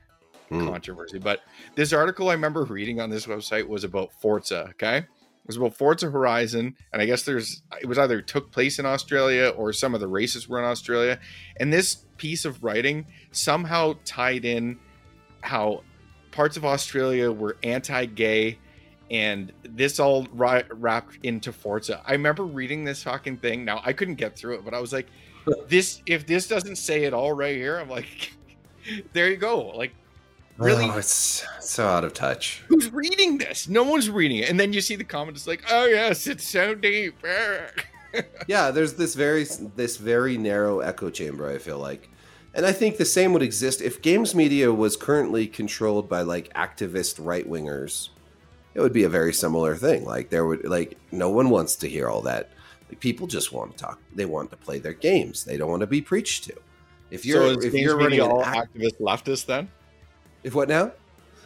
Hmm. 0.49 0.67
controversy. 0.69 1.19
But 1.19 1.43
this 1.75 1.93
article 1.93 2.31
I 2.31 2.33
remember 2.35 2.65
reading 2.65 3.01
on 3.01 3.11
this 3.11 3.27
website 3.27 3.67
was 3.69 3.85
about 3.85 4.13
Forza. 4.21 4.69
Okay, 4.71 4.99
it 4.99 5.07
was 5.47 5.57
about 5.57 5.75
Forza 5.77 6.11
Horizon, 6.11 6.75
and 6.93 7.03
I 7.03 7.07
guess 7.07 7.23
there's 7.25 7.63
it 7.83 7.87
was 7.87 7.99
either 7.99 8.23
took 8.23 8.51
place 8.53 8.79
in 8.79 8.87
Australia 8.87 9.49
or 9.57 9.73
some 9.73 9.95
of 9.95 10.01
the 10.01 10.09
races 10.09 10.49
were 10.49 10.59
in 10.61 10.65
Australia, 10.65 11.19
and 11.59 11.73
this 11.73 11.97
piece 12.17 12.45
of 12.45 12.63
writing 12.65 13.07
somehow 13.33 13.95
tied 14.05 14.45
in 14.45 14.79
how 15.43 15.83
parts 16.39 16.57
of 16.57 16.65
Australia 16.65 17.33
were 17.33 17.57
anti-gay. 17.65 18.57
And 19.11 19.53
this 19.65 19.99
all 19.99 20.25
ri- 20.33 20.63
wrapped 20.71 21.19
into 21.25 21.51
Forza. 21.51 22.01
I 22.07 22.13
remember 22.13 22.45
reading 22.45 22.85
this 22.85 23.03
fucking 23.03 23.39
thing. 23.39 23.65
Now 23.65 23.83
I 23.85 23.93
couldn't 23.93 24.15
get 24.15 24.37
through 24.37 24.55
it, 24.55 24.65
but 24.65 24.73
I 24.73 24.81
was 24.81 24.93
like, 24.93 25.09
"This 25.69 26.01
if 26.07 26.27
this 26.27 26.47
doesn't 26.47 26.77
say 26.77 27.05
it 27.05 27.13
all 27.13 27.33
right 27.33 27.57
here, 27.57 27.79
I'm 27.79 27.89
like, 27.89 28.33
there 29.13 29.29
you 29.29 29.37
go. 29.37 29.71
Like 29.71 29.93
really? 30.59 30.85
Oh, 30.85 30.99
it's 30.99 31.45
so 31.59 31.89
out 31.89 32.05
of 32.05 32.15
touch. 32.15 32.63
who's 32.69 32.93
reading 32.93 33.39
this? 33.39 33.69
No 33.69 33.83
one's 33.83 34.09
reading 34.09 34.37
it. 34.37 34.49
And 34.49 34.61
then 34.61 34.73
you 34.73 34.81
see 34.81 34.95
the 34.95 35.03
comment, 35.03 35.37
it's 35.37 35.49
like, 35.49 35.65
oh 35.71 35.87
yes, 35.87 36.29
it's 36.29 36.47
so 36.47 36.77
deep. 36.77 37.17
yeah, 38.47 38.71
there's 38.71 38.95
this 38.95 39.17
very 39.17 39.45
this 39.75 39.97
very 39.97 40.39
narrow 40.39 40.79
echo 40.81 41.11
chamber. 41.11 41.51
I 41.51 41.59
feel 41.59 41.79
like, 41.79 42.09
and 42.59 42.67
I 42.67 42.73
think 42.73 42.97
the 42.97 43.05
same 43.05 43.33
would 43.35 43.43
exist 43.43 43.81
if 43.81 44.03
games 44.03 44.35
media 44.35 44.73
was 44.73 44.97
currently 44.97 45.47
controlled 45.47 46.09
by 46.09 46.23
like 46.23 46.53
activist 46.55 47.25
right 47.25 47.49
wingers. 47.49 48.09
It 48.75 48.81
would 48.81 48.93
be 48.93 49.05
a 49.05 49.09
very 49.09 49.33
similar 49.33 49.77
thing. 49.77 50.05
Like 50.05 50.31
there 50.31 50.45
would 50.45 50.65
like 50.65 50.99
no 51.13 51.31
one 51.31 51.51
wants 51.51 51.77
to 51.77 51.89
hear 51.89 52.09
all 52.09 52.21
that. 52.23 52.51
Like 52.89 52.99
people 52.99 53.29
just 53.29 53.53
want 53.53 53.77
to 53.77 53.85
talk. 53.85 54.01
They 54.13 54.25
want 54.25 54.51
to 54.51 54.57
play 54.57 54.81
their 54.81 54.93
games. 54.93 55.45
They 55.45 55.57
don't 55.57 55.71
want 55.71 55.83
to 55.83 55.87
be 55.87 56.01
preached 56.03 56.45
to. 56.45 56.55
If 57.13 57.25
you're 57.25 57.55
so 57.55 57.61
if 57.61 57.75
you're 57.75 57.97
running 57.97 58.21
all 58.21 58.45
act- 58.45 58.75
activist 58.75 58.99
leftist 58.99 59.47
then? 59.47 59.71
if 60.43 60.53
what 60.57 60.69
now? 60.69 60.91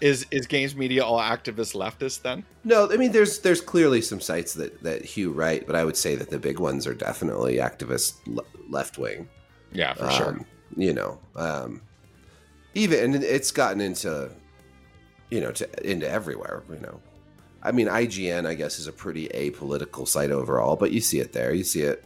Is 0.01 0.27
is 0.31 0.47
games 0.47 0.75
media 0.75 1.05
all 1.05 1.21
activist 1.21 1.75
leftist 1.75 2.23
then? 2.23 2.43
No, 2.65 2.91
I 2.91 2.97
mean 2.97 3.13
there's 3.13 3.41
there's 3.41 3.61
clearly 3.61 4.01
some 4.01 4.23
sites 4.23 4.55
that 4.55 4.83
that 4.83 5.05
hew 5.05 5.31
right, 5.31 5.67
but 5.67 5.77
I 5.77 5.85
would 5.85 5.99
say 5.99 6.15
that 6.15 6.31
the 6.31 6.39
big 6.39 6.59
ones 6.59 6.87
are 6.87 6.95
definitely 6.95 7.57
activist 7.57 8.15
le- 8.27 8.45
left 8.71 8.97
wing. 8.97 9.29
Yeah, 9.73 9.93
for 9.93 10.11
sure. 10.11 10.29
Um, 10.31 10.47
You 10.77 10.95
know, 10.95 11.19
um, 11.37 11.83
even 12.75 13.15
and 13.15 13.25
it's 13.25 13.51
gotten 13.51 13.81
into, 13.81 14.31
you 15.31 15.41
know, 15.41 15.53
to 15.53 15.91
into 15.91 16.09
everywhere. 16.09 16.63
You 16.71 16.79
know, 16.81 17.01
I 17.63 17.73
mean, 17.73 17.89
IGN 17.89 18.47
I 18.47 18.55
guess 18.55 18.79
is 18.79 18.87
a 18.87 18.93
pretty 18.93 19.29
apolitical 19.29 20.07
site 20.09 20.31
overall, 20.31 20.77
but 20.77 20.93
you 20.93 21.01
see 21.01 21.21
it 21.21 21.33
there. 21.33 21.53
You 21.53 21.65
see 21.65 21.83
it. 21.83 22.05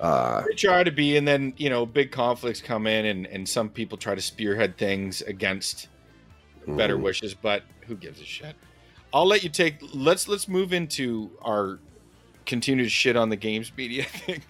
Uh, 0.00 0.42
They 0.48 0.54
try 0.54 0.82
to 0.82 0.90
be, 0.90 1.16
and 1.16 1.26
then 1.28 1.54
you 1.56 1.70
know, 1.70 1.86
big 1.86 2.10
conflicts 2.10 2.60
come 2.60 2.86
in, 2.86 3.06
and 3.06 3.26
and 3.26 3.48
some 3.48 3.68
people 3.68 3.96
try 3.98 4.14
to 4.14 4.22
spearhead 4.22 4.76
things 4.76 5.22
against 5.22 5.88
better 6.66 6.96
mm, 6.96 7.02
wishes, 7.02 7.34
but 7.34 7.62
who 7.86 7.96
gives 7.96 8.20
a 8.20 8.24
shit? 8.24 8.56
I'll 9.12 9.26
let 9.26 9.42
you 9.42 9.48
take. 9.48 9.76
Let's 9.94 10.26
let's 10.26 10.48
move 10.48 10.72
into 10.72 11.30
our 11.42 11.78
continued 12.46 12.90
shit 12.90 13.16
on 13.16 13.28
the 13.28 13.36
games 13.36 13.72
media 13.76 14.04
thing 14.04 14.42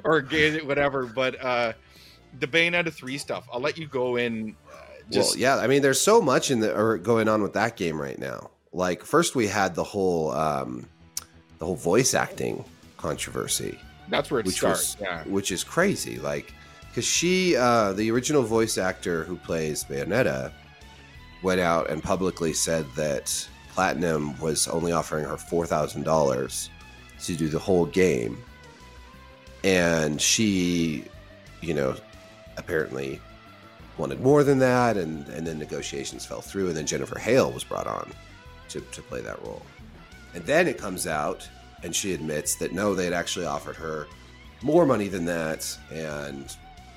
or 0.04 0.22
whatever. 0.64 1.06
But 1.06 1.44
uh 1.44 1.72
the 2.38 2.46
Bayonetta 2.46 2.92
three 2.92 3.18
stuff, 3.18 3.48
I'll 3.52 3.60
let 3.60 3.78
you 3.78 3.86
go 3.86 4.16
in. 4.16 4.56
Uh, 4.70 4.76
just 5.10 5.36
well, 5.36 5.40
yeah. 5.40 5.56
I 5.56 5.66
mean, 5.66 5.82
there's 5.82 6.00
so 6.00 6.20
much 6.20 6.50
in 6.50 6.60
the 6.60 6.76
or 6.76 6.98
going 6.98 7.28
on 7.28 7.42
with 7.42 7.54
that 7.54 7.76
game 7.76 8.00
right 8.00 8.18
now. 8.18 8.50
Like 8.72 9.02
first 9.02 9.34
we 9.34 9.46
had 9.46 9.74
the 9.74 9.84
whole 9.84 10.30
um, 10.32 10.86
the 11.58 11.66
whole 11.66 11.76
voice 11.76 12.14
acting 12.14 12.64
controversy. 12.96 13.78
that's 14.08 14.30
where 14.30 14.40
it 14.40 14.46
which 14.46 14.56
starts. 14.56 14.98
was 14.98 15.02
yeah, 15.02 15.22
which 15.24 15.52
is 15.52 15.62
crazy 15.62 16.18
like 16.18 16.52
because 16.88 17.04
she 17.04 17.56
uh 17.56 17.92
the 17.92 18.10
original 18.10 18.42
voice 18.42 18.78
actor 18.78 19.24
who 19.24 19.36
plays 19.36 19.84
bayonetta 19.84 20.52
went 21.42 21.60
out 21.60 21.88
and 21.90 22.02
publicly 22.02 22.52
said 22.52 22.84
that 22.96 23.48
platinum 23.70 24.36
was 24.40 24.66
only 24.68 24.90
offering 24.90 25.24
her 25.24 25.36
$4000 25.36 26.68
to 27.20 27.36
do 27.36 27.48
the 27.48 27.58
whole 27.58 27.86
game 27.86 28.42
and 29.62 30.20
she 30.20 31.04
you 31.60 31.74
know 31.74 31.94
apparently 32.58 33.20
wanted 33.96 34.20
more 34.20 34.44
than 34.44 34.58
that 34.58 34.96
and 34.96 35.26
and 35.28 35.46
then 35.46 35.58
negotiations 35.58 36.24
fell 36.24 36.40
through 36.40 36.68
and 36.68 36.76
then 36.76 36.86
jennifer 36.86 37.18
hale 37.18 37.50
was 37.50 37.64
brought 37.64 37.86
on 37.86 38.10
to, 38.68 38.80
to 38.92 39.02
play 39.02 39.20
that 39.20 39.40
role 39.44 39.62
and 40.34 40.44
then 40.44 40.68
it 40.68 40.78
comes 40.78 41.06
out 41.06 41.48
and 41.82 41.94
she 41.94 42.12
admits 42.12 42.54
that 42.56 42.72
no 42.72 42.94
they 42.94 43.04
had 43.04 43.12
actually 43.12 43.46
offered 43.46 43.76
her 43.76 44.06
more 44.62 44.86
money 44.86 45.08
than 45.08 45.24
that 45.24 45.76
and 45.92 46.56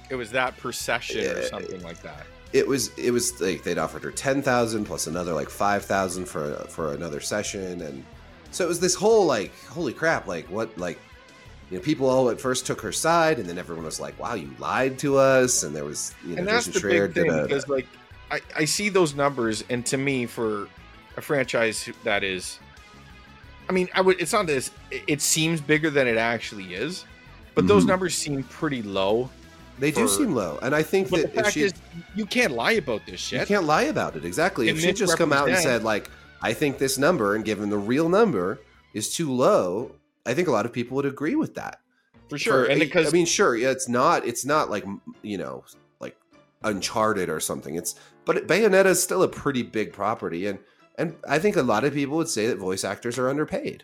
it 0.09 0.15
was 0.15 0.31
that 0.31 0.57
per 0.57 0.71
session 0.71 1.25
or 1.37 1.43
something 1.43 1.81
like 1.83 2.01
that. 2.01 2.25
it 2.53 2.67
was 2.67 2.91
it 2.97 3.11
was 3.11 3.39
like 3.39 3.63
they'd 3.63 3.77
offered 3.77 4.03
her 4.03 4.11
10,000 4.11 4.85
plus 4.85 5.07
another 5.07 5.33
like 5.33 5.49
5,000 5.49 6.25
for 6.25 6.53
for 6.69 6.93
another 6.93 7.19
session 7.19 7.81
and 7.81 8.03
so 8.51 8.65
it 8.65 8.67
was 8.67 8.79
this 8.79 8.93
whole 8.93 9.25
like 9.25 9.53
holy 9.65 9.93
crap 9.93 10.27
like 10.27 10.45
what 10.49 10.75
like 10.77 10.99
you 11.71 11.77
know 11.77 11.83
people 11.83 12.07
all 12.09 12.29
at 12.29 12.39
first 12.39 12.65
took 12.67 12.81
her 12.81 12.91
side 12.91 13.39
and 13.39 13.47
then 13.49 13.57
everyone 13.57 13.85
was 13.85 13.99
like 13.99 14.17
wow 14.19 14.33
you 14.35 14.49
lied 14.59 14.99
to 14.99 15.17
us 15.17 15.63
and 15.63 15.75
there 15.75 15.85
was 15.85 16.13
you 16.25 16.35
know 16.35 16.39
and 16.39 16.47
that's 16.47 16.65
Jason 16.67 16.81
the 16.81 16.87
Schreier 16.95 17.13
big 17.13 17.23
thing 17.27 17.39
a- 17.39 17.43
because 17.43 17.67
like 17.67 17.87
I, 18.29 18.41
I 18.55 18.65
see 18.65 18.89
those 18.89 19.15
numbers 19.15 19.63
and 19.69 19.85
to 19.87 19.97
me 19.97 20.25
for 20.25 20.67
a 21.17 21.21
franchise 21.21 21.89
that 22.03 22.23
is 22.23 22.59
i 23.69 23.71
mean 23.71 23.89
i 23.93 24.01
would 24.01 24.19
it's 24.21 24.33
not 24.33 24.47
this 24.47 24.69
it- 25.07 25.21
seems 25.21 25.61
bigger 25.61 25.89
than 25.89 26.07
it 26.07 26.17
actually 26.17 26.73
is 26.73 27.05
but 27.55 27.67
those 27.67 27.83
Mhm. 27.83 27.87
numbers 27.87 28.15
seem 28.15 28.43
pretty 28.43 28.81
low 28.81 29.29
they 29.79 29.91
do 29.91 30.07
seem 30.07 30.35
low 30.35 30.59
and 30.61 30.75
I 30.75 30.83
think 30.83 31.09
but 31.09 31.21
the 31.21 31.27
that 31.27 31.35
fact 31.45 31.53
she 31.53 31.61
is 31.63 31.73
you 32.15 32.25
can't 32.27 32.53
lie 32.53 32.73
about 32.73 33.01
this 33.07 33.19
shit. 33.19 33.39
You 33.39 33.45
can't 33.47 33.65
lie 33.65 33.83
about 33.83 34.15
it. 34.15 34.25
Exactly. 34.25 34.69
If 34.69 34.79
she 34.79 34.91
just 34.93 35.17
come 35.17 35.33
out 35.33 35.49
and 35.49 35.57
said 35.57 35.83
like, 35.83 36.07
"I 36.41 36.53
think 36.53 36.77
this 36.77 36.99
number," 36.99 37.33
and 37.35 37.43
given 37.43 37.69
the 37.71 37.79
real 37.79 38.07
number 38.07 38.59
is 38.93 39.11
too 39.15 39.31
low, 39.31 39.95
I 40.25 40.33
think 40.33 40.47
a 40.47 40.51
lot 40.51 40.65
of 40.65 40.73
people 40.73 40.95
would 40.95 41.05
agree 41.05 41.35
with 41.35 41.55
that. 41.55 41.79
for 42.29 42.37
sure 42.37 42.65
For- 42.65 42.71
and 42.71 42.79
because 42.79 43.07
I 43.07 43.11
mean, 43.11 43.25
sure, 43.25 43.55
yeah, 43.55 43.69
it's 43.71 43.89
not. 43.89 44.25
It's 44.25 44.45
not 44.45 44.69
like 44.69 44.85
you 45.21 45.37
know, 45.37 45.63
like 45.99 46.15
Uncharted 46.63 47.29
or 47.29 47.39
something. 47.39 47.75
It's 47.75 47.95
but 48.25 48.47
Bayonetta 48.47 48.85
is 48.85 49.01
still 49.01 49.23
a 49.23 49.27
pretty 49.27 49.63
big 49.63 49.91
property, 49.93 50.47
and 50.47 50.59
and 50.97 51.15
I 51.27 51.39
think 51.39 51.55
a 51.55 51.61
lot 51.63 51.83
of 51.83 51.93
people 51.93 52.17
would 52.17 52.29
say 52.29 52.47
that 52.47 52.57
voice 52.57 52.83
actors 52.83 53.17
are 53.17 53.29
underpaid. 53.29 53.83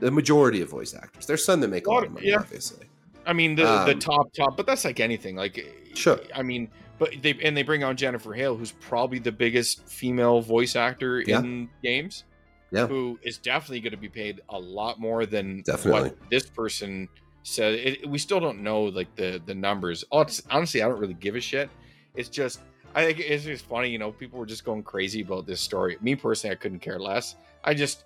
The 0.00 0.10
majority 0.10 0.60
of 0.62 0.68
voice 0.70 0.94
actors. 0.94 1.26
There's 1.26 1.44
some 1.44 1.60
that 1.60 1.68
make 1.68 1.86
a 1.86 1.90
lot 1.90 2.04
of 2.04 2.12
money, 2.12 2.28
Yeah. 2.28 2.38
obviously. 2.38 2.86
I 3.26 3.32
mean 3.32 3.54
the 3.56 3.62
the 3.64 3.92
Um, 3.92 3.98
top 3.98 4.32
top, 4.32 4.56
but 4.56 4.66
that's 4.66 4.84
like 4.84 4.98
anything. 5.00 5.36
Like 5.36 5.64
Sure. 5.94 6.18
I 6.34 6.42
mean, 6.42 6.68
but 6.98 7.10
they 7.22 7.34
and 7.42 7.56
they 7.56 7.62
bring 7.62 7.84
on 7.84 7.96
Jennifer 7.96 8.32
Hale, 8.32 8.56
who's 8.56 8.72
probably 8.72 9.18
the 9.18 9.32
biggest 9.32 9.86
female 9.88 10.40
voice 10.40 10.74
actor 10.76 11.20
Yeah. 11.20 11.40
in 11.40 11.68
games. 11.82 12.24
Yeah. 12.72 12.86
Who 12.86 13.18
is 13.22 13.38
definitely 13.38 13.80
going 13.80 13.90
to 13.92 13.96
be 13.98 14.08
paid 14.08 14.40
a 14.48 14.58
lot 14.58 14.98
more 14.98 15.26
than 15.26 15.60
Definitely. 15.62 16.10
what 16.10 16.30
this 16.30 16.46
person 16.46 17.08
said. 17.42 17.74
It, 17.74 18.08
we 18.08 18.18
still 18.18 18.40
don't 18.40 18.62
know 18.62 18.84
like 18.84 19.14
the 19.14 19.40
the 19.44 19.54
numbers. 19.54 20.04
Hon- 20.10 20.26
Honestly, 20.50 20.82
I 20.82 20.88
don't 20.88 20.98
really 20.98 21.14
give 21.14 21.36
a 21.36 21.40
shit. 21.40 21.68
It's 22.14 22.28
just 22.30 22.60
I 22.94 23.04
think 23.04 23.20
it's 23.20 23.44
just 23.44 23.66
funny. 23.66 23.90
You 23.90 23.98
know, 23.98 24.10
people 24.12 24.38
were 24.38 24.46
just 24.46 24.64
going 24.64 24.82
crazy 24.82 25.20
about 25.22 25.46
this 25.46 25.60
story. 25.60 25.98
Me 26.00 26.14
personally, 26.16 26.52
I 26.52 26.56
couldn't 26.56 26.80
care 26.80 26.98
less. 26.98 27.36
I 27.64 27.74
just, 27.74 28.04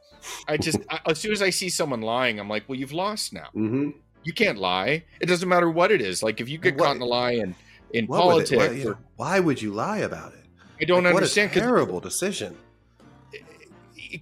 I 0.48 0.56
just, 0.56 0.78
I, 0.90 1.00
as 1.06 1.18
soon 1.18 1.32
as 1.32 1.42
I 1.42 1.50
see 1.50 1.68
someone 1.68 2.02
lying, 2.02 2.38
I'm 2.38 2.48
like, 2.48 2.64
well, 2.68 2.78
you've 2.78 2.92
lost 2.92 3.32
now 3.32 3.48
Mm-hmm. 3.54 3.90
you 4.24 4.32
can't 4.32 4.58
lie. 4.58 5.04
It 5.20 5.26
doesn't 5.26 5.48
matter 5.48 5.70
what 5.70 5.90
it 5.92 6.00
is. 6.02 6.22
Like 6.22 6.40
if 6.40 6.48
you 6.48 6.58
get 6.58 6.76
What- 6.76 6.86
caught 6.86 6.96
in 6.96 7.02
a 7.02 7.06
lie 7.06 7.32
in 7.32 7.54
in 7.92 8.04
it- 8.04 8.10
politics, 8.10 8.50
what- 8.62 8.74
you 8.76 8.84
know, 8.90 8.96
why 9.16 9.38
would 9.40 9.62
you 9.62 9.72
lie 9.72 9.98
about 9.98 10.32
it? 10.34 10.44
I 10.80 10.84
don't 10.84 11.04
Like, 11.04 11.14
understand 11.14 11.50
What 11.50 11.56
a 11.56 11.60
terrible 11.60 12.00
decision. 12.00 12.56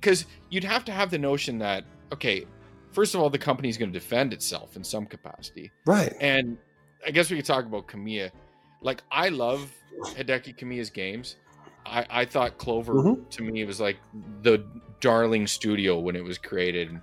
Because 0.00 0.26
you'd 0.50 0.64
have 0.64 0.84
to 0.86 0.92
have 0.92 1.10
the 1.10 1.18
notion 1.18 1.58
that 1.58 1.84
okay, 2.12 2.46
first 2.92 3.14
of 3.14 3.20
all, 3.20 3.30
the 3.30 3.38
company 3.38 3.68
is 3.68 3.76
going 3.76 3.92
to 3.92 3.98
defend 3.98 4.32
itself 4.32 4.76
in 4.76 4.84
some 4.84 5.06
capacity, 5.06 5.70
Right. 5.86 6.12
and 6.20 6.58
I 7.06 7.10
guess 7.10 7.30
we 7.30 7.36
could 7.36 7.44
talk 7.46 7.64
about 7.64 7.86
Kamiya. 7.86 8.30
Like 8.82 9.02
I 9.10 9.28
love 9.28 9.70
Hideki 10.16 10.58
Kamiya's 10.58 10.90
games. 10.90 11.36
I, 11.86 12.06
I 12.10 12.24
thought 12.24 12.56
Clover 12.58 12.94
Mhm. 12.94 13.28
to 13.30 13.42
me 13.42 13.64
was 13.64 13.78
like 13.80 13.98
the 14.42 14.64
darling 15.00 15.46
studio 15.46 15.98
when 15.98 16.16
it 16.16 16.24
was 16.24 16.38
created, 16.38 16.90
and 16.90 17.00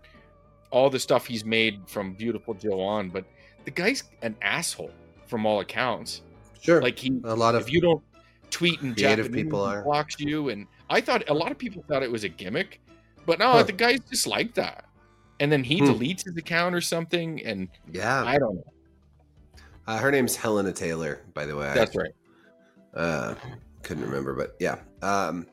all 0.71 0.89
the 0.89 0.99
stuff 0.99 1.25
he's 1.27 1.45
made 1.45 1.81
from 1.87 2.15
Viewtiful 2.15 2.53
Joe 2.55 2.79
on. 2.81 3.09
But 3.09 3.25
the 3.65 3.71
guy's 3.71 4.03
an 4.21 4.35
asshole 4.41 4.91
from 5.27 5.45
all 5.45 5.59
accounts. 5.59 6.21
Sure. 6.61 6.81
Like 6.81 6.97
he 6.99 7.11
a 7.23 7.35
lot 7.35 7.55
of 7.55 7.61
if 7.63 7.71
you 7.71 7.79
don't 7.81 8.01
tweet 8.49 8.81
in 8.81 8.95
Japanese 8.95 9.31
people 9.31 9.61
are. 9.61 9.83
blocks 9.83 10.19
you. 10.19 10.49
And 10.49 10.67
I 10.91 11.01
thought 11.01 11.27
a 11.29 11.33
lot 11.33 11.51
of 11.51 11.57
people 11.57 11.83
thought 11.87 12.03
it 12.03 12.11
was 12.11 12.23
a 12.23 12.29
gimmick, 12.29 12.81
but 13.25 13.39
no, 13.39 13.51
Huh. 13.53 13.63
the 13.63 13.71
guy's 13.71 14.01
just 14.09 14.27
like 14.27 14.53
that. 14.55 14.85
And 15.39 15.51
then 15.51 15.63
he 15.63 15.79
Hmm. 15.79 15.85
deletes 15.85 16.23
his 16.25 16.37
account 16.37 16.75
or 16.75 16.81
something, 16.81 17.43
and 17.43 17.67
Yeah. 17.91 18.23
I 18.23 18.37
don't 18.37 18.55
know. 18.55 18.63
Uh, 19.87 19.97
her 19.97 20.11
name's 20.11 20.35
Hellena 20.35 20.73
Taylor, 20.73 21.21
by 21.33 21.45
the 21.45 21.55
way. 21.57 21.71
That's 21.73 21.95
right. 21.95 22.11
Uh, 22.93 23.35
couldn't 23.81 24.03
remember, 24.03 24.35
but 24.35 24.55
yeah. 24.59 24.77
Um, 25.01 25.47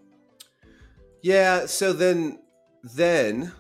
yeah. 1.22 1.66
So 1.66 1.93
then, 1.93 2.39
then 2.82 3.53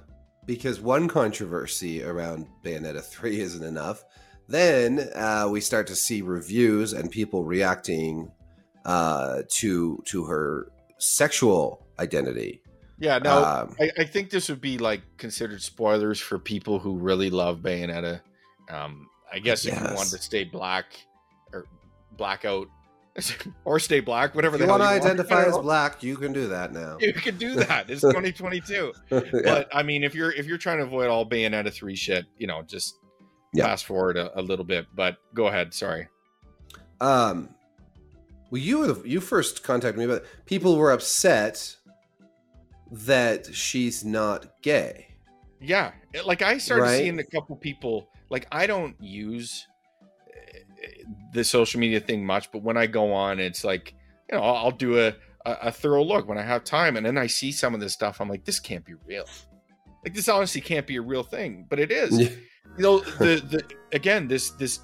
because 0.46 0.80
one 0.80 1.08
controversy 1.08 2.02
around 2.02 2.46
Bayonetta 2.64 3.02
three 3.02 3.40
isn't 3.46 3.64
enough, 3.64 4.04
then 4.48 5.08
uh, 5.14 5.48
we 5.50 5.60
start 5.60 5.86
to 5.88 5.96
see 5.96 6.22
reviews 6.22 6.92
and 6.92 7.10
people 7.10 7.44
reacting 7.44 8.30
uh, 8.84 9.42
to 9.48 10.02
to 10.06 10.24
her 10.24 10.70
sexual 10.98 11.86
identity. 11.98 12.62
Yeah, 13.00 13.18
no, 13.18 13.44
Um, 13.44 13.76
I, 13.80 13.90
I 13.98 14.04
think 14.04 14.30
this 14.30 14.48
would 14.48 14.60
be 14.60 14.76
like 14.78 15.02
considered 15.18 15.62
spoilers 15.62 16.18
for 16.20 16.38
people 16.38 16.78
who 16.80 16.96
really 16.98 17.30
love 17.30 17.58
Bayonetta. 17.58 18.20
Um, 18.70 19.08
I 19.32 19.38
guess 19.38 19.64
if 19.64 19.74
you 19.74 19.80
Yes. 19.80 19.94
wanted 19.96 20.16
to 20.16 20.22
stay 20.22 20.44
black 20.44 20.86
or 21.52 21.66
blackout 22.16 22.66
or 23.64 23.78
stay 23.78 24.00
black, 24.00 24.34
whatever 24.34 24.56
if 24.56 24.62
you 24.62 24.66
want 24.68 24.82
to 24.82 24.88
you 24.88 24.94
identify 24.96 25.44
don't 25.44 25.54
as 25.54 25.58
black, 25.62 26.02
you 26.02 26.16
can 26.16 26.32
do 26.32 26.48
that 26.48 26.72
now. 26.72 26.96
You 27.00 27.12
can 27.12 27.36
do 27.36 27.54
that. 27.56 27.88
It's 27.88 28.00
2022. 28.02 28.92
Yeah. 29.10 29.20
But 29.44 29.68
I 29.72 29.82
mean, 29.84 30.02
if 30.02 30.14
you're 30.14 30.32
if 30.32 30.46
you're 30.46 30.58
trying 30.58 30.78
to 30.78 30.84
avoid 30.84 31.08
all 31.08 31.24
Bayonetta 31.28 31.72
three 31.72 31.94
shit, 31.96 32.26
you 32.36 32.46
know, 32.48 32.62
just 32.62 32.96
Yeah. 33.54 33.64
fast 33.64 33.86
forward 33.86 34.16
a, 34.16 34.36
a 34.38 34.42
little 34.42 34.64
bit. 34.64 34.86
But 34.94 35.18
go 35.34 35.46
ahead. 35.46 35.72
Sorry. 35.72 36.08
Um, 37.00 37.50
well, 38.50 38.60
you 38.60 38.78
were 38.78 38.92
the, 38.92 39.08
you 39.08 39.20
first 39.20 39.62
contacted 39.62 39.98
me, 39.98 40.06
but 40.06 40.24
people 40.46 40.76
were 40.76 40.90
upset 40.92 41.76
that 42.90 43.54
she's 43.54 44.04
not 44.04 44.62
gay. 44.62 45.06
Yeah, 45.60 45.92
like 46.24 46.40
I 46.42 46.58
started 46.58 46.84
Right. 46.84 46.98
seeing 46.98 47.18
a 47.18 47.24
couple 47.24 47.56
people. 47.56 48.08
Like 48.30 48.46
I 48.52 48.66
don't 48.66 48.94
use 49.02 49.66
uh, 50.28 50.88
the 51.32 51.42
social 51.44 51.80
media 51.80 52.00
thing 52.00 52.24
much, 52.24 52.50
but 52.52 52.62
when 52.62 52.76
I 52.76 52.86
go 52.86 53.12
on, 53.12 53.40
it's 53.40 53.64
like 53.64 53.94
you 54.30 54.36
know 54.38 54.44
I'll, 54.44 54.56
I'll 54.66 54.70
do 54.70 54.98
a, 55.00 55.08
a 55.46 55.52
a 55.62 55.72
thorough 55.72 56.04
look 56.04 56.28
when 56.28 56.38
I 56.38 56.42
have 56.42 56.62
time, 56.64 56.96
and 56.96 57.04
then 57.04 57.18
I 57.18 57.26
see 57.26 57.50
some 57.52 57.74
of 57.74 57.80
this 57.80 57.92
stuff. 57.92 58.20
I'm 58.20 58.28
like, 58.28 58.44
this 58.44 58.60
can't 58.60 58.84
be 58.84 58.94
real. 59.06 59.24
Like 60.04 60.14
this 60.14 60.28
honestly 60.28 60.60
can't 60.60 60.86
be 60.86 60.96
a 60.96 61.02
real 61.02 61.24
thing, 61.24 61.66
but 61.68 61.80
it 61.80 61.90
is. 61.90 62.16
You 62.18 62.38
know 62.78 63.00
the 63.00 63.42
the 63.50 63.62
again 63.92 64.28
this 64.28 64.50
this 64.50 64.80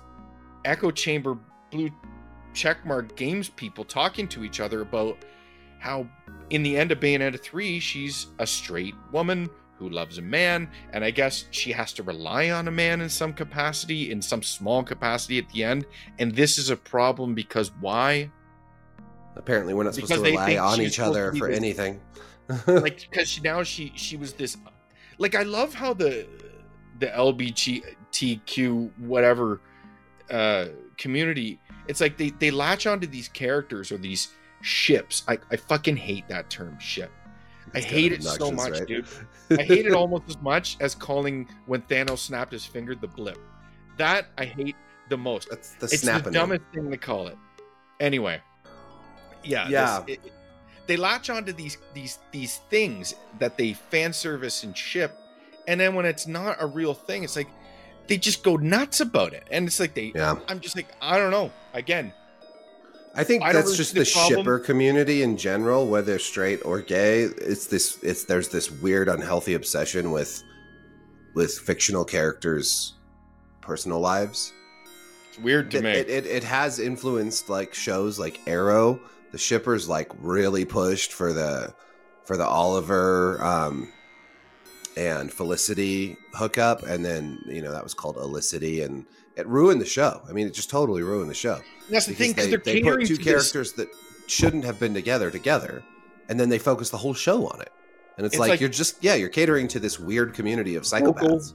echo 0.64 0.90
chamber 0.90 1.38
blue 1.70 1.90
checkmark 2.54 3.16
games 3.16 3.48
people 3.48 3.84
talking 3.84 4.26
to 4.28 4.44
each 4.44 4.60
other 4.60 4.80
about 4.82 5.18
how 5.80 6.06
in 6.50 6.62
the 6.62 6.76
end 6.76 6.92
of 6.92 7.00
Bayonetta 7.00 7.38
3 7.40 7.78
she's 7.80 8.28
a 8.38 8.46
straight 8.46 8.94
woman 9.12 9.48
who 9.78 9.88
loves 9.90 10.18
a 10.18 10.22
man 10.22 10.70
and 10.92 11.04
I 11.04 11.10
guess 11.10 11.46
she 11.50 11.72
has 11.72 11.92
to 11.94 12.02
rely 12.02 12.50
on 12.50 12.68
a 12.68 12.70
man 12.70 13.00
in 13.00 13.08
some 13.08 13.32
capacity 13.32 14.10
in 14.12 14.22
some 14.22 14.42
small 14.42 14.82
capacity 14.84 15.38
at 15.38 15.48
the 15.50 15.64
end 15.64 15.84
and 16.18 16.34
this 16.34 16.56
is 16.58 16.70
a 16.70 16.76
problem 16.76 17.34
because 17.34 17.72
why 17.80 18.30
Apparently, 19.36 19.74
we're 19.74 19.82
not 19.82 19.94
supposed 19.96 20.12
Because 20.12 20.22
to 20.22 20.30
rely 20.30 20.56
on 20.58 20.80
each 20.80 21.00
other 21.00 21.32
for 21.32 21.48
this- 21.48 21.56
anything. 21.56 22.00
like 22.68 23.00
because 23.10 23.28
she 23.28 23.40
now 23.40 23.64
she 23.64 23.92
she 23.96 24.16
was 24.16 24.32
this 24.34 24.56
like 25.18 25.34
I 25.34 25.42
love 25.42 25.74
how 25.74 25.92
the 25.92 26.26
the 27.00 27.08
LBGTQ 27.08 28.90
whatever 28.98 29.60
uh 30.30 30.66
community 30.96 31.58
it's 31.88 32.00
like 32.00 32.16
they 32.16 32.30
they 32.30 32.50
latch 32.50 32.86
onto 32.86 33.06
these 33.06 33.28
characters 33.28 33.90
or 33.92 33.98
these 33.98 34.28
ships. 34.62 35.22
I 35.28 35.38
I 35.50 35.56
fucking 35.56 35.96
hate 35.96 36.26
that 36.28 36.48
term 36.50 36.78
ship 36.80 37.10
I 37.74 37.78
It's 37.78 37.86
hate 37.86 38.12
it 38.12 38.22
so 38.22 38.50
much 38.52 38.72
right? 38.72 38.86
dude. 38.86 39.06
I 39.50 39.62
hate 39.62 39.86
it 39.86 39.92
almost 39.92 40.24
as 40.28 40.38
much 40.40 40.76
as 40.80 40.94
calling 40.94 41.48
when 41.66 41.82
Thanos 41.82 42.18
snapped 42.18 42.52
his 42.52 42.64
finger 42.64 42.94
the 42.94 43.08
blip. 43.08 43.38
That 43.98 44.26
I 44.38 44.44
hate 44.44 44.76
the 45.08 45.16
most. 45.16 45.50
That's 45.50 45.74
the 45.74 45.86
it's 45.86 46.00
the 46.02 46.30
dumbest 46.30 46.62
thing 46.72 46.90
to 46.90 46.96
call 46.96 47.28
it. 47.28 47.36
Anyway, 48.00 48.40
yeah, 49.42 49.68
Yeah. 49.68 50.02
this- 50.06 50.16
it- 50.24 50.32
they 50.86 50.96
latch 50.98 51.30
onto 51.30 51.52
these 51.52 51.78
these 51.94 52.18
these 52.30 52.58
things 52.68 53.14
that 53.38 53.56
they 53.56 53.72
fan 53.72 54.12
service 54.12 54.64
and 54.64 54.76
ship, 54.76 55.18
and 55.66 55.80
then 55.80 55.94
when 55.94 56.04
it's 56.04 56.26
not 56.26 56.58
a 56.60 56.66
real 56.66 56.92
thing, 56.92 57.24
it's 57.24 57.36
like 57.36 57.48
they 58.06 58.18
just 58.18 58.42
go 58.42 58.56
nuts 58.56 59.00
about 59.00 59.32
it, 59.32 59.46
and 59.50 59.66
it's 59.66 59.80
like 59.80 59.94
they. 59.94 60.12
Yeah, 60.14 60.36
I'm 60.48 60.60
just 60.60 60.76
like 60.76 60.88
I 61.00 61.18
don't 61.18 61.30
know. 61.30 61.50
Again, 61.72 62.12
I 63.14 63.24
think 63.24 63.42
I 63.42 63.52
that's 63.52 63.66
really 63.66 63.76
just 63.76 63.94
the 63.94 64.00
the 64.00 64.04
shipper 64.04 64.58
community 64.58 65.22
in 65.22 65.36
general, 65.36 65.86
whether 65.86 66.18
straight 66.18 66.64
or 66.64 66.80
gay. 66.80 67.22
It's 67.22 67.66
this. 67.66 67.98
It's 68.02 68.24
there's 68.24 68.48
this 68.48 68.70
weird, 68.70 69.08
unhealthy 69.08 69.54
obsession 69.54 70.10
with 70.10 70.42
with 71.34 71.52
fictional 71.52 72.04
characters' 72.04 72.94
personal 73.60 74.00
lives. 74.00 74.52
it's 75.28 75.38
weird 75.38 75.70
to 75.72 75.78
it, 75.78 75.82
me. 75.84 75.90
It, 75.90 76.08
it, 76.08 76.26
it 76.26 76.44
has 76.44 76.78
influenced 76.78 77.48
like 77.48 77.74
shows 77.74 78.18
like 78.18 78.40
Arrow. 78.46 79.00
The 79.32 79.38
shippers 79.38 79.88
like 79.88 80.10
really 80.20 80.64
pushed 80.64 81.12
for 81.12 81.32
the 81.32 81.72
for 82.24 82.36
the 82.36 82.46
Oliver 82.46 83.42
um, 83.44 83.92
and 84.96 85.32
Felicity 85.32 86.16
hookup, 86.34 86.82
and 86.84 87.04
then 87.04 87.38
you 87.46 87.62
know 87.62 87.72
that 87.72 87.82
was 87.82 87.94
called 87.94 88.16
Olicity, 88.16 88.84
and 88.84 89.06
it 89.36 89.46
ruined 89.46 89.80
the 89.80 89.86
show. 89.86 90.22
I 90.28 90.32
mean, 90.32 90.46
it 90.46 90.54
just 90.54 90.70
totally 90.70 91.02
ruined 91.02 91.30
the 91.30 91.34
show. 91.34 91.60
That's 91.90 92.06
the 92.06 92.14
thing 92.14 92.30
because 92.30 92.44
they, 92.46 92.50
they're 92.50 92.58
they 92.60 92.74
catering 92.80 93.00
put 93.00 93.08
two 93.08 93.16
to 93.16 93.24
this- 93.24 93.32
characters 93.52 93.72
that 93.74 93.88
shouldn't 94.26 94.64
have 94.64 94.78
been 94.80 94.94
together 94.94 95.30
together, 95.30 95.82
and 96.28 96.38
then 96.38 96.48
they 96.48 96.58
focus 96.58 96.90
the 96.90 96.96
whole 96.96 97.14
show 97.14 97.46
on 97.46 97.60
it. 97.60 97.70
And 98.16 98.24
it's, 98.24 98.34
It's 98.34 98.40
like, 98.40 98.50
like- 98.50 98.60
you're 98.60 98.68
just 98.68 99.02
yeah, 99.02 99.14
you're 99.14 99.28
catering 99.28 99.66
to 99.68 99.80
this 99.80 99.98
weird 99.98 100.34
community 100.34 100.76
of 100.76 100.86
Vocal- 100.86 101.12
psychopaths. 101.14 101.54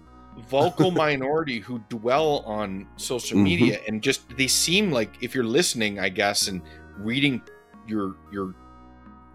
vocal 0.50 0.92
minority 1.08 1.60
who 1.60 1.80
dwell 1.90 2.40
on 2.46 2.88
social 2.98 3.38
Mhm. 3.38 3.44
media 3.44 3.80
and 3.88 4.02
just 4.02 4.22
they 4.38 4.48
seem 4.48 4.92
like 4.92 5.12
if 5.22 5.36
you're 5.36 5.44
listening 5.44 6.00
i 6.00 6.08
guess 6.08 6.48
and 6.48 6.62
reading 6.98 7.42
your 7.88 8.16
your 8.32 8.54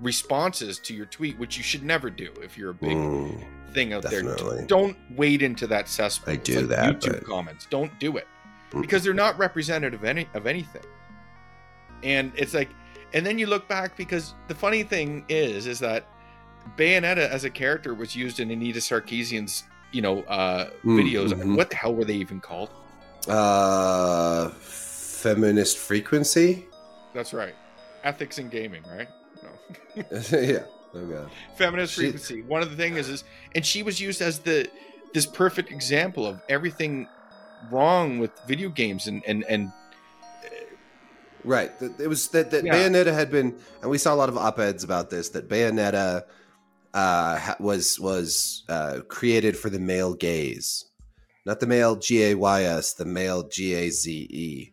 responses 0.00 0.78
to 0.78 0.94
your 0.94 1.06
tweet 1.06 1.38
which 1.38 1.56
you 1.56 1.62
should 1.62 1.82
never 1.84 2.08
do 2.10 2.32
if 2.42 2.56
you're 2.58 2.70
a 2.70 2.74
big 2.74 2.92
Mm, 2.96 3.44
thing 3.74 3.92
out 3.92 4.02
definitely. 4.02 4.58
there 4.58 4.66
don't 4.66 4.96
wade 5.16 5.42
into 5.42 5.66
that 5.66 5.88
cesspool 5.88 6.32
I 6.32 6.36
do 6.36 6.60
like 6.60 6.68
that, 6.70 7.00
youtube 7.00 7.12
but- 7.20 7.24
comments 7.24 7.66
don't 7.70 7.96
do 7.98 8.16
it 8.16 8.26
Mm. 8.72 8.80
because 8.82 9.04
they're 9.04 9.14
not 9.14 9.38
representative 9.38 10.00
of 10.00 10.04
any 10.04 10.26
of 10.34 10.46
anything 10.46 10.82
and 12.02 12.32
it's 12.36 12.54
like 12.54 12.70
and 13.12 13.24
then 13.24 13.38
you 13.38 13.46
look 13.46 13.68
back 13.68 13.96
because 13.96 14.34
the 14.48 14.54
funny 14.54 14.82
thing 14.82 15.24
is 15.28 15.66
is 15.66 15.78
that 15.80 16.06
bayonetta 16.76 17.28
as 17.28 17.44
a 17.44 17.50
character 17.50 17.94
was 17.94 18.16
used 18.16 18.40
in 18.40 18.50
anita 18.50 18.78
sarkeesian's 18.80 19.64
you 19.92 20.00
know 20.02 20.22
uh 20.22 20.70
Mm, 20.84 20.98
videos 21.02 21.32
mhm. 21.32 21.56
what 21.56 21.68
the 21.70 21.76
hell 21.76 21.94
were 21.94 22.04
they 22.04 22.14
even 22.14 22.40
called 22.40 22.70
uh, 23.28 24.48
feminist 24.50 25.78
frequency. 25.78 26.66
that's 27.14 27.32
right 27.32 27.54
ethics 28.02 28.38
in 28.38 28.48
gaming 28.48 28.82
right 28.88 29.08
no. 29.42 30.04
yeah. 30.40 30.64
Oh 30.94 31.04
god. 31.06 31.30
feminist 31.56 31.94
She- 31.94 32.02
frequency 32.02 32.42
one 32.42 32.62
of 32.62 32.70
the 32.70 32.76
things 32.76 32.96
is, 32.98 33.08
is 33.08 33.24
and 33.54 33.64
she 33.66 33.82
was 33.82 34.00
used 34.00 34.20
as 34.22 34.40
the 34.40 34.68
this 35.12 35.26
perfect 35.26 35.70
example 35.72 36.26
of 36.26 36.40
everything 36.48 37.08
wrong 37.70 38.18
with 38.18 38.30
video 38.46 38.68
games 38.68 39.06
and 39.06 39.22
and 39.26 39.44
and 39.48 39.72
Right. 41.46 41.70
It 41.98 42.08
was 42.08 42.28
that, 42.28 42.50
that 42.52 42.64
Yeah. 42.64 42.72
Bayonetta 42.74 43.12
had 43.12 43.30
been, 43.30 43.54
and 43.82 43.90
we 43.90 43.98
saw 43.98 44.14
a 44.14 44.16
lot 44.16 44.30
of 44.30 44.38
op-eds 44.38 44.82
about 44.82 45.10
this. 45.10 45.28
That 45.30 45.46
Bayonetta 45.46 46.22
uh, 46.94 47.54
was 47.60 48.00
was 48.00 48.64
uh, 48.68 49.00
created 49.08 49.54
for 49.58 49.68
the 49.68 49.78
male 49.78 50.14
gaze, 50.14 50.86
not 51.44 51.60
the 51.60 51.66
male 51.66 51.96
G 51.96 52.22
A 52.30 52.34
Y 52.34 52.62
S, 52.62 52.94
the 52.94 53.04
male 53.04 53.46
G 53.46 53.74
A 53.74 53.90
Z 53.90 54.10
E. 54.10 54.72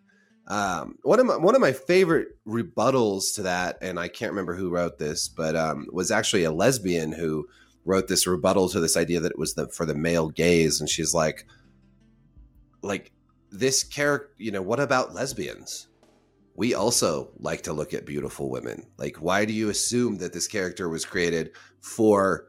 Um, 0.52 0.97
one 1.04 1.20
of 1.20 1.26
my 1.26 1.38
one 1.38 1.56
of 1.56 1.62
my 1.62 1.72
favorite 1.72 2.28
rebuttals 2.45 3.36
to 3.36 3.43
that, 3.43 3.78
and 3.82 3.97
I 3.97 4.10
can't 4.10 4.32
remember 4.32 4.56
who 4.56 4.70
wrote 4.70 4.99
this, 4.99 5.30
but 5.30 5.56
um, 5.56 5.88
was 5.91 6.12
actually 6.12 6.43
a 6.43 6.52
lesbian 6.52 7.14
who 7.14 7.47
wrote 7.86 8.08
this 8.10 8.28
rebuttal 8.28 8.68
to 8.70 8.80
this 8.82 8.97
idea 8.97 9.22
that 9.22 9.32
it 9.32 9.39
was 9.39 9.54
the 9.54 9.70
for 9.70 9.86
the 9.86 9.95
male 9.95 10.30
gaze, 10.30 10.82
and 10.82 10.89
she's 10.89 11.14
like, 11.14 11.45
like 12.82 13.14
this 13.49 13.84
character, 13.84 14.34
you 14.38 14.52
know, 14.52 14.62
what 14.62 14.82
about 14.82 15.14
lesbians? 15.14 15.88
we 16.56 16.74
also 16.74 17.32
like 17.39 17.62
to 17.64 17.74
look 17.74 17.93
at 17.93 18.06
beautiful 18.06 18.49
women. 18.49 18.86
Like, 18.97 19.18
why 19.18 19.45
do 19.45 19.54
you 19.54 19.70
assume 19.70 20.18
that 20.18 20.34
this 20.34 20.47
character 20.47 20.89
was 20.89 21.06
created 21.06 21.52
for 21.80 22.45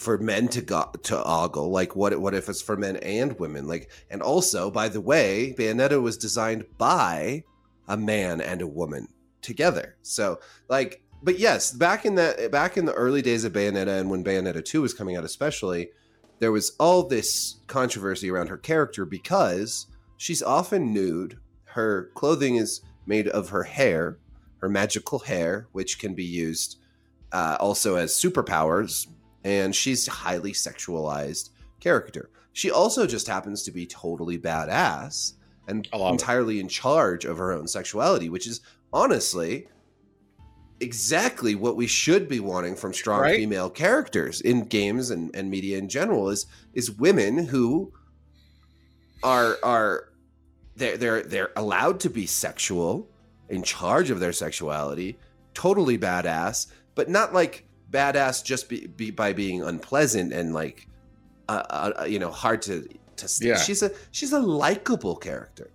for 0.00 0.16
men 0.18 0.48
to 0.48 0.62
go 0.62 0.90
to 1.08 1.16
ogle? 1.24 1.70
Like, 1.70 1.92
what 1.94 2.12
what 2.24 2.34
if 2.34 2.48
it's 2.48 2.62
for 2.62 2.76
men 2.76 2.96
and 3.18 3.38
women? 3.38 3.68
Like, 3.72 3.90
and 4.10 4.22
also, 4.22 4.70
by 4.70 4.88
the 4.88 5.00
way, 5.12 5.54
Bayonetta 5.58 6.00
was 6.00 6.16
designed 6.16 6.64
by 6.78 7.44
a 7.86 7.96
man 7.96 8.40
and 8.40 8.62
a 8.62 8.72
woman 8.80 9.08
together. 9.42 9.96
So, 10.02 10.40
like, 10.68 11.02
but 11.22 11.38
yes, 11.38 11.72
back 11.72 12.04
in 12.06 12.14
that 12.16 12.50
back 12.50 12.76
in 12.78 12.86
the 12.86 12.94
early 13.04 13.22
days 13.22 13.44
of 13.44 13.52
Bayonetta 13.52 14.00
and 14.00 14.10
when 14.10 14.24
Bayonetta 14.24 14.64
two 14.64 14.82
was 14.82 14.94
coming 14.94 15.16
out, 15.16 15.24
especially, 15.24 15.90
there 16.38 16.52
was 16.52 16.72
all 16.78 17.02
this 17.08 17.60
controversy 17.66 18.30
around 18.30 18.48
her 18.48 18.58
character 18.58 19.04
because 19.04 19.86
she's 20.16 20.42
often 20.42 20.94
nude. 20.94 21.38
Her 21.64 22.10
clothing 22.14 22.56
is 22.56 22.80
made 23.06 23.28
of 23.28 23.50
her 23.50 23.64
hair. 23.64 24.18
her 24.60 24.68
magical 24.68 25.18
hair, 25.20 25.66
which 25.72 25.98
can 25.98 26.14
be 26.14 26.24
used 26.24 26.78
uh, 27.32 27.56
also 27.60 27.96
as 27.96 28.12
superpowers, 28.12 29.06
and 29.44 29.74
she's 29.74 30.06
a 30.08 30.10
highly 30.10 30.52
sexualized 30.52 31.50
character. 31.80 32.30
She 32.52 32.70
also 32.70 33.06
just 33.06 33.26
happens 33.26 33.62
to 33.62 33.70
be 33.70 33.86
totally 33.86 34.38
badass 34.38 35.34
and 35.68 35.88
entirely 35.92 36.58
in 36.60 36.68
charge 36.68 37.24
of 37.24 37.38
her 37.38 37.52
own 37.52 37.68
sexuality, 37.68 38.28
which 38.28 38.46
is 38.46 38.60
honestly 38.92 39.68
exactly 40.80 41.54
what 41.54 41.76
we 41.76 41.86
should 41.86 42.28
be 42.28 42.40
wanting 42.40 42.74
from 42.74 42.92
strong 42.92 43.20
right? 43.20 43.36
female 43.36 43.70
characters 43.70 44.40
in 44.40 44.64
games 44.64 45.10
and, 45.10 45.34
and 45.34 45.50
media 45.50 45.76
in 45.76 45.88
general 45.88 46.30
is 46.30 46.46
is 46.72 46.90
women 46.90 47.46
who 47.46 47.92
are 49.22 49.58
are 49.62 50.08
they're 50.76 50.96
they're 50.96 51.22
they're 51.22 51.50
allowed 51.56 52.00
to 52.00 52.08
be 52.08 52.26
sexual 52.26 53.08
in 53.50 53.62
charge 53.62 54.10
of 54.10 54.20
their 54.20 54.32
sexuality 54.32 55.18
totally 55.52 55.98
badass 55.98 56.68
but 56.94 57.10
not 57.10 57.34
like 57.34 57.66
badass 57.90 58.44
just 58.44 58.68
be, 58.68 58.86
be 58.86 59.10
by 59.10 59.32
being 59.32 59.62
unpleasant 59.62 60.32
and 60.32 60.54
like 60.54 60.88
uh, 61.48 61.92
uh, 61.98 62.04
you 62.04 62.18
know 62.18 62.30
hard 62.30 62.62
to 62.62 62.88
to 63.16 63.28
yeah. 63.40 63.56
she's 63.56 63.82
a 63.82 63.90
she's 64.10 64.32
a 64.32 64.38
likable 64.40 65.16
character 65.16 65.70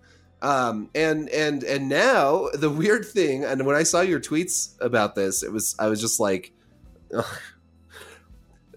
um, 0.45 0.89
and 0.93 1.27
and 1.29 1.63
and 1.63 1.89
now 1.89 2.49
the 2.53 2.69
weird 2.69 3.05
thing, 3.05 3.43
and 3.43 3.65
when 3.65 3.75
I 3.75 3.81
saw 3.81 4.01
your 4.01 4.19
tweets 4.19 4.75
about 4.79 5.15
this, 5.15 5.41
it 5.41 5.51
was 5.51 5.75
I 5.79 5.87
was 5.87 5.99
just 5.99 6.19
like, 6.19 6.53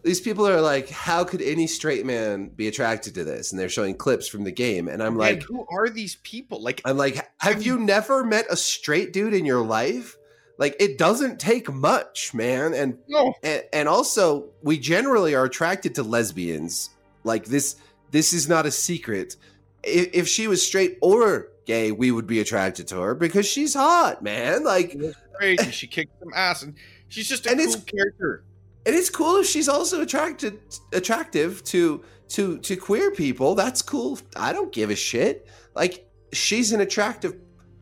these 0.02 0.20
people 0.20 0.48
are 0.48 0.62
like, 0.62 0.88
how 0.88 1.24
could 1.24 1.42
any 1.42 1.66
straight 1.66 2.06
man 2.06 2.48
be 2.48 2.68
attracted 2.68 3.14
to 3.16 3.24
this? 3.24 3.52
And 3.52 3.60
they're 3.60 3.68
showing 3.68 3.96
clips 3.96 4.28
from 4.28 4.44
the 4.44 4.52
game, 4.52 4.88
and 4.88 5.02
I'm 5.02 5.18
like, 5.18 5.42
who 5.42 5.66
are 5.70 5.90
these 5.90 6.16
people? 6.16 6.62
Like, 6.62 6.80
I'm 6.86 6.96
like, 6.96 7.28
have 7.38 7.62
you 7.62 7.78
never 7.78 8.24
met 8.24 8.46
a 8.48 8.56
straight 8.56 9.12
dude 9.12 9.34
in 9.34 9.44
your 9.44 9.62
life? 9.62 10.16
Like, 10.58 10.76
it 10.80 10.98
doesn't 10.98 11.38
take 11.38 11.72
much, 11.72 12.34
man. 12.34 12.74
And 12.74 12.98
no. 13.08 13.32
and, 13.42 13.62
and 13.72 13.88
also, 13.88 14.50
we 14.62 14.78
generally 14.78 15.34
are 15.34 15.44
attracted 15.44 15.94
to 15.94 16.02
lesbians. 16.02 16.90
Like 17.24 17.46
this, 17.46 17.76
this 18.10 18.32
is 18.32 18.48
not 18.48 18.66
a 18.66 18.70
secret. 18.70 19.36
If, 19.82 20.10
if 20.12 20.28
she 20.28 20.48
was 20.48 20.64
straight 20.64 20.98
or 21.00 21.48
gay, 21.64 21.92
we 21.92 22.10
would 22.10 22.26
be 22.26 22.40
attracted 22.40 22.88
to 22.88 23.00
her 23.00 23.14
because 23.14 23.46
she's 23.46 23.74
hot, 23.74 24.22
man. 24.22 24.64
Like 24.64 24.98
crazy. 25.34 25.70
she 25.70 25.86
kicked 25.86 26.18
some 26.18 26.32
ass, 26.34 26.62
and 26.62 26.74
she's 27.08 27.28
just 27.28 27.46
a 27.46 27.50
and 27.50 27.60
cool 27.60 27.66
it's, 27.66 27.84
character. 27.84 28.44
And 28.86 28.96
it's 28.96 29.10
cool 29.10 29.36
if 29.36 29.46
she's 29.46 29.68
also 29.68 30.00
attracted 30.00 30.58
attractive 30.92 31.62
to 31.64 32.02
to 32.30 32.58
to 32.58 32.76
queer 32.76 33.12
people. 33.12 33.54
That's 33.54 33.82
cool. 33.82 34.18
I 34.34 34.52
don't 34.52 34.72
give 34.72 34.90
a 34.90 34.96
shit. 34.96 35.46
Like 35.74 36.08
she's 36.32 36.72
an 36.72 36.80
attractive 36.80 37.36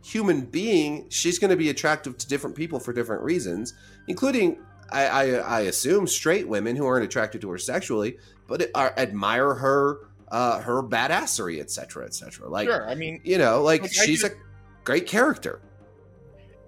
human 0.07 0.43
being. 0.43 1.07
She's 1.09 1.39
going 1.39 1.51
to 1.51 1.57
be 1.57 1.69
attractive 1.69 2.17
to 2.19 2.29
different 2.29 2.55
people 2.55 2.79
for 2.79 2.93
different 2.93 3.23
reasons, 3.23 3.75
including 4.07 4.59
I, 4.91 5.07
I, 5.07 5.25
I 5.35 5.61
assume 5.63 6.07
straight 6.07 6.47
women 6.47 6.77
who 6.77 6.87
aren't 6.87 7.05
attracted 7.05 7.41
to 7.41 7.51
her 7.51 7.59
sexually, 7.59 8.19
but 8.47 8.71
are, 8.75 8.95
admire 8.97 9.55
her 9.55 9.99
uh, 10.29 10.61
her 10.61 10.83
badassery, 10.83 11.61
etc., 11.61 12.05
etc. 12.05 12.49
Like, 12.49 12.69
sure, 12.69 12.89
I 12.89 12.95
mean, 12.95 13.21
you 13.25 13.39
know, 13.39 13.63
like, 13.63 13.83
like 13.83 13.93
she's 13.93 14.23
just, 14.23 14.33
a 14.33 14.37
great 14.85 15.07
character. 15.07 15.61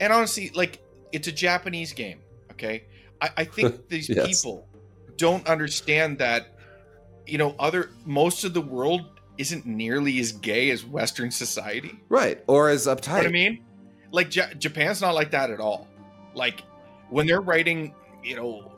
And 0.00 0.12
honestly, 0.12 0.50
like, 0.54 0.80
it's 1.12 1.26
a 1.26 1.32
Japanese 1.32 1.92
game. 1.92 2.20
Okay, 2.52 2.84
I, 3.20 3.30
I 3.38 3.44
think 3.44 3.88
these 3.88 4.08
yes. 4.08 4.26
people 4.26 4.68
don't 5.16 5.46
understand 5.46 6.18
that. 6.18 6.54
You 7.26 7.36
know, 7.36 7.54
other 7.58 7.90
most 8.06 8.44
of 8.44 8.54
the 8.54 8.62
world 8.62 9.17
isn't 9.38 9.64
nearly 9.66 10.18
as 10.18 10.32
gay 10.32 10.70
as 10.70 10.84
Western 10.84 11.30
society, 11.30 11.98
right? 12.08 12.42
Or 12.46 12.68
as 12.68 12.86
uptight. 12.86 13.06
You 13.06 13.12
know 13.12 13.18
what 13.18 13.26
I 13.26 13.30
mean, 13.30 13.64
like 14.12 14.30
J- 14.30 14.52
Japan's 14.58 15.00
not 15.00 15.14
like 15.14 15.30
that 15.30 15.50
at 15.50 15.60
all. 15.60 15.88
Like 16.34 16.62
when 17.10 17.26
they're 17.26 17.40
writing, 17.40 17.94
you 18.22 18.36
know, 18.36 18.72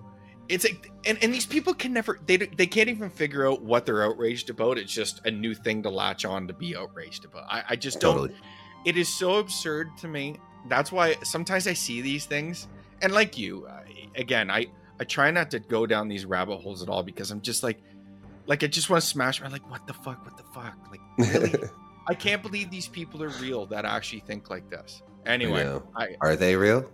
it's 0.50 0.64
like 0.64 0.90
and, 1.06 1.16
and 1.22 1.32
these 1.32 1.46
people 1.46 1.72
can 1.72 1.92
never 1.92 2.18
they 2.26 2.36
they 2.36 2.66
can't 2.66 2.88
even 2.88 3.08
figure 3.08 3.48
out 3.48 3.62
what 3.62 3.86
they're 3.86 4.02
outraged 4.02 4.50
about 4.50 4.76
it's 4.78 4.92
just 4.92 5.24
a 5.24 5.30
new 5.30 5.54
thing 5.54 5.82
to 5.82 5.88
latch 5.88 6.24
on 6.24 6.46
to 6.48 6.52
be 6.52 6.76
outraged 6.76 7.24
about 7.24 7.44
i, 7.48 7.62
I 7.70 7.76
just 7.76 8.00
don't 8.00 8.16
totally. 8.16 8.38
it 8.84 8.96
is 8.96 9.08
so 9.08 9.38
absurd 9.38 9.96
to 9.98 10.08
me 10.08 10.36
that's 10.68 10.90
why 10.90 11.14
sometimes 11.22 11.68
i 11.68 11.72
see 11.72 12.00
these 12.00 12.26
things 12.26 12.66
and 13.00 13.12
like 13.12 13.38
you 13.38 13.66
uh, 13.66 13.82
again 14.16 14.50
i 14.50 14.66
i 14.98 15.04
try 15.04 15.30
not 15.30 15.52
to 15.52 15.60
go 15.60 15.86
down 15.86 16.08
these 16.08 16.26
rabbit 16.26 16.56
holes 16.56 16.82
at 16.82 16.88
all 16.88 17.04
because 17.04 17.30
i'm 17.30 17.40
just 17.40 17.62
like 17.62 17.80
like 18.50 18.62
i 18.62 18.66
just 18.66 18.90
want 18.90 19.00
to 19.00 19.06
smash 19.06 19.40
i'm 19.40 19.50
like 19.50 19.68
what 19.70 19.86
the 19.86 19.94
fuck 19.94 20.22
what 20.26 20.36
the 20.36 20.42
fuck 20.52 20.76
like 20.90 21.00
really? 21.16 21.54
i 22.08 22.14
can't 22.14 22.42
believe 22.42 22.70
these 22.70 22.88
people 22.88 23.22
are 23.22 23.30
real 23.40 23.64
that 23.64 23.86
actually 23.86 24.20
think 24.20 24.50
like 24.50 24.68
this 24.68 25.02
anyway 25.24 25.80
I 25.96 26.16
are 26.20 26.36
they 26.36 26.56
real 26.56 26.90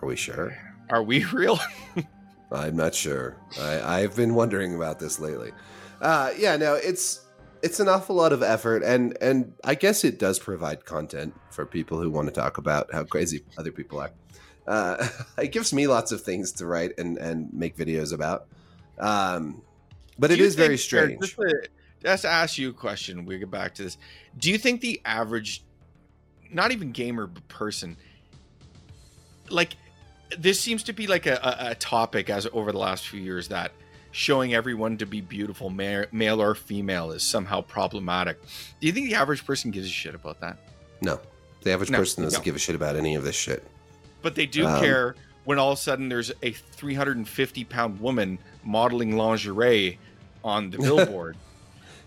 are 0.00 0.06
we 0.06 0.16
sure 0.16 0.54
are 0.90 1.02
we 1.02 1.24
real 1.24 1.58
I'm 2.54 2.76
not 2.76 2.94
sure. 2.94 3.36
I, 3.58 4.00
I've 4.00 4.16
been 4.16 4.34
wondering 4.34 4.74
about 4.74 4.98
this 4.98 5.18
lately. 5.18 5.52
Uh, 6.00 6.32
yeah, 6.36 6.56
no, 6.56 6.74
it's 6.74 7.24
it's 7.62 7.80
an 7.80 7.88
awful 7.88 8.16
lot 8.16 8.32
of 8.32 8.42
effort, 8.42 8.82
and 8.82 9.16
and 9.20 9.54
I 9.64 9.74
guess 9.74 10.04
it 10.04 10.18
does 10.18 10.38
provide 10.38 10.84
content 10.84 11.34
for 11.50 11.64
people 11.64 12.00
who 12.00 12.10
want 12.10 12.28
to 12.28 12.32
talk 12.32 12.58
about 12.58 12.92
how 12.92 13.04
crazy 13.04 13.44
other 13.56 13.72
people 13.72 14.00
are. 14.00 14.10
Uh, 14.66 15.08
it 15.38 15.52
gives 15.52 15.72
me 15.72 15.86
lots 15.86 16.12
of 16.12 16.22
things 16.22 16.52
to 16.52 16.66
write 16.66 16.92
and 16.98 17.16
and 17.18 17.52
make 17.52 17.76
videos 17.76 18.12
about. 18.12 18.48
Um, 18.98 19.62
but 20.18 20.28
Do 20.28 20.34
it 20.34 20.40
is 20.40 20.54
think, 20.54 20.66
very 20.66 20.78
strange. 20.78 21.20
Just 21.20 21.36
to, 21.36 21.68
just 22.02 22.22
to 22.22 22.28
ask 22.28 22.58
you 22.58 22.70
a 22.70 22.72
question, 22.72 23.24
we 23.24 23.38
get 23.38 23.50
back 23.50 23.74
to 23.76 23.84
this. 23.84 23.98
Do 24.38 24.50
you 24.50 24.58
think 24.58 24.80
the 24.80 25.00
average, 25.04 25.64
not 26.50 26.72
even 26.72 26.92
gamer, 26.92 27.26
but 27.26 27.46
person, 27.48 27.96
like 29.48 29.76
this 30.38 30.60
seems 30.60 30.82
to 30.84 30.92
be 30.92 31.06
like 31.06 31.26
a, 31.26 31.34
a, 31.34 31.70
a, 31.70 31.74
topic 31.74 32.30
as 32.30 32.46
over 32.52 32.72
the 32.72 32.78
last 32.78 33.08
few 33.08 33.20
years 33.20 33.48
that 33.48 33.72
showing 34.12 34.54
everyone 34.54 34.96
to 34.98 35.06
be 35.06 35.20
beautiful, 35.20 35.70
ma- 35.70 36.04
male 36.12 36.40
or 36.40 36.54
female, 36.54 37.12
is 37.12 37.22
somehow 37.22 37.60
problematic. 37.60 38.40
Do 38.80 38.86
you 38.86 38.92
think 38.92 39.08
the 39.08 39.14
average 39.14 39.44
person 39.44 39.70
gives 39.70 39.86
a 39.86 39.90
shit 39.90 40.14
about 40.14 40.40
that? 40.40 40.58
No, 41.00 41.20
the 41.62 41.72
average 41.72 41.90
no, 41.90 41.98
person 41.98 42.22
doesn't 42.24 42.40
no. 42.40 42.44
give 42.44 42.56
a 42.56 42.58
shit 42.58 42.74
about 42.74 42.96
any 42.96 43.14
of 43.14 43.24
this 43.24 43.36
shit. 43.36 43.66
But 44.22 44.34
they 44.34 44.46
do 44.46 44.66
um, 44.66 44.80
care 44.80 45.16
when 45.44 45.58
all 45.58 45.72
of 45.72 45.78
a 45.78 45.80
sudden 45.80 46.08
there's 46.08 46.32
a 46.42 46.52
350 46.52 47.64
pound 47.64 48.00
woman 48.00 48.38
modeling 48.64 49.16
lingerie 49.16 49.98
on 50.44 50.70
the 50.70 50.78
billboard. 50.78 51.36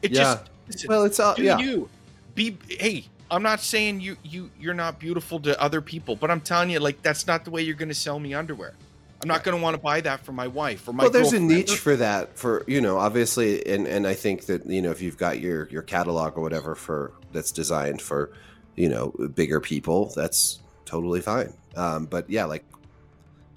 it 0.02 0.12
yeah. 0.12 0.40
just 0.70 0.88
well, 0.88 1.04
it's 1.04 1.20
all 1.20 1.36
yeah. 1.38 1.58
You 1.60 1.90
be 2.34 2.58
hey, 2.70 3.06
I'm 3.30 3.44
not 3.44 3.60
saying 3.60 4.02
you 4.02 4.18
you 4.24 4.50
you're 4.60 4.74
not 4.74 5.00
beautiful 5.00 5.40
to 5.42 5.60
other 5.62 5.82
people, 5.82 6.16
but 6.16 6.32
I'm 6.32 6.42
telling 6.42 6.70
you, 6.70 6.80
like 6.80 7.02
that's 7.02 7.28
not 7.28 7.46
the 7.46 7.52
way 7.52 7.62
you're 7.62 7.76
going 7.76 7.90
to 7.90 7.96
sell 7.96 8.20
me 8.20 8.34
underwear. 8.34 8.74
I'm 9.22 9.30
not 9.30 9.44
going 9.44 9.58
to 9.58 9.64
want 9.64 9.76
to 9.76 9.82
buy 9.82 10.02
that 10.02 10.24
for 10.24 10.34
my 10.34 10.48
wife 10.48 10.88
or 10.88 10.94
my. 10.94 11.06
Well, 11.06 11.12
there's 11.12 11.34
a 11.34 11.40
niche 11.40 11.78
for 11.78 11.96
that, 11.96 12.38
for 12.38 12.64
you 12.68 12.82
know, 12.82 12.98
obviously, 12.98 13.66
and 13.66 13.88
and 13.88 14.06
I 14.06 14.14
think 14.14 14.46
that 14.46 14.66
you 14.66 14.82
know 14.82 14.92
if 14.92 15.02
you've 15.02 15.18
got 15.18 15.40
your 15.40 15.68
your 15.70 15.82
catalog 15.82 16.38
or 16.38 16.42
whatever 16.42 16.76
for 16.76 17.14
that's 17.32 17.52
designed 17.52 18.02
for, 18.02 18.32
you 18.76 18.90
know, 18.90 19.10
bigger 19.34 19.60
people, 19.60 20.12
that's 20.16 20.60
totally 20.86 21.22
fine. 21.22 21.54
Um, 21.76 22.06
but 22.06 22.30
yeah, 22.30 22.46
like, 22.46 22.66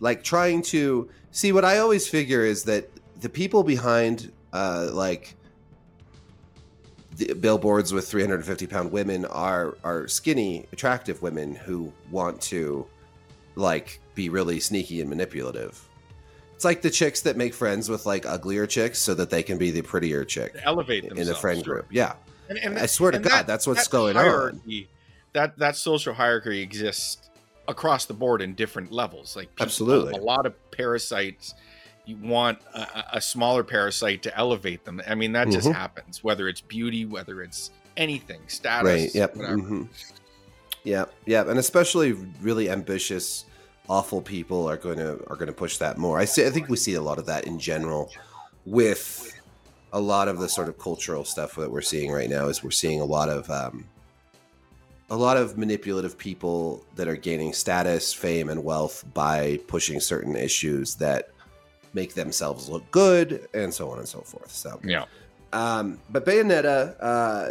like 0.01 0.23
trying 0.23 0.63
to 0.63 1.09
see 1.31 1.53
what 1.53 1.65
I 1.65 1.79
always 1.79 2.09
figure 2.09 2.45
is 2.45 2.65
that 2.65 2.91
the 3.21 3.29
people 3.29 3.63
behind, 3.63 4.33
uh, 4.53 4.91
like 4.93 5.35
the 7.17 7.35
billboards 7.35 7.93
with 7.93 8.09
350 8.09 8.67
pound 8.67 8.93
women 8.93 9.25
are 9.27 9.77
are 9.83 10.07
skinny 10.07 10.67
attractive 10.73 11.21
women 11.21 11.55
who 11.55 11.93
want 12.11 12.41
to 12.41 12.87
like 13.57 14.01
be 14.15 14.29
really 14.29 14.61
sneaky 14.61 15.01
and 15.01 15.11
manipulative. 15.11 15.85
It's 16.55 16.65
like 16.65 16.83
the 16.83 16.91
chicks 16.91 17.21
that 17.23 17.37
make 17.37 17.55
friends 17.55 17.89
with 17.89 18.07
like 18.07 18.27
uglier 18.27 18.67
chicks 18.67 18.99
so 18.99 19.15
that 19.15 19.31
they 19.31 19.43
can 19.43 19.59
be 19.59 19.71
the 19.71 19.83
prettier 19.83 20.25
chick 20.25 20.57
elevate 20.65 21.05
in 21.05 21.27
the 21.27 21.35
friend 21.35 21.65
sure. 21.65 21.75
group. 21.75 21.87
Yeah. 21.91 22.15
And, 22.49 22.59
and, 22.59 22.79
i 22.79 22.87
swear 22.87 23.11
to 23.11 23.19
god 23.19 23.31
that, 23.31 23.47
that's 23.47 23.67
what's 23.67 23.87
that 23.87 23.93
going 23.93 24.17
hierarchy, 24.17 24.89
on 24.89 24.97
that 25.35 25.59
that 25.59 25.77
social 25.77 26.15
hierarchy 26.15 26.63
exists 26.63 27.29
across 27.69 28.07
the 28.07 28.15
board 28.15 28.43
in 28.43 28.55
different 28.55 28.91
levels 28.91 29.37
like 29.37 29.49
people, 29.51 29.65
absolutely 29.65 30.13
a 30.15 30.17
lot 30.17 30.47
of 30.47 30.71
parasites 30.73 31.55
you 32.09 32.17
want 32.17 32.59
a, 32.75 33.05
a, 33.17 33.21
smaller 33.21 33.63
parasite 33.63 34.23
to 34.23 34.35
elevate 34.35 34.87
them. 34.87 35.03
I 35.07 35.15
mean, 35.15 35.33
that 35.33 35.49
mm-hmm. 35.49 35.57
just 35.57 35.69
happens, 35.69 36.25
whether 36.25 36.49
it's 36.49 36.63
beauty, 36.63 37.05
whether 37.05 37.43
it's 37.43 37.71
anything, 37.99 38.41
status, 38.47 38.85
right? 38.91 39.15
Yep. 39.15 39.35
Mm-hmm. 39.35 39.83
Yeah, 40.85 41.05
yeah, 41.27 41.43
and 41.43 41.59
especially 41.59 42.13
really 42.41 42.71
ambitious, 42.71 43.45
awful 43.91 44.23
people 44.23 44.67
are 44.67 44.79
going 44.79 44.97
to 44.97 45.23
are 45.29 45.37
going 45.37 45.49
to 45.49 45.53
push 45.53 45.77
that 45.79 45.99
more. 45.99 46.19
I 46.19 46.25
see. 46.25 46.47
I 46.47 46.51
think 46.51 46.71
we 46.71 46.79
see 46.79 46.95
a 46.95 47.03
lot 47.03 47.19
of 47.19 47.27
that 47.27 47.47
in 47.47 47.59
general 47.59 48.11
with 48.65 49.35
a 49.93 50.01
lot 50.01 50.29
of 50.29 50.39
the 50.39 50.49
sort 50.49 50.69
of 50.69 50.79
cultural 50.79 51.27
stuff 51.27 51.57
that 51.57 51.71
we're 51.71 51.83
seeing 51.83 52.11
right 52.11 52.31
now. 52.31 52.47
Is 52.47 52.65
we're 52.65 52.71
seeing 52.71 53.03
a 53.03 53.05
lot 53.05 53.29
of 53.29 53.51
um, 53.51 53.85
a 55.11 55.17
lot 55.17 55.37
of 55.37 55.57
manipulative 55.57 56.19
people 56.19 56.85
that 56.97 57.09
are 57.09 57.17
gaining 57.17 57.53
status, 57.53 58.13
fame, 58.13 58.49
and 58.51 58.63
wealth 58.63 59.05
by 59.15 59.59
pushing 59.67 60.01
certain 60.01 60.37
issues 60.37 60.95
that 60.97 61.31
make 61.95 62.15
themselves 62.15 62.69
look 62.69 62.89
good, 62.91 63.49
and 63.55 63.73
so 63.73 63.91
on 63.91 63.99
and 63.99 64.09
so 64.09 64.21
forth. 64.21 64.51
So 64.53 64.79
yeah. 64.85 65.05
Um, 65.53 65.99
but 66.11 66.27
Bayonetta, 66.27 66.95
uh, 67.01 67.49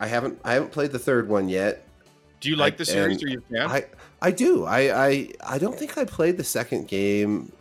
I 0.00 0.06
haven't 0.06 0.40
I 0.44 0.54
haven't 0.54 0.72
played 0.72 0.90
the 0.90 0.98
third 0.98 1.28
one 1.28 1.48
yet. 1.48 1.86
Do 2.40 2.50
you 2.50 2.56
like 2.56 2.74
I- 2.74 2.76
the 2.78 2.84
series? 2.84 3.22
Or 3.22 3.28
you 3.28 3.42
fan? 3.50 3.70
I 3.70 3.84
I 4.20 4.30
do. 4.32 4.64
I 4.64 5.06
I 5.06 5.28
I 5.46 5.58
don't 5.58 5.78
think 5.78 5.96
I 5.96 6.04
played 6.04 6.36
the 6.36 6.44
second 6.44 6.88
game. 6.88 7.52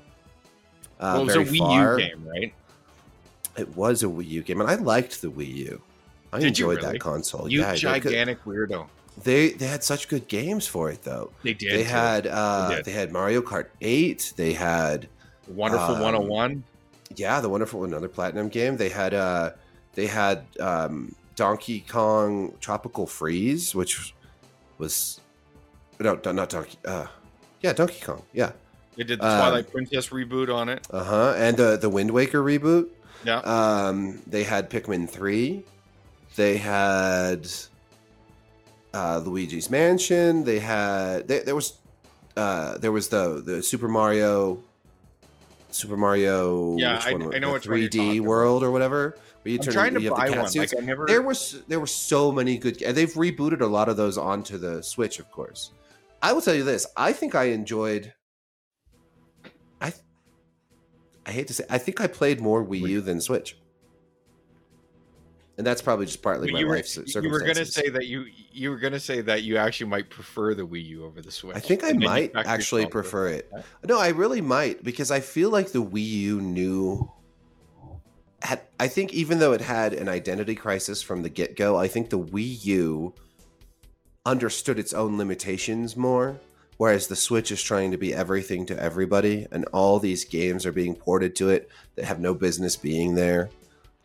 Uh, 1.00 1.20
well, 1.20 1.22
it 1.22 1.26
was 1.26 1.36
a 1.36 1.52
Wii 1.54 1.58
far. 1.60 2.00
U 2.00 2.06
game, 2.08 2.28
right? 2.28 2.54
It 3.58 3.76
was 3.76 4.02
a 4.04 4.08
Wii 4.08 4.28
U 4.28 4.41
game, 4.41 4.60
and 4.62 4.70
I 4.70 4.76
liked 4.76 5.22
the 5.22 5.30
Wii 5.30 5.54
U. 5.56 5.82
I 6.34 6.39
Did 6.39 6.48
enjoyed 6.48 6.78
really? 6.78 6.93
that 6.93 7.00
console. 7.00 7.50
you 7.50 7.62
yeah, 7.62 7.76
gigantic 7.76 8.43
weirdo. 8.43 8.88
They 9.24 9.49
they 9.49 9.68
had 9.68 9.84
such 9.84 10.07
good 10.07 10.28
games 10.28 10.68
for 10.68 10.89
it 10.89 11.03
though. 11.03 11.32
They 11.43 11.53
did. 11.53 11.72
they 11.72 11.84
had 11.84 12.28
uh 12.28 12.70
They 12.70 12.76
did. 12.76 12.86
they 12.86 12.91
had 12.91 13.11
Mario 13.11 13.41
Kart 13.41 13.68
8. 13.82 14.34
They 14.36 14.53
had 14.53 15.07
Wonderful 15.47 15.95
um, 15.95 16.01
101. 16.01 16.63
yeah, 17.16 17.39
the 17.39 17.49
wonderful 17.49 17.84
another 17.84 18.09
platinum 18.09 18.49
game. 18.49 18.78
They 18.78 18.89
had 18.89 19.13
uh 19.13 19.51
they 19.93 20.07
had 20.07 20.43
um 20.59 21.16
Donkey 21.36 21.82
Kong 21.82 22.53
Tropical 22.59 23.07
Freeze, 23.07 23.74
which 23.76 24.13
was 24.78 25.20
no, 25.99 26.20
not 26.26 26.49
Donkey 26.49 26.78
uh 26.86 27.07
yeah, 27.61 27.74
Donkey 27.74 28.01
Kong. 28.03 28.22
Yeah. 28.34 28.51
They 28.95 29.03
did 29.03 29.20
the 29.20 29.28
um, 29.28 29.39
Twilight 29.39 29.72
Princess 29.72 30.09
reboot 30.09 30.53
on 30.53 30.70
it. 30.70 30.86
Uh-huh. 30.91 31.34
And 31.38 31.57
the 31.57 31.78
the 31.78 31.89
Wind 31.89 32.11
Waker 32.11 32.41
reboot. 32.43 32.89
Yeah. 33.26 33.39
Um, 33.39 34.22
they 34.28 34.43
had 34.43 34.70
Pikmin 34.70 35.09
3. 35.09 35.63
They 36.36 36.57
had 36.57 37.47
uh, 38.96 39.20
Luigi's 39.20 39.70
Mansion. 39.70 40.43
They 40.46 40.60
had 40.60 41.28
they, 41.28 41.39
there 41.39 41.56
was 41.56 41.78
uh, 42.38 42.78
there 42.80 42.91
was 42.91 43.10
the 43.10 43.41
the 43.46 43.62
Super 43.62 43.88
Mario 43.88 44.64
Super 45.72 45.98
Mario 45.98 46.78
Yeah, 46.78 47.02
I- 47.04 47.10
I 47.10 47.14
know 47.14 47.30
the 47.50 47.54
which 47.54 47.68
one 47.68 47.80
you're 47.80 47.89
3D 47.89 47.91
talking 47.91 48.18
about. 48.20 48.28
world 48.28 48.64
or 48.64 48.72
whatever. 48.72 49.18
Where 49.43 49.52
you 49.52 49.60
I'm 49.60 49.64
turn 49.66 49.74
trying 49.74 49.93
to 49.96 50.02
you 50.02 50.10
have 50.14 50.18
the 50.28 50.32
buy 50.32 50.41
one. 50.41 50.52
Like 50.56 50.72
I 50.78 50.82
never. 50.82 51.06
There 51.06 51.22
was 51.22 51.62
there 51.68 51.80
were 51.80 51.86
so 51.88 52.32
many 52.32 52.58
good 52.58 52.82
and 52.82 52.96
they've 52.98 53.14
rebooted 53.14 53.62
a 53.62 53.66
lot 53.68 53.89
of 53.89 53.98
those 53.98 54.18
onto 54.18 54.58
the 54.58 54.82
Switch, 54.82 55.20
of 55.20 55.30
course. 55.32 55.72
I 56.22 56.34
will 56.34 56.41
tell 56.41 56.56
you 56.56 56.64
this, 56.64 56.88
I 56.98 57.12
think 57.14 57.36
I 57.36 57.46
enjoyed 57.46 58.14
I 59.82 59.93
I 61.26 61.32
hate 61.32 61.48
to 61.48 61.54
say 61.54 61.66
I 61.70 61.78
think 61.78 62.00
I 62.02 62.08
played 62.08 62.39
more 62.41 62.64
Wii 62.66 62.88
U 62.89 63.02
than 63.02 63.20
Switch. 63.22 63.58
And 65.58 65.66
that's 65.66 65.82
probably 65.82 66.06
just 66.06 66.22
partly 66.22 66.51
my 66.51 66.60
you 66.60 66.68
were, 66.68 66.76
life 66.76 66.88
cir- 66.88 67.22
you 67.22 67.30
were 67.30 67.39
gonna 67.39 67.66
say 67.66 67.89
that 67.89 68.08
you 68.08 68.26
you 68.51 68.70
were 68.70 68.78
gonna 68.78 68.99
say 68.99 69.22
that 69.22 69.43
you 69.43 69.56
actually 69.56 69.89
might 69.89 70.10
prefer 70.10 70.53
the 70.53 70.68
Wii 70.68 70.86
U 70.88 71.06
over 71.06 71.22
the 71.22 71.32
Switch. 71.32 71.56
I 71.56 71.60
think 71.60 71.84
I 71.84 71.89
And 71.89 72.01
then 72.01 72.01
you 72.01 72.08
might 72.34 72.36
actually 72.36 72.86
prefer 72.88 73.30
it. 73.30 73.49
that. 73.51 73.64
No, 73.88 73.97
I 73.97 74.10
really 74.10 74.41
might 74.41 74.84
because 74.84 75.12
I 75.12 75.22
feel 75.22 75.49
like 75.49 75.72
the 75.72 75.84
Wii 75.84 76.06
U 76.06 76.41
knew 76.41 77.10
had 78.41 78.62
I 78.80 78.89
think 78.89 79.14
even 79.14 79.39
though 79.39 79.53
it 79.53 79.62
had 79.62 79.93
an 79.93 80.10
identity 80.10 80.56
crisis 80.56 81.01
from 81.01 81.24
the 81.24 81.30
get-go, 81.30 81.78
I 81.78 81.88
think 81.88 82.10
the 82.10 82.20
Wii 82.20 82.66
U 82.66 83.14
understood 84.26 84.78
its 84.78 84.93
own 84.93 85.18
limitations 85.18 85.95
more 85.95 86.39
whereas 86.78 87.08
the 87.08 87.16
Switch 87.16 87.51
is 87.51 87.64
trying 87.64 87.91
to 87.91 87.97
be 87.97 88.14
everything 88.14 88.66
to 88.66 88.78
everybody 88.82 89.47
and 89.51 89.66
all 89.72 89.99
these 89.99 90.26
games 90.26 90.66
are 90.66 90.72
being 90.72 90.95
ported 90.95 91.36
to 91.36 91.49
it 91.49 91.70
that 91.95 92.06
have 92.06 92.20
no 92.20 92.34
business 92.34 92.76
being 92.76 93.16
there 93.16 93.49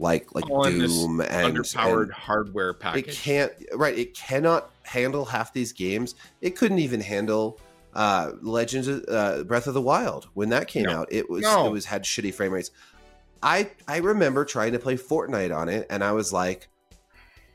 like 0.00 0.34
like 0.34 0.48
All 0.50 0.64
Doom 0.64 1.20
and 1.20 1.56
Underpowered 1.56 2.04
and- 2.04 2.12
hardware 2.12 2.72
package. 2.74 3.08
it 3.08 3.14
can't 3.16 3.52
right 3.74 3.96
it 3.96 4.14
cannot 4.14 4.70
handle 4.82 5.24
half 5.24 5.52
these 5.52 5.72
games 5.72 6.14
it 6.40 6.56
couldn't 6.56 6.78
even 6.80 7.00
handle 7.00 7.60
uh 7.94 8.32
legends 8.40 8.88
of 8.88 9.04
uh, 9.08 9.42
breath 9.44 9.66
of 9.66 9.74
the 9.74 9.80
wild 9.82 10.28
when 10.34 10.48
that 10.48 10.66
came 10.68 10.84
No. 10.84 11.00
out 11.00 11.08
it 11.12 11.28
was 11.28 11.42
No. 11.42 11.66
it 11.66 11.70
was 11.70 11.84
had 11.84 12.02
shitty 12.04 12.32
frame 12.32 12.52
rates 12.52 12.70
i 13.42 13.70
i 13.86 13.98
remember 13.98 14.44
trying 14.44 14.72
to 14.72 14.78
play 14.78 14.96
fortnite 14.96 15.54
on 15.54 15.68
it 15.68 15.86
and 15.90 16.02
i 16.02 16.12
was 16.12 16.32
like 16.32 16.68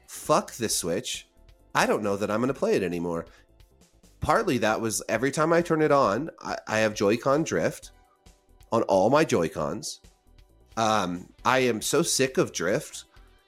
fuck 0.07 0.53
this 0.55 0.75
switch 0.77 1.27
i 1.73 1.85
don't 1.85 2.03
know 2.03 2.15
that 2.17 2.29
i'm 2.29 2.39
going 2.41 2.47
to 2.53 2.59
play 2.59 2.75
it 2.75 2.83
anymore 2.83 3.25
partly 4.21 4.57
that 4.59 4.79
was 4.79 5.01
every 5.09 5.31
time 5.31 5.51
i 5.53 5.61
turn 5.61 5.81
it 5.81 5.91
on 5.91 6.29
i, 6.41 6.55
I 6.67 6.77
have 6.79 6.93
joy-con 6.93 7.43
drift 7.43 7.91
on 8.71 8.83
all 8.83 9.09
my 9.09 9.23
joy-cons 9.23 10.01
um 10.77 11.27
i 11.43 11.59
am 11.59 11.81
so 11.81 12.01
sick 12.01 12.37
of 12.37 12.51
drift 12.51 13.05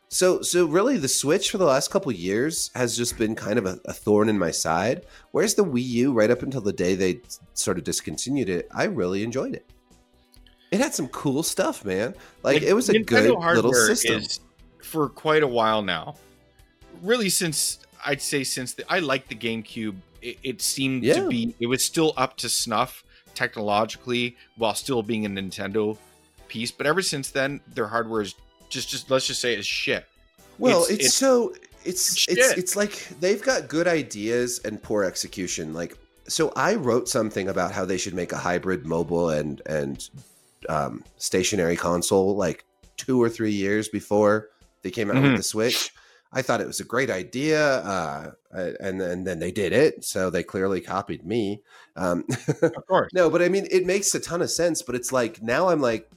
so, 0.10 0.42
so 0.42 0.66
really, 0.66 0.98
the 0.98 1.08
Switch 1.08 1.52
for 1.52 1.58
the 1.58 1.66
last 1.66 1.92
couple 1.92 2.12
years 2.14 2.72
has 2.76 2.96
just 2.96 3.18
been 3.18 3.36
kind 3.36 3.60
of 3.60 3.66
a, 3.66 3.78
a 3.86 3.94
thorn 3.94 4.30
in 4.30 4.40
my 4.40 4.52
side. 4.52 5.06
Whereas 5.32 5.56
the 5.56 5.66
Wii 5.66 5.84
U, 5.84 6.14
right 6.14 6.32
up 6.32 6.44
until 6.44 6.62
the 6.62 6.72
day 6.72 6.96
they 6.96 7.20
sort 7.54 7.78
of 7.78 7.84
discontinued 7.84 8.48
it, 8.48 8.70
I 8.74 8.86
really 8.86 9.24
enjoyed 9.24 9.54
it. 9.54 9.70
It 10.72 10.80
had 10.80 10.94
some 10.94 11.08
cool 11.10 11.44
stuff, 11.44 11.84
man. 11.84 12.16
Like, 12.44 12.62
it 12.62 12.74
was 12.74 12.90
a 12.90 12.94
Nintendo 12.94 13.42
good 13.42 13.56
little 13.56 13.74
system. 13.74 14.22
Is, 14.22 14.40
for 14.82 15.10
quite 15.10 15.44
a 15.44 15.48
while 15.48 15.82
now, 15.82 16.16
really 17.02 17.30
since 17.30 17.80
I'd 18.06 18.22
say 18.22 18.44
since 18.46 18.74
the, 18.74 18.90
I 18.92 19.00
liked 19.00 19.28
the 19.28 19.36
GameCube, 19.36 19.96
it, 20.22 20.38
it 20.42 20.62
seemed 20.62 21.04
Yeah. 21.04 21.16
to 21.16 21.28
be 21.28 21.54
it 21.60 21.68
was 21.68 21.84
still 21.84 22.14
up 22.16 22.38
to 22.38 22.50
snuff 22.50 23.04
technologically 23.34 24.38
while 24.56 24.74
still 24.74 25.04
being 25.04 25.26
a 25.26 25.30
Nintendo 25.30 25.98
piece. 26.48 26.72
But 26.72 26.88
ever 26.88 27.02
since 27.02 27.32
then, 27.32 27.62
their 27.74 27.88
hardware 27.88 28.22
is 28.22 28.36
just 28.70 28.90
just 28.90 29.10
let's 29.12 29.28
just 29.28 29.42
say 29.42 29.56
is 29.56 29.66
shit. 29.66 30.06
Well, 30.58 30.84
It's- 30.84 30.90
it's, 30.92 31.00
it's- 31.00 31.14
so 31.14 31.54
it's 31.86 32.28
it's 32.28 32.38
it's 32.38 32.52
it's 32.58 32.76
like 32.76 33.08
they've 33.20 33.42
got 33.42 33.68
good 33.68 33.88
ideas 33.88 34.60
and 34.66 34.82
poor 34.82 35.04
execution. 35.04 35.74
Like, 35.74 35.98
so 36.28 36.52
I 36.56 36.76
wrote 36.76 37.08
something 37.08 37.48
about 37.48 37.72
how 37.72 37.86
they 37.86 37.98
should 37.98 38.14
make 38.14 38.32
a 38.32 38.38
hybrid 38.38 38.86
mobile 38.86 39.30
and 39.30 39.62
and 39.66 40.10
um, 40.70 41.04
stationary 41.18 41.76
console 41.78 42.36
like 42.36 42.66
two 42.98 43.22
or 43.22 43.30
three 43.30 43.52
years 43.52 43.88
before 43.88 44.50
they 44.82 44.90
came 44.92 45.10
out 45.10 45.18
Mhm. 45.18 45.24
with 45.24 45.38
the 45.38 45.44
Switch. 45.44 45.94
I 46.34 46.42
thought 46.42 46.60
it 46.60 46.68
was 46.68 46.82
a 46.82 46.84
great 46.84 47.10
idea, 47.10 47.62
uh, 47.78 48.32
and 48.52 49.00
and 49.02 49.26
then 49.26 49.40
they 49.40 49.52
did 49.52 49.72
it. 49.72 50.04
So 50.04 50.30
they 50.30 50.44
clearly 50.44 50.82
copied 50.82 51.26
me. 51.26 51.62
Um, 51.96 52.26
Of 52.62 52.86
course. 52.88 53.10
no, 53.14 53.30
but 53.30 53.42
I 53.42 53.48
mean, 53.48 53.66
it 53.72 53.86
makes 53.86 54.14
a 54.14 54.20
ton 54.20 54.42
of 54.42 54.52
sense. 54.52 54.82
But 54.82 54.96
it's 54.96 55.14
like 55.14 55.42
now 55.42 55.70
I'm 55.70 55.80
like, 55.80 56.10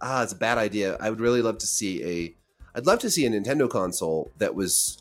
ah, 0.00 0.22
it's 0.22 0.32
a 0.32 0.36
bad 0.36 0.58
idea. 0.58 0.96
I 1.00 1.10
would 1.10 1.20
really 1.20 1.42
love 1.42 1.58
to 1.58 1.66
see 1.66 2.02
a, 2.04 2.34
I'd 2.76 2.86
love 2.86 2.98
to 3.00 3.10
see 3.10 3.26
a 3.26 3.30
Nintendo 3.30 3.68
console 3.68 4.30
that 4.38 4.54
was 4.54 4.98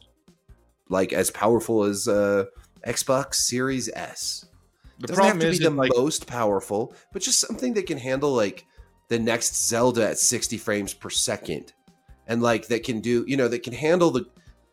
like 0.90 1.14
as 1.14 1.32
powerful 1.32 1.84
as 1.84 2.08
uh, 2.08 2.46
Xbox 2.86 3.36
Series 3.36 3.90
S. 3.94 4.46
The 5.00 5.08
Doesn't 5.08 5.24
have 5.24 5.32
problem 5.32 5.40
to 5.42 5.48
is, 5.54 5.60
be 5.60 5.66
the 5.66 5.72
like 5.72 5.92
most 5.96 6.28
powerful, 6.28 6.94
but 7.12 7.22
just 7.22 7.40
something 7.40 7.74
that 7.74 7.88
can 7.88 7.98
handle 7.98 8.34
like 8.34 8.66
the 9.10 9.20
next 9.20 9.68
Zelda 9.68 10.08
at 10.10 10.18
60 10.20 10.58
frames 10.58 10.94
per 10.94 11.10
second, 11.10 11.74
and 12.28 12.42
like 12.42 12.68
that 12.68 12.84
can 12.84 13.02
do, 13.02 13.26
you 13.28 13.36
know, 13.36 13.48
that 13.48 13.64
can 13.64 13.74
handle 13.74 14.12
the. 14.12 14.26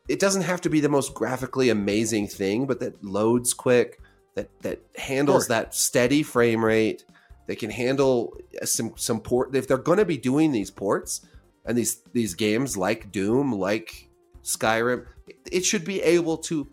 It 0.08 0.20
doesn't 0.20 0.42
have 0.42 0.60
to 0.62 0.70
be 0.70 0.80
the 0.80 0.88
most 0.88 1.14
graphically 1.14 1.70
amazing 1.70 2.28
thing, 2.28 2.66
but 2.66 2.80
that 2.80 3.02
loads 3.02 3.54
quick, 3.54 4.00
that 4.34 4.48
that 4.62 4.80
handles 4.96 5.46
Sure. 5.46 5.56
that 5.56 5.74
steady 5.74 6.22
frame 6.22 6.64
rate, 6.64 7.04
that 7.50 7.58
can 7.58 7.68
handle 7.68 8.36
uh, 8.62 8.64
some 8.64 8.92
some 8.94 9.20
port. 9.20 9.56
If 9.56 9.66
they're 9.66 9.76
going 9.76 9.98
to 9.98 10.04
be 10.04 10.16
doing 10.16 10.52
these 10.52 10.70
ports 10.70 11.26
and 11.64 11.76
these 11.76 12.00
these 12.12 12.34
games 12.34 12.76
like 12.76 13.10
Doom, 13.10 13.52
like 13.52 14.08
Skyrim, 14.44 15.04
it, 15.50 15.64
should 15.64 15.84
be 15.84 16.00
able 16.00 16.38
to 16.38 16.68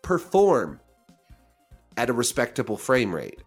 perform 0.00 0.78
at 1.96 2.08
a 2.08 2.12
respectable 2.12 2.76
frame 2.76 3.12
rate 3.12 3.42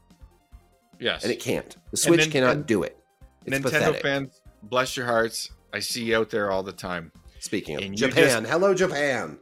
yes, 0.99 1.23
and 1.23 1.31
it 1.31 1.39
can't. 1.39 1.77
The 1.91 1.97
Switch 1.97 2.19
then- 2.19 2.31
cannot 2.31 2.67
do 2.67 2.83
it. 2.83 2.97
It's 3.45 3.57
Nintendo 3.57 3.63
pathetic. 3.63 4.01
fans, 4.01 4.41
bless 4.63 4.97
your 4.97 5.05
hearts. 5.05 5.49
I 5.71 5.79
see 5.79 6.03
you 6.03 6.17
out 6.17 6.29
there 6.29 6.51
all 6.51 6.61
the 6.61 6.73
time. 6.73 7.13
Speaking 7.39 7.77
of 7.77 7.83
and 7.83 7.95
Japan, 7.95 8.43
hello 8.43 8.73
Japan. 8.73 9.39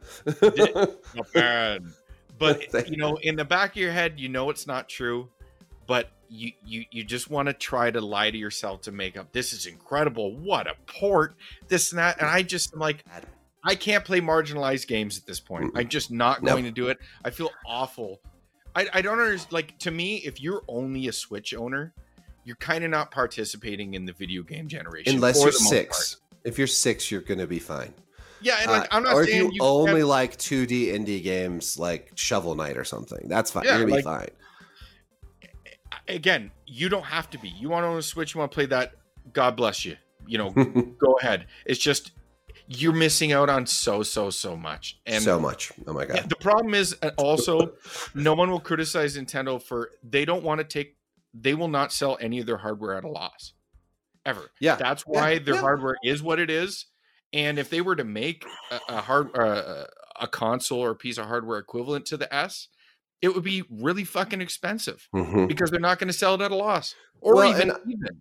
Bad. 1.34 1.82
But 2.38 2.90
you 2.90 2.96
know, 2.96 3.16
in 3.22 3.36
the 3.36 3.44
back 3.44 3.70
of 3.70 3.76
your 3.76 3.92
head, 3.92 4.18
you 4.18 4.28
know 4.28 4.50
it's 4.50 4.66
not 4.66 4.88
true, 4.88 5.28
but 5.86 6.10
you 6.28 6.52
you 6.64 6.84
you 6.90 7.04
just 7.04 7.30
want 7.30 7.48
to 7.48 7.52
try 7.52 7.90
to 7.90 8.00
lie 8.00 8.30
to 8.30 8.38
yourself 8.38 8.82
to 8.82 8.92
make 8.92 9.16
up. 9.16 9.32
This 9.32 9.52
is 9.52 9.66
incredible. 9.66 10.34
What 10.36 10.66
a 10.66 10.74
port. 10.86 11.34
This 11.68 11.90
and 11.92 11.98
that. 11.98 12.18
And 12.20 12.26
I 12.28 12.42
just 12.42 12.72
am 12.72 12.78
like, 12.80 13.04
I 13.64 13.74
can't 13.74 14.04
play 14.04 14.20
marginalized 14.20 14.86
games 14.86 15.18
at 15.18 15.26
this 15.26 15.40
point. 15.40 15.72
I'm 15.74 15.88
just 15.88 16.10
not 16.10 16.42
No. 16.42 16.52
going 16.52 16.64
to 16.64 16.70
do 16.70 16.88
it. 16.88 16.98
I 17.24 17.30
feel 17.30 17.50
awful. 17.66 18.20
I, 18.74 18.88
I 18.94 19.02
don't 19.02 19.20
understand. 19.20 19.52
Like 19.52 19.78
to 19.80 19.90
me, 19.90 20.16
if 20.24 20.40
you're 20.40 20.62
only 20.68 21.08
a 21.08 21.12
Switch 21.12 21.52
owner, 21.54 21.92
you're 22.44 22.56
kind 22.56 22.82
of 22.82 22.90
not 22.90 23.10
participating 23.10 23.94
in 23.94 24.06
the 24.06 24.12
video 24.12 24.42
game 24.42 24.68
generation. 24.68 25.14
Unless 25.14 25.42
you're 25.42 25.52
six. 25.52 26.16
If 26.44 26.56
you're 26.58 26.66
six, 26.66 27.10
you're 27.10 27.20
going 27.20 27.38
to 27.40 27.46
be 27.46 27.58
fine. 27.58 27.92
Yeah, 28.40 28.56
and 28.62 28.70
like 28.70 28.82
Uh, 28.84 28.96
I'm 28.96 29.02
not 29.04 29.14
or 29.14 29.22
if 29.22 29.28
you, 29.32 29.50
you 29.52 29.60
only 29.62 29.92
can't- 30.00 30.06
like 30.08 30.36
2D 30.38 30.86
indie 30.88 31.22
games 31.22 31.78
like 31.78 32.10
Shovel 32.16 32.56
Knight 32.56 32.76
or 32.76 32.82
something, 32.82 33.28
that's 33.28 33.52
fine. 33.52 33.64
Yeah, 33.64 33.76
you're 33.78 33.86
to 33.86 33.92
like- 33.92 34.00
be 34.04 34.10
fine. 34.10 34.28
Again, 36.08 36.50
you 36.66 36.88
don't 36.88 37.04
have 37.04 37.30
to 37.30 37.38
be. 37.38 37.48
You 37.48 37.68
want 37.68 37.84
to 37.84 37.88
own 37.88 37.98
a 37.98 38.02
Switch, 38.02 38.34
you 38.34 38.38
want 38.40 38.50
to 38.50 38.54
play 38.54 38.66
that, 38.66 38.92
God 39.32 39.56
bless 39.56 39.84
you. 39.84 39.96
You 40.26 40.38
know, 40.38 40.50
go 40.98 41.14
ahead. 41.20 41.46
It's 41.66 41.80
just 41.80 42.12
you're 42.68 42.92
missing 42.92 43.32
out 43.32 43.50
on 43.50 43.66
so 43.66 44.02
so 44.02 44.30
so 44.30 44.56
much. 44.56 45.00
And 45.06 45.22
so 45.22 45.38
much. 45.40 45.72
Oh 45.86 45.92
my 45.92 46.06
god. 46.06 46.28
the 46.28 46.36
problem 46.36 46.74
is 46.74 46.96
uh, 47.02 47.10
also 47.18 47.72
no 48.14 48.34
one 48.34 48.50
will 48.50 48.60
criticize 48.60 49.16
Nintendo 49.16 49.60
for 49.62 49.90
they 50.02 50.24
don't 50.24 50.42
want 50.42 50.58
to 50.58 50.64
take 50.64 50.96
they 51.34 51.54
will 51.54 51.68
not 51.68 51.92
sell 51.92 52.16
any 52.20 52.38
of 52.40 52.46
their 52.46 52.58
hardware 52.58 52.94
at 52.94 53.04
a 53.04 53.08
loss 53.08 53.54
ever. 54.24 54.50
Yeah. 54.60 54.76
That's 54.76 55.02
why 55.02 55.32
Yeah, 55.32 55.38
their 55.40 55.54
yeah. 55.54 55.60
hardware 55.60 55.96
is 56.04 56.22
what 56.22 56.38
it 56.38 56.50
is. 56.50 56.86
And 57.32 57.58
if 57.58 57.70
they 57.70 57.80
were 57.80 57.96
to 57.96 58.04
make 58.04 58.44
a, 58.70 58.80
a 58.88 59.00
hard 59.00 59.36
uh, 59.36 59.84
a 60.20 60.28
console 60.28 60.80
or 60.80 60.90
a 60.90 60.96
piece 60.96 61.18
of 61.18 61.26
hardware 61.26 61.58
equivalent 61.58 62.06
to 62.06 62.16
the 62.16 62.32
S, 62.32 62.68
it 63.22 63.34
would 63.34 63.44
be 63.44 63.62
really 63.70 64.04
fucking 64.04 64.40
expensive 64.40 65.08
Mhm. 65.14 65.48
because 65.48 65.70
they're 65.70 65.80
not 65.80 65.98
going 65.98 66.08
to 66.08 66.12
sell 66.12 66.34
it 66.34 66.40
at 66.40 66.50
a 66.50 66.56
loss 66.56 66.94
or 67.20 67.36
Well, 67.36 67.50
even 67.50 67.72
even. 67.88 68.20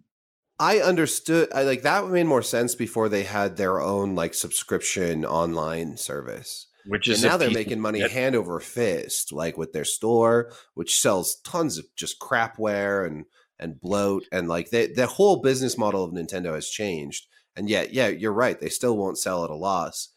I 0.60 0.80
understood. 0.80 1.52
I 1.54 1.64
like 1.64 1.82
that 1.82 2.08
made 2.08 2.28
more 2.28 2.44
sense 2.44 2.76
before 2.76 3.10
they 3.10 3.24
had 3.24 3.58
their 3.58 3.82
own 3.82 4.14
like 4.16 4.34
subscription 4.36 5.26
online 5.26 5.98
service. 5.98 6.68
Which 6.86 7.08
And 7.08 7.16
is 7.18 7.24
now 7.24 7.38
they're 7.38 7.52
making 7.52 7.80
money 7.80 8.08
hand 8.08 8.36
over 8.36 8.60
fist, 8.60 9.32
like 9.32 9.56
with 9.58 9.72
their 9.74 9.86
store, 9.86 10.52
which 10.74 11.00
sells 11.00 11.36
tons 11.44 11.78
of 11.78 11.86
just 11.96 12.20
crapware 12.20 13.06
and 13.06 13.26
and 13.60 13.80
bloat, 13.80 14.24
and 14.32 14.48
like 14.48 14.72
they, 14.72 14.88
the 14.88 15.06
whole 15.06 15.42
business 15.42 15.78
model 15.78 16.04
of 16.04 16.12
Nintendo 16.12 16.56
has 16.56 16.68
changed. 16.70 17.28
And 17.56 17.70
yet, 17.70 17.94
yeah, 17.94 18.08
you're 18.08 18.34
right. 18.34 18.60
They 18.60 18.70
still 18.70 18.98
won't 18.98 19.20
sell 19.20 19.44
at 19.44 19.50
a 19.52 19.56
loss. 19.56 20.10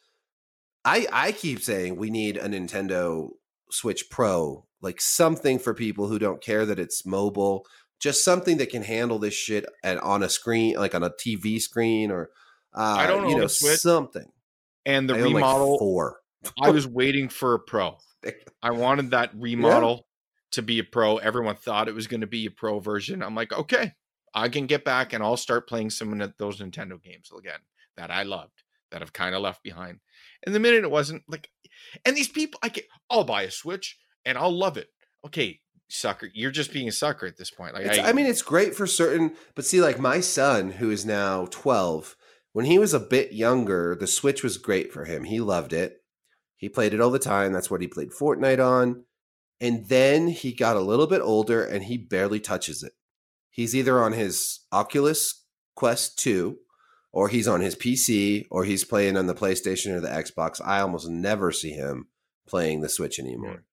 I 0.85 1.07
I 1.13 1.33
keep 1.33 1.61
saying 1.61 1.97
we 1.97 2.09
need 2.11 2.37
a 2.39 2.49
Nintendo 2.49 3.31
Switch 3.71 4.09
Pro, 4.11 4.67
like 4.85 5.01
something 5.01 5.59
for 5.59 5.75
people 5.75 6.07
who 6.07 6.19
don't 6.19 6.43
care 6.43 6.67
that 6.67 6.79
it's 6.79 7.07
mobile, 7.07 7.67
just 7.99 8.23
something 8.23 8.59
that 8.59 8.71
can 8.71 8.83
handle 8.83 9.19
this 9.19 9.35
shit 9.35 9.65
and 9.83 9.99
on 10.01 10.23
a 10.23 10.29
screen, 10.29 10.77
like 10.77 10.95
on 10.95 11.03
a 11.03 11.11
TV 11.11 11.61
screen, 11.61 12.11
or 12.11 12.31
uh, 12.75 12.97
I 12.99 13.07
don't 13.07 13.29
you 13.29 13.37
know 13.37 13.47
something. 13.47 14.31
And 14.87 15.09
the 15.09 15.15
I 15.15 15.21
own, 15.21 15.25
like, 15.33 15.35
remodel, 15.37 15.79
four. 15.79 16.19
I 16.61 16.71
was 16.71 16.87
waiting 16.87 17.31
for 17.31 17.55
a 17.55 17.59
pro. 17.59 17.97
I 18.63 18.73
wanted 18.73 19.13
that 19.13 19.31
remodel 19.35 20.07
to 20.53 20.63
be 20.63 20.79
a 20.79 20.85
pro. 20.85 21.17
Everyone 21.17 21.57
thought 21.57 21.89
it 21.89 21.95
was 21.95 22.07
going 22.07 22.21
to 22.21 22.27
be 22.27 22.47
a 22.47 22.51
pro 22.51 22.79
version. 22.79 23.23
I'm 23.23 23.35
like, 23.35 23.53
okay, 23.53 23.93
I 24.35 24.51
can 24.51 24.67
get 24.67 24.85
back 24.85 25.15
and 25.15 25.25
I'll 25.25 25.39
start 25.39 25.69
playing 25.69 25.91
some 25.91 26.21
of 26.21 26.35
those 26.39 26.61
Nintendo 26.61 27.03
games 27.03 27.31
again 27.37 27.61
that 27.97 28.11
I 28.11 28.25
loved 28.25 28.63
that 28.91 29.01
I've 29.01 29.13
kind 29.13 29.35
of 29.35 29.41
left 29.41 29.63
behind. 29.63 30.01
And 30.45 30.55
the 30.55 30.61
minute 30.61 30.85
it 30.85 30.91
wasn't 30.91 31.23
like, 31.27 31.49
and 32.05 32.17
these 32.17 32.29
people, 32.29 32.61
I 32.63 32.69
get, 32.69 32.87
I'll 33.11 33.25
buy 33.25 33.43
a 33.43 33.51
Switch 33.51 33.99
and 34.25 34.39
I'll 34.39 34.57
love 34.57 34.77
it. 34.77 34.89
Okay, 35.25 35.61
sucker, 35.89 36.31
you're 36.33 36.51
just 36.51 36.73
being 36.73 36.89
a 36.89 36.93
sucker 36.93 37.27
at 37.27 37.37
this 37.37 37.51
point. 37.51 37.75
Like, 37.75 37.87
It's, 37.87 37.99
I, 37.99 38.13
mean, 38.13 38.27
it's 38.27 38.43
great 38.43 38.75
for 38.75 38.87
certain, 38.87 39.35
but 39.55 39.65
see, 39.65 39.81
like 39.81 39.99
my 39.99 40.21
son, 40.21 40.73
who 40.73 40.91
is 40.91 41.05
now 41.05 41.47
12, 41.51 42.17
when 42.53 42.67
he 42.67 42.79
was 42.79 42.95
a 42.95 43.01
bit 43.01 43.33
younger, 43.33 43.97
the 43.99 44.07
Switch 44.07 44.43
was 44.43 44.59
great 44.59 44.93
for 44.93 45.05
him. 45.05 45.25
He 45.25 45.41
loved 45.41 45.73
it. 45.73 46.03
He 46.57 46.69
played 46.69 46.95
it 46.95 47.01
all 47.01 47.11
the 47.11 47.19
time. 47.19 47.53
That's 47.53 47.71
what 47.71 47.81
he 47.81 47.89
played 47.89 48.11
Fortnite 48.11 48.65
on. 48.65 49.05
And 49.61 49.89
then 49.89 50.29
he 50.29 50.53
got 50.53 50.77
a 50.77 50.81
little 50.81 51.07
bit 51.07 51.21
older 51.21 51.65
and 51.65 51.85
he 51.85 51.97
barely 51.97 52.41
touches 52.41 52.83
it. 52.83 52.93
He's 53.51 53.75
either 53.75 54.03
on 54.03 54.13
his 54.13 54.61
Oculus 54.73 55.45
Quest 55.75 56.19
2 56.19 56.57
or 57.13 57.29
he's 57.29 57.49
on 57.49 57.61
his 57.61 57.75
PC 57.75 58.47
or 58.51 58.65
he's 58.65 58.85
playing 58.85 59.17
on 59.17 59.27
the 59.27 59.35
PlayStation 59.35 59.93
or 59.93 60.01
the 60.01 60.09
Xbox. 60.09 60.61
I 60.65 60.81
almost 60.81 61.09
never 61.09 61.53
see 61.53 61.71
him 61.71 62.09
playing 62.49 62.81
the 62.81 62.89
Switch 62.89 63.19
anymore. 63.19 63.65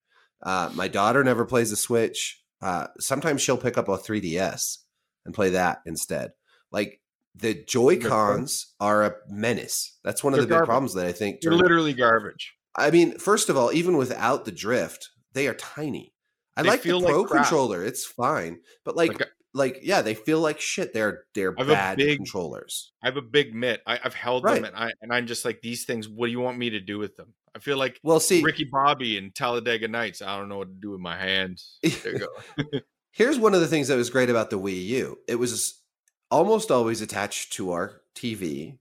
Uh, 0.43 0.69
my 0.73 0.87
daughter 0.87 1.23
never 1.23 1.45
plays 1.45 1.69
the 1.69 1.75
Switch. 1.75 2.41
Uh, 2.61 2.87
sometimes 2.99 3.41
she'll 3.41 3.57
pick 3.57 3.77
up 3.77 3.87
a 3.87 3.97
3DS 3.97 4.77
and 5.25 5.33
play 5.33 5.51
that 5.51 5.81
instead. 5.85 6.31
Like 6.71 6.99
the 7.35 7.53
Joy 7.53 7.99
Cons 7.99 8.73
are 8.79 9.03
a 9.03 9.15
menace. 9.29 9.97
That's 10.03 10.23
one 10.23 10.33
of 10.33 10.37
They're 10.37 10.43
the 10.43 10.47
big 10.47 10.51
garbage. 10.55 10.67
problems 10.67 10.93
that 10.95 11.05
I 11.05 11.11
think. 11.11 11.41
they're 11.41 11.53
literally 11.53 11.93
garbage. 11.93 12.53
I 12.75 12.91
mean, 12.91 13.17
first 13.17 13.49
of 13.49 13.57
all, 13.57 13.71
even 13.73 13.97
without 13.97 14.45
the 14.45 14.51
drift, 14.51 15.09
they 15.33 15.47
are 15.47 15.53
tiny. 15.53 16.13
I 16.57 16.63
They 16.63 16.69
like 16.69 16.81
the 16.81 16.89
feel 16.89 16.99
like 16.99 17.11
Pro 17.13 17.25
controller; 17.25 17.83
it's 17.83 18.05
fine, 18.05 18.59
but 18.83 18.95
like, 18.95 19.17
Like, 19.19 19.29
like, 19.53 19.79
yeah, 19.83 20.01
they 20.01 20.13
feel 20.13 20.39
like 20.39 20.59
shit. 20.61 20.93
They're 20.93 21.23
they're 21.33 21.53
have 21.57 21.67
bad 21.67 21.97
big- 21.97 22.17
controllers. 22.17 22.91
I 23.03 23.07
have 23.07 23.17
a 23.17 23.21
big 23.21 23.53
mitt. 23.53 23.81
I, 23.85 23.99
I've 24.03 24.13
held 24.13 24.43
Right. 24.43 24.55
them 24.55 24.65
and 24.65 24.75
I 24.75 24.91
and 25.01 25.13
I'm 25.13 25.27
just 25.27 25.43
like 25.45 25.61
these 25.61 25.85
things. 25.85 26.07
What 26.07 26.27
do 26.27 26.31
you 26.31 26.39
want 26.39 26.57
me 26.57 26.69
to 26.71 26.79
do 26.79 26.97
with 26.97 27.15
them? 27.17 27.33
I 27.53 27.59
feel 27.59 27.77
like 27.77 27.99
Well, 28.01 28.19
see, 28.21 28.41
Ricky 28.41 28.63
Bobby 28.63 29.17
and 29.17 29.35
Talladega 29.35 29.87
Nights. 29.87 30.21
I 30.21 30.37
don't 30.37 30.47
know 30.47 30.57
what 30.59 30.69
to 30.69 30.73
do 30.81 30.91
with 30.91 31.01
my 31.01 31.17
hands. 31.17 31.77
There 31.83 32.13
you 32.13 32.19
go. 32.19 32.79
Here's 33.11 33.37
one 33.37 33.53
of 33.53 33.59
the 33.59 33.67
things 33.67 33.89
that 33.89 33.97
was 33.97 34.09
great 34.09 34.29
about 34.29 34.49
the 34.51 34.59
Wii 34.59 34.85
U. 34.85 35.17
It 35.27 35.35
was 35.35 35.81
almost 36.29 36.71
always 36.71 37.01
attached 37.01 37.51
to 37.53 37.71
our 37.71 38.01
TV, 38.15 38.77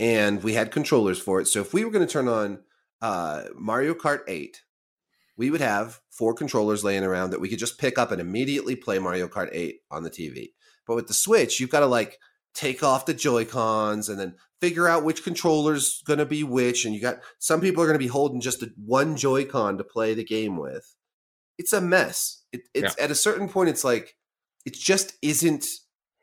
and 0.00 0.42
we 0.42 0.54
had 0.54 0.70
controllers 0.70 1.18
for 1.18 1.40
it. 1.42 1.46
So 1.46 1.60
if 1.60 1.74
we 1.74 1.84
were 1.84 1.90
going 1.90 2.06
to 2.06 2.10
turn 2.10 2.26
on 2.26 2.60
uh, 3.02 3.42
Mario 3.54 3.92
Kart 3.92 4.20
8, 4.26 4.62
we 5.36 5.50
would 5.50 5.60
have 5.60 6.00
four 6.10 6.34
controllers 6.34 6.82
laying 6.84 7.04
around 7.04 7.30
that 7.30 7.40
we 7.40 7.48
could 7.48 7.58
just 7.58 7.78
pick 7.78 7.98
up 7.98 8.10
and 8.10 8.20
immediately 8.20 8.74
play 8.76 8.98
Mario 8.98 9.28
Kart 9.28 9.48
8 9.52 9.80
on 9.90 10.02
the 10.02 10.10
TV. 10.10 10.52
But 10.86 10.94
with 10.96 11.08
the 11.08 11.14
Switch, 11.14 11.60
you've 11.60 11.70
got 11.70 11.80
to 11.80 11.86
like 11.86 12.18
take 12.54 12.82
off 12.82 13.06
the 13.06 13.14
Joy 13.14 13.44
Cons 13.44 14.08
and 14.08 14.18
then 14.18 14.34
figure 14.60 14.88
out 14.88 15.04
which 15.04 15.22
controller's 15.24 16.02
going 16.06 16.18
to 16.18 16.24
be 16.26 16.42
which. 16.42 16.84
And 16.84 16.94
you 16.94 17.00
got 17.00 17.20
some 17.38 17.60
people 17.60 17.82
are 17.82 17.86
going 17.86 17.98
to 17.98 18.04
be 18.04 18.06
holding 18.06 18.40
just 18.40 18.62
a, 18.62 18.70
one 18.82 19.16
Joy 19.16 19.44
Con 19.44 19.76
to 19.78 19.84
play 19.84 20.14
the 20.14 20.24
game 20.24 20.56
with. 20.56 20.94
It's 21.58 21.72
a 21.72 21.80
mess. 21.80 22.42
It, 22.52 22.62
it's 22.72 22.94
at 23.02 23.10
a 23.10 23.14
certain 23.14 23.48
point, 23.48 23.68
it's 23.70 23.84
like 23.84 24.14
it 24.64 24.74
just 24.74 25.14
isn't. 25.22 25.66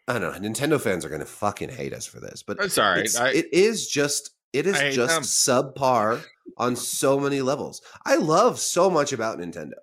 I 0.07 0.19
don't 0.19 0.21
know. 0.43 0.49
Nintendo 0.49 0.81
fans 0.81 1.05
are 1.05 1.09
going 1.09 1.21
to 1.21 1.25
fucking 1.25 1.69
hate 1.69 1.93
us 1.93 2.05
for 2.05 2.19
this, 2.19 2.43
but 2.43 2.57
all 2.77 2.85
right. 2.85 2.99
it's- 2.99 3.15
I, 3.15 3.29
it 3.29 3.53
is 3.53 3.87
just 3.87 4.31
it 4.53 4.67
is 4.67 4.95
just 4.95 5.15
them. 5.15 5.23
subpar 5.23 6.23
on 6.57 6.75
so 6.75 7.19
many 7.19 7.41
levels. 7.41 7.81
I 8.05 8.15
love 8.15 8.59
so 8.59 8.89
much 8.89 9.11
about 9.13 9.39
Nintendo. 9.39 9.73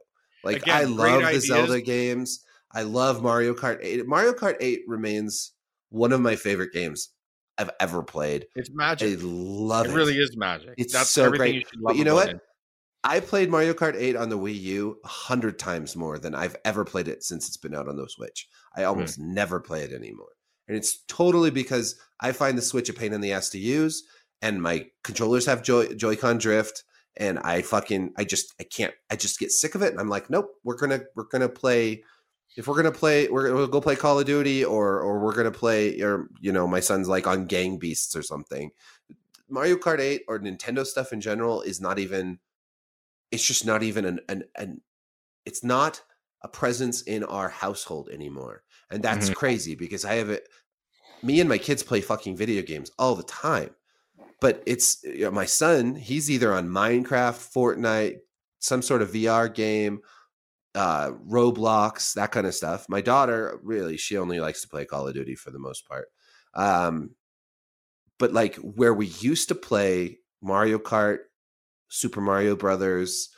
Like 0.45 0.63
Again, 0.63 0.77
I 0.77 0.85
love 0.85 1.21
the 1.21 1.27
ideas. 1.27 1.47
Zelda 1.47 1.81
games. 1.81 2.45
I 2.73 2.83
love 2.83 3.23
Mario 3.23 3.53
Kart 3.53 3.79
8. 3.83 4.07
Mario 4.07 4.33
Kart 4.33 4.57
8 4.61 4.83
remains 4.87 5.53
one 5.91 6.13
of 6.13 6.21
my 6.21 6.37
favorite 6.37 6.73
games 6.73 7.11
I've 7.59 7.71
ever 7.81 8.03
played. 8.03 8.47
it's 8.55 8.71
magic. 8.71 9.19
I 9.19 9.23
love 9.23 9.87
it 9.87 9.91
it. 9.91 9.95
really 9.95 10.15
is 10.15 10.37
magic. 10.37 10.75
It's 10.79 10.93
That's 10.93 11.11
so 11.11 11.31
great. 11.31 11.57
You 11.57 11.61
should 11.61 11.83
But 11.83 11.97
you 11.97 12.05
know 12.05 12.15
what? 12.15 12.31
it. 12.31 12.41
I 13.03 13.21
played 13.21 13.51
Mario 13.51 13.73
Kart 13.73 13.97
8 13.97 14.15
on 14.15 14.29
the 14.29 14.39
Wii 14.39 14.61
U 14.61 14.99
a 15.05 15.09
hundred 15.09 15.59
times 15.59 15.97
more 15.97 16.19
than 16.19 16.35
I've 16.35 16.57
ever 16.65 16.85
played 16.85 17.09
it 17.09 17.25
since 17.25 17.49
it's 17.49 17.57
been 17.57 17.75
out 17.75 17.89
on 17.89 17.97
the 17.97 18.09
Switch. 18.09 18.49
I 18.77 18.83
hmm. 18.83 18.89
almost 18.89 19.19
never 19.19 19.59
play 19.59 19.83
it 19.83 19.93
anymore. 19.93 20.29
And 20.69 20.77
it's 20.77 21.03
totally 21.09 21.51
because 21.51 21.99
I 22.21 22.33
find 22.33 22.57
the 22.57 22.63
Switch 22.63 22.89
a 22.89 22.93
pain 22.93 23.13
in 23.13 23.21
the 23.21 23.33
ass 23.33 23.51
to 23.51 23.59
use, 23.59 24.05
and 24.43 24.63
my 24.63 24.87
controllers 25.03 25.47
have 25.47 25.63
Joy 25.63 25.87
Joy-Con 25.95 26.39
drift, 26.39 26.85
and 27.17 27.39
I 27.41 27.63
fucking 27.63 28.13
I 28.17 28.25
just 28.25 28.55
I 28.61 28.65
can't 28.65 28.95
I 29.11 29.17
just 29.17 29.39
get 29.39 29.51
sick 29.53 29.75
of 29.75 29.83
it, 29.83 29.93
and 29.93 30.01
I'm 30.01 30.09
like, 30.09 30.31
nope, 30.31 30.51
we're 30.65 30.77
gonna 30.77 31.01
we're 31.15 31.25
gonna 31.25 31.49
play. 31.49 32.05
If 32.57 32.67
we're 32.67 32.77
gonna 32.77 32.91
play, 32.93 33.29
we're 33.29 33.45
gonna 33.45 33.55
we'll 33.57 33.67
go 33.69 33.81
play 33.81 33.97
Call 33.97 34.19
of 34.19 34.27
Duty, 34.27 34.65
or 34.65 35.01
or 35.01 35.21
we're 35.21 35.35
gonna 35.35 35.51
play, 35.53 36.01
or 36.01 36.29
you 36.41 36.53
know, 36.53 36.67
my 36.67 36.81
son's 36.81 37.09
like 37.09 37.27
on 37.27 37.47
Gang 37.47 37.79
Beasts 37.79 38.17
or 38.17 38.23
something. 38.23 38.71
Mario 39.49 39.77
Kart 39.77 39.99
8 40.01 40.23
or 40.29 40.39
Nintendo 40.39 40.87
stuff 40.87 41.13
in 41.13 41.21
general 41.21 41.61
is 41.63 41.81
not 41.81 41.99
even 41.99 42.39
it's 43.31 43.45
just 43.47 43.65
not 43.67 43.83
even 43.83 44.05
an 44.05 44.21
an, 44.29 44.45
an 44.57 44.81
it's 45.45 45.63
not 45.65 46.03
a 46.43 46.49
presence 46.49 47.03
in 47.03 47.23
our 47.25 47.49
household 47.49 48.09
anymore. 48.11 48.63
And 48.91 49.03
that's 49.03 49.31
Mhm. 49.31 49.35
crazy 49.35 49.75
because 49.75 50.05
I 50.05 50.15
have 50.15 50.31
it 50.31 50.49
me 51.23 51.41
and 51.41 51.49
my 51.49 51.59
kids 51.59 51.83
play 51.83 52.01
fucking 52.01 52.37
video 52.37 52.63
games 52.63 52.91
all 52.99 53.15
the 53.15 53.23
time. 53.25 53.75
But 54.41 54.63
it's 54.67 55.03
you 55.05 55.23
know, 55.23 55.31
my 55.31 55.45
son, 55.45 55.95
he's 55.95 56.31
either 56.31 56.53
on 56.53 56.69
Minecraft, 56.69 57.53
Fortnite, 57.53 58.19
some 58.59 58.83
sort 58.83 59.03
of 59.03 59.13
VR 59.13 59.53
game, 59.53 60.01
uh 60.75 61.11
Roblox, 61.29 62.15
that 62.15 62.33
kind 62.33 62.47
of 62.47 62.55
stuff. 62.55 62.87
My 62.89 63.01
daughter, 63.01 63.59
really, 63.63 63.97
she 63.97 64.17
only 64.17 64.41
likes 64.41 64.63
to 64.63 64.69
play 64.69 64.85
Call 64.85 65.09
of 65.09 65.15
Duty 65.15 65.35
for 65.35 65.51
the 65.51 65.59
most 65.59 65.87
part. 65.87 66.09
Um 66.55 67.11
but 68.19 68.33
like 68.33 68.57
where 68.57 68.95
we 68.95 69.07
used 69.07 69.49
to 69.49 69.55
play 69.55 70.19
Mario 70.43 70.79
Kart, 70.79 71.19
Super 71.89 72.21
Mario 72.21 72.55
Brothers, 72.55 73.31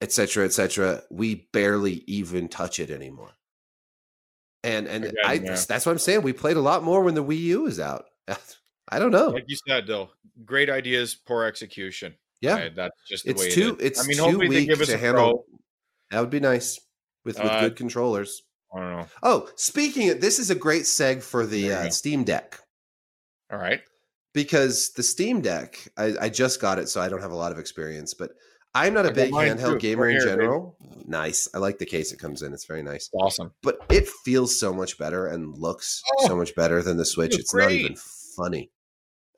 etc., 0.00 0.44
etc., 0.44 1.02
we 1.10 1.48
barely 1.52 2.04
even 2.06 2.48
touch 2.48 2.80
it 2.80 2.90
anymore. 2.90 3.30
And 4.64 4.86
and 4.86 5.04
Again, 5.04 5.16
I 5.24 5.32
yeah. 5.34 5.56
that's 5.68 5.86
what 5.86 5.92
I'm 5.92 5.98
saying. 5.98 6.22
We 6.22 6.32
played 6.32 6.56
a 6.56 6.60
lot 6.60 6.82
more 6.82 7.02
when 7.02 7.14
the 7.14 7.24
Wii 7.24 7.38
U 7.38 7.62
was 7.62 7.80
out. 7.80 8.06
I 8.90 8.98
don't 8.98 9.10
know. 9.12 9.28
Like 9.28 9.44
you 9.46 9.56
said, 9.66 9.86
though, 9.86 10.10
great 10.44 10.70
ideas, 10.70 11.14
poor 11.14 11.44
execution. 11.44 12.14
Yeah, 12.40 12.56
I- 12.56 12.68
that's 12.70 12.96
just 13.08 13.24
the 13.24 13.30
it's 13.30 13.40
way 13.42 13.50
too 13.50 13.74
It 13.74 13.80
is. 13.80 13.86
it's 13.86 14.00
I 14.04 14.06
mean, 14.06 14.16
too 14.32 14.38
weak 14.38 14.68
give 14.68 14.80
us 14.80 14.88
to 14.88 14.94
a 14.94 14.98
handle. 14.98 15.44
That 16.10 16.20
would 16.20 16.30
be 16.30 16.40
nice 16.40 16.78
with 17.24 17.38
with 17.38 17.46
Uh, 17.50 17.60
good 17.60 17.76
controllers. 17.76 18.42
I 18.74 18.80
don't 18.80 18.90
know. 18.92 19.06
Oh, 19.22 19.48
speaking 19.56 20.10
of 20.10 20.20
this 20.20 20.38
is 20.38 20.50
a 20.50 20.54
great 20.54 20.82
seg 20.82 21.22
for 21.22 21.46
the 21.46 21.72
uh. 21.72 21.90
Steam 21.90 22.24
Deck. 22.24 22.58
All 23.50 23.58
right. 23.58 23.80
because 24.34 24.90
the 24.92 25.02
Steam 25.02 25.40
Deck, 25.40 25.88
I, 25.96 26.14
I 26.20 26.28
just 26.28 26.60
got 26.60 26.78
it, 26.78 26.88
so 26.88 27.00
I 27.00 27.08
don't 27.08 27.22
have 27.22 27.30
a 27.32 27.36
lot 27.36 27.50
of 27.50 27.58
experience, 27.58 28.12
but 28.14 28.30
I'm 28.74 28.92
not 28.94 29.06
a 29.06 29.08
I 29.08 29.12
big 29.12 29.32
handheld 29.32 29.72
too. 29.72 29.78
gamer 29.78 30.02
Right 30.02 30.14
in 30.16 30.20
here, 30.20 30.26
baby. 30.28 30.42
general. 30.42 30.76
Nice. 31.06 31.48
I 31.54 31.58
like 31.58 31.78
the 31.78 31.86
case 31.86 32.12
it 32.12 32.18
comes 32.20 32.42
in. 32.42 32.52
It's 32.52 32.66
very 32.66 32.82
nice. 32.82 33.08
Awesome. 33.14 33.50
But 33.62 33.78
it 33.90 34.06
feels 34.24 34.60
so 34.60 34.72
much 34.72 34.98
better 34.98 35.26
and 35.28 35.56
looks 35.58 36.02
so 36.20 36.34
Oh, 36.34 36.36
much 36.36 36.54
better 36.54 36.82
than 36.82 36.98
the 36.98 37.06
Switch. 37.06 37.36
It's 37.38 37.52
not 37.54 37.72
even 37.72 37.96
funny. 38.36 38.70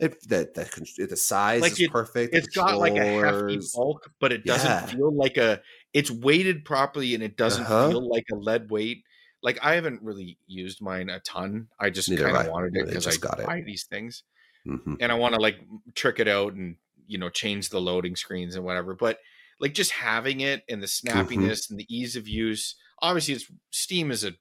It 0.00 0.20
the 0.28 0.50
the, 0.96 1.06
the 1.06 1.16
size 1.16 1.60
Like 1.60 1.72
is 1.72 1.80
it- 1.80 1.90
perfect. 1.90 2.34
It's 2.34 2.48
got 2.48 2.78
like 2.78 2.96
a 2.96 3.04
hefty 3.04 3.60
bulk, 3.74 4.10
but 4.20 4.32
it 4.32 4.44
doesn't 4.44 4.68
Yeah. 4.70 4.86
feel 4.86 5.12
like 5.12 5.36
a. 5.36 5.60
It's 5.92 6.10
weighted 6.10 6.64
properly, 6.64 7.14
and 7.14 7.22
it 7.22 7.36
doesn't 7.36 7.64
Uh-huh. 7.64 7.90
feel 7.90 8.08
like 8.08 8.24
a 8.32 8.36
lead 8.36 8.70
weight. 8.70 9.04
Like 9.42 9.58
I 9.62 9.74
haven't 9.74 10.02
really 10.02 10.38
used 10.46 10.80
mine 10.82 11.08
a 11.10 11.20
ton. 11.20 11.68
I 11.78 11.90
just 11.90 12.08
kind 12.08 12.36
of 12.36 12.46
wanted 12.48 12.76
it 12.76 12.86
because 12.86 13.06
I 13.06 13.16
got 13.16 13.40
it. 13.40 13.64
these 13.66 13.84
things, 13.84 14.22
Mhm. 14.66 14.96
and 15.00 15.10
I 15.12 15.14
want 15.14 15.34
to 15.34 15.40
like 15.40 15.58
trick 15.94 16.18
it 16.20 16.28
out 16.28 16.54
and 16.54 16.76
you 17.06 17.18
know 17.18 17.28
change 17.30 17.70
the 17.70 17.80
loading 17.80 18.14
screens 18.14 18.54
and 18.54 18.64
whatever 18.64 18.94
but 18.94 19.18
like 19.58 19.74
just 19.74 19.90
having 19.90 20.40
it 20.42 20.62
and 20.68 20.80
the 20.80 20.86
Mm-hmm. 20.86 21.08
snappiness 21.18 21.68
and 21.68 21.76
the 21.80 21.86
ease 21.94 22.14
of 22.14 22.28
use 22.28 22.76
obviously 23.02 23.34
it's 23.34 23.50
steam 23.70 24.12
is 24.12 24.22
a 24.22 24.32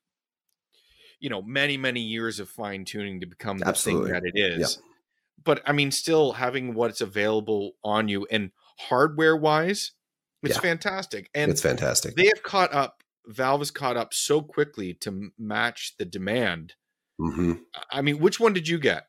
you 1.20 1.30
know 1.32 1.42
many 1.42 1.78
many 1.78 2.02
years 2.02 2.40
of 2.40 2.48
fine 2.48 2.86
tuning 2.86 3.20
to 3.22 3.26
become 3.26 3.58
the 3.58 3.68
Absolutely. 3.68 4.12
thing 4.12 4.22
that 4.22 4.32
it 4.34 4.38
is 4.40 4.80
but 5.44 5.62
i 5.66 5.72
mean 5.72 5.92
still 5.92 6.34
having 6.34 6.74
what's 6.74 7.02
available 7.02 7.74
on 7.84 8.08
you 8.08 8.26
and 8.32 8.52
hardware 8.80 9.36
wise 9.36 9.92
it's 10.44 10.56
Yeah. 10.56 10.62
fantastic 10.62 11.30
and 11.34 11.52
it's 11.52 11.62
fantastic. 11.62 12.16
they 12.16 12.28
have 12.28 12.44
caught 12.44 12.74
up 12.74 13.04
valve 13.28 13.62
has 13.62 13.72
caught 13.72 13.98
up 13.98 14.14
so 14.14 14.42
quickly 14.42 14.94
to 14.96 15.32
match 15.38 15.96
the 15.98 16.06
demand 16.06 16.74
hmm 17.20 17.54
i 17.92 18.02
mean 18.02 18.20
which 18.20 18.40
one 18.40 18.54
did 18.54 18.68
you 18.68 18.80
get 18.80 19.06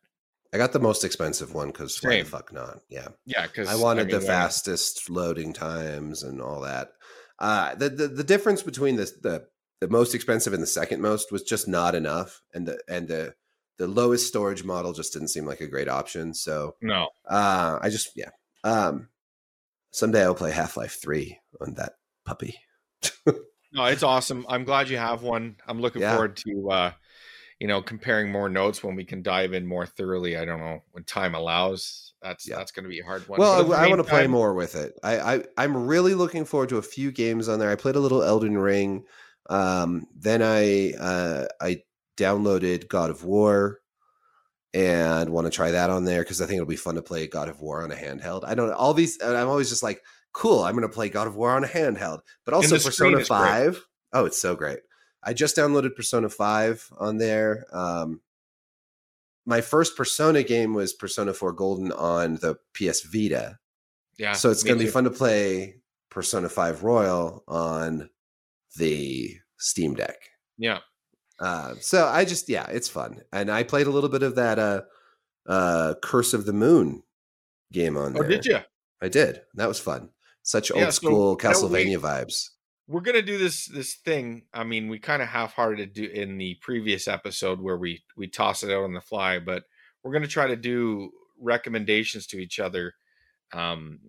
I 0.53 0.59
got 0.59 0.73
the 0.73 0.81
most 0.81 1.05
expensive 1.05 1.55
one 1.55 1.69
because 1.69 2.03
why 2.03 2.23
the 2.23 2.29
fuck 2.29 2.53
not? 2.53 2.81
Yeah. 2.89 3.09
yeah 3.25 3.47
because 3.47 3.69
I 3.69 3.77
wanted 3.77 4.11
the 4.11 4.19
mean, 4.19 4.27
fastest 4.27 5.09
loading 5.09 5.53
times 5.53 6.25
and 6.25 6.43
all 6.43 6.63
that. 6.63 6.91
Uh, 7.39 7.75
the, 7.77 7.89
the 7.89 8.09
the 8.09 8.25
difference 8.25 8.63
between 8.63 8.97
the, 8.97 9.05
the 9.23 9.47
the 9.81 9.89
most 9.89 10.15
expensive 10.15 10.53
and 10.53 10.63
the 10.63 10.67
second 10.67 11.01
most 11.01 11.31
was 11.31 11.43
just 11.43 11.69
not 11.69 11.95
enough, 11.95 12.43
and 12.53 12.67
the 12.67 12.81
and 12.89 13.07
the 13.07 13.35
the 13.81 13.87
lowest 13.87 14.29
storage 14.29 14.63
model 14.63 14.93
just 14.93 15.15
didn't 15.15 15.29
seem 15.29 15.47
like 15.47 15.63
a 15.63 15.67
great 15.67 15.89
option. 15.89 16.35
So 16.35 16.77
no 16.83 17.09
uh, 17.27 17.79
I 17.81 17.89
just 17.89 18.11
yeah. 18.15 18.29
Um, 18.63 19.09
someday 19.91 20.23
I'll 20.23 20.35
play 20.35 20.53
Half 20.53 20.77
Life 20.77 20.99
Three 21.03 21.39
on 21.61 21.75
that 21.75 21.95
puppy. 22.25 22.57
No, 23.73 23.85
it's 23.85 24.03
awesome. 24.03 24.45
I'm 24.49 24.65
glad 24.65 24.89
you 24.89 24.97
have 24.97 25.23
one. 25.23 25.55
I'm 25.65 25.81
looking 25.81 26.03
Yeah. 26.03 26.15
forward 26.15 26.37
to 26.39 26.71
uh 26.73 26.93
you 27.61 27.69
know 27.69 27.81
comparing 27.81 28.33
more 28.33 28.49
notes 28.49 28.83
when 28.83 28.97
we 28.97 29.05
can 29.05 29.23
dive 29.23 29.53
in 29.53 29.65
more 29.65 29.87
thoroughly. 29.87 30.37
I 30.37 30.45
don't 30.45 30.59
know 30.59 30.83
when 30.91 31.05
time 31.05 31.37
allows. 31.37 32.15
That's 32.21 32.49
Yeah. 32.49 32.57
that's 32.57 32.73
going 32.73 32.83
to 32.83 32.89
be 32.91 32.99
a 32.99 33.05
hard 33.05 33.29
one. 33.29 33.39
Well, 33.39 33.63
the 33.63 33.77
I, 33.77 33.87
want 33.87 34.01
to 34.01 34.11
play 34.11 34.27
more 34.27 34.55
with 34.55 34.75
it. 34.75 34.99
I, 35.05 35.21
I 35.37 35.45
I'm 35.57 35.87
really 35.87 36.15
looking 36.15 36.45
forward 36.45 36.71
to 36.71 36.79
a 36.79 36.83
few 36.83 37.13
games 37.13 37.49
on 37.49 37.61
there. 37.61 37.71
I 37.71 37.77
played 37.77 37.95
a 37.95 38.01
little 38.01 38.25
Elden 38.25 38.59
Ring. 38.59 39.05
Um, 39.49 40.07
then 40.17 40.43
I 40.43 40.95
uh, 40.95 41.47
I 41.61 41.83
downloaded 42.21 42.89
God 42.89 43.11
of 43.11 43.25
War 43.25 43.79
and 44.73 45.31
want 45.31 45.47
to 45.47 45.51
try 45.51 45.71
that 45.71 45.91
on 45.91 46.05
there 46.05 46.23
because 46.23 46.41
I 46.41 46.47
think 46.47 46.57
it'll 46.57 46.69
be 46.69 46.77
fun 46.77 46.95
to 46.97 47.03
play 47.03 47.27
God 47.27 47.49
of 47.49 47.61
War 47.61 47.83
on 47.83 47.91
a 47.91 47.97
handheld. 47.97 48.45
I 48.45 48.55
don't 48.55 48.73
all 48.73 48.95
these. 48.95 49.21
I'm 49.23 49.49
always 49.49 49.69
just 49.69 49.83
like, 49.83 50.03
cool. 50.33 50.63
I'm 50.63 50.77
going 50.77 50.89
to 50.89 50.95
play 50.95 51.09
God 51.09 51.27
of 51.27 51.37
War 51.37 51.51
on 51.51 51.65
a 51.65 51.69
handheld, 51.69 52.21
but 52.45 52.55
also 52.55 52.77
Persona. 52.77 53.25
Five. 53.25 53.85
Oh, 54.13 54.25
it's 54.25 54.41
so 54.41 54.55
great. 54.55 54.81
I 55.23 55.33
just 55.33 55.57
downloaded 55.57 55.97
Persona 55.97 56.29
Five 56.29 56.91
on 56.99 57.19
there. 57.19 57.67
Um, 57.73 58.21
my 59.47 59.61
first 59.61 59.97
Persona 59.97 60.43
game 60.43 60.75
was 60.75 60.93
Persona 60.93 61.33
4 61.33 61.53
Golden 61.53 61.93
on 61.93 62.37
the 62.37 62.57
PS 62.75 63.03
Vita. 63.03 63.59
Yeah. 64.19 64.33
so 64.33 64.51
it's 64.51 64.63
going 64.63 64.79
to 64.79 64.85
be 64.85 64.91
fun 64.91 65.05
to 65.05 65.11
play 65.11 65.77
Persona 66.11 66.49
5 66.49 66.85
Royal 66.85 67.43
on 67.49 68.11
the 68.77 69.39
Steam 69.57 69.95
Deck. 69.95 70.17
Yeah. 70.59 70.81
Uh, 71.41 71.75
so 71.81 72.07
I 72.07 72.25
just 72.27 72.49
yeah, 72.49 72.67
it's 72.69 72.89
fun. 72.89 73.23
And 73.33 73.51
I 73.51 73.63
played 73.63 73.87
a 73.87 73.91
little 73.91 74.11
bit 74.11 74.23
of 74.23 74.35
that 74.37 74.59
uh 74.59 74.83
uh 75.49 75.95
Curse 76.03 76.35
of 76.35 76.45
the 76.45 76.53
Moon 76.53 77.03
game 77.73 77.97
on 77.97 78.17
Oh, 78.17 78.21
there. 78.21 78.29
did 78.29 78.45
you? 78.45 78.59
I 79.01 79.09
did. 79.09 79.41
That 79.55 79.67
was 79.69 79.81
fun. 79.81 80.11
Such 80.43 80.71
Yeah, 80.71 80.77
old 80.85 80.85
so 80.87 80.91
school 81.07 81.31
we- 81.31 81.37
Castlevania 81.43 81.99
vibes. 81.99 82.51
We're 82.89 83.01
gonna 83.03 83.23
do 83.23 83.39
this 83.39 83.67
this 83.67 83.95
thing. 83.95 84.43
I 84.53 84.65
mean, 84.65 84.89
we 84.89 84.99
kind 84.99 85.23
of 85.23 85.29
half-hearted 85.29 85.93
do 85.95 86.05
in 86.05 86.37
the 86.39 86.57
previous 86.61 87.07
episode 87.09 87.61
where 87.61 87.79
we 87.79 88.03
we 88.17 88.27
toss 88.27 88.63
it 88.65 88.71
out 88.71 88.83
on 88.85 88.95
the 88.95 89.01
fly, 89.01 89.39
but 89.39 89.63
we're 90.03 90.13
gonna 90.13 90.27
try 90.27 90.49
to 90.49 90.57
do 90.57 91.11
recommendations 91.41 92.27
to 92.27 92.39
each 92.39 92.59
other 92.59 92.93
um 93.53 94.01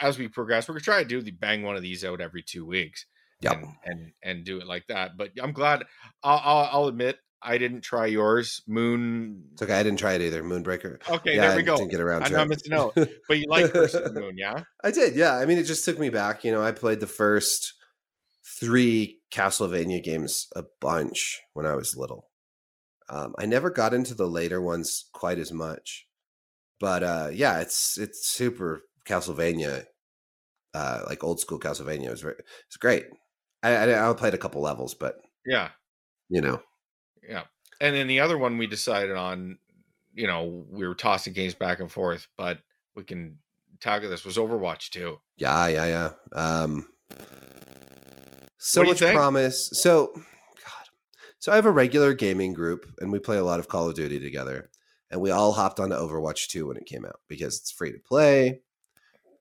as 0.00 0.18
we 0.18 0.28
progress. 0.28 0.68
We're 0.68 0.74
gonna 0.74 0.82
try 0.82 1.02
to 1.02 1.08
do 1.08 1.22
the 1.22 1.30
bang 1.30 1.62
one 1.62 1.74
of 1.76 1.82
these 1.82 2.04
out 2.04 2.20
every 2.20 2.42
two 2.42 2.66
weeks. 2.66 3.06
Yep. 3.44 3.62
and 3.62 3.68
and 3.84 4.12
and 4.22 4.44
do 4.44 4.58
it 4.58 4.66
like 4.66 4.86
that. 4.88 5.16
But 5.16 5.30
I'm 5.40 5.52
glad. 5.52 5.84
I'll 6.22 6.40
I'll, 6.44 6.68
I'll 6.72 6.86
admit 6.88 7.18
I 7.44 7.58
didn't 7.58 7.82
try 7.82 8.06
yours. 8.06 8.62
Moon. 8.66 9.44
It's 9.52 9.62
okay. 9.62 9.74
I 9.78 9.82
didn't 9.82 9.98
try 9.98 10.14
it 10.14 10.22
either. 10.22 10.42
Moonbreaker. 10.42 11.06
Okay, 11.08 11.36
yeah, 11.36 11.42
there 11.42 11.50
I 11.50 11.56
we 11.56 11.62
go. 11.62 11.76
didn't 11.76 11.90
get 11.90 12.00
around 12.00 12.22
I 12.22 12.26
to 12.26 12.32
know 12.32 12.38
it. 12.38 12.42
I'm 12.42 12.48
missing 12.48 12.72
out, 12.72 12.94
but 13.28 13.38
you 13.38 13.44
like 13.48 13.70
Curse 13.70 13.94
of 13.94 14.14
the 14.14 14.20
Moon, 14.20 14.36
yeah? 14.38 14.62
I 14.84 14.90
did, 14.90 15.14
yeah. 15.14 15.36
I 15.36 15.44
mean, 15.44 15.58
it 15.58 15.64
just 15.64 15.84
took 15.84 15.98
me 15.98 16.08
back. 16.08 16.42
You 16.42 16.52
know, 16.52 16.62
I 16.62 16.72
played 16.72 17.00
the 17.00 17.06
first 17.06 17.74
three 18.58 19.20
Castlevania 19.30 20.02
games 20.02 20.48
a 20.56 20.64
bunch 20.80 21.40
when 21.52 21.66
I 21.66 21.74
was 21.74 21.96
little. 21.96 22.30
Um, 23.10 23.34
I 23.38 23.44
never 23.44 23.68
got 23.68 23.92
into 23.92 24.14
the 24.14 24.26
later 24.26 24.62
ones 24.62 25.04
quite 25.12 25.38
as 25.38 25.52
much, 25.52 26.06
but 26.80 27.02
uh, 27.02 27.28
yeah, 27.30 27.60
it's 27.60 27.98
it's 27.98 28.26
super 28.26 28.80
Castlevania, 29.06 29.84
uh, 30.72 31.02
like 31.06 31.22
old 31.22 31.40
school 31.40 31.60
Castlevania. 31.60 32.06
It 32.06 32.10
was 32.10 32.22
very, 32.22 32.36
it's 32.66 32.78
great. 32.78 33.04
I, 33.64 33.74
I 33.92 34.10
I 34.10 34.12
played 34.14 34.34
a 34.34 34.38
couple 34.38 34.60
levels, 34.62 34.94
but 34.94 35.16
Yeah, 35.46 35.70
you 36.28 36.40
know, 36.40 36.62
yeah. 37.28 37.44
And 37.80 37.94
then 37.96 38.06
the 38.06 38.20
other 38.20 38.38
one 38.38 38.58
we 38.58 38.66
decided 38.66 39.16
on, 39.16 39.58
you 40.14 40.26
know, 40.26 40.64
we 40.70 40.86
were 40.86 40.94
tossing 40.94 41.32
games 41.32 41.54
back 41.54 41.80
and 41.80 41.90
forth, 41.90 42.28
but 42.36 42.58
we 42.94 43.02
can 43.04 43.38
tackle 43.80 44.08
this 44.08 44.24
was 44.24 44.36
Overwatch 44.36 44.90
too. 44.90 45.18
Yeah, 45.36 45.66
yeah, 45.66 45.86
yeah. 45.86 46.10
Um, 46.32 46.88
so 48.58 48.80
What 48.80 48.84
do 48.84 48.88
you 48.88 48.92
much 48.92 48.98
think? 49.00 49.14
promise. 49.16 49.70
So, 49.74 50.12
God. 50.14 50.86
So 51.38 51.52
I 51.52 51.56
have 51.56 51.66
a 51.66 51.70
regular 51.72 52.14
gaming 52.14 52.54
group, 52.54 52.86
and 53.00 53.10
we 53.12 53.18
play 53.18 53.36
a 53.36 53.44
lot 53.44 53.60
of 53.60 53.68
Call 53.68 53.88
of 53.88 53.94
Duty 53.96 54.20
together. 54.20 54.70
And 55.10 55.20
we 55.20 55.30
all 55.30 55.52
hopped 55.52 55.80
onto 55.80 55.94
Overwatch 55.94 56.48
2 56.48 56.66
when 56.68 56.76
it 56.76 56.86
came 56.86 57.04
out 57.04 57.20
because 57.28 57.58
it's 57.58 57.70
free 57.70 57.92
to 57.92 57.98
play, 57.98 58.60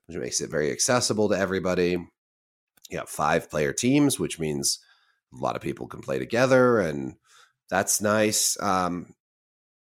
which 0.07 0.17
makes 0.17 0.41
it 0.41 0.49
very 0.49 0.71
accessible 0.71 1.29
to 1.29 1.37
everybody. 1.37 1.97
You 2.93 2.99
got 2.99 3.09
five 3.09 3.49
player 3.49 3.73
teams, 3.73 4.19
which 4.19 4.39
means 4.39 4.77
a 5.33 5.37
lot 5.37 5.55
of 5.55 5.63
people 5.63 5.87
can 5.87 6.01
play 6.01 6.19
together, 6.19 6.79
and 6.79 7.15
that's 7.67 8.01
nice. 8.01 8.55
Um, 8.61 9.15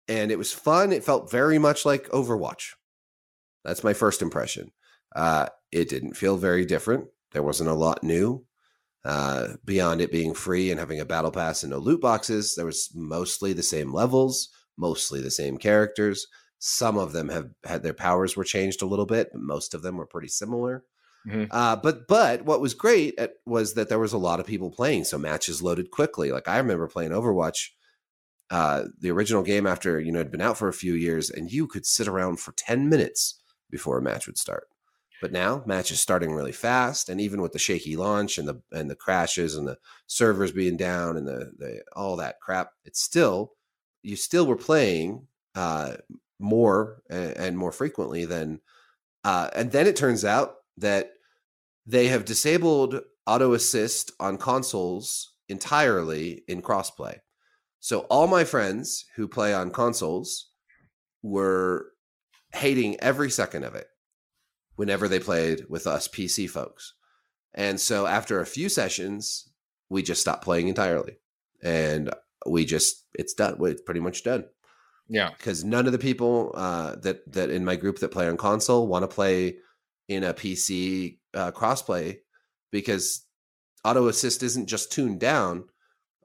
and 0.07 0.31
it 0.31 0.39
was 0.39 0.51
fun. 0.51 0.91
It 0.91 1.03
felt 1.03 1.29
very 1.29 1.59
much 1.59 1.85
like 1.85 2.09
Overwatch. 2.09 2.71
That's 3.63 3.83
my 3.83 3.93
first 3.93 4.23
impression. 4.23 4.71
Uh, 5.15 5.47
it 5.71 5.87
didn't 5.87 6.17
feel 6.17 6.35
very 6.35 6.65
different. 6.65 7.05
There 7.31 7.43
wasn't 7.43 7.69
a 7.69 7.75
lot 7.75 8.03
new. 8.03 8.43
Uh, 9.03 9.49
beyond 9.63 10.01
it 10.01 10.11
being 10.11 10.33
free 10.33 10.71
and 10.71 10.79
having 10.79 10.99
a 10.99 11.05
battle 11.05 11.29
pass 11.29 11.61
and 11.61 11.69
no 11.69 11.77
loot 11.77 12.01
boxes, 12.01 12.55
there 12.55 12.65
was 12.65 12.89
mostly 12.95 13.53
the 13.53 13.61
same 13.61 13.93
levels, 13.93 14.49
mostly 14.77 15.21
the 15.21 15.29
same 15.29 15.57
characters. 15.59 16.25
Some 16.57 16.97
of 16.97 17.11
them 17.11 17.29
have 17.29 17.51
had 17.65 17.83
their 17.83 17.93
powers 17.93 18.35
were 18.35 18.43
changed 18.43 18.81
a 18.81 18.87
little 18.87 19.05
bit, 19.05 19.29
but 19.31 19.41
most 19.41 19.75
of 19.75 19.83
them 19.83 19.97
were 19.97 20.07
pretty 20.07 20.29
similar. 20.29 20.83
Mhm. 21.27 21.47
Uh, 21.49 21.75
but 21.75 22.07
but 22.07 22.43
what 22.45 22.61
was 22.61 22.73
great 22.73 23.17
at, 23.17 23.33
was 23.45 23.73
that 23.73 23.89
there 23.89 23.99
was 23.99 24.13
a 24.13 24.17
lot 24.17 24.39
of 24.39 24.45
people 24.45 24.69
playing, 24.71 25.05
so 25.05 25.17
matches 25.17 25.61
loaded 25.61 25.91
quickly. 25.91 26.31
Like 26.31 26.47
I 26.47 26.57
remember 26.57 26.87
playing 26.87 27.11
Overwatch, 27.11 27.69
uh, 28.51 28.85
the 28.99 29.11
original 29.11 29.43
game 29.43 29.67
after 29.67 29.99
you 29.99 30.11
know 30.11 30.19
had 30.19 30.31
been 30.31 30.41
out 30.41 30.57
for 30.57 30.67
a 30.67 30.73
few 30.73 30.93
years, 30.93 31.29
and 31.29 31.51
you 31.51 31.67
could 31.67 31.85
sit 31.85 32.07
around 32.07 32.39
for 32.39 32.53
ten 32.53 32.89
minutes 32.89 33.41
before 33.71 33.97
a 33.97 34.01
match 34.01 34.27
would 34.27 34.37
start. 34.37 34.67
But 35.21 35.31
now 35.31 35.63
matches 35.65 36.01
starting 36.01 36.33
really 36.33 36.51
fast, 36.51 37.09
and 37.09 37.21
even 37.21 37.41
with 37.41 37.53
the 37.53 37.59
shaky 37.59 37.95
launch 37.97 38.37
and 38.37 38.47
the 38.47 38.61
and 38.71 38.89
the 38.89 38.95
crashes 38.95 39.55
and 39.55 39.67
the 39.67 39.77
servers 40.07 40.51
being 40.51 40.77
down 40.77 41.17
and 41.17 41.27
the, 41.27 41.53
the 41.57 41.83
all 41.95 42.17
that 42.17 42.39
crap, 42.41 42.71
it's 42.85 43.01
still 43.01 43.53
you 44.03 44.15
still 44.15 44.45
were 44.47 44.57
playing 44.57 45.27
uh, 45.55 45.95
more 46.39 47.01
and, 47.09 47.31
and 47.37 47.57
more 47.57 47.71
frequently 47.71 48.25
than. 48.25 48.61
Uh, 49.23 49.49
and 49.55 49.71
then 49.71 49.87
it 49.87 49.95
turns 49.95 50.23
out 50.23 50.57
that 50.77 51.13
they 51.85 52.07
have 52.07 52.25
disabled 52.25 53.01
auto 53.27 53.53
assist 53.53 54.11
on 54.19 54.37
consoles 54.37 55.33
entirely 55.49 56.43
in 56.47 56.61
crossplay. 56.61 57.17
So 57.79 58.01
all 58.01 58.27
my 58.27 58.43
friends 58.43 59.05
who 59.15 59.27
play 59.27 59.53
on 59.53 59.69
consoles 59.71 60.49
were 61.21 61.91
hating 62.53 62.99
every 62.99 63.29
second 63.29 63.63
of 63.63 63.75
it 63.75 63.87
whenever 64.75 65.07
they 65.07 65.19
played 65.19 65.65
with 65.69 65.87
us 65.87 66.07
PC 66.07 66.49
folks. 66.49 66.93
And 67.53 67.79
so 67.79 68.05
after 68.07 68.39
a 68.41 68.45
few 68.45 68.69
sessions, 68.69 69.49
we 69.89 70.01
just 70.01 70.21
stopped 70.21 70.43
playing 70.43 70.67
entirely. 70.67 71.17
And 71.63 72.11
we 72.45 72.65
just 72.65 73.05
it's 73.13 73.33
done. 73.33 73.57
It's 73.61 73.81
pretty 73.81 74.01
much 74.01 74.23
done 74.23 74.45
Yeah. 75.07 75.29
because 75.37 75.63
none 75.63 75.85
of 75.85 75.91
the 75.93 75.99
people 75.99 76.51
uh, 76.55 76.95
that 76.97 77.31
that 77.31 77.49
in 77.49 77.65
my 77.65 77.75
group 77.75 77.99
that 77.99 78.11
play 78.11 78.27
on 78.27 78.37
console 78.37 78.87
want 78.87 79.03
to 79.03 79.07
play 79.07 79.57
in 80.07 80.23
a 80.23 80.33
PC 80.33 81.17
uh, 81.35 81.51
crossplay 81.51 82.17
because 82.71 83.25
auto 83.83 84.07
assist 84.07 84.41
isn't 84.43 84.67
just 84.67 84.91
tuned 84.91 85.19
down. 85.19 85.65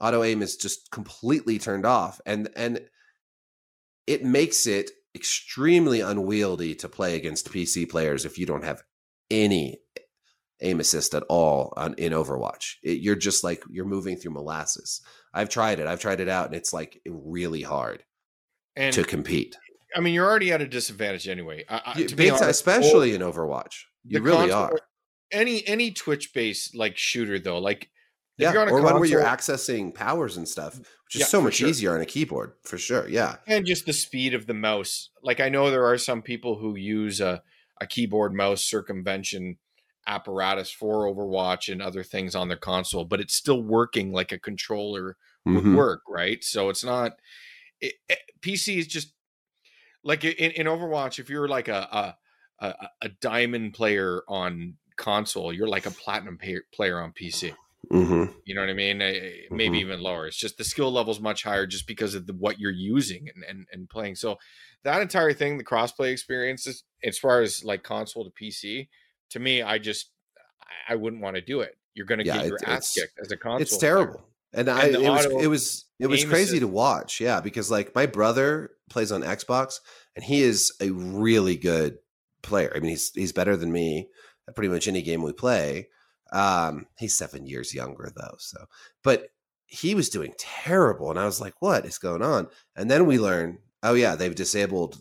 Auto 0.00 0.22
aim 0.22 0.40
is 0.40 0.56
just 0.56 0.90
completely 0.90 1.58
turned 1.58 1.84
off, 1.84 2.20
and 2.24 2.48
and 2.56 2.80
it 4.06 4.24
makes 4.24 4.66
it 4.66 4.90
extremely 5.14 6.00
unwieldy 6.00 6.74
to 6.76 6.88
play 6.88 7.16
against 7.16 7.52
PC 7.52 7.88
players 7.88 8.24
if 8.24 8.38
you 8.38 8.46
don't 8.46 8.64
have 8.64 8.82
any 9.30 9.78
aim 10.62 10.80
assist 10.80 11.14
at 11.14 11.22
all 11.28 11.72
on 11.76 11.94
in 11.94 12.12
Overwatch. 12.12 12.74
It, 12.82 13.00
you're 13.00 13.16
just 13.16 13.44
like 13.44 13.62
you're 13.70 13.84
moving 13.84 14.16
through 14.16 14.32
molasses. 14.32 15.00
I've 15.34 15.48
tried 15.48 15.80
it. 15.80 15.86
I've 15.86 16.00
tried 16.00 16.20
it 16.20 16.28
out, 16.28 16.46
and 16.46 16.54
it's 16.54 16.72
like 16.72 17.00
really 17.06 17.62
hard 17.62 18.04
And 18.76 18.94
to 18.94 19.04
compete. 19.04 19.56
I 19.94 20.00
mean, 20.00 20.14
you're 20.14 20.28
already 20.28 20.52
at 20.52 20.60
a 20.60 20.68
disadvantage 20.68 21.28
anyway. 21.28 21.64
I, 21.68 21.82
I, 21.84 21.98
You- 21.98 22.08
to 22.08 22.16
be 22.16 22.30
honest, 22.30 22.44
especially 22.44 23.14
in 23.14 23.20
Overwatch. 23.22 23.74
You 24.04 24.22
really 24.22 24.50
are. 24.50 24.78
Any 25.32 25.66
any 25.66 25.90
Twitch 25.92 26.32
based 26.34 26.74
like 26.74 26.96
shooter 26.96 27.38
though, 27.38 27.58
like 27.58 27.84
if 28.38 28.44
Yeah, 28.44 28.52
you're 28.52 28.62
on 28.62 28.68
a 28.68 28.72
or 28.72 28.82
one 28.82 28.94
where 29.00 29.08
you're 29.08 29.22
accessing 29.22 29.94
powers 29.94 30.36
and 30.36 30.48
stuff, 30.48 30.78
which 30.78 31.14
is 31.14 31.20
Yeah, 31.20 31.26
so 31.26 31.40
much 31.42 31.54
sure. 31.56 31.68
easier 31.68 31.94
on 31.94 32.00
a 32.00 32.06
keyboard, 32.06 32.54
for 32.62 32.78
sure. 32.78 33.08
Yeah. 33.08 33.36
and 33.46 33.66
just 33.66 33.86
the 33.86 33.92
speed 33.92 34.34
of 34.34 34.46
the 34.46 34.54
mouse. 34.54 35.10
Like 35.22 35.40
I 35.40 35.48
know 35.48 35.70
there 35.70 35.84
are 35.86 35.98
some 35.98 36.22
people 36.22 36.56
who 36.56 36.74
use 36.76 37.20
a, 37.20 37.42
a 37.80 37.86
keyboard 37.86 38.32
mouse 38.34 38.64
circumvention 38.64 39.58
apparatus 40.06 40.70
for 40.72 41.04
Overwatch 41.06 41.70
and 41.70 41.82
other 41.82 42.02
things 42.02 42.34
on 42.34 42.48
their 42.48 42.56
console, 42.56 43.04
but 43.04 43.20
it's 43.20 43.34
still 43.34 43.62
working 43.62 44.12
like 44.12 44.32
a 44.32 44.38
controller 44.38 45.16
would 45.44 45.64
Mhm. 45.64 45.76
work, 45.76 46.02
right? 46.08 46.42
So 46.42 46.70
it's 46.70 46.82
not 46.84 47.12
it, 47.80 47.94
it- 48.08 48.18
PC 48.40 48.78
is 48.78 48.86
just 48.86 49.12
like 50.02 50.24
in, 50.24 50.50
in 50.52 50.66
Overwatch. 50.66 51.18
If 51.18 51.28
you're 51.30 51.48
like 51.48 51.68
a, 51.68 52.16
a 52.60 52.66
a 52.66 52.88
a 53.02 53.08
diamond 53.08 53.74
player 53.74 54.22
on 54.28 54.76
console, 55.00 55.52
you're 55.52 55.68
like 55.68 55.86
a 55.86 55.90
platinum 55.90 56.38
pay, 56.38 56.58
player 56.72 57.00
on 57.00 57.12
PC. 57.12 57.54
Mhm. 57.90 58.34
You 58.44 58.54
know 58.54 58.60
what 58.60 58.70
I 58.70 58.74
mean? 58.74 59.00
Eh, 59.02 59.30
Maybe 59.50 59.78
Mhm. 59.78 59.80
even 59.80 60.00
lower. 60.00 60.26
It's 60.28 60.36
just 60.36 60.58
the 60.58 60.64
skill 60.64 60.92
level's 60.92 61.18
much 61.18 61.42
higher 61.42 61.66
just 61.66 61.86
because 61.86 62.14
of 62.14 62.26
the, 62.26 62.34
what 62.34 62.60
you're 62.60 62.70
using 62.70 63.28
and, 63.34 63.42
and, 63.48 63.66
and 63.72 63.88
playing. 63.88 64.14
So 64.16 64.38
that 64.84 65.00
entire 65.02 65.32
thing, 65.32 65.58
the 65.58 65.64
crossplay 65.64 66.12
experiences, 66.12 66.84
as 67.02 67.18
far 67.18 67.40
as 67.40 67.64
like 67.64 67.82
console 67.82 68.24
to 68.24 68.30
PC, 68.30 68.88
to 69.30 69.38
me, 69.40 69.62
I 69.62 69.78
just 69.78 70.10
I- 70.88 70.94
wouldn't 70.94 71.22
want 71.22 71.36
to 71.36 71.42
do 71.42 71.60
it. 71.62 71.76
You're 71.94 72.06
going 72.06 72.20
to 72.20 72.24
Yeah, 72.26 72.36
get 72.38 72.46
your 72.46 72.58
ass 72.66 72.94
kicked 72.94 73.18
as 73.20 73.32
a 73.32 73.36
console. 73.36 73.62
It's 73.62 73.76
player. 73.76 73.94
terrible. 73.94 74.26
And, 74.52 74.68
I 74.68 74.86
it 74.88 74.98
was 75.10 75.24
it 75.26 75.46
was 75.46 75.84
it 76.00 76.06
was 76.08 76.24
crazy 76.24 76.58
to 76.60 76.66
watch, 76.68 77.20
yeah, 77.20 77.40
because 77.40 77.70
like 77.70 77.94
my 77.94 78.06
brother 78.06 78.72
plays 78.88 79.12
on 79.12 79.22
Xbox 79.22 79.78
and 80.16 80.24
he 80.24 80.42
is 80.42 80.72
a 80.80 80.90
really 80.90 81.56
good 81.56 81.98
player. 82.42 82.72
I 82.74 82.80
mean, 82.80 82.90
he's 82.90 83.10
he's 83.14 83.32
better 83.32 83.56
than 83.56 83.70
me 83.70 84.08
pretty 84.54 84.68
much 84.68 84.88
any 84.88 85.02
game 85.02 85.22
we 85.22 85.32
play. 85.32 85.88
Um, 86.32 86.86
he's 86.98 87.16
seven 87.16 87.46
years 87.46 87.74
younger 87.74 88.12
though, 88.14 88.36
so 88.38 88.66
but 89.02 89.28
he 89.66 89.94
was 89.94 90.10
doing 90.10 90.34
terrible, 90.38 91.10
and 91.10 91.18
I 91.18 91.24
was 91.24 91.40
like, 91.40 91.54
"What 91.60 91.86
is 91.86 91.98
going 91.98 92.22
on?" 92.22 92.48
And 92.76 92.90
then 92.90 93.06
we 93.06 93.18
learn, 93.18 93.58
oh 93.82 93.94
yeah, 93.94 94.16
they've 94.16 94.34
disabled 94.34 95.00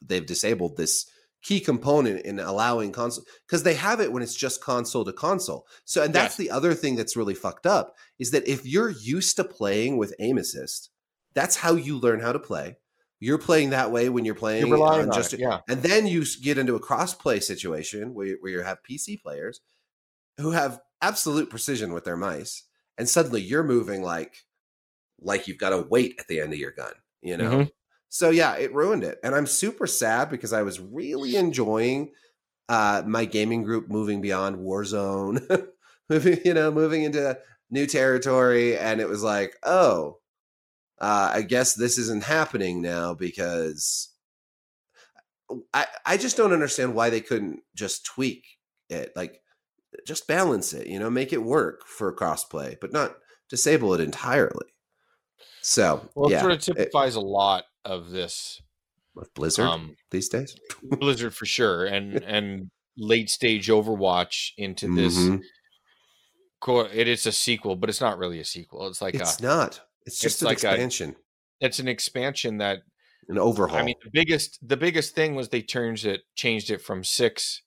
they've 0.00 0.26
disabled 0.26 0.76
this 0.76 1.06
key 1.42 1.60
component 1.60 2.24
in 2.24 2.40
allowing 2.40 2.92
console 2.92 3.24
because 3.46 3.62
they 3.62 3.74
have 3.74 4.00
it 4.00 4.12
when 4.12 4.22
it's 4.22 4.34
just 4.34 4.62
console 4.62 5.04
to 5.04 5.12
console. 5.12 5.66
So, 5.84 6.02
and 6.02 6.14
that's 6.14 6.36
the 6.36 6.50
other 6.50 6.74
thing 6.74 6.96
that's 6.96 7.16
really 7.16 7.34
fucked 7.34 7.66
up 7.66 7.94
is 8.18 8.32
that 8.32 8.46
if 8.48 8.66
you're 8.66 8.90
used 8.90 9.36
to 9.36 9.44
playing 9.44 9.96
with 9.96 10.14
aim 10.18 10.38
assist, 10.38 10.90
that's 11.34 11.56
how 11.56 11.74
you 11.74 11.98
learn 11.98 12.20
how 12.20 12.32
to 12.32 12.38
play. 12.38 12.76
You're 13.20 13.38
playing 13.38 13.70
that 13.70 13.90
way 13.90 14.08
when 14.08 14.24
you're 14.24 14.34
playing 14.34 14.66
You're 14.66 14.76
relying 14.76 15.10
on 15.10 15.16
on 15.16 15.20
it, 15.20 15.38
yeah. 15.38 15.60
and 15.68 15.82
then 15.82 16.06
you 16.06 16.24
get 16.42 16.58
into 16.58 16.76
a 16.76 16.80
cross-play 16.80 17.40
situation 17.40 18.14
where 18.14 18.26
you, 18.26 18.36
where 18.40 18.52
you 18.52 18.60
have 18.62 18.78
PC 18.88 19.20
players 19.20 19.60
who 20.38 20.52
have 20.52 20.80
absolute 21.02 21.50
precision 21.50 21.92
with 21.92 22.04
their 22.04 22.16
mice, 22.16 22.64
and 22.96 23.08
suddenly 23.08 23.40
you're 23.42 23.64
moving 23.64 24.02
like 24.02 24.44
like 25.20 25.48
you've 25.48 25.58
got 25.58 25.72
a 25.72 25.82
weight 25.82 26.14
at 26.18 26.28
the 26.28 26.40
end 26.40 26.52
of 26.52 26.58
your 26.58 26.70
gun, 26.70 26.92
you 27.22 27.36
know. 27.36 27.50
Mhm. 27.50 27.70
So 28.08 28.30
yeah, 28.30 28.56
it 28.56 28.72
ruined 28.74 29.04
it, 29.04 29.18
and 29.22 29.34
I'm 29.34 29.46
super 29.46 29.86
sad 29.86 30.30
because 30.30 30.52
I 30.52 30.62
was 30.62 30.80
really 30.80 31.36
enjoying 31.36 32.12
uh, 32.68 33.02
my 33.06 33.24
gaming 33.24 33.62
group 33.62 33.88
moving 33.88 34.20
beyond 34.20 34.56
Warzone, 34.58 35.68
moving 36.08 36.38
you 36.44 36.54
know 36.54 36.70
moving 36.70 37.02
into 37.02 37.38
new 37.70 37.86
territory, 37.86 38.78
and 38.78 39.00
it 39.00 39.08
was 39.08 39.22
like, 39.22 39.56
oh, 39.64 40.18
uh, 41.00 41.30
I 41.34 41.42
guess 41.42 41.74
this 41.74 41.98
isn't 41.98 42.24
happening 42.24 42.82
now 42.82 43.14
because 43.14 44.10
I 45.72 45.86
I 46.04 46.16
just 46.16 46.36
don't 46.36 46.52
understand 46.52 46.94
why 46.94 47.10
they 47.10 47.20
couldn't 47.20 47.60
just 47.74 48.04
tweak 48.04 48.44
it, 48.90 49.12
like 49.16 49.40
just 50.06 50.26
balance 50.26 50.72
it, 50.72 50.86
you 50.86 50.98
know, 50.98 51.10
make 51.10 51.32
it 51.32 51.42
work 51.42 51.86
for 51.86 52.14
crossplay, 52.14 52.76
but 52.80 52.92
not 52.92 53.16
disable 53.48 53.94
it 53.94 54.00
entirely. 54.00 54.66
So 55.62 56.08
Well, 56.14 56.30
it 56.30 56.40
sort 56.40 56.52
of 56.52 56.58
it- 56.58 56.62
typifies 56.62 57.14
a 57.14 57.20
lot 57.20 57.64
of 57.84 58.10
this 58.10 58.60
with 59.14 59.32
Blizzard 59.34 59.66
um, 59.66 59.96
these 60.10 60.28
days. 60.28 60.56
Blizzard 60.82 61.34
for 61.34 61.46
sure, 61.46 61.86
and 61.86 62.14
and 62.24 62.70
late 62.96 63.30
stage 63.30 63.68
Overwatch 63.68 64.50
into 64.58 64.94
this. 64.94 65.16
Mhm. 65.16 65.40
co- 66.60 66.80
It 66.80 67.08
is 67.08 67.26
a 67.26 67.32
sequel, 67.32 67.76
but 67.76 67.88
it's 67.88 68.00
not 68.00 68.18
really 68.18 68.40
a 68.40 68.44
sequel. 68.44 68.86
It's 68.88 69.00
like 69.00 69.14
it's 69.14 69.38
a 69.38 69.42
not. 69.42 69.80
It's 70.08 70.18
just 70.18 70.36
it's 70.36 70.42
an 70.42 70.48
like 70.48 70.64
a- 70.64 70.70
expansion, 70.70 71.16
it's 71.60 71.78
an 71.78 71.88
expansion 71.88 72.58
that 72.58 72.78
an 73.28 73.38
overhaul. 73.38 73.78
I 73.78 73.82
mean, 73.82 73.96
the 74.02 74.10
biggest 74.10 74.58
the 74.66 74.76
biggest 74.76 75.14
thing 75.14 75.34
was 75.34 75.50
they 75.50 75.62
changed 75.62 76.06
it 76.06 76.22
changed 76.34 76.70
it 76.70 76.80
from 76.80 77.04
six 77.04 77.62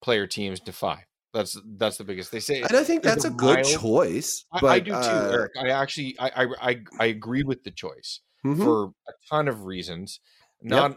player 0.00 0.26
teams 0.26 0.60
to 0.60 0.72
five. 0.72 1.04
That's 1.34 1.60
that's 1.76 1.96
the 1.96 2.04
biggest. 2.04 2.30
They 2.30 2.40
say 2.40 2.60
and 2.60 2.76
I 2.76 2.84
think 2.84 3.02
that's 3.02 3.24
a 3.24 3.28
a 3.28 3.30
good 3.30 3.64
choice. 3.64 4.44
I, 4.52 4.60
But 4.60 4.66
I 4.68 4.78
do 4.80 4.90
too, 4.90 4.96
uh, 4.96 5.30
Eric. 5.32 5.52
I 5.58 5.68
actually 5.70 6.16
I 6.18 6.28
I 6.28 6.46
I, 6.60 6.80
I 7.00 7.04
agree 7.06 7.42
with 7.42 7.64
the 7.64 7.70
choice 7.70 8.20
mhm. 8.44 8.62
for 8.62 8.92
a 9.08 9.12
ton 9.30 9.48
of 9.48 9.64
reasons, 9.64 10.20
not 10.62 10.96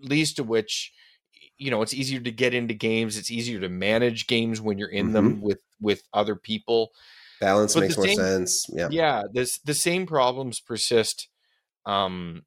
least 0.00 0.38
of 0.38 0.48
which 0.48 0.92
you 1.56 1.70
know 1.70 1.82
it's 1.82 1.94
easier 1.94 2.20
to 2.20 2.30
get 2.30 2.54
into 2.54 2.74
games. 2.74 3.16
It's 3.16 3.30
easier 3.30 3.58
to 3.60 3.68
manage 3.68 4.26
games 4.26 4.60
when 4.60 4.78
you're 4.78 4.88
in 4.88 5.12
them 5.12 5.40
with 5.40 5.60
with 5.80 6.02
other 6.12 6.36
people. 6.36 6.90
Balance 7.40 7.74
but 7.74 7.80
makes 7.80 7.96
more 7.96 8.06
same- 8.06 8.16
sense. 8.16 8.66
Yeah. 8.72 8.88
yeah 8.90 9.22
this 9.32 9.58
the 9.58 9.74
same 9.74 10.06
problems 10.06 10.60
persist 10.60 11.28
um 11.86 12.42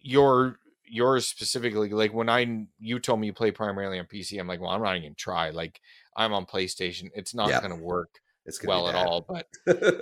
your 0.00 0.58
yours 0.86 1.26
specifically 1.26 1.88
like 1.90 2.12
when 2.12 2.28
i 2.28 2.66
you 2.78 2.98
told 2.98 3.20
me 3.20 3.26
you 3.26 3.32
play 3.32 3.50
primarily 3.50 3.98
on 3.98 4.06
pc 4.06 4.38
i'm 4.38 4.46
like 4.46 4.60
well 4.60 4.70
i'm 4.70 4.82
not 4.82 4.96
even 4.96 5.08
gonna 5.08 5.14
try 5.14 5.50
like 5.50 5.80
i'm 6.16 6.32
on 6.32 6.44
playstation 6.46 7.08
it's 7.14 7.34
not 7.34 7.48
Yeah. 7.48 7.60
gonna 7.62 7.76
work 7.76 8.10
It's 8.46 8.62
well 8.64 8.88
at 8.88 8.94
all 8.94 9.22
but 9.26 9.46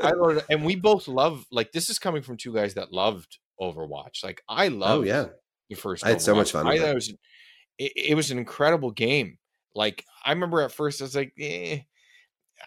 i 0.02 0.10
learned 0.16 0.42
and 0.50 0.64
we 0.64 0.74
both 0.76 1.06
love 1.08 1.46
like 1.50 1.72
this 1.72 1.88
is 1.88 1.98
coming 1.98 2.22
from 2.22 2.36
two 2.36 2.52
guys 2.52 2.74
that 2.74 2.92
loved 2.92 3.38
overwatch 3.60 4.24
like 4.24 4.42
i 4.48 4.68
love 4.68 5.00
oh 5.00 5.02
yeah. 5.04 5.26
the 5.70 5.76
first 5.76 6.04
I 6.04 6.08
had 6.10 6.20
so 6.20 6.34
much 6.34 6.50
fun 6.52 6.66
I 6.66 6.74
it. 6.74 6.82
it 6.82 6.94
was 6.94 7.08
it, 7.78 7.92
it 7.96 8.14
was 8.16 8.30
an 8.30 8.38
incredible 8.38 8.90
game. 8.90 9.38
Like 9.74 10.04
I 10.24 10.32
remember 10.32 10.60
at 10.60 10.72
first 10.72 11.00
I 11.00 11.04
was 11.04 11.16
like, 11.16 11.32
eh, 11.40 11.78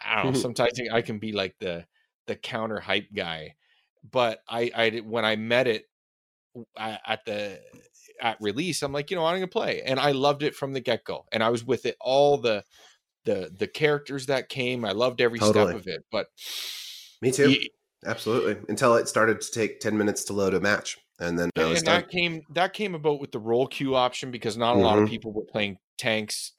I 0.04 0.22
don't 0.22 0.32
know. 0.34 0.38
Sometimes 0.40 0.72
I 0.92 1.02
can 1.02 1.18
be 1.18 1.32
like 1.32 1.56
the 1.58 1.86
the 2.26 2.36
counter 2.36 2.80
hype 2.80 3.08
guy, 3.14 3.54
but 4.10 4.40
I 4.48 4.70
I 4.74 4.90
did- 4.90 5.06
when 5.08 5.24
I 5.24 5.36
met 5.36 5.66
it 5.66 5.86
at 6.76 7.24
the 7.26 7.60
at 8.20 8.38
release, 8.40 8.82
I'm 8.82 8.92
like, 8.92 9.10
you 9.10 9.16
know, 9.16 9.24
I'm 9.26 9.36
gonna 9.36 9.46
play, 9.48 9.82
and 9.82 10.00
I 10.00 10.12
loved 10.12 10.42
it 10.42 10.54
from 10.54 10.72
the 10.72 10.80
get 10.80 11.04
go, 11.04 11.26
and 11.32 11.42
I 11.42 11.50
was 11.50 11.64
with 11.64 11.86
it 11.86 11.96
all 12.00 12.38
the 12.38 12.64
the 13.24 13.52
the 13.56 13.66
characters 13.66 14.26
that 14.26 14.48
came. 14.48 14.84
I 14.84 14.92
loved 14.92 15.20
every 15.20 15.38
Totally. 15.38 15.66
step 15.66 15.76
of 15.76 15.86
it, 15.86 16.04
but 16.10 16.28
Me 17.22 17.30
too. 17.32 17.48
y- 17.48 17.68
Absolutely. 18.04 18.56
Until 18.68 18.94
it 18.94 19.08
started 19.08 19.40
to 19.40 19.50
take 19.50 19.80
10 19.80 19.98
minutes 19.98 20.22
to 20.24 20.32
load 20.32 20.54
a 20.54 20.60
match. 20.60 20.96
And 21.18 21.38
then 21.38 21.50
and 21.56 21.76
that 21.86 22.08
came 22.08 22.42
that 22.54 22.72
came 22.74 22.94
about 22.94 23.20
with 23.20 23.32
the 23.32 23.38
role 23.40 23.66
queue 23.66 23.94
option 23.96 24.30
because 24.30 24.56
not 24.56 24.76
a 24.76 24.78
lot 24.78 24.98
of 24.98 25.04
Mhm. 25.04 25.08
people 25.08 25.32
were 25.32 25.46
playing 25.46 25.78
tanks 25.98 26.52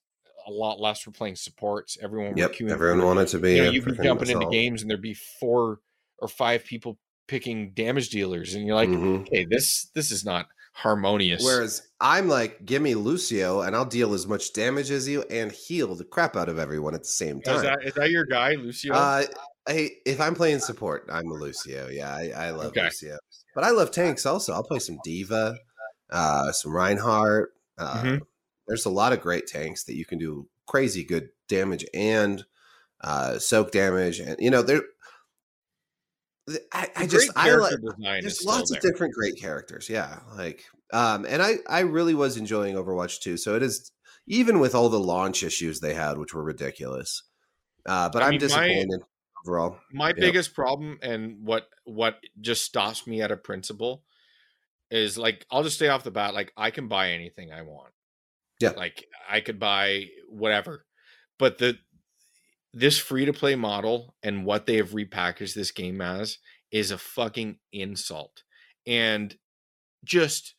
a 0.47 0.51
lot 0.51 0.79
less 0.79 1.05
were 1.05 1.11
playing 1.11 1.35
supports 1.35 1.97
everyone 2.01 2.37
Yep. 2.37 2.55
Everyone 2.69 3.03
wanted 3.03 3.27
to 3.29 3.39
be. 3.39 3.55
You 3.55 3.63
know, 3.65 3.71
you'd 3.71 3.85
be 3.85 3.91
jumping 4.03 4.29
into 4.29 4.47
games 4.49 4.81
and 4.81 4.89
there'd 4.89 5.01
be 5.01 5.13
four 5.13 5.79
or 6.19 6.27
five 6.27 6.63
people 6.63 6.97
picking 7.27 7.71
damage 7.71 8.09
dealers 8.09 8.53
and 8.55 8.65
you're 8.65 8.75
like 8.75 8.89
Mhm. 8.89 9.27
okay 9.27 9.45
this 9.49 9.89
this 9.93 10.11
is 10.11 10.23
not 10.23 10.47
harmonious 10.73 11.43
Whereas 11.43 11.81
I'm 11.99 12.27
like, 12.29 12.63
give 12.65 12.81
me 12.81 12.93
Lucio 12.95 13.61
and 13.61 13.75
I'll 13.75 13.83
deal 13.85 14.13
as 14.13 14.25
much 14.27 14.53
damage 14.53 14.91
as 14.91 15.07
you 15.07 15.23
and 15.23 15.51
heal 15.51 15.95
the 15.95 16.05
crap 16.05 16.35
out 16.37 16.47
of 16.49 16.57
everyone 16.59 16.93
at 16.93 17.01
the 17.01 17.07
same 17.07 17.41
time. 17.41 17.55
is 17.55 17.61
that 17.63 17.79
is 17.83 17.93
that 17.95 18.09
your 18.11 18.25
guy 18.25 18.53
lucio 18.55 18.93
Uh, 18.93 19.23
I, 19.67 19.89
if 20.05 20.21
I'm 20.21 20.33
playing 20.35 20.59
support, 20.59 21.09
I'm 21.11 21.29
a 21.29 21.33
Lucio. 21.33 21.89
Yeah, 21.89 22.15
I, 22.15 22.29
I 22.29 22.49
love 22.51 22.67
Okay. 22.67 22.83
Lucio. 22.85 23.17
But 23.53 23.65
I 23.65 23.71
love 23.71 23.91
tanks 23.91 24.25
also. 24.25 24.53
I'll 24.53 24.63
play 24.63 24.79
some 24.79 24.97
D.Va, 25.03 25.57
uh, 26.09 26.51
some 26.53 26.73
Reinhardt. 26.73 27.49
Uh, 27.77 28.01
Mhm. 28.03 28.21
There's 28.67 28.85
a 28.85 28.89
lot 28.89 29.13
of 29.13 29.21
great 29.21 29.47
tanks 29.47 29.83
that 29.85 29.95
you 29.95 30.05
can 30.05 30.17
do 30.19 30.47
crazy 30.67 31.03
good 31.03 31.29
damage 31.47 31.85
and 31.93 32.45
uh, 33.01 33.39
soak 33.39 33.71
damage, 33.71 34.19
and 34.19 34.35
you 34.39 34.49
know 34.49 34.61
there. 34.61 34.81
I, 36.71 36.89
I 36.95 37.07
just 37.07 37.29
I 37.35 37.49
like 37.51 37.71
character 37.71 37.77
design 37.97 38.17
is 38.19 38.23
there's 38.37 38.45
lots 38.45 38.71
of 38.71 38.79
different 38.79 39.13
great 39.13 39.37
characters 39.37 39.89
yeah 39.89 40.19
like 40.37 40.63
um 40.93 41.25
and 41.27 41.41
i 41.41 41.55
i 41.67 41.81
really 41.81 42.13
was 42.15 42.37
enjoying 42.37 42.75
overwatch 42.75 43.19
2 43.19 43.35
so 43.35 43.55
it 43.55 43.63
is 43.63 43.91
even 44.27 44.59
with 44.61 44.73
all 44.73 44.87
the 44.87 44.97
launch 44.99 45.43
issues 45.43 45.81
they 45.81 45.93
had 45.93 46.17
which 46.17 46.33
were 46.33 46.43
ridiculous 46.43 47.23
uh 47.85 48.09
but 48.09 48.21
I 48.23 48.27
i'm 48.27 48.31
mean, 48.31 48.39
my- 48.39 48.47
disappointed 48.47 49.01
overall 49.45 49.77
my 49.91 50.09
Yeah. 50.09 50.21
biggest 50.21 50.53
problem 50.53 50.99
and 51.01 51.45
what 51.45 51.67
what 51.83 52.19
just 52.39 52.63
stops 52.63 53.05
me 53.05 53.21
at 53.21 53.31
a 53.31 53.37
principle 53.37 54.03
is 54.89 55.17
like 55.17 55.45
I'll 55.51 55.63
just 55.63 55.75
stay 55.75 55.89
off 55.89 56.03
the 56.05 56.11
bat 56.11 56.33
like 56.33 56.53
I 56.55 56.71
can 56.71 56.87
buy 56.87 57.11
anything 57.11 57.51
I 57.51 57.61
want. 57.63 57.91
Yeah. 58.59 58.71
Like 58.71 59.05
I 59.29 59.41
could 59.41 59.59
buy 59.59 60.05
whatever. 60.29 60.85
But 61.39 61.57
the 61.57 61.77
this 62.73 62.97
free 62.97 63.25
to 63.25 63.33
play 63.33 63.55
model 63.55 64.15
and 64.23 64.45
what 64.45 64.65
they 64.65 64.77
have 64.77 64.91
repackaged 64.91 65.53
this 65.53 65.71
game 65.71 66.01
as 66.01 66.37
is 66.71 66.91
a 66.91 66.97
fucking 66.97 67.57
insult. 67.71 68.43
And 68.85 69.35
just 70.03 70.55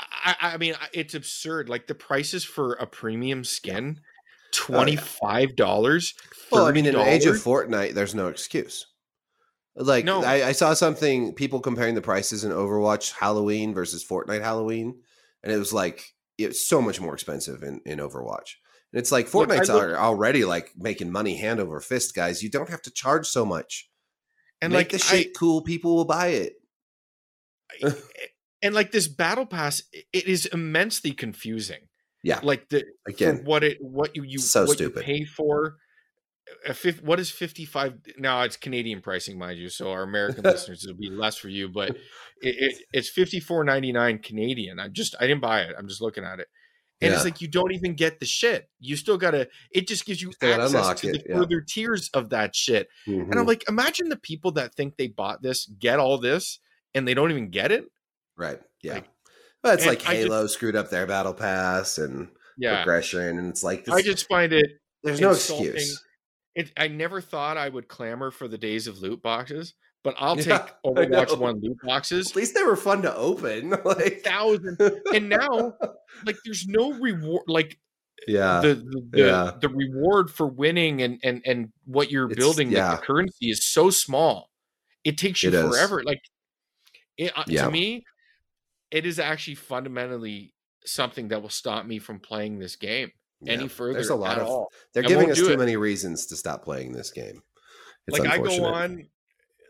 I, 0.00 0.36
I 0.40 0.56
mean, 0.56 0.74
it's 0.92 1.14
absurd. 1.14 1.68
Like 1.68 1.86
the 1.86 1.94
prices 1.94 2.44
for 2.44 2.74
a 2.74 2.86
premium 2.86 3.44
skin, 3.44 4.00
oh, 4.00 4.02
twenty 4.52 4.96
five 4.96 5.56
dollars. 5.56 6.14
Well, 6.50 6.66
I 6.66 6.72
mean, 6.72 6.86
in 6.86 6.94
the 6.94 7.02
age 7.02 7.26
of 7.26 7.36
Fortnite, 7.36 7.94
there's 7.94 8.14
no 8.14 8.28
excuse. 8.28 8.86
Like, 9.76 10.04
No. 10.04 10.22
I, 10.22 10.48
I 10.48 10.52
saw 10.52 10.72
something 10.74 11.34
people 11.34 11.58
comparing 11.58 11.96
the 11.96 12.00
prices 12.00 12.44
in 12.44 12.52
Overwatch 12.52 13.12
Halloween 13.12 13.74
versus 13.74 14.06
Fortnite 14.06 14.42
Halloween, 14.42 15.00
and 15.42 15.52
it 15.52 15.58
was 15.58 15.72
like 15.72 16.14
it's 16.38 16.66
so 16.68 16.80
much 16.82 17.00
more 17.00 17.14
expensive 17.14 17.62
in, 17.62 17.80
in 17.86 17.98
Overwatch. 17.98 18.54
And 18.92 19.00
it's 19.00 19.12
like 19.12 19.32
Look, 19.32 19.48
Fortnite's 19.48 19.68
look- 19.68 19.82
are 19.82 19.96
already 19.96 20.44
like 20.44 20.72
making 20.76 21.10
money 21.10 21.36
hand 21.36 21.60
over 21.60 21.80
fist, 21.80 22.14
guys. 22.14 22.42
You 22.42 22.50
don't 22.50 22.68
have 22.70 22.82
to 22.82 22.90
charge 22.90 23.26
so 23.26 23.44
much. 23.44 23.88
and 24.62 24.72
Make 24.72 24.92
like 24.92 25.00
the 25.00 25.06
I- 25.14 25.18
shit 25.22 25.36
cool, 25.36 25.62
people 25.62 25.96
will 25.96 26.04
buy 26.04 26.28
it. 26.28 26.52
Eh, 27.82 27.90
and 28.62 28.74
like 28.74 28.92
this 28.92 29.08
battle 29.08 29.44
pass, 29.46 29.82
it 30.12 30.26
is 30.26 30.46
immensely 30.46 31.12
confusing. 31.12 31.80
Yeah. 32.22 32.40
like 32.42 32.68
the 32.70 32.84
Again, 33.06 33.42
what 33.44 33.62
it 33.62 33.76
what 33.82 34.16
you 34.16 34.22
you 34.22 34.38
So 34.38 34.64
what 34.64 34.76
stupid. 34.76 35.00
you 35.00 35.02
pay 35.18 35.24
for. 35.24 35.76
What 37.02 37.20
is 37.20 37.30
55 37.30 37.94
now 38.18 38.42
it's 38.42 38.56
canadian 38.56 39.00
pricing 39.00 39.38
mind 39.38 39.58
you 39.58 39.68
so 39.68 39.90
our 39.90 40.02
american 40.02 40.42
listeners 40.44 40.84
it'll 40.84 40.96
be 40.96 41.10
less 41.10 41.36
for 41.36 41.48
you 41.48 41.68
but 41.68 41.90
it, 42.40 42.54
it, 42.58 42.82
it's 42.92 43.10
54.99 43.16 44.22
canadian 44.22 44.78
i 44.78 44.88
just 44.88 45.14
i 45.20 45.26
didn't 45.26 45.40
buy 45.42 45.60
it 45.62 45.74
i'm 45.78 45.88
just 45.88 46.00
looking 46.02 46.24
at 46.24 46.40
it 46.40 46.48
and 47.00 47.10
Yeah. 47.10 47.16
it's 47.16 47.24
like 47.24 47.40
you 47.40 47.48
don't 47.48 47.72
even 47.72 47.94
get 47.94 48.20
the 48.20 48.26
shit 48.26 48.68
you 48.78 48.96
still 48.96 49.16
gotta 49.18 49.48
it 49.70 49.88
just 49.88 50.04
gives 50.06 50.20
you 50.22 50.32
access 50.42 51.00
to 51.00 51.08
it, 51.08 51.12
the 51.12 51.22
yeah. 51.28 51.36
further 51.38 51.60
tiers 51.60 52.10
of 52.14 52.30
that 52.30 52.54
shit 52.54 52.88
and 53.06 53.32
Mhm. 53.32 53.38
i'm 53.38 53.46
like 53.46 53.64
imagine 53.68 54.08
the 54.08 54.16
people 54.16 54.52
that 54.52 54.74
think 54.74 54.96
they 54.96 55.08
bought 55.08 55.42
this 55.42 55.66
get 55.78 55.98
all 55.98 56.18
this 56.18 56.58
and 56.94 57.06
they 57.08 57.14
don't 57.14 57.30
even 57.30 57.50
get 57.50 57.72
it 57.72 57.84
right. 58.36 58.60
Yeah. 58.82 58.94
like- 58.94 59.08
but 59.62 59.74
it's 59.74 59.86
like 59.86 60.00
I 60.06 60.14
just- 60.16 60.26
Halo 60.28 60.46
screwed 60.46 60.76
up 60.76 60.90
their 60.90 61.06
battle 61.06 61.32
pass 61.34 61.96
and 61.98 62.28
yeah 62.58 62.76
progression, 62.82 63.38
and 63.38 63.48
it's 63.48 63.64
like 63.64 63.88
i 63.88 64.02
just 64.02 64.28
find 64.28 64.52
it 64.52 64.66
there's 65.02 65.20
no 65.20 65.30
excuse. 65.32 66.02
It, 66.54 66.72
I 66.76 66.88
never 66.88 67.20
thought 67.20 67.56
I 67.56 67.68
would 67.68 67.88
clamor 67.88 68.30
for 68.30 68.46
the 68.48 68.58
days 68.58 68.86
of 68.86 68.98
loot 69.00 69.22
boxes, 69.22 69.74
but 70.04 70.14
I'll 70.18 70.36
take 70.36 70.62
Overwatch. 70.86 71.36
One 71.38 71.60
loot 71.60 71.78
boxes. 71.82 72.30
At 72.30 72.36
least 72.36 72.54
they 72.54 72.62
were 72.62 72.76
fun 72.76 73.02
to 73.02 73.14
open. 73.14 73.70
like 73.84 74.22
Thousand, 74.22 74.78
and 75.12 75.28
now 75.28 75.74
like 76.24 76.36
there's 76.44 76.66
no 76.68 76.92
reward. 76.92 77.42
Like 77.48 77.78
yeah, 78.28 78.60
the 78.60 78.74
the, 78.76 79.06
the, 79.10 79.18
yeah. 79.18 79.50
the 79.60 79.68
reward 79.68 80.30
for 80.30 80.46
winning 80.46 81.02
and 81.02 81.18
and 81.24 81.42
and 81.44 81.68
what 81.86 82.10
you're 82.10 82.30
It's- 82.30 82.38
building, 82.38 82.70
yeah. 82.70 82.96
the 82.96 83.02
currency 83.02 83.50
is 83.50 83.64
so 83.66 83.90
small. 83.90 84.50
It 85.02 85.18
takes 85.18 85.42
you 85.42 85.48
It 85.48 85.54
is. 85.54 85.68
forever. 85.68 86.02
Like 86.04 86.20
it, 87.18 87.32
uh, 87.36 87.44
Yeah. 87.48 87.64
to 87.66 87.70
me, 87.70 88.04
it 88.90 89.04
is 89.06 89.18
actually 89.18 89.56
fundamentally 89.56 90.54
something 90.86 91.28
that 91.28 91.42
will 91.42 91.48
stop 91.50 91.84
me 91.84 91.98
from 91.98 92.20
playing 92.20 92.58
this 92.60 92.76
game 92.76 93.10
any 93.46 93.62
Yeah. 93.64 93.68
further. 93.68 93.94
There's 93.94 94.08
a 94.10 94.14
lot 94.14 94.38
of 94.38 94.46
all. 94.46 94.68
they're 94.92 95.04
I 95.04 95.08
giving 95.08 95.30
us 95.30 95.38
too 95.38 95.50
it. 95.52 95.58
many 95.58 95.76
reasons 95.76 96.26
to 96.26 96.36
stop 96.36 96.64
playing 96.64 96.92
this 96.92 97.10
game. 97.10 97.42
It's 98.06 98.18
like 98.18 98.28
I 98.28 98.38
go 98.38 98.64
on 98.64 99.08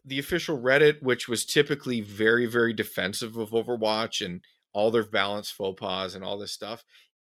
the 0.05 0.19
official 0.19 0.59
Reddit, 0.59 1.03
which 1.03 1.29
was 1.29 1.45
typically 1.47 2.01
very, 2.01 2.47
very 2.47 2.73
defensive 2.73 3.37
of 3.37 3.51
Overwatch 3.51 4.25
and 4.25 4.43
all 4.73 4.91
their 4.91 5.05
balance 5.05 5.51
faux 5.51 5.79
pas 5.81 6.15
and 6.15 6.25
all 6.25 6.37
this 6.39 6.53
stuff. 6.53 6.85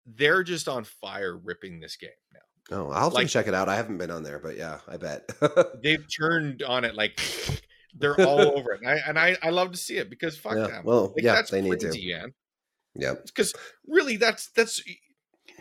They're 0.05 0.43
just 0.43 0.67
on 0.67 0.83
fire 0.83 1.35
ripping 1.37 1.79
this 1.79 1.95
game 1.95 2.09
now. 2.33 2.77
Oh, 2.77 2.89
I'll 2.91 3.05
have 3.05 3.13
like- 3.13 3.27
to 3.27 3.33
check 3.33 3.47
it 3.47 3.53
out. 3.53 3.69
I 3.69 3.75
haven't 3.75 3.97
been 3.97 4.11
on 4.11 4.23
there, 4.23 4.39
but 4.39 4.55
yeah, 4.57 4.79
I 4.87 4.97
bet. 4.97 5.29
They've 5.81 6.05
turned 6.19 6.61
on 6.63 6.83
it 6.85 6.95
like 6.95 7.19
they're 7.95 8.19
all 8.21 8.41
over 8.41 8.73
it. 8.73 8.81
And 8.81 8.89
I, 8.89 9.01
and 9.07 9.17
I, 9.19 9.37
I 9.41 9.49
love 9.49 9.71
to 9.71 9.77
see 9.77 9.97
it 9.97 10.09
because 10.09 10.37
fuck 10.37 10.55
Yeah, 10.55 10.67
them. 10.67 10.83
well, 10.85 11.13
Like, 11.15 11.23
yeah, 11.23 11.33
that's 11.35 11.49
they 11.51 11.61
need 11.61 11.79
to. 11.79 11.87
man. 11.87 12.33
yeah, 12.95 13.15
Because 13.25 13.53
really, 13.87 14.17
that's 14.17 14.49
that's 14.51 14.81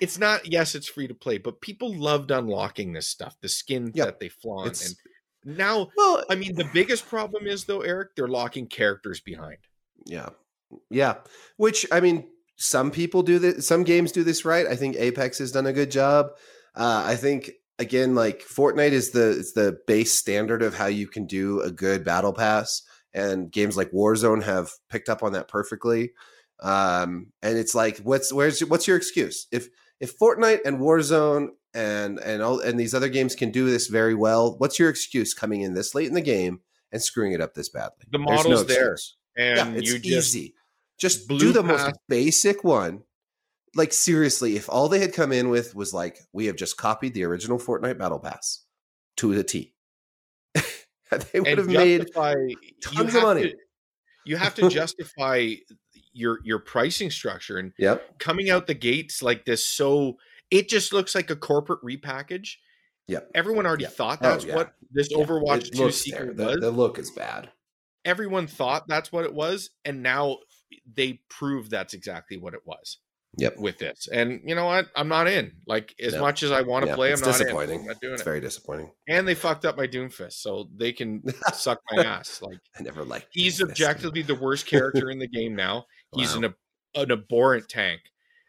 it's 0.00 0.18
not. 0.18 0.46
Yes, 0.46 0.74
it's 0.74 0.88
free 0.88 1.08
to 1.08 1.14
play, 1.14 1.38
but 1.38 1.60
people 1.60 1.94
loved 1.94 2.30
unlocking 2.30 2.92
this 2.92 3.08
stuff, 3.08 3.36
the 3.40 3.48
skins 3.48 3.92
Yeah, 3.94 4.06
that 4.06 4.20
they 4.20 4.28
flaunt. 4.28 4.68
it's- 4.68 4.94
And 5.44 5.56
now, 5.56 5.90
well, 5.96 6.24
I 6.28 6.34
mean, 6.34 6.54
the 6.54 6.68
biggest 6.72 7.06
problem 7.06 7.46
is 7.46 7.64
though, 7.64 7.80
Eric, 7.82 8.10
they're 8.16 8.28
locking 8.28 8.66
characters 8.66 9.20
behind. 9.20 9.58
yeah, 10.04 10.30
yeah. 10.90 11.16
Which 11.56 11.86
I 11.92 12.00
mean, 12.00 12.28
some 12.56 12.90
people 12.90 13.22
do 13.22 13.38
this. 13.38 13.66
Some 13.66 13.84
games 13.84 14.12
do 14.12 14.24
this 14.24 14.44
right. 14.44 14.66
I 14.66 14.76
think 14.76 14.96
Apex 14.96 15.38
has 15.38 15.52
done 15.52 15.66
a 15.66 15.72
good 15.72 15.90
job. 15.90 16.28
Uh, 16.74 17.02
I 17.06 17.16
think 17.16 17.50
again, 17.78 18.14
like 18.14 18.42
Fortnite 18.42 18.90
is 18.92 19.10
the 19.12 19.28
is 19.30 19.52
the 19.52 19.78
base 19.86 20.12
standard 20.12 20.62
of 20.62 20.74
how 20.74 20.86
you 20.86 21.06
can 21.06 21.26
do 21.26 21.60
a 21.62 21.70
good 21.70 22.04
battle 22.04 22.32
pass, 22.32 22.82
and 23.14 23.50
games 23.50 23.76
like 23.76 23.90
Warzone 23.92 24.42
have 24.42 24.70
picked 24.90 25.08
up 25.08 25.22
on 25.22 25.32
that 25.32 25.48
perfectly. 25.48 26.12
Um, 26.60 27.28
and 27.42 27.56
it's 27.56 27.74
like, 27.74 27.98
what's 27.98 28.32
where's 28.32 28.60
what's 28.60 28.88
your 28.88 28.96
excuse 28.96 29.46
if 29.52 29.68
if 30.00 30.18
Fortnite 30.18 30.60
and 30.64 30.78
Warzone 30.78 31.48
and 31.74 32.18
and 32.20 32.42
all 32.42 32.60
and 32.60 32.78
these 32.78 32.94
other 32.94 33.08
games 33.08 33.34
can 33.34 33.50
do 33.50 33.68
this 33.70 33.88
very 33.88 34.14
well? 34.14 34.56
What's 34.58 34.78
your 34.78 34.88
excuse 34.90 35.34
coming 35.34 35.60
in 35.62 35.74
this 35.74 35.94
late 35.94 36.08
in 36.08 36.14
the 36.14 36.20
game 36.20 36.60
and 36.92 37.02
screwing 37.02 37.32
it 37.32 37.40
up 37.40 37.54
this 37.54 37.68
badly? 37.68 38.06
The 38.10 38.18
model's 38.18 38.66
there, 38.66 38.96
and 39.36 39.74
yeah, 39.74 39.78
it's 39.78 39.90
you 39.92 39.98
just 39.98 40.34
easy. 40.34 40.54
Just 40.98 41.28
do 41.28 41.52
the 41.52 41.62
most 41.62 41.96
basic 42.08 42.64
one. 42.64 43.02
Like 43.76 43.92
seriously, 43.92 44.56
if 44.56 44.68
all 44.68 44.88
they 44.88 44.98
had 44.98 45.12
come 45.12 45.30
in 45.30 45.50
with 45.50 45.74
was 45.74 45.92
like, 45.92 46.18
we 46.32 46.46
have 46.46 46.56
just 46.56 46.76
copied 46.76 47.14
the 47.14 47.24
original 47.24 47.58
Fortnite 47.58 47.98
Battle 47.98 48.18
Pass 48.18 48.64
to 49.18 49.34
the 49.34 49.44
T, 49.44 49.74
they 50.54 50.62
would 51.40 51.46
and 51.48 51.58
have 51.58 51.66
made 51.68 51.98
justify- 52.00 52.34
you 52.48 52.56
tons 52.82 53.14
of 53.14 53.22
money. 53.22 53.42
to- 53.50 53.56
you 54.24 54.36
have 54.36 54.54
to 54.56 54.68
justify 54.70 55.52
your 56.18 56.40
your 56.44 56.58
pricing 56.58 57.10
structure 57.10 57.58
and 57.58 57.72
Yep. 57.78 58.18
coming 58.18 58.50
out 58.50 58.66
the 58.66 58.74
gates 58.74 59.22
like 59.22 59.44
this. 59.44 59.64
So 59.66 60.18
it 60.50 60.68
just 60.68 60.92
looks 60.92 61.14
like 61.14 61.30
a 61.30 61.36
corporate 61.36 61.80
repackage. 61.82 62.56
Yep. 63.06 63.30
Everyone 63.34 63.64
already 63.66 63.84
Yep. 63.84 63.92
thought 63.92 64.18
Oh, 64.22 64.30
that's 64.30 64.44
yeah. 64.44 64.54
what 64.56 64.72
this 64.90 65.08
Yeah, 65.10 65.18
Overwatch 65.18 65.68
it 65.68 65.72
2 65.74 65.82
looks 65.84 65.96
secret 65.96 66.36
there. 66.36 66.46
was. 66.46 66.54
The, 66.56 66.60
the 66.62 66.70
look 66.70 66.98
is 66.98 67.10
bad. 67.10 67.50
Everyone 68.04 68.46
thought 68.46 68.86
that's 68.88 69.12
what 69.12 69.24
it 69.24 69.32
was, 69.34 69.70
and 69.84 70.02
now 70.02 70.38
they 70.94 71.20
prove 71.28 71.70
that's 71.70 71.94
exactly 71.94 72.36
what 72.36 72.54
it 72.54 72.60
was 72.66 72.98
Yep. 73.38 73.58
with 73.58 73.78
this. 73.78 74.08
And 74.10 74.40
you 74.44 74.54
know 74.54 74.64
what? 74.66 74.88
I'm 74.96 75.08
not 75.08 75.26
in. 75.28 75.52
Like 75.66 75.94
as 76.00 76.14
No. 76.14 76.20
much 76.20 76.42
as 76.42 76.50
I 76.50 76.62
want 76.62 76.84
to 76.84 76.90
Yeah, 76.90 76.94
play, 76.94 77.08
I'm 77.08 77.12
it's 77.14 77.22
not 77.22 77.34
in. 77.40 77.42
disappointing. 77.46 77.80
I'm 77.80 77.86
not 77.86 78.00
doing 78.00 78.12
It's 78.14 78.22
it. 78.22 78.24
very 78.24 78.40
disappointing. 78.40 78.90
and 79.08 79.26
they 79.28 79.34
fucked 79.34 79.64
up 79.66 79.76
my 79.76 79.86
Doomfist, 79.86 80.34
so 80.34 80.68
they 80.74 80.92
can 80.92 81.22
suck 81.54 81.80
my 81.90 82.02
ass. 82.04 82.40
Like 82.42 82.58
I 82.78 82.82
never 82.82 83.04
liked. 83.04 83.28
he's 83.30 83.60
objectively 83.62 84.22
the 84.22 84.34
worst 84.34 84.66
character 84.66 85.10
in 85.10 85.18
the 85.18 85.28
game 85.28 85.54
now. 85.54 85.86
He's 86.14 86.34
an 86.34 86.54
an 86.94 87.10
abhorrent 87.12 87.68
tank. 87.68 88.00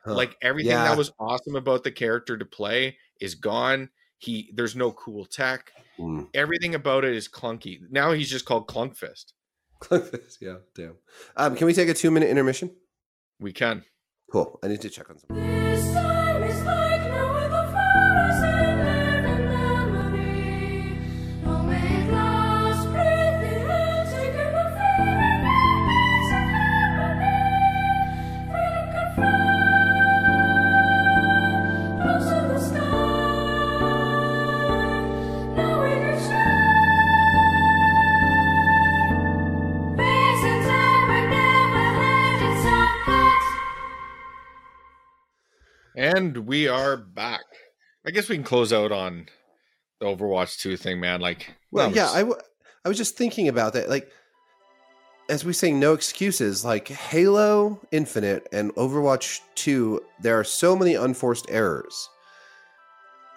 Huh. 0.06 0.16
Like 0.16 0.38
everything 0.42 0.72
Yeah. 0.72 0.86
that 0.86 0.98
was 0.98 1.12
awesome 1.20 1.56
about 1.56 1.84
the 1.84 1.92
character 1.92 2.38
to 2.38 2.46
play 2.46 2.98
is 3.20 3.36
gone. 3.36 3.90
He 4.18 4.52
there's 4.54 4.76
no 4.76 4.92
cool 4.92 5.26
tech. 5.26 5.72
Mm. 6.00 6.28
Everything 6.34 6.76
about 6.76 7.04
it 7.06 7.14
is 7.16 7.28
clunky. 7.28 7.80
Now 7.90 8.12
he's 8.14 8.30
just 8.30 8.46
called 8.46 8.68
clunk 8.68 8.96
fist. 8.96 9.34
Clunkfist. 9.82 10.38
yeah, 10.42 10.56
damn. 10.76 10.96
Um, 11.38 11.56
can 11.56 11.68
we 11.68 11.74
take 11.74 11.90
a 11.90 11.94
two 11.94 12.12
minute 12.12 12.30
intermission? 12.30 12.72
We 13.40 13.54
can. 13.54 13.84
Cool. 14.32 14.60
I 14.64 14.68
need 14.68 14.82
to 14.82 14.90
check 14.90 15.10
on 15.10 15.18
something. 15.18 15.59
We 46.60 46.68
are 46.68 46.98
back. 46.98 47.46
I 48.06 48.12
guess 48.12 48.28
we 48.28 48.36
can 48.36 48.44
close 48.44 48.74
out 48.74 48.92
on 48.92 49.28
the 50.02 50.08
Overwatch 50.08 50.60
2 50.60 50.76
thing, 50.76 51.00
man. 51.00 51.22
Like 51.22 51.56
Well, 51.72 51.90
that 51.90 51.96
yeah, 51.96 52.04
was- 52.04 52.16
I, 52.16 52.20
w- 52.20 52.42
I 52.84 52.90
was 52.90 52.98
just 52.98 53.16
thinking 53.18 53.48
about 53.48 53.72
that. 53.74 53.88
Like, 53.88 54.10
as 55.30 55.46
we 55.46 55.54
say, 55.54 55.72
no 55.72 55.94
excuses. 55.94 56.66
Like 56.66 56.90
Halo 56.90 57.80
Infinite 57.94 58.46
and 58.52 58.76
Overwatch 58.76 59.40
2, 59.56 60.02
there 60.22 60.38
are 60.38 60.44
so 60.44 60.76
many 60.76 60.96
unforced 60.96 61.46
errors. 61.50 62.10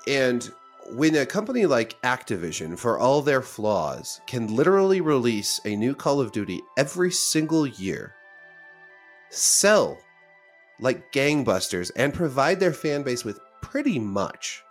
And 0.08 0.50
when 0.94 1.14
a 1.14 1.24
company 1.24 1.66
like 1.66 2.00
Activision, 2.02 2.76
for 2.76 2.98
all 2.98 3.22
their 3.22 3.40
flaws, 3.42 4.20
can 4.26 4.48
literally 4.56 5.00
release 5.00 5.60
a 5.64 5.76
new 5.76 5.94
Call 5.94 6.20
of 6.20 6.32
Duty 6.32 6.60
every 6.76 7.12
single 7.12 7.68
year, 7.68 8.14
sell 9.30 9.96
like 10.82 11.12
gangbusters, 11.12 11.90
and 11.96 12.12
provide 12.12 12.60
their 12.60 12.72
fan 12.72 13.02
base 13.02 13.24
with 13.24 13.40
pretty 13.60 13.98
much 13.98 14.62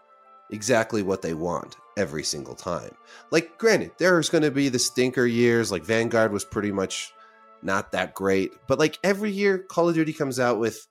exactly 0.52 1.02
what 1.02 1.22
they 1.22 1.34
want 1.34 1.78
every 1.98 2.24
single 2.24 2.56
time 2.56 2.92
like 3.32 3.58
granted 3.58 3.92
there's 3.98 4.30
going 4.30 4.44
to 4.44 4.52
be 4.52 4.70
the 4.70 4.80
stinker 4.80 5.26
years 5.26 5.72
like 5.72 5.84
vanguard 5.84 6.32
was 6.32 6.44
pretty 6.44 6.72
much 6.72 7.14
not 7.64 7.92
that 7.92 8.14
great. 8.14 8.54
But 8.68 8.80
like 8.80 9.00
every 9.04 9.32
year, 9.32 9.58
Call 9.58 9.90
of 9.90 9.96
Duty 9.96 10.14
comes 10.14 10.40
out 10.40 10.60
with 10.60 10.88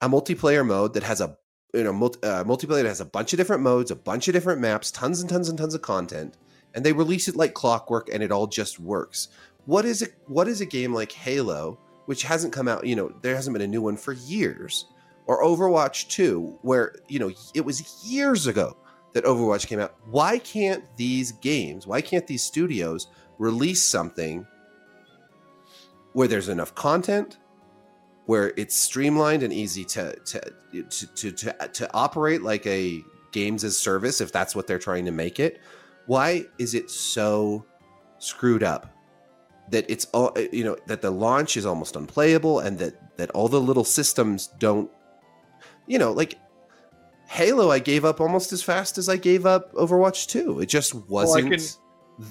a 0.00 0.08
multiplayer 0.08 0.66
mode 0.66 0.94
that 0.94 1.02
has 1.02 1.20
a 1.20 1.36
you 1.74 1.84
know 1.84 1.92
multi, 1.92 2.22
uh, 2.22 2.44
multiplayer 2.44 2.82
that 2.82 2.86
has 2.86 3.00
a 3.00 3.06
bunch 3.06 3.32
of 3.32 3.36
different 3.36 3.62
modes, 3.62 3.90
a 3.90 3.96
bunch 3.96 4.28
of 4.28 4.34
different 4.34 4.60
maps, 4.60 4.90
tons 4.90 5.20
and 5.20 5.30
tons 5.30 5.48
and 5.48 5.58
tons 5.58 5.74
of 5.74 5.82
content, 5.82 6.36
and 6.74 6.84
they 6.84 6.92
release 6.92 7.28
it 7.28 7.36
like 7.36 7.54
clockwork, 7.54 8.08
and 8.12 8.22
it 8.22 8.32
all 8.32 8.46
just 8.46 8.78
works. 8.78 9.28
What 9.64 9.84
is 9.84 10.02
it? 10.02 10.14
What 10.26 10.48
is 10.48 10.60
a 10.60 10.66
game 10.66 10.92
like 10.92 11.12
Halo, 11.12 11.78
which 12.06 12.22
hasn't 12.22 12.52
come 12.52 12.68
out? 12.68 12.86
You 12.86 12.96
know, 12.96 13.12
there 13.22 13.34
hasn't 13.34 13.54
been 13.54 13.62
a 13.62 13.66
new 13.66 13.82
one 13.82 13.96
for 13.96 14.12
years, 14.12 14.86
or 15.26 15.42
Overwatch 15.42 16.08
Two, 16.08 16.58
where 16.62 16.94
you 17.08 17.18
know 17.18 17.30
it 17.54 17.64
was 17.64 18.04
years 18.04 18.46
ago 18.46 18.76
that 19.12 19.24
Overwatch 19.24 19.66
came 19.66 19.80
out. 19.80 19.94
Why 20.06 20.38
can't 20.38 20.84
these 20.96 21.32
games? 21.32 21.86
Why 21.86 22.00
can't 22.00 22.26
these 22.26 22.42
studios 22.42 23.08
release 23.38 23.82
something 23.82 24.46
where 26.12 26.28
there's 26.28 26.48
enough 26.48 26.74
content? 26.74 27.38
where 28.26 28.52
it's 28.56 28.74
streamlined 28.74 29.42
and 29.42 29.52
easy 29.52 29.84
to 29.84 30.14
to 30.20 30.40
to 30.72 31.06
to, 31.14 31.32
to, 31.32 31.68
to 31.68 31.94
operate 31.94 32.42
like 32.42 32.66
a 32.66 33.02
games 33.32 33.64
as 33.64 33.76
service 33.76 34.20
if 34.20 34.30
that's 34.32 34.54
what 34.54 34.66
they're 34.66 34.78
trying 34.78 35.04
to 35.04 35.10
make 35.10 35.40
it 35.40 35.60
why 36.06 36.44
is 36.58 36.74
it 36.74 36.90
so 36.90 37.64
screwed 38.18 38.62
up 38.62 38.94
that 39.70 39.84
it's 39.88 40.06
all 40.06 40.32
uh, 40.36 40.42
you 40.52 40.64
know 40.64 40.76
that 40.86 41.02
the 41.02 41.10
launch 41.10 41.56
is 41.56 41.66
almost 41.66 41.96
unplayable 41.96 42.60
and 42.60 42.78
that 42.78 43.16
that 43.16 43.30
all 43.30 43.48
the 43.48 43.60
little 43.60 43.84
systems 43.84 44.48
don't 44.58 44.90
you 45.86 45.98
know 45.98 46.12
like 46.12 46.38
halo 47.26 47.70
i 47.70 47.78
gave 47.78 48.04
up 48.04 48.20
almost 48.20 48.52
as 48.52 48.62
fast 48.62 48.98
as 48.98 49.08
i 49.08 49.16
gave 49.16 49.46
up 49.46 49.72
overwatch 49.74 50.26
2 50.28 50.60
it 50.60 50.66
just 50.66 50.94
wasn't 51.08 51.50
can- 51.50 51.60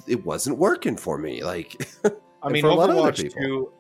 it 0.08 0.26
wasn't 0.26 0.58
working 0.58 0.96
for 0.96 1.18
me 1.18 1.44
like 1.44 1.88
I 2.44 2.50
mean, 2.50 2.66
a 2.66 2.74
lot 2.74 2.90
of 2.90 2.96
Overwatch 2.96 3.22
people. 3.22 3.42
2, 3.42 3.72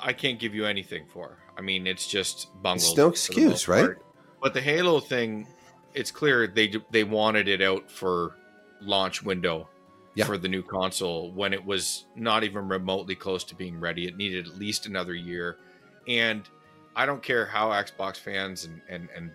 I 0.00 0.12
can't 0.12 0.38
give 0.38 0.54
you 0.54 0.66
anything 0.66 1.06
for. 1.06 1.38
I 1.56 1.60
mean, 1.60 1.86
it's 1.86 2.06
just 2.06 2.48
bungled. 2.62 2.82
It's 2.82 2.96
no 2.96 3.08
excuse, 3.08 3.68
right? 3.68 3.84
part. 3.84 4.02
But 4.42 4.54
the 4.54 4.60
Halo 4.60 5.00
thing, 5.00 5.46
it's 5.94 6.10
clear 6.10 6.46
they 6.46 6.74
they 6.90 7.04
wanted 7.04 7.48
it 7.48 7.62
out 7.62 7.90
for 7.90 8.36
launch 8.80 9.22
window 9.22 9.68
Yeah. 10.16 10.26
for 10.26 10.38
the 10.38 10.48
new 10.48 10.62
console 10.62 11.32
when 11.32 11.52
it 11.52 11.64
was 11.64 12.04
not 12.14 12.44
even 12.44 12.68
remotely 12.68 13.14
close 13.16 13.42
to 13.44 13.54
being 13.54 13.80
ready. 13.80 14.06
It 14.06 14.16
needed 14.16 14.46
at 14.46 14.56
least 14.56 14.86
another 14.86 15.14
year, 15.14 15.58
and 16.06 16.48
I 16.94 17.04
don't 17.06 17.22
care 17.22 17.46
how 17.46 17.70
Xbox 17.70 18.16
fans 18.16 18.64
and 18.64 18.80
and 18.88 19.08
and 19.14 19.30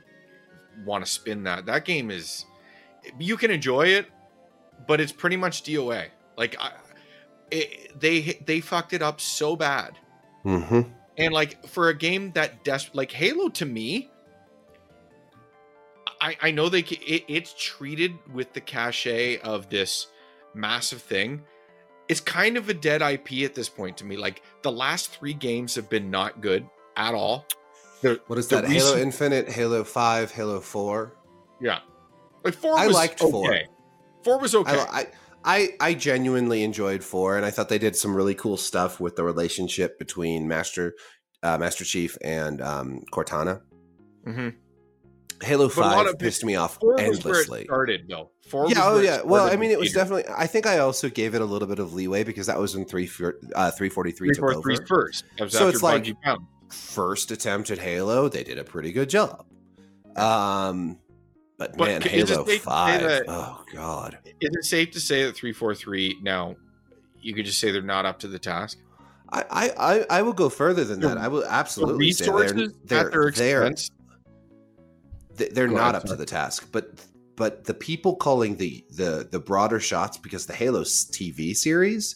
want 0.86 1.06
to 1.06 1.12
spin 1.12 1.44
that. 1.44 1.66
That 1.66 1.84
game 1.86 2.10
is 2.12 2.46
you 3.20 3.36
can 3.36 3.52
enjoy 3.52 3.88
it, 3.88 4.06
but 4.88 5.02
it's 5.02 5.12
pretty 5.12 5.36
much 5.38 5.64
DOA. 5.64 6.06
Like 6.38 6.56
I, 6.60 6.72
it, 7.52 8.00
they 8.00 8.40
they 8.46 8.62
fucked 8.62 8.94
it 8.94 9.02
up 9.02 9.20
so 9.20 9.56
bad. 9.58 9.98
Mhm. 10.46 10.90
And 11.18 11.34
like 11.34 11.68
for 11.68 11.90
a 11.90 11.94
game 11.94 12.32
that 12.34 12.64
des- 12.64 12.90
like 12.94 13.12
Halo 13.12 13.50
to 13.50 13.66
me, 13.66 14.10
I 16.22 16.38
I 16.42 16.52
know 16.52 16.70
they 16.70 16.80
it, 16.80 17.26
it's 17.28 17.54
treated 17.58 18.14
with 18.34 18.54
the 18.54 18.62
cachet 18.62 19.40
of 19.40 19.70
this 19.70 20.08
massive 20.54 21.02
thing. 21.02 21.44
It's 22.08 22.20
kind 22.20 22.58
of 22.58 22.70
a 22.70 22.74
dead 22.74 23.02
IP 23.02 23.44
at 23.44 23.54
this 23.54 23.70
point 23.70 23.98
to 23.98 24.06
me. 24.06 24.18
Like 24.18 24.42
the 24.64 24.72
last 24.72 25.12
three 25.12 25.34
games 25.34 25.76
have 25.76 25.90
been 25.90 26.10
not 26.10 26.42
good 26.42 26.68
at 26.98 27.14
all. 27.14 27.46
What 28.28 28.40
is 28.40 28.48
that 28.48 28.66
halo 28.66 28.98
infinite 28.98 29.50
halo 29.50 29.84
5 29.84 30.32
halo 30.32 30.62
4 30.62 31.14
Yeah, 31.60 31.80
like 32.44 32.54
four. 32.54 32.78
I 32.78 32.88
was 32.88 32.96
liked 32.96 33.22
okay. 33.22 33.32
four. 33.32 33.60
Four 34.24 34.40
was 34.40 34.56
okay. 34.56 34.72
I, 34.72 35.08
I 35.44 35.70
I 35.80 35.94
genuinely 35.94 36.64
enjoyed 36.64 37.04
four, 37.04 37.38
and 37.38 37.46
I 37.46 37.52
thought 37.52 37.70
they 37.70 37.78
did 37.78 37.96
some 37.96 38.16
really 38.16 38.36
cool 38.36 38.58
stuff 38.58 39.00
with 39.00 39.16
the 39.16 39.24
relationship 39.24 39.98
between 40.00 40.48
Master 40.48 40.94
uh, 41.44 41.58
Master 41.58 41.86
Chief 41.86 42.18
and 42.22 42.62
um, 42.62 43.04
Cortana. 43.12 43.62
Mhm. 44.26 44.56
Halo 45.42 45.70
Five 45.70 46.20
pissed 46.20 46.44
me 46.44 46.56
off 46.56 46.78
Four 46.80 46.94
was 46.94 47.00
where 47.02 47.10
it 47.12 47.16
endlessly. 47.18 47.64
started 47.66 48.02
though. 48.10 48.32
Four. 48.50 48.70
Yeah, 48.70 48.80
oh 48.84 49.00
yeah. 49.00 49.22
Well, 49.24 49.46
I 49.52 49.56
mean, 49.56 49.72
it 49.72 49.80
was 49.80 49.94
definitely. 49.94 50.26
I 50.36 50.48
think 50.48 50.66
I 50.66 50.80
also 50.80 51.10
gave 51.10 51.34
it 51.36 51.42
a 51.42 51.46
little 51.46 51.68
bit 51.68 51.80
of 51.80 51.94
leeway 51.94 52.24
because 52.24 52.48
that 52.48 52.60
was 52.60 52.76
when 52.76 52.86
three 52.86 53.10
uh, 53.56 53.72
three 53.72 53.90
forty 53.90 54.12
three 54.12 54.30
three, 54.30 54.36
took 54.36 54.58
over. 54.58 54.62
three 54.62 54.86
first. 54.88 55.24
So 55.48 55.68
it's 55.70 55.82
like- 55.84 56.04
Bungie. 56.04 56.38
First 56.70 57.32
attempt 57.32 57.72
at 57.72 57.80
Halo, 57.80 58.30
they 58.30 58.44
did 58.44 58.58
a 58.60 58.64
pretty 58.64 58.92
good 58.92 59.10
job. 59.10 59.44
Um, 60.16 61.00
but, 61.58 61.76
But 61.78 61.88
man, 61.88 62.02
Halo 62.04 62.46
say 62.46 62.58
Five. 62.60 63.02
that- 63.02 63.24
Oh 63.28 63.64
god. 63.74 64.18
Is 64.40 64.50
it 64.54 64.64
safe 64.66 64.92
to 64.92 65.00
say 65.00 65.24
that 65.24 65.36
343 65.36 66.20
now 66.22 66.56
you 67.22 67.34
could 67.34 67.46
just 67.46 67.60
say 67.60 67.72
they're 67.72 67.82
not 67.82 68.06
up 68.06 68.20
to 68.20 68.28
the 68.28 68.38
task? 68.40 68.78
I, 69.32 69.72
I, 69.78 70.06
I- 70.10 70.22
will 70.22 70.34
go 70.34 70.50
further 70.50 70.84
than 70.84 71.00
The- 71.00 71.10
that. 71.10 71.18
I 71.18 71.28
will 71.28 71.42
The 71.42 71.52
absolutely 71.52 72.12
say 72.12 72.26
resources 72.26 72.74
they're 72.86 73.08
at 73.08 73.12
they're 73.12 73.32
they're, 73.32 73.64
expense. 73.68 73.92
Th- 75.40 75.52
they're 75.54 75.68
Go 75.68 75.74
not 75.76 75.96
ahead, 75.96 75.96
up 75.96 76.04
to 76.06 76.16
the 76.16 76.26
task. 76.26 76.70
But 76.72 77.04
but 77.36 77.64
the 77.66 77.74
people 77.74 78.16
calling 78.16 78.56
the 78.58 78.86
the 78.92 79.28
the 79.32 79.40
broader 79.40 79.80
shots 79.80 80.18
because 80.18 80.46
the 80.46 80.54
Halo 80.54 80.82
TV 80.84 81.56
series 81.56 82.16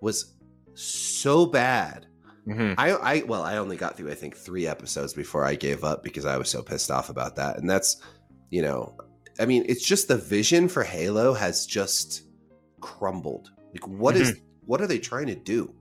was 0.00 0.34
so 0.74 1.44
bad. 1.46 2.06
Mhm. 2.46 2.74
I 2.78 2.90
I 2.92 3.22
well 3.22 3.42
I 3.42 3.56
only 3.58 3.76
got 3.76 3.96
through 3.96 4.10
I 4.10 4.14
think 4.14 4.36
three 4.36 4.66
episodes 4.66 5.12
before 5.12 5.44
I 5.44 5.54
gave 5.56 5.82
up 5.84 6.02
because 6.02 6.24
I 6.24 6.36
was 6.36 6.48
so 6.48 6.62
pissed 6.62 6.90
off 6.90 7.10
about 7.10 7.36
that. 7.36 7.58
And 7.58 7.68
that's 7.68 8.00
you 8.50 8.62
know 8.62 8.96
I 9.38 9.46
mean 9.46 9.64
it's 9.68 9.84
just 9.84 10.08
the 10.08 10.16
vision 10.16 10.68
for 10.68 10.82
Halo 10.82 11.34
has 11.34 11.66
just 11.66 12.22
crumbled. 12.80 13.50
Like 13.72 13.86
what 13.86 14.16
is 14.16 14.32
Mm-hmm. 14.32 14.44
what 14.66 14.80
are 14.80 14.86
they 14.86 14.98
trying 14.98 15.26
to 15.26 15.34
do? 15.36 15.74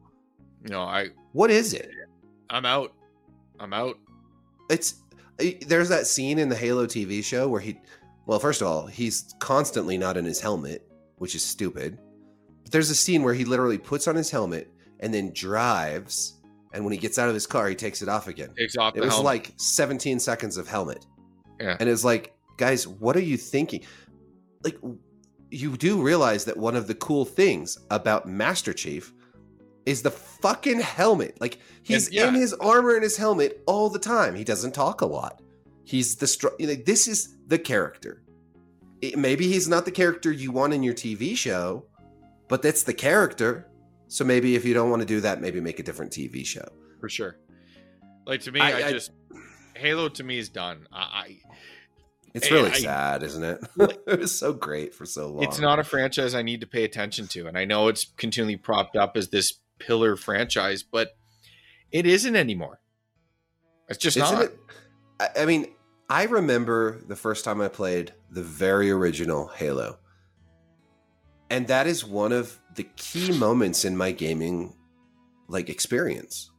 No, 0.63 0.81
I 0.81 1.09
What 1.31 1.49
is 1.51 1.73
it? 1.73 1.89
I'm 2.49 2.65
out. 2.65 2.93
I'm 3.59 3.73
out. 3.73 3.95
it's 4.69 4.95
there's 5.67 5.89
that 5.89 6.07
scene 6.07 6.39
in 6.39 6.49
the 6.49 6.55
Halo 6.55 6.85
TV 6.85 7.23
show 7.23 7.47
where 7.47 7.61
he 7.61 7.79
well 8.25 8.39
first 8.39 8.61
of 8.61 8.67
all 8.67 8.85
he's 8.87 9.33
constantly 9.39 9.97
not 9.97 10.17
in 10.17 10.25
his 10.25 10.39
helmet 10.39 10.85
which 11.17 11.35
is 11.35 11.43
stupid 11.43 11.97
but 12.63 12.71
there's 12.71 12.89
a 12.89 12.95
scene 12.95 13.23
where 13.23 13.33
he 13.33 13.45
literally 13.45 13.77
puts 13.77 14.07
on 14.07 14.15
his 14.15 14.29
helmet 14.29 14.71
and 14.99 15.13
then 15.13 15.31
drives 15.33 16.35
and 16.73 16.83
when 16.83 16.91
he 16.93 16.99
gets 16.99 17.17
out 17.17 17.27
of 17.29 17.33
his 17.33 17.47
car 17.47 17.67
he 17.69 17.75
takes 17.75 18.01
it 18.01 18.09
off 18.09 18.27
again 18.27 18.53
Takes 18.57 18.77
off 18.77 18.95
it 18.95 19.01
was 19.01 19.09
helmet. 19.09 19.25
like 19.25 19.53
17 19.57 20.19
seconds 20.19 20.57
of 20.57 20.67
helmet 20.67 21.05
Yeah. 21.59 21.77
and 21.79 21.87
it's 21.89 22.03
like 22.03 22.33
guys 22.57 22.87
what 22.87 23.15
are 23.15 23.21
you 23.21 23.37
thinking 23.37 23.81
like 24.63 24.77
you 25.51 25.75
do 25.77 26.01
realize 26.01 26.45
that 26.45 26.57
one 26.57 26.75
of 26.75 26.85
the 26.87 26.95
cool 26.95 27.25
things 27.25 27.77
about 27.89 28.27
master 28.27 28.73
chief 28.73 29.13
is 29.85 30.01
the 30.01 30.11
fucking 30.11 30.79
helmet. 30.79 31.39
Like 31.41 31.59
he's 31.83 32.11
yeah. 32.11 32.27
in 32.27 32.35
his 32.35 32.53
armor 32.53 32.93
and 32.95 33.03
his 33.03 33.17
helmet 33.17 33.61
all 33.65 33.89
the 33.89 33.99
time. 33.99 34.35
He 34.35 34.43
doesn't 34.43 34.73
talk 34.73 35.01
a 35.01 35.05
lot. 35.05 35.41
He's 35.83 36.15
the 36.17 36.27
str- 36.27 36.47
like 36.59 36.85
this 36.85 37.07
is 37.07 37.35
the 37.47 37.57
character. 37.57 38.21
It- 39.01 39.17
maybe 39.17 39.47
he's 39.47 39.67
not 39.67 39.85
the 39.85 39.91
character 39.91 40.31
you 40.31 40.51
want 40.51 40.73
in 40.73 40.83
your 40.83 40.93
tv 40.93 41.35
show 41.35 41.85
but 42.47 42.61
that's 42.63 42.81
the 42.83 42.93
character. 42.93 43.67
So 44.07 44.25
maybe 44.25 44.55
if 44.55 44.65
you 44.65 44.73
don't 44.73 44.89
want 44.89 45.01
to 45.01 45.05
do 45.05 45.21
that 45.21 45.39
maybe 45.39 45.61
make 45.61 45.79
a 45.79 45.83
different 45.83 46.11
tv 46.11 46.45
show. 46.45 46.67
For 46.99 47.07
sure. 47.09 47.37
Like 48.25 48.41
to 48.41 48.51
me, 48.51 48.59
I- 48.59 48.71
I, 48.81 48.87
I- 48.87 48.91
just 48.91 49.11
Halo 49.75 50.09
to 50.09 50.23
me 50.23 50.37
is 50.37 50.49
done. 50.49 50.87
I, 50.91 50.99
I 50.99 51.37
it's 52.33 52.47
Hey, 52.47 52.55
really 52.55 52.71
I- 52.71 52.79
sad 52.79 53.23
isn't 53.23 53.43
it? 53.43 53.59
It 54.07 54.19
was 54.19 54.37
so 54.37 54.51
great 54.53 54.93
for 54.93 55.05
so 55.05 55.27
long 55.31 55.43
it's 55.43 55.59
not 55.59 55.79
a 55.79 55.83
franchise 55.83 56.35
I 56.35 56.41
need 56.41 56.61
to 56.61 56.67
pay 56.67 56.83
attention 56.83 57.27
to, 57.29 57.47
and 57.47 57.57
I 57.57 57.65
know 57.65 57.87
it's 57.87 58.05
continually 58.17 58.57
propped 58.57 58.95
up 58.97 59.15
as 59.15 59.29
this 59.29 59.59
pillar 59.79 60.15
franchise, 60.15 60.83
but 60.83 61.09
it 61.91 62.05
isn't 62.05 62.35
anymore. 62.35 62.79
It's 63.87 63.97
just 63.97 64.17
Isn't 64.17 64.31
not. 64.35 64.43
it? 64.43 64.59
I, 65.35 65.45
mean, 65.45 65.67
I 66.09 66.25
remember 66.25 67.01
the 67.07 67.15
first 67.15 67.43
time 67.43 67.59
I 67.61 67.67
played 67.67 68.13
the 68.29 68.43
very 68.43 68.91
original 68.91 69.47
Halo. 69.47 69.97
And 71.49 71.67
that 71.67 71.87
is 71.87 72.05
one 72.05 72.31
of 72.31 72.59
the 72.75 72.83
key 72.95 73.31
moments 73.37 73.83
in 73.85 73.97
my 73.97 74.11
gaming 74.11 74.75
like 75.47 75.69
experience. 75.69 76.51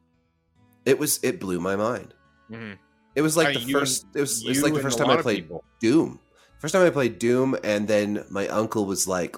It 0.85 0.99
was 0.99 1.21
it 1.23 1.39
blew 1.39 1.61
my 1.61 1.77
mind. 1.77 2.15
Mhm. 2.51 2.77
It 3.15 3.23
was 3.23 3.37
like 3.37 3.55
the 3.55 3.63
and- 3.63 3.71
first 3.71 4.07
it 4.15 4.21
was, 4.21 4.43
it 4.45 4.49
was 4.49 4.63
like 4.63 4.75
the 4.75 4.81
first 4.81 4.99
time 4.99 5.11
I 5.11 5.23
played 5.23 5.43
people. 5.45 5.63
Doom. 5.81 6.19
First 6.59 6.75
time 6.75 6.85
I 6.85 6.91
played 6.91 7.19
Doom, 7.19 7.57
and 7.63 7.87
then 7.87 8.25
my 8.31 8.49
uncle 8.49 8.85
was 8.85 9.07
like, 9.09 9.37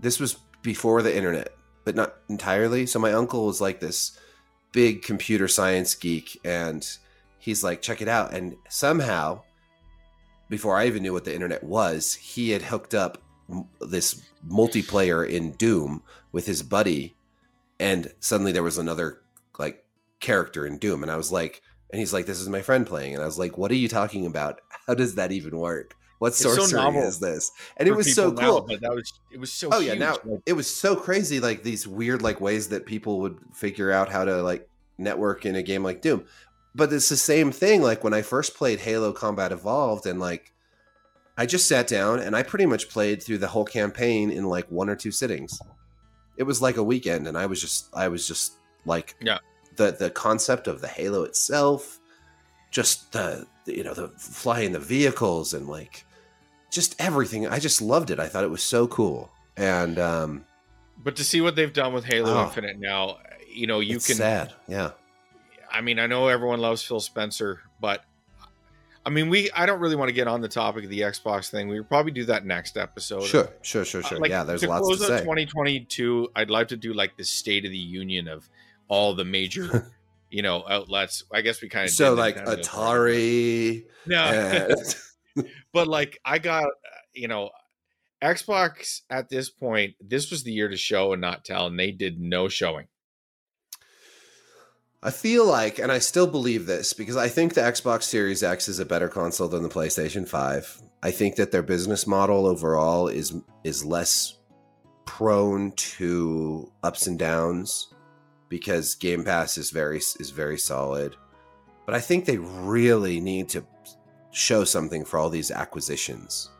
this 0.00 0.18
was 0.18 0.36
before 0.62 1.00
the 1.02 1.14
internet, 1.14 1.54
but 1.84 1.94
not 1.94 2.14
entirely. 2.28 2.86
So 2.86 2.98
my 2.98 3.12
uncle 3.12 3.46
was 3.46 3.60
like 3.60 3.80
this 3.80 4.18
big 4.72 5.02
computer 5.02 5.48
science 5.48 5.94
geek, 5.94 6.38
and 6.44 6.86
he's 7.38 7.62
like, 7.62 7.82
check 7.82 8.02
it 8.02 8.08
out. 8.08 8.32
And 8.32 8.56
somehow, 8.68 9.42
before 10.48 10.76
I 10.76 10.86
even 10.86 11.02
knew 11.02 11.12
what 11.12 11.24
the 11.24 11.34
internet 11.34 11.62
was, 11.62 12.14
he 12.14 12.50
had 12.50 12.62
hooked 12.62 12.94
up 12.94 13.22
this 13.80 14.22
multiplayer 14.48 15.28
in 15.28 15.52
Doom 15.52 16.02
with 16.32 16.46
his 16.46 16.62
buddy, 16.62 17.14
and 17.78 18.12
suddenly 18.20 18.52
there 18.52 18.62
was 18.62 18.78
another 18.78 19.20
like 19.58 19.84
character 20.20 20.66
in 20.66 20.78
Doom, 20.78 21.02
and 21.02 21.12
I 21.12 21.16
was 21.16 21.30
like, 21.30 21.62
and 21.90 22.00
he's 22.00 22.12
like, 22.12 22.26
this 22.26 22.40
is 22.40 22.48
my 22.48 22.62
friend 22.62 22.86
playing, 22.86 23.14
and 23.14 23.22
I 23.22 23.26
was 23.26 23.38
like, 23.38 23.58
what 23.58 23.70
are 23.70 23.76
you 23.76 23.88
talking 23.88 24.26
about? 24.26 24.60
How 24.86 24.94
does 24.94 25.14
that 25.14 25.32
even 25.32 25.56
work? 25.56 25.94
What 26.18 26.34
so 26.34 26.54
sorcery 26.54 26.80
novel 26.80 27.02
is 27.02 27.18
this? 27.18 27.50
And 27.76 27.88
it 27.88 27.92
was 27.92 28.14
so 28.14 28.30
people 28.30 28.42
now, 28.42 28.50
cool. 28.50 28.60
but 28.62 28.80
that 28.80 28.94
was 28.94 29.12
it 29.32 29.38
was 29.40 29.52
so. 29.52 29.68
oh 29.72 29.80
yeah 29.80 29.94
now 29.94 30.16
it 30.46 30.52
was 30.54 30.72
so 30.74 30.94
crazy 30.96 31.40
like 31.40 31.62
these 31.62 31.86
weird 31.86 32.22
like 32.22 32.40
ways 32.40 32.68
that 32.68 32.86
people 32.86 33.20
would 33.20 33.38
figure 33.52 33.90
out 33.90 34.08
how 34.10 34.24
to 34.24 34.42
like 34.42 34.68
network 34.98 35.44
in 35.44 35.56
a 35.56 35.62
game 35.62 35.82
like 35.82 36.00
doom 36.00 36.24
but 36.74 36.92
it's 36.92 37.08
the 37.08 37.16
same 37.16 37.50
thing 37.50 37.82
like 37.82 38.04
when 38.04 38.14
i 38.14 38.22
first 38.22 38.54
played 38.54 38.78
halo 38.78 39.12
combat 39.12 39.50
evolved 39.50 40.06
and 40.06 40.20
like 40.20 40.52
i 41.36 41.44
just 41.44 41.66
sat 41.68 41.88
down 41.88 42.20
and 42.20 42.36
i 42.36 42.44
pretty 42.44 42.64
much 42.64 42.88
played 42.88 43.20
through 43.20 43.38
the 43.38 43.48
whole 43.48 43.64
campaign 43.64 44.30
in 44.30 44.44
like 44.44 44.70
one 44.70 44.88
or 44.88 44.94
two 44.94 45.10
sittings 45.10 45.58
it 46.36 46.44
was 46.44 46.62
like 46.62 46.76
a 46.76 46.82
weekend 46.82 47.26
and 47.26 47.36
i 47.36 47.44
was 47.44 47.60
just 47.60 47.88
i 47.92 48.06
was 48.06 48.26
just 48.28 48.54
like 48.86 49.16
Yeah. 49.20 49.38
the 49.76 49.90
the 49.90 50.10
concept 50.10 50.68
of 50.68 50.80
the 50.80 50.88
halo 50.88 51.24
itself 51.24 51.98
just 52.74 53.12
the 53.12 53.46
you 53.66 53.84
know 53.84 53.94
the 53.94 54.08
flying 54.18 54.72
the 54.72 54.80
vehicles 54.80 55.54
and 55.54 55.68
like 55.68 56.04
just 56.72 57.00
everything 57.00 57.46
i 57.46 57.58
just 57.60 57.80
loved 57.80 58.10
it 58.10 58.18
i 58.18 58.26
thought 58.26 58.42
it 58.42 58.50
was 58.50 58.64
so 58.64 58.88
cool 58.88 59.30
and 59.56 59.96
um 60.00 60.44
but 61.04 61.14
to 61.14 61.22
see 61.24 61.40
what 61.40 61.54
they've 61.54 61.72
done 61.72 61.92
with 61.92 62.04
Halo 62.04 62.34
Oh. 62.34 62.44
Infinite 62.44 62.78
now, 62.80 63.18
you 63.48 63.66
know, 63.68 63.78
you 63.80 63.98
can. 64.00 64.16
sad 64.16 64.52
yeah 64.66 64.90
I 65.72 65.80
mean, 65.80 65.98
I 65.98 66.06
know 66.06 66.28
everyone 66.28 66.60
loves 66.60 66.82
Phil 66.82 67.00
Spencer, 67.00 67.60
but 67.80 68.04
I 69.04 69.10
mean, 69.10 69.28
we. 69.28 69.50
I 69.50 69.66
don't 69.66 69.80
really 69.80 69.96
want 69.96 70.08
to 70.08 70.12
get 70.12 70.28
on 70.28 70.40
the 70.40 70.48
topic 70.48 70.84
of 70.84 70.90
the 70.90 71.00
Xbox 71.00 71.50
thing. 71.50 71.68
We 71.68 71.82
probably 71.82 72.12
do 72.12 72.24
that 72.26 72.46
next 72.46 72.76
episode. 72.76 73.24
sure 73.24 73.48
sure 73.62 73.84
sure 73.84 74.02
Uh, 74.02 74.08
sure 74.08 74.18
like, 74.18 74.30
yeah 74.30 74.44
there's 74.44 74.60
to 74.62 74.68
lots 74.68 74.88
to 74.88 74.96
close 74.96 75.10
out 75.10 75.18
say 75.18 75.24
2022, 75.24 76.30
I'd 76.36 76.48
like 76.48 76.68
to 76.68 76.76
do 76.76 76.94
like 76.94 77.16
the 77.16 77.24
State 77.24 77.64
of 77.64 77.70
the 77.72 77.76
Union 77.76 78.28
of 78.28 78.48
all 78.88 79.14
the 79.14 79.24
major, 79.24 79.92
you 80.30 80.42
know, 80.42 80.64
outlets. 80.68 81.24
I 81.32 81.40
guess 81.40 81.62
we 81.62 81.68
kind 81.68 81.84
of 81.84 81.90
so 81.90 82.14
like 82.14 82.36
atari 82.36 83.84
No, 84.06 84.24
and- 84.24 85.46
but 85.72 85.88
like 85.88 86.18
I 86.24 86.38
got, 86.38 86.64
uh, 86.64 86.68
you 87.12 87.28
know, 87.28 87.50
Xbox 88.22 89.02
at 89.10 89.28
this 89.28 89.50
point. 89.50 89.94
This 90.00 90.30
was 90.30 90.42
the 90.42 90.52
year 90.52 90.68
to 90.68 90.76
show 90.76 91.12
and 91.12 91.20
not 91.20 91.44
tell, 91.44 91.66
and 91.66 91.78
they 91.78 91.90
did 91.90 92.20
no 92.20 92.48
showing. 92.48 92.86
I 95.02 95.10
feel 95.10 95.44
like, 95.44 95.78
and 95.78 95.92
I 95.92 95.98
still 95.98 96.26
believe 96.26 96.64
this 96.64 96.94
because 96.94 97.16
I 97.16 97.28
think 97.28 97.52
the 97.52 97.60
Xbox 97.60 98.04
Series 98.04 98.42
X 98.42 98.68
is 98.68 98.78
a 98.78 98.86
better 98.86 99.08
console 99.08 99.48
than 99.48 99.62
the 99.62 99.68
PlayStation 99.68 100.26
5. 100.26 100.82
I 101.02 101.10
think 101.10 101.36
that 101.36 101.52
their 101.52 101.62
business 101.62 102.06
model 102.06 102.46
overall 102.46 103.08
is 103.08 103.34
is 103.64 103.84
less 103.84 104.38
prone 105.04 105.72
to 105.72 106.72
ups 106.82 107.06
and 107.06 107.18
downs 107.18 107.93
because 108.48 108.94
Game 108.94 109.24
Pass 109.24 109.58
is 109.58 109.70
very 109.70 109.98
is 109.98 110.30
very 110.30 110.58
solid. 110.58 111.16
But 111.86 111.94
I 111.94 112.00
think 112.00 112.24
they 112.24 112.38
really 112.38 113.20
need 113.20 113.48
to 113.50 113.64
show 114.30 114.64
something 114.64 115.04
for 115.04 115.18
all 115.18 115.30
these 115.30 115.50
acquisitions. 115.50 116.50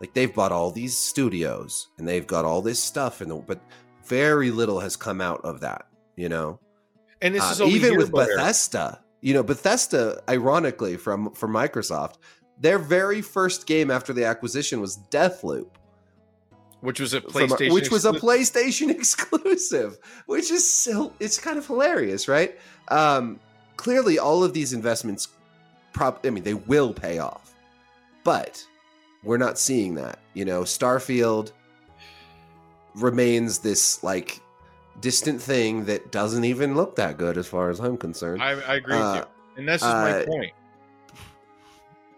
Like 0.00 0.12
they've 0.14 0.34
bought 0.34 0.52
all 0.52 0.70
these 0.70 0.96
studios 0.96 1.88
and 1.98 2.06
they've 2.06 2.26
got 2.26 2.44
all 2.44 2.60
this 2.60 2.78
stuff 2.80 3.22
in 3.22 3.28
the 3.28 3.36
but 3.36 3.60
very 4.06 4.50
little 4.50 4.80
has 4.80 4.96
come 4.96 5.20
out 5.20 5.40
of 5.44 5.60
that, 5.60 5.86
you 6.16 6.28
know. 6.28 6.60
And 7.22 7.34
this 7.34 7.42
Uh, 7.42 7.50
is 7.52 7.60
all 7.60 7.68
even 7.68 7.96
with. 7.96 8.12
Bethesda. 8.12 9.00
You 9.22 9.32
know, 9.32 9.42
Bethesda, 9.42 10.22
ironically, 10.28 10.98
from 10.98 11.32
from 11.32 11.52
Microsoft, 11.52 12.16
their 12.60 12.78
very 12.78 13.22
first 13.22 13.66
game 13.66 13.90
after 13.90 14.12
the 14.12 14.24
acquisition 14.26 14.80
was 14.82 14.98
Deathloop, 15.10 15.70
which 16.84 17.00
was 17.00 17.14
a 17.14 17.20
PlayStation, 17.22 17.72
which 17.72 17.90
was 17.90 18.04
a 18.04 18.12
PlayStation 18.12 18.90
exclusive, 18.98 19.98
which 20.26 20.50
is 20.50 20.70
so 20.70 21.12
it's 21.18 21.38
kind 21.38 21.56
of 21.58 21.66
hilarious, 21.66 22.28
right? 22.28 22.58
Um, 22.88 23.40
clearly, 23.76 24.18
all 24.18 24.44
of 24.44 24.52
these 24.52 24.72
investments, 24.72 25.28
prop, 25.94 26.24
I 26.26 26.30
mean, 26.30 26.44
they 26.44 26.54
will 26.54 26.92
pay 26.92 27.18
off, 27.18 27.54
but 28.22 28.64
we're 29.22 29.38
not 29.38 29.58
seeing 29.58 29.94
that. 29.94 30.18
You 30.34 30.44
know, 30.44 30.62
Starfield 30.62 31.52
remains 32.94 33.58
this 33.60 34.02
like 34.04 34.40
distant 35.00 35.40
thing 35.40 35.86
that 35.86 36.12
doesn't 36.12 36.44
even 36.44 36.74
look 36.74 36.96
that 36.96 37.16
good 37.16 37.38
as 37.38 37.46
far 37.46 37.70
as 37.70 37.80
I'm 37.80 37.96
concerned. 37.96 38.42
I, 38.42 38.50
I 38.50 38.74
agree 38.76 38.94
Uh, 38.94 39.12
with 39.14 39.22
you, 39.22 39.26
and 39.56 39.68
that's 39.68 39.82
just 39.82 39.94
my 39.94 40.20
uh, 40.20 40.26
point. 40.26 40.52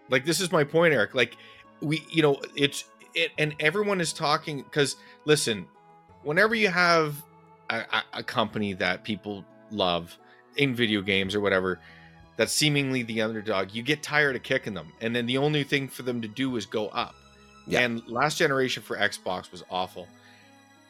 Like 0.09 0.25
this 0.25 0.41
is 0.41 0.51
my 0.51 0.65
point, 0.65 0.93
Eric. 0.93 1.15
Like 1.15 1.37
we, 1.79 2.05
you 2.09 2.21
know, 2.21 2.41
it's 2.55 2.83
it, 3.17 3.31
and 3.37 3.55
everyone 3.59 3.99
is 3.99 4.13
talking 4.13 4.61
because 4.61 4.95
listen, 5.25 5.65
whenever 6.23 6.55
you 6.55 6.69
have 6.69 7.15
a, 7.69 7.77
a, 7.79 8.03
a 8.19 8.23
company 8.23 8.73
that 8.73 9.03
people 9.03 9.43
love 9.71 10.17
in 10.55 10.75
video 10.75 11.01
games 11.01 11.35
or 11.35 11.41
whatever, 11.41 11.79
that's 12.37 12.53
seemingly 12.53 13.03
the 13.03 13.21
underdog, 13.21 13.73
you 13.73 13.81
get 13.81 14.03
tired 14.03 14.35
of 14.35 14.43
kicking 14.43 14.73
them, 14.73 14.93
and 15.01 15.15
then 15.15 15.25
the 15.25 15.37
only 15.37 15.63
thing 15.63 15.87
for 15.87 16.03
them 16.03 16.21
to 16.21 16.27
do 16.27 16.55
is 16.55 16.65
go 16.65 16.87
up. 16.89 17.15
Yeah. 17.65 17.81
And 17.81 18.07
last 18.07 18.37
generation 18.37 18.81
for 18.81 18.95
Xbox 18.95 19.51
was 19.51 19.63
awful. 19.69 20.07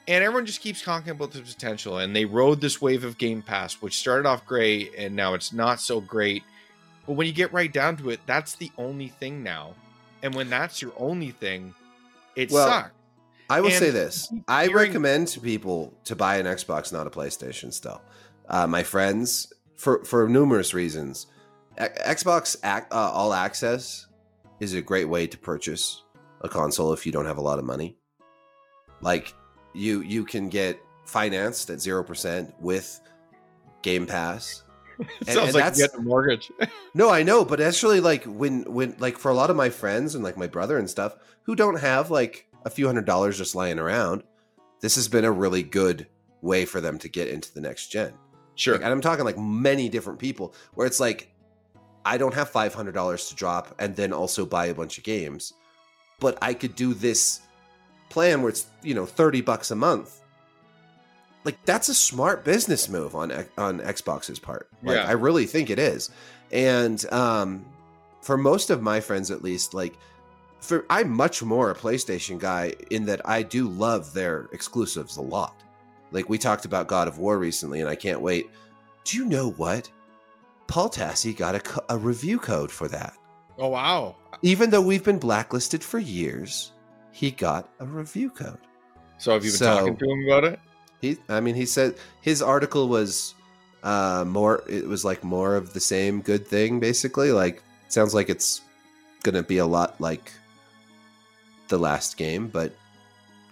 And 0.08 0.24
everyone 0.24 0.46
just 0.46 0.62
keeps 0.62 0.82
talking 0.82 1.10
about 1.10 1.32
the 1.32 1.42
potential. 1.42 1.98
And 1.98 2.16
they 2.16 2.24
rode 2.24 2.62
this 2.62 2.82
wave 2.82 3.04
of 3.04 3.18
Game 3.18 3.42
Pass, 3.42 3.82
which 3.82 3.98
started 3.98 4.26
off 4.26 4.46
great 4.46 4.94
and 4.96 5.16
now 5.16 5.34
it's 5.34 5.52
not 5.52 5.82
so 5.82 6.00
great. 6.00 6.44
But 7.06 7.14
when 7.14 7.28
you 7.28 7.34
get 7.34 7.52
right 7.52 7.72
down 7.72 7.98
to 7.98 8.12
it, 8.12 8.20
that's 8.26 8.56
the 8.56 8.72
only 8.78 9.08
thing 9.08 9.44
now. 9.44 9.74
And 10.24 10.34
when 10.34 10.50
that's 10.50 10.82
your 10.82 10.94
only 10.98 11.32
thing, 11.32 11.74
it 12.38 12.52
Well, 12.52 12.68
sucks. 12.68 12.92
I 13.50 13.62
will 13.62 13.70
And 13.70 13.78
say 13.80 13.90
this: 13.92 14.32
I 14.48 14.64
hearing- 14.64 14.76
recommend 14.76 15.28
to 15.30 15.40
people 15.40 15.94
to 16.06 16.16
buy 16.16 16.38
an 16.38 16.46
Xbox, 16.46 16.92
not 16.94 17.08
a 17.08 17.10
PlayStation. 17.10 17.74
Still, 17.74 18.02
uh, 18.50 18.68
my 18.68 18.84
friends, 18.84 19.52
for 19.76 20.04
for 20.06 20.28
numerous 20.30 20.74
reasons, 20.74 21.28
Xbox 21.78 22.56
ac- 22.64 22.88
uh, 22.92 23.12
All 23.12 23.34
Access 23.34 24.08
is 24.60 24.74
a 24.74 24.82
great 24.82 25.06
way 25.08 25.28
to 25.28 25.38
purchase 25.38 26.04
a 26.42 26.50
console 26.50 26.92
if 26.94 27.06
you 27.06 27.12
don't 27.12 27.26
have 27.26 27.38
a 27.38 27.42
lot 27.42 27.60
of 27.60 27.66
money. 27.66 27.96
Like 29.02 29.34
you, 29.74 30.02
you 30.02 30.26
can 30.26 30.50
get 30.50 30.80
financed 31.06 31.70
at 31.70 31.80
zero 31.80 32.04
percent 32.04 32.54
with 32.60 33.00
Game 33.82 34.06
Pass. 34.08 34.64
It 35.00 35.08
and- 35.20 35.28
sounds 35.30 35.38
and 35.50 35.56
like 35.56 35.74
that's- 35.76 35.94
a 35.94 36.02
mortgage. 36.02 36.52
No, 36.94 37.10
I 37.12 37.22
know, 37.24 37.46
but 37.46 37.60
actually, 37.62 38.00
like 38.00 38.24
when 38.26 38.64
when 38.64 38.96
like 39.00 39.18
for 39.20 39.30
a 39.30 39.34
lot 39.36 39.50
of 39.52 39.56
my 39.56 39.70
friends 39.70 40.16
and 40.16 40.24
like 40.24 40.36
my 40.38 40.48
brother 40.48 40.78
and 40.80 40.90
stuff 40.90 41.16
who 41.44 41.56
don't 41.56 41.80
have 41.80 42.10
like 42.10 42.48
a 42.66 42.70
few 42.72 42.88
hundred 42.88 43.06
dollars 43.06 43.38
just 43.38 43.54
lying 43.56 43.78
around, 43.78 44.24
this 44.82 44.96
has 44.96 45.08
been 45.08 45.24
a 45.26 45.32
really 45.32 45.62
good 45.64 46.08
way 46.42 46.66
for 46.66 46.82
them 46.82 46.98
to 47.00 47.08
get 47.10 47.28
into 47.28 47.54
the 47.54 47.62
next 47.62 47.88
gen. 47.88 48.14
sure. 48.56 48.74
Like, 48.76 48.84
and 48.84 48.92
I'm 48.92 49.02
talking 49.02 49.26
like 49.26 49.38
many 49.38 49.90
different 49.90 50.18
people 50.20 50.56
where 50.74 50.88
it's 50.88 51.00
like 51.00 51.32
I 52.04 52.18
don't 52.18 52.34
have 52.34 52.50
five 52.50 52.74
hundred 52.74 52.94
dollars 52.94 53.30
to 53.30 53.36
drop 53.36 53.76
and 53.80 53.96
then 53.96 54.12
also 54.14 54.46
buy 54.46 54.68
a 54.68 54.74
bunch 54.74 54.98
of 54.98 55.04
games, 55.04 55.54
but 56.20 56.38
I 56.42 56.54
could 56.56 56.74
do 56.76 56.94
this 56.96 57.42
plan 58.10 58.42
where 58.42 58.50
it's 58.50 58.66
you 58.82 58.96
know 58.96 59.06
thirty 59.06 59.42
bucks 59.42 59.70
a 59.70 59.76
month. 59.76 60.22
Like 61.48 61.64
that's 61.64 61.88
a 61.88 61.94
smart 61.96 62.44
business 62.44 62.90
move 62.90 63.16
on 63.16 63.32
on 63.58 63.80
Xbox's 63.80 64.38
part. 64.38 64.68
Like 64.84 64.98
Yeah. 64.98 65.08
I 65.08 65.14
really 65.14 65.46
think 65.46 65.70
it 65.70 65.80
is, 65.80 66.10
and 66.52 67.06
um, 67.14 67.66
for 68.22 68.38
most 68.38 68.70
of 68.70 68.82
my 68.82 69.00
friends 69.00 69.32
at 69.32 69.42
least, 69.44 69.74
like 69.74 69.96
for 70.60 70.86
I'm 70.90 71.10
much 71.10 71.42
more 71.42 71.72
a 71.72 71.76
PlayStation 71.76 72.38
guy 72.38 72.74
in 72.92 73.06
that 73.06 73.22
I 73.24 73.44
do 73.44 73.70
love 73.70 74.14
their 74.14 74.50
exclusives 74.52 75.16
a 75.16 75.22
lot. 75.22 75.56
Like 76.12 76.28
we 76.28 76.38
talked 76.38 76.66
about 76.66 76.90
God 76.90 77.08
of 77.08 77.18
War 77.18 77.38
recently, 77.40 77.80
and 77.80 77.90
I 77.90 77.96
can't 77.96 78.20
wait. 78.20 78.50
Do 79.06 79.16
you 79.16 79.24
know 79.26 79.52
what? 79.52 79.90
Paul 80.68 80.90
Tassi 80.90 81.34
got 81.34 81.56
a, 81.56 81.94
a 81.94 81.98
review 81.98 82.40
code 82.40 82.72
for 82.72 82.90
that. 82.90 83.14
Oh 83.58 83.70
wow. 83.70 84.18
Even 84.42 84.70
though 84.70 84.82
we've 84.82 85.06
been 85.06 85.18
blacklisted 85.18 85.82
for 85.82 85.98
years, 86.00 86.74
he 87.14 87.32
got 87.32 87.70
a 87.80 87.86
review 87.86 88.30
code. 88.32 88.60
So 89.18 89.32
have 89.32 89.46
you 89.46 89.52
been 89.52 89.58
So- 89.60 89.78
talking 89.78 89.96
to 89.96 90.06
him 90.12 90.26
about 90.28 90.44
it? 90.44 90.60
He, 91.02 91.18
I 91.30 91.40
mean, 91.40 91.56
he 91.56 91.66
said 91.66 91.96
his 92.22 92.42
article 92.42 92.88
was 92.88 93.36
uh, 93.84 94.26
more. 94.28 94.64
It 94.68 94.88
was 94.88 95.06
like 95.06 95.24
more 95.24 95.56
of 95.56 95.74
the 95.74 95.80
same 95.80 96.22
good 96.22 96.48
thing, 96.48 96.80
basically. 96.80 97.32
Like, 97.32 97.62
sounds 97.88 98.14
like 98.14 98.30
it's 98.30 98.62
gonna 99.24 99.44
be 99.44 99.58
a 99.60 99.66
lot 99.66 100.00
like 100.02 100.32
the 101.68 101.78
last 101.78 102.18
game, 102.18 102.48
but 102.48 102.74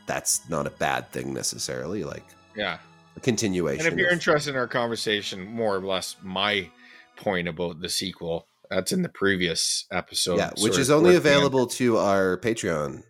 that's 0.07 0.47
not 0.49 0.67
a 0.67 0.72
bad 0.72 1.11
thing 1.11 1.34
necessarily. 1.34 2.03
Like 2.03 2.23
Yeah. 2.55 2.77
a 3.15 3.19
continuation. 3.19 3.85
And 3.85 3.93
if 3.93 3.99
you're 3.99 4.11
interested 4.11 4.51
in 4.51 4.55
our 4.55 4.67
conversation, 4.67 5.45
more 5.45 5.76
or 5.76 5.80
less 5.81 6.15
my 6.22 6.69
point 7.17 7.47
about 7.47 7.81
the 7.81 7.89
sequel, 7.89 8.47
that's 8.69 8.91
in 8.91 9.01
the 9.01 9.09
previous 9.09 9.85
episode. 9.91 10.38
yeah, 10.38 10.51
which 10.59 10.77
is 10.77 10.89
only 10.89 11.15
available 11.15 11.67
to 11.67 11.97
our 11.97 12.38
Patreon. 12.38 13.03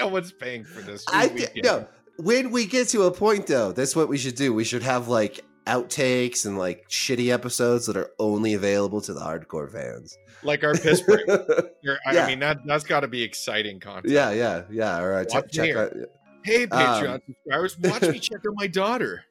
no 0.00 0.08
one's 0.08 0.32
paying 0.32 0.64
for 0.64 0.80
this. 0.82 1.04
I 1.12 1.28
th- 1.28 1.50
no. 1.62 1.86
When 2.18 2.50
we 2.50 2.66
get 2.66 2.88
to 2.88 3.04
a 3.04 3.10
point, 3.10 3.46
though, 3.46 3.72
that's 3.72 3.94
what 3.96 4.08
we 4.08 4.18
should 4.18 4.34
do. 4.34 4.52
We 4.52 4.64
should 4.64 4.82
have 4.82 5.08
like 5.08 5.44
outtakes 5.66 6.44
and 6.46 6.58
like 6.58 6.88
shitty 6.88 7.28
episodes 7.32 7.86
that 7.86 7.96
are 7.96 8.10
only 8.18 8.54
available 8.54 9.00
to 9.02 9.14
the 9.14 9.20
hardcore 9.20 9.70
fans. 9.70 10.16
like 10.42 10.64
our 10.64 10.74
piss 10.74 11.00
break. 11.02 11.26
You're- 11.82 11.98
I 12.06 12.12
Yeah. 12.14 12.26
mean, 12.26 12.40
that 12.40 12.58
that's 12.66 12.84
got 12.84 13.00
to 13.00 13.08
be 13.08 13.22
exciting 13.22 13.78
content. 13.80 14.12
yeah, 14.12 14.30
yeah, 14.32 14.62
yeah. 14.70 14.98
All 14.98 15.08
right, 15.08 15.28
check, 15.28 15.44
Watch 15.44 15.52
check 15.52 15.64
here. 15.66 15.78
out. 15.78 15.92
Hey, 16.42 16.66
Patreon 16.66 17.14
Um, 17.14 17.20
subscribers, 17.26 17.78
watch 17.78 18.02
me 18.02 18.18
check 18.28 18.38
out 18.46 18.54
my 18.56 18.66
daughter. 18.66 19.24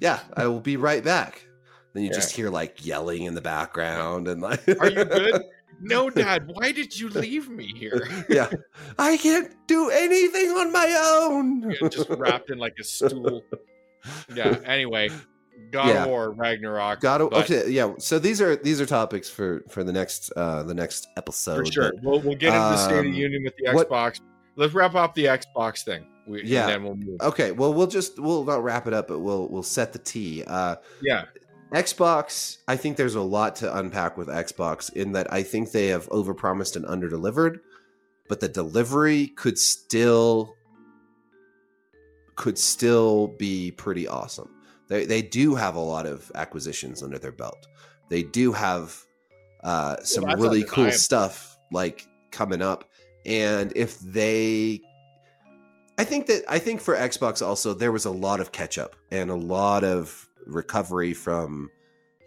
Yeah, 0.00 0.20
I 0.34 0.46
will 0.46 0.60
be 0.60 0.76
right 0.76 1.02
back. 1.02 1.46
Then 1.94 2.04
you 2.04 2.10
Yeah. 2.10 2.16
just 2.16 2.36
hear 2.36 2.50
like 2.50 2.84
yelling 2.84 3.22
in 3.24 3.34
the 3.34 3.40
background 3.40 4.28
and 4.28 4.40
like. 4.42 4.66
Are 4.78 4.88
you 4.90 5.04
good? 5.04 5.42
no, 5.80 6.10
Dad, 6.22 6.50
why 6.52 6.72
did 6.72 6.98
you 6.98 7.08
leave 7.08 7.48
me 7.48 7.72
here? 7.76 8.06
yeah, 8.28 8.48
I 8.98 9.16
can't 9.16 9.54
do 9.66 9.90
anything 9.90 10.50
on 10.50 10.72
my 10.72 10.94
own. 11.20 11.70
Yeah, 11.80 11.88
just 11.88 12.08
wrapped 12.10 12.50
in 12.50 12.58
like 12.58 12.74
a 12.80 12.84
stool. 12.84 13.42
Yeah. 14.34 14.56
Anyway, 14.64 15.10
God 15.70 15.88
Yeah. 15.88 16.02
of 16.04 16.08
War 16.08 16.30
Ragnarok. 16.32 17.00
To 17.00 17.28
but 17.30 17.32
okay, 17.44 17.68
yeah. 17.70 17.92
So 17.98 18.18
these 18.18 18.40
are 18.40 18.56
these 18.56 18.80
are 18.80 18.86
topics 18.86 19.28
for 19.28 19.62
for 19.68 19.84
the 19.84 19.92
next 19.92 20.32
uh 20.36 20.62
the 20.62 20.74
next 20.74 21.08
episode. 21.16 21.66
for 21.66 21.72
sure. 21.72 21.92
but- 21.94 22.02
We'll, 22.02 22.20
we'll 22.20 22.34
get 22.36 22.48
into 22.54 22.58
the 22.58 22.76
State 22.76 22.98
um, 23.00 23.06
of 23.06 23.12
the 23.12 23.18
Union 23.18 23.44
with 23.44 23.54
the 23.56 23.72
what- 23.72 23.88
Xbox. 23.90 24.20
Let's 24.56 24.72
wrap 24.74 24.94
up 24.94 25.14
the 25.14 25.26
Xbox 25.26 25.84
thing. 25.84 26.06
We, 26.26 26.44
Yeah. 26.44 26.62
And 26.62 26.70
then 26.70 26.82
we'll 26.84 26.96
move. 26.96 27.20
Okay, 27.20 27.52
well 27.52 27.72
we'll 27.74 27.86
just 27.86 28.18
we'll 28.18 28.44
not 28.44 28.62
wrap 28.64 28.86
it 28.86 28.92
up, 28.94 29.08
but 29.08 29.20
we'll 29.20 29.48
we'll 29.48 29.62
set 29.62 29.92
the 29.92 29.98
T. 29.98 30.44
Uh 30.46 30.76
Yeah. 31.02 31.24
Xbox, 31.72 32.58
I 32.66 32.76
think 32.76 32.96
there's 32.96 33.14
a 33.14 33.20
lot 33.20 33.56
to 33.56 33.76
unpack 33.78 34.16
with 34.16 34.28
Xbox 34.28 34.92
in 34.92 35.12
that 35.12 35.32
I 35.32 35.42
think 35.42 35.70
they 35.70 35.88
have 35.88 36.08
overpromised 36.08 36.76
and 36.76 36.84
underdelivered, 36.84 37.60
but 38.28 38.40
the 38.40 38.48
delivery 38.48 39.28
could 39.28 39.58
still 39.58 40.56
could 42.34 42.58
still 42.58 43.28
be 43.38 43.70
pretty 43.70 44.08
awesome. 44.08 44.50
They 44.88 45.04
they 45.04 45.22
do 45.22 45.54
have 45.54 45.76
a 45.76 45.80
lot 45.80 46.06
of 46.06 46.32
acquisitions 46.34 47.02
under 47.02 47.18
their 47.18 47.32
belt. 47.32 47.68
They 48.08 48.24
do 48.24 48.52
have 48.52 48.96
uh, 49.62 49.96
some 50.02 50.24
really 50.40 50.64
cool 50.64 50.90
stuff 50.90 51.56
like 51.70 52.04
coming 52.32 52.62
up, 52.62 52.90
and 53.24 53.72
if 53.76 54.00
they 54.00 54.80
I 56.00 56.04
think 56.04 56.26
that 56.28 56.44
I 56.48 56.58
think 56.58 56.80
for 56.80 56.96
Xbox 56.96 57.46
also 57.46 57.74
there 57.74 57.92
was 57.92 58.06
a 58.06 58.10
lot 58.10 58.40
of 58.40 58.52
catch 58.52 58.78
up 58.78 58.96
and 59.12 59.30
a 59.30 59.34
lot 59.34 59.84
of 59.84 60.26
recovery 60.46 61.12
from 61.14 61.70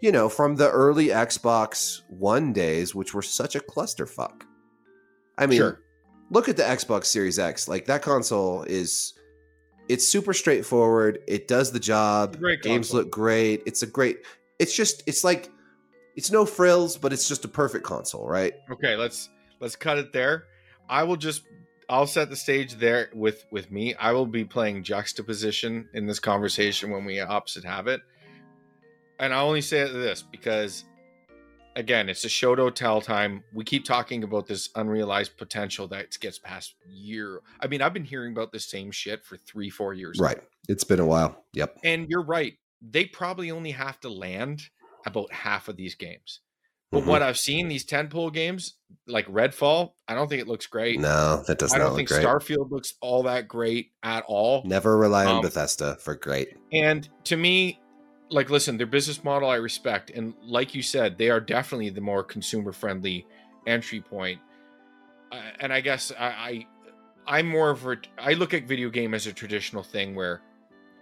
you 0.00 0.12
know 0.12 0.28
from 0.28 0.56
the 0.56 0.70
early 0.70 1.06
Xbox 1.08 2.02
One 2.08 2.52
days, 2.52 2.94
which 2.94 3.14
were 3.14 3.22
such 3.22 3.54
a 3.56 3.60
clusterfuck. 3.60 4.42
I 5.38 5.46
mean, 5.46 5.58
Sure. 5.58 5.80
look 6.30 6.48
at 6.48 6.56
the 6.56 6.62
Xbox 6.62 7.06
Series 7.06 7.38
X. 7.38 7.68
Like 7.68 7.86
that 7.86 8.02
console 8.02 8.62
is 8.62 9.14
it's 9.88 10.06
super 10.06 10.32
straightforward. 10.32 11.18
It 11.26 11.46
does 11.48 11.72
the 11.72 11.80
job. 11.80 12.38
Great 12.38 12.62
Games 12.62 12.94
look 12.94 13.10
great. 13.10 13.62
It's 13.66 13.82
a 13.82 13.86
great. 13.86 14.18
It's 14.58 14.74
just 14.74 15.02
it's 15.06 15.24
like 15.24 15.50
it's 16.16 16.30
no 16.30 16.46
frills, 16.46 16.96
but 16.96 17.12
it's 17.12 17.28
just 17.28 17.44
a 17.44 17.48
perfect 17.48 17.84
console, 17.84 18.26
right? 18.26 18.54
Okay, 18.70 18.96
let's 18.96 19.28
let's 19.60 19.76
cut 19.76 19.98
it 19.98 20.12
there. 20.12 20.44
I 20.88 21.02
will 21.02 21.16
just 21.16 21.42
I'll 21.88 22.06
set 22.06 22.30
the 22.30 22.36
stage 22.36 22.74
there 22.74 23.10
with 23.14 23.44
with 23.50 23.70
me. 23.70 23.94
I 23.94 24.12
will 24.12 24.26
be 24.26 24.44
playing 24.44 24.84
juxtaposition 24.84 25.88
in 25.94 26.06
this 26.06 26.18
conversation 26.18 26.90
when 26.90 27.04
we 27.04 27.20
opposite 27.20 27.64
have 27.64 27.86
it. 27.86 28.00
And 29.18 29.32
I 29.32 29.40
only 29.40 29.60
say 29.60 29.84
this 29.84 30.22
because 30.22 30.84
again, 31.76 32.08
it's 32.08 32.24
a 32.24 32.28
show 32.28 32.54
don't 32.54 32.74
tell 32.74 33.00
time. 33.00 33.42
We 33.52 33.64
keep 33.64 33.84
talking 33.84 34.24
about 34.24 34.46
this 34.46 34.70
unrealized 34.74 35.36
potential 35.36 35.88
that 35.88 36.18
gets 36.20 36.38
past 36.38 36.74
year. 36.88 37.40
I 37.60 37.66
mean, 37.66 37.82
I've 37.82 37.92
been 37.92 38.04
hearing 38.04 38.32
about 38.32 38.52
the 38.52 38.60
same 38.60 38.90
shit 38.90 39.24
for 39.24 39.36
3 39.36 39.70
4 39.70 39.94
years. 39.94 40.20
now. 40.20 40.26
Right. 40.26 40.42
It's 40.68 40.84
been 40.84 41.00
a 41.00 41.06
while. 41.06 41.44
Yep. 41.54 41.78
And 41.84 42.08
you're 42.08 42.24
right. 42.24 42.54
They 42.80 43.04
probably 43.06 43.50
only 43.50 43.72
have 43.72 44.00
to 44.00 44.08
land 44.08 44.62
about 45.06 45.32
half 45.32 45.68
of 45.68 45.76
these 45.76 45.94
games. 45.94 46.40
But 46.94 47.02
Mhm. 47.02 47.06
what 47.06 47.22
I've 47.22 47.38
seen, 47.38 47.68
these 47.68 47.84
tentpole 47.84 48.32
games, 48.32 48.76
like 49.06 49.26
Redfall, 49.26 49.92
I 50.06 50.14
don't 50.14 50.28
think 50.28 50.40
it 50.40 50.48
looks 50.48 50.66
great. 50.66 51.00
No, 51.00 51.42
that 51.46 51.58
does 51.58 51.74
I 51.74 51.78
not 51.78 51.84
don't 51.84 51.90
look 51.90 51.96
think 51.98 52.08
great. 52.08 52.24
Starfield 52.24 52.70
looks 52.70 52.94
all 53.00 53.24
that 53.24 53.48
great 53.48 53.90
at 54.02 54.24
all. 54.28 54.62
Never 54.64 54.96
rely 54.96 55.26
on 55.26 55.36
Um, 55.36 55.42
Bethesda 55.42 55.96
for 55.96 56.14
great. 56.14 56.56
And 56.72 57.08
to 57.24 57.36
me, 57.36 57.80
like, 58.30 58.48
listen, 58.48 58.76
their 58.76 58.86
business 58.86 59.22
model 59.24 59.50
I 59.50 59.56
respect. 59.56 60.10
And 60.10 60.34
like 60.42 60.74
you 60.74 60.82
said, 60.82 61.18
they 61.18 61.30
are 61.30 61.40
definitely 61.40 61.90
the 61.90 62.00
more 62.00 62.22
consumer 62.22 62.72
friendly 62.72 63.26
entry 63.66 64.00
point. 64.00 64.40
Uh, 65.32 65.42
and 65.60 65.72
I 65.72 65.80
guess 65.80 66.12
I, 66.18 66.26
I, 66.26 66.66
I'm 67.26 67.48
more 67.48 67.70
of 67.70 67.84
a, 67.86 67.96
I 68.18 68.34
look 68.34 68.54
at 68.54 68.64
video 68.64 68.88
game 68.88 69.14
as 69.14 69.26
a 69.26 69.32
traditional 69.32 69.82
thing 69.82 70.14
where 70.14 70.42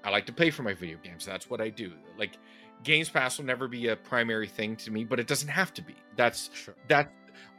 I 0.05 0.10
like 0.10 0.24
to 0.27 0.32
pay 0.32 0.51
for 0.51 0.62
my 0.62 0.73
video 0.73 0.97
games. 1.02 1.27
That's 1.27 1.51
what 1.51 1.60
I 1.60 1.69
do. 1.69 1.93
Like, 2.19 2.39
Games 2.83 3.09
Pass 3.09 3.39
will 3.39 3.45
never 3.45 3.69
be 3.69 3.89
a 3.89 3.97
primary 3.97 4.49
thing 4.49 4.77
to 4.77 4.91
me, 4.91 5.05
but 5.05 5.21
it 5.21 5.27
doesn't 5.27 5.49
have 5.49 5.73
to 5.75 5.83
be. 5.83 5.95
That's 6.17 6.51
Sure. 6.53 6.75
that 6.89 7.13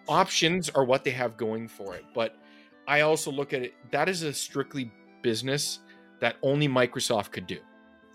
options 0.07 0.69
are 0.69 0.83
what 0.83 1.03
they 1.03 1.11
have 1.11 1.37
going 1.37 1.67
for 1.67 1.95
it. 1.95 2.03
But 2.13 2.37
I 2.87 3.01
also 3.01 3.31
look 3.31 3.53
at 3.53 3.61
it 3.61 3.73
that 3.91 4.09
is 4.09 4.23
a 4.23 4.33
strictly 4.33 4.91
business 5.21 5.79
that 6.19 6.35
only 6.41 6.67
Microsoft 6.67 7.31
could 7.31 7.47
do. 7.47 7.59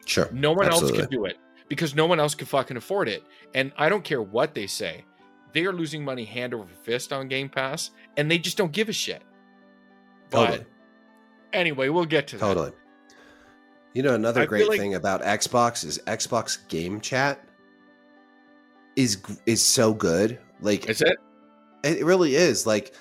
Sure. 0.06 0.28
No 0.32 0.52
one 0.52 0.68
else 0.68 0.90
could 0.90 1.10
do 1.10 1.24
it 1.24 1.38
because 1.68 1.94
no 1.94 2.06
one 2.06 2.18
else 2.20 2.34
could 2.34 2.48
fucking 2.48 2.76
afford 2.76 3.08
it. 3.08 3.22
And 3.54 3.72
I 3.76 3.88
don't 3.88 4.04
care 4.04 4.22
what 4.22 4.54
they 4.54 4.66
say. 4.66 5.04
They 5.52 5.64
are 5.64 5.72
losing 5.72 6.04
money 6.04 6.24
hand 6.24 6.52
over 6.54 6.66
fist 6.82 7.12
on 7.12 7.28
Game 7.28 7.48
Pass 7.48 7.90
and 8.16 8.30
they 8.30 8.38
just 8.38 8.56
don't 8.56 8.72
give 8.72 8.88
a 8.88 8.92
shit. 8.92 9.22
But 10.30 10.46
Totally. 10.46 10.66
anyway, 11.54 11.88
we'll 11.88 12.04
get 12.04 12.26
to 12.28 12.36
that. 12.38 12.44
Totally. 12.46 12.72
You 13.98 14.04
know, 14.04 14.14
another 14.14 14.42
I 14.42 14.46
great 14.46 14.68
like- 14.68 14.78
thing 14.78 14.94
about 14.94 15.22
Xbox 15.22 15.84
is 15.84 15.98
Xbox 16.06 16.58
Game 16.68 17.00
Chat 17.00 17.44
is 18.94 19.18
is 19.44 19.60
so 19.60 19.92
good. 19.92 20.38
Like 20.60 20.88
Is 20.88 21.02
it? 21.02 21.16
it 21.82 22.04
really 22.04 22.36
is. 22.36 22.64
Like 22.64 22.94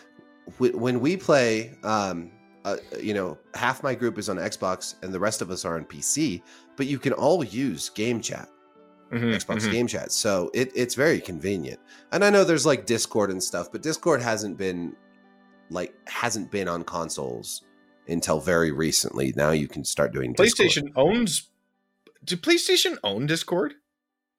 wh- 0.58 0.74
when 0.74 1.00
we 1.00 1.16
play, 1.16 1.78
um, 1.84 2.32
uh, 2.66 2.78
you 3.00 3.14
know, 3.14 3.38
half 3.54 3.84
my 3.84 3.94
group 3.94 4.18
is 4.18 4.28
on 4.28 4.38
Xbox 4.38 4.96
and 5.04 5.14
the 5.14 5.20
rest 5.20 5.44
of 5.44 5.52
us 5.52 5.66
are 5.66 5.76
on 5.76 5.86
PC, 5.86 6.42
but 6.76 6.88
you 6.88 6.98
can 6.98 7.14
all 7.14 7.44
use 7.44 7.90
Game 7.90 8.20
Chat. 8.20 8.50
Mhm, 9.12 9.36
Xbox 9.36 9.68
mhm. 9.68 9.72
Game 9.72 9.86
Chat. 9.86 10.12
So 10.12 10.50
it, 10.56 10.72
it's 10.74 10.96
very 10.96 11.22
convenient. 11.22 11.80
And 12.12 12.26
I 12.26 12.32
know 12.32 12.44
there's 12.44 12.66
like 12.66 12.88
Discord 12.88 13.30
and 13.30 13.44
stuff, 13.44 13.72
but 13.72 13.84
Discord 13.84 14.20
hasn't 14.20 14.58
been 14.58 14.96
like 15.70 15.94
hasn't 16.08 16.50
been 16.50 16.68
on 16.68 16.84
consoles 16.84 17.62
until 18.08 18.40
very 18.40 18.72
recently. 18.72 19.34
Now 19.36 19.52
you 19.52 19.68
can 19.68 19.84
start 19.84 20.14
doing 20.14 20.34
Discord. 20.34 20.70
PlayStation 20.70 20.92
owns. 20.96 21.50
Do 22.24 22.36
PlayStation 22.38 22.98
own 23.04 23.26
Discord? 23.26 23.76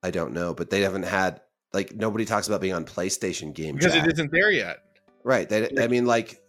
I 0.03 0.11
don't 0.11 0.33
know, 0.33 0.53
but 0.53 0.69
they 0.69 0.81
haven't 0.81 1.03
had 1.03 1.41
like 1.73 1.95
nobody 1.95 2.25
talks 2.25 2.47
about 2.47 2.61
being 2.61 2.73
on 2.73 2.85
PlayStation 2.85 3.53
Game 3.53 3.75
Because 3.75 3.93
Chat. 3.93 4.07
it 4.07 4.13
isn't 4.13 4.31
there 4.31 4.51
yet. 4.51 4.77
Right. 5.23 5.47
They, 5.47 5.69
I 5.79 5.87
mean, 5.87 6.05
like, 6.05 6.41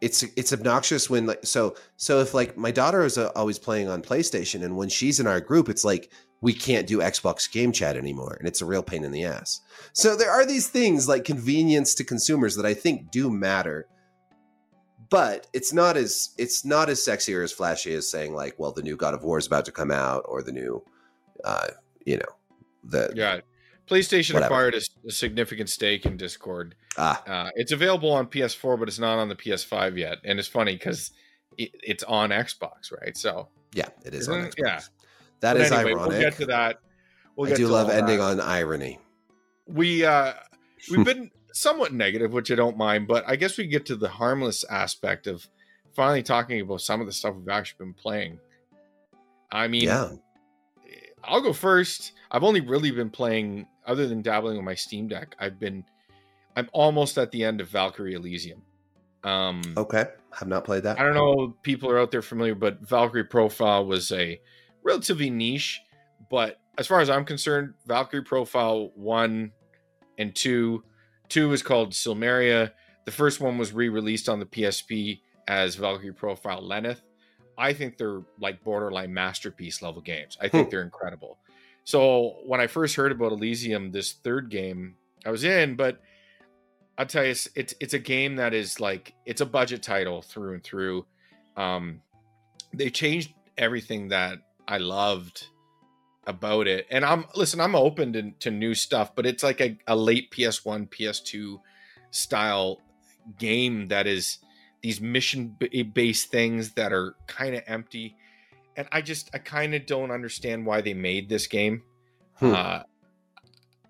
it's 0.00 0.22
it's 0.36 0.52
obnoxious 0.52 1.08
when 1.08 1.26
like 1.26 1.46
so 1.46 1.76
so 1.96 2.20
if 2.20 2.34
like 2.34 2.56
my 2.56 2.70
daughter 2.70 3.04
is 3.04 3.16
uh, 3.16 3.30
always 3.34 3.58
playing 3.58 3.88
on 3.88 4.02
PlayStation, 4.02 4.62
and 4.62 4.76
when 4.76 4.88
she's 4.88 5.18
in 5.18 5.26
our 5.26 5.40
group, 5.40 5.68
it's 5.68 5.84
like 5.84 6.10
we 6.40 6.52
can't 6.52 6.86
do 6.86 6.98
Xbox 6.98 7.50
Game 7.50 7.72
Chat 7.72 7.96
anymore, 7.96 8.36
and 8.38 8.46
it's 8.46 8.60
a 8.60 8.66
real 8.66 8.82
pain 8.82 9.02
in 9.04 9.12
the 9.12 9.24
ass. 9.24 9.60
So 9.94 10.14
there 10.14 10.30
are 10.30 10.44
these 10.44 10.68
things 10.68 11.08
like 11.08 11.24
convenience 11.24 11.94
to 11.94 12.04
consumers 12.04 12.56
that 12.56 12.66
I 12.66 12.74
think 12.74 13.10
do 13.10 13.30
matter, 13.30 13.86
but 15.14 15.46
it's 15.52 15.72
not 15.72 15.96
as 15.96 16.30
it's 16.38 16.64
not 16.64 16.88
as 16.88 17.02
sexy 17.02 17.34
or 17.34 17.42
as 17.42 17.52
flashy 17.52 17.94
as 17.94 18.08
saying 18.10 18.34
like, 18.34 18.58
well, 18.58 18.72
the 18.72 18.82
new 18.82 18.96
God 18.96 19.14
of 19.14 19.22
War 19.22 19.38
is 19.38 19.46
about 19.46 19.64
to 19.66 19.72
come 19.72 19.90
out, 19.90 20.24
or 20.26 20.42
the 20.42 20.52
new, 20.52 20.82
uh, 21.44 21.68
you 22.04 22.16
know, 22.16 22.32
the 22.82 23.12
Yeah. 23.14 23.40
PlayStation 23.86 24.34
Whatever. 24.34 24.46
acquired 24.54 24.74
a 24.74 25.10
significant 25.12 25.68
stake 25.68 26.04
in 26.06 26.16
Discord. 26.16 26.74
ah 26.96 27.22
Uh, 27.26 27.50
it's 27.54 27.70
available 27.70 28.10
on 28.12 28.26
PS4, 28.26 28.78
but 28.78 28.88
it's 28.88 28.98
not 28.98 29.18
on 29.18 29.28
the 29.28 29.36
PS5 29.36 29.96
yet. 29.98 30.18
And 30.24 30.38
it's 30.38 30.48
funny 30.48 30.72
because 30.72 31.10
it, 31.58 31.70
it's 31.82 32.02
on 32.04 32.30
Xbox, 32.30 32.90
right? 33.00 33.16
So 33.16 33.48
yeah, 33.74 33.88
it 34.04 34.14
is 34.14 34.28
on 34.28 34.40
Xbox. 34.46 34.54
Yeah. 34.64 34.80
That 35.40 35.52
but 35.54 35.60
is 35.62 35.70
anyway, 35.72 35.90
ironic. 35.92 36.08
We'll 36.08 36.20
get 36.20 36.36
to 36.38 36.46
that. 36.46 36.78
We'll 37.36 37.52
I 37.52 37.56
do 37.56 37.66
love 37.68 37.90
ending 37.90 38.18
that. 38.18 38.24
on 38.24 38.40
irony. 38.40 38.98
We 39.66 40.04
uh, 40.04 40.32
we've 40.90 41.04
been 41.12 41.30
somewhat 41.54 41.92
negative, 41.92 42.32
which 42.32 42.50
I 42.50 42.56
don't 42.56 42.76
mind, 42.76 43.06
but 43.06 43.24
I 43.26 43.36
guess 43.36 43.56
we 43.56 43.66
get 43.68 43.86
to 43.86 43.96
the 43.96 44.08
harmless 44.08 44.64
aspect 44.64 45.28
of 45.28 45.48
finally 45.94 46.22
talking 46.22 46.60
about 46.60 46.80
some 46.80 47.00
of 47.00 47.06
the 47.06 47.12
stuff 47.12 47.36
we've 47.36 47.48
actually 47.48 47.86
been 47.86 47.94
playing. 47.94 48.40
I 49.52 49.68
mean, 49.68 49.84
yeah. 49.84 50.10
I'll 51.22 51.40
go 51.40 51.52
first. 51.52 52.12
I've 52.30 52.42
only 52.42 52.60
really 52.60 52.90
been 52.90 53.08
playing, 53.08 53.68
other 53.86 54.08
than 54.08 54.20
dabbling 54.20 54.56
with 54.56 54.64
my 54.64 54.74
Steam 54.74 55.06
Deck. 55.06 55.36
I've 55.38 55.60
been, 55.60 55.84
I'm 56.56 56.68
almost 56.72 57.16
at 57.18 57.30
the 57.30 57.44
end 57.44 57.60
of 57.60 57.68
Valkyrie 57.68 58.14
Elysium. 58.14 58.62
Um, 59.22 59.62
Okay. 59.76 60.06
Have 60.32 60.48
not 60.48 60.64
played 60.64 60.82
that. 60.82 60.98
I 60.98 61.04
don't 61.04 61.14
know 61.14 61.54
if 61.56 61.62
people 61.62 61.88
are 61.88 62.00
out 62.00 62.10
there 62.10 62.20
familiar, 62.20 62.56
but 62.56 62.80
Valkyrie 62.80 63.24
Profile 63.24 63.86
was 63.86 64.10
a 64.10 64.40
relatively 64.82 65.30
niche. 65.30 65.80
But 66.28 66.60
as 66.76 66.88
far 66.88 67.00
as 67.00 67.08
I'm 67.08 67.24
concerned, 67.24 67.74
Valkyrie 67.86 68.24
Profile 68.24 68.90
one 68.96 69.52
and 70.18 70.34
two, 70.34 70.82
two 71.28 71.52
is 71.52 71.62
called 71.62 71.92
Silmeria. 71.92 72.72
The 73.04 73.10
first 73.10 73.40
one 73.40 73.58
was 73.58 73.72
re-released 73.72 74.28
on 74.28 74.38
the 74.40 74.46
PSP 74.46 75.20
as 75.48 75.74
Valkyrie 75.76 76.12
Profile 76.12 76.62
Lenneth. 76.62 77.02
I 77.56 77.72
think 77.72 77.98
they're 77.98 78.22
like 78.40 78.64
borderline 78.64 79.12
masterpiece 79.14 79.82
level 79.82 80.00
games. 80.00 80.36
I 80.40 80.48
think 80.48 80.66
Hmm. 80.66 80.70
they're 80.70 80.82
incredible. 80.82 81.38
So 81.84 82.36
when 82.46 82.60
I 82.60 82.66
first 82.66 82.96
heard 82.96 83.12
about 83.12 83.32
Elysium, 83.32 83.92
this 83.92 84.12
third 84.12 84.48
game, 84.50 84.96
I 85.26 85.30
was 85.30 85.44
in, 85.44 85.76
but 85.76 86.00
I'll 86.96 87.06
tell 87.06 87.24
you, 87.24 87.30
it's, 87.30 87.48
it's 87.54 87.74
it's 87.80 87.94
a 87.94 87.98
game 87.98 88.36
that 88.36 88.54
is 88.54 88.80
like 88.80 89.14
it's 89.26 89.40
a 89.40 89.46
budget 89.46 89.82
title 89.82 90.22
through 90.22 90.54
and 90.54 90.62
through. 90.64 91.04
Um, 91.56 92.00
they 92.72 92.88
changed 92.90 93.32
everything 93.58 94.08
that 94.08 94.38
I 94.66 94.78
loved 94.78 95.48
about 96.26 96.66
it, 96.66 96.86
and 96.90 97.04
I'm 97.04 97.26
listen, 97.34 97.60
I'm 97.60 97.74
open 97.74 98.12
to, 98.12 98.30
to 98.40 98.50
new 98.50 98.74
stuff, 98.74 99.14
but 99.14 99.26
it's 99.26 99.42
like 99.42 99.60
a, 99.60 99.78
a 99.86 99.96
late 99.96 100.30
PS1, 100.30 100.88
PS2 100.88 101.60
style 102.10 102.80
game 103.38 103.88
that 103.88 104.06
is 104.06 104.38
these 104.82 105.00
mission 105.00 105.56
based 105.94 106.30
things 106.30 106.72
that 106.72 106.92
are 106.92 107.14
kind 107.26 107.54
of 107.54 107.62
empty. 107.66 108.16
And 108.76 108.88
i 108.92 109.00
just 109.02 109.30
i 109.32 109.38
kind 109.38 109.74
of 109.74 109.86
don't 109.86 110.10
understand 110.10 110.66
why 110.66 110.80
they 110.80 110.94
made 110.94 111.28
this 111.28 111.46
game. 111.46 111.82
Hmm. 112.36 112.54
uh 112.54 112.82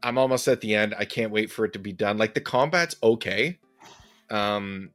i'm 0.02 0.18
almost 0.18 0.46
at 0.48 0.60
the 0.60 0.74
end. 0.74 0.94
I 0.96 1.04
can't 1.04 1.32
wait 1.32 1.50
for 1.50 1.64
it 1.64 1.72
to 1.72 1.78
be 1.78 1.92
done. 1.92 2.16
Like 2.16 2.34
the 2.34 2.40
combat's 2.40 2.96
okay 3.02 3.58
um 4.30 4.90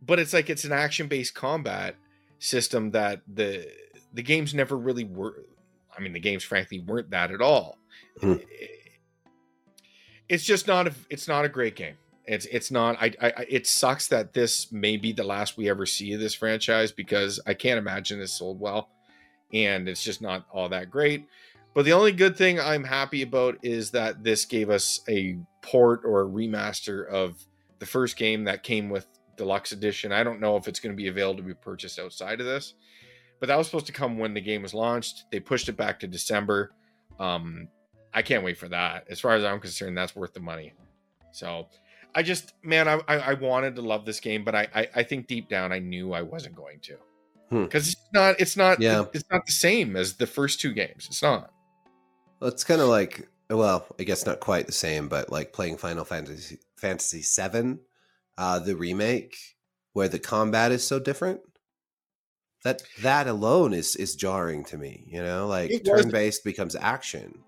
but 0.00 0.18
it's 0.18 0.32
like 0.32 0.48
it's 0.48 0.64
an 0.64 0.72
action 0.72 1.08
based 1.08 1.34
combat 1.34 1.96
system 2.38 2.92
that 2.92 3.20
the 3.26 3.70
the 4.12 4.22
games 4.22 4.54
never 4.54 4.76
really 4.76 5.04
were 5.04 5.44
i 6.00 6.02
mean 6.02 6.12
the 6.14 6.20
games 6.20 6.42
frankly 6.42 6.80
weren't 6.80 7.10
that 7.10 7.30
at 7.30 7.40
all. 7.42 7.76
Hmm. 8.20 8.36
it's 10.28 10.44
just 10.44 10.66
not 10.66 10.86
a 10.88 10.94
it's 11.10 11.28
not 11.28 11.44
a 11.44 11.48
great 11.48 11.76
game. 11.76 11.94
It's 12.26 12.46
it's 12.46 12.70
not 12.70 12.96
I, 13.00 13.12
I 13.20 13.26
I- 13.36 13.46
it 13.48 13.66
sucks 13.66 14.08
that 14.08 14.32
this 14.32 14.72
may 14.72 14.96
be 14.96 15.12
the 15.12 15.24
last 15.24 15.56
we 15.56 15.68
ever 15.68 15.86
see 15.86 16.12
of 16.12 16.20
this 16.20 16.34
franchise 16.34 16.92
because 16.92 17.40
i 17.46 17.54
can't 17.54 17.78
imagine 17.78 18.18
this 18.18 18.32
sold 18.32 18.60
well 18.60 18.88
and 19.52 19.88
it's 19.88 20.02
just 20.04 20.22
not 20.22 20.46
all 20.52 20.68
that 20.68 20.90
great. 20.90 21.26
But 21.74 21.84
the 21.84 21.92
only 21.92 22.12
good 22.12 22.36
thing 22.36 22.58
i'm 22.60 22.84
happy 22.84 23.22
about 23.22 23.58
is 23.62 23.90
that 23.92 24.24
this 24.24 24.44
gave 24.44 24.70
us 24.70 25.00
a 25.08 25.38
port 25.62 26.02
or 26.04 26.22
a 26.22 26.26
remaster 26.26 27.06
of 27.08 27.44
the 27.78 27.86
first 27.86 28.16
game 28.16 28.44
that 28.44 28.62
came 28.62 28.88
with 28.90 29.06
deluxe 29.36 29.72
edition. 29.72 30.12
I 30.12 30.22
don't 30.22 30.40
know 30.40 30.56
if 30.56 30.68
it's 30.68 30.80
going 30.80 30.92
to 30.92 30.96
be 31.02 31.08
available 31.08 31.38
to 31.38 31.46
be 31.46 31.54
purchased 31.54 31.98
outside 31.98 32.40
of 32.40 32.46
this 32.46 32.74
but 33.40 33.46
that 33.48 33.56
was 33.58 33.66
supposed 33.66 33.86
to 33.86 33.92
come 33.92 34.18
when 34.18 34.34
the 34.34 34.40
game 34.40 34.62
was 34.62 34.74
launched. 34.74 35.24
They 35.32 35.40
pushed 35.40 35.68
it 35.68 35.76
back 35.76 36.00
to 36.00 36.06
december. 36.06 36.72
Um 37.18 37.68
i 38.14 38.22
can't 38.22 38.44
wait 38.44 38.58
for 38.58 38.68
that. 38.68 39.06
As 39.10 39.18
far 39.20 39.32
as 39.34 39.44
i'm 39.44 39.60
concerned 39.60 39.96
that's 39.98 40.14
worth 40.14 40.34
the 40.34 40.40
money. 40.40 40.72
So 41.32 41.66
i 42.14 42.22
just 42.22 42.54
man 42.62 42.88
i 42.88 43.00
i, 43.08 43.16
I 43.18 43.34
wanted 43.34 43.76
to 43.76 43.82
love 43.82 44.04
this 44.04 44.20
game 44.20 44.44
but 44.44 44.54
I, 44.54 44.66
I 44.74 44.88
i 44.96 45.02
think 45.02 45.26
deep 45.28 45.48
down 45.48 45.72
i 45.72 45.78
knew 45.78 46.12
i 46.12 46.22
wasn't 46.22 46.56
going 46.56 46.80
to. 46.80 46.96
Hmm. 47.50 47.64
because 47.64 47.88
it's 47.88 48.06
not 48.12 48.40
it's 48.40 48.56
not 48.56 48.80
Yeah. 48.80 49.04
it's 49.12 49.24
not 49.30 49.44
the 49.46 49.52
same 49.52 49.96
as 49.96 50.14
the 50.14 50.26
first 50.26 50.60
two 50.60 50.72
games. 50.72 51.06
It's 51.08 51.22
not. 51.22 51.52
Well, 52.38 52.48
it's 52.48 52.62
kind 52.64 52.80
of 52.80 52.86
like, 52.88 53.28
well, 53.50 53.84
I 53.98 54.04
guess 54.04 54.24
not 54.24 54.38
quite 54.40 54.66
the 54.66 54.72
same, 54.72 55.08
but 55.08 55.30
like 55.32 55.52
playing 55.52 55.76
Final 55.76 56.04
Fantasy 56.04 56.58
Fantasy 56.76 57.22
Seven, 57.22 57.80
uh, 58.38 58.60
the 58.60 58.76
remake, 58.76 59.36
where 59.94 60.08
the 60.08 60.20
combat 60.20 60.70
is 60.72 60.86
so 60.86 60.98
different. 61.00 61.40
That 62.62 62.82
that 63.00 63.26
alone 63.26 63.72
is 63.72 63.96
is 63.96 64.14
jarring 64.16 64.64
to 64.64 64.76
me. 64.78 65.04
You 65.08 65.22
know, 65.22 65.46
like 65.46 65.70
turn 65.84 66.10
based 66.10 66.44
becomes 66.44 66.76
action. 66.76 67.38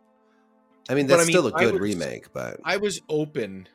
I 0.89 0.95
mean, 0.95 1.07
But 1.07 1.15
I 1.15 1.17
that's 1.19 1.27
mean, 1.29 1.35
still 1.35 1.47
a 1.49 1.53
good 1.53 1.75
was- 1.75 1.81
remake, 1.81 2.33
but 2.33 2.59
I 2.65 2.77
was 2.79 3.01
open. 3.09 3.69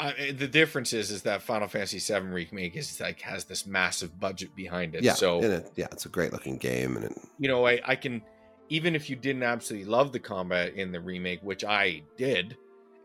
I, 0.00 0.32
the 0.36 0.48
difference 0.48 0.92
is, 0.92 1.12
is 1.12 1.22
that 1.22 1.42
Final 1.42 1.68
Fantasy 1.68 1.98
VII 2.00 2.26
remake 2.26 2.76
is 2.76 3.00
like 3.00 3.20
has 3.20 3.44
this 3.44 3.66
massive 3.66 4.18
budget 4.18 4.54
behind 4.56 4.96
it. 4.96 5.04
yeah, 5.04 5.12
so 5.14 5.40
it, 5.40 5.70
yeah, 5.76 5.86
it's 5.92 6.06
a 6.06 6.08
great 6.08 6.32
looking 6.32 6.56
game, 6.56 6.96
and 6.96 7.04
it, 7.04 7.12
you 7.38 7.46
know, 7.48 7.64
I, 7.66 7.80
I 7.84 7.94
can 7.94 8.20
even 8.68 8.96
if 8.96 9.08
you 9.08 9.14
didn't 9.16 9.44
absolutely 9.44 9.88
love 9.88 10.10
the 10.10 10.18
combat 10.18 10.74
in 10.74 10.90
the 10.90 10.98
remake, 11.00 11.40
which 11.42 11.62
I 11.64 12.02
did, 12.16 12.56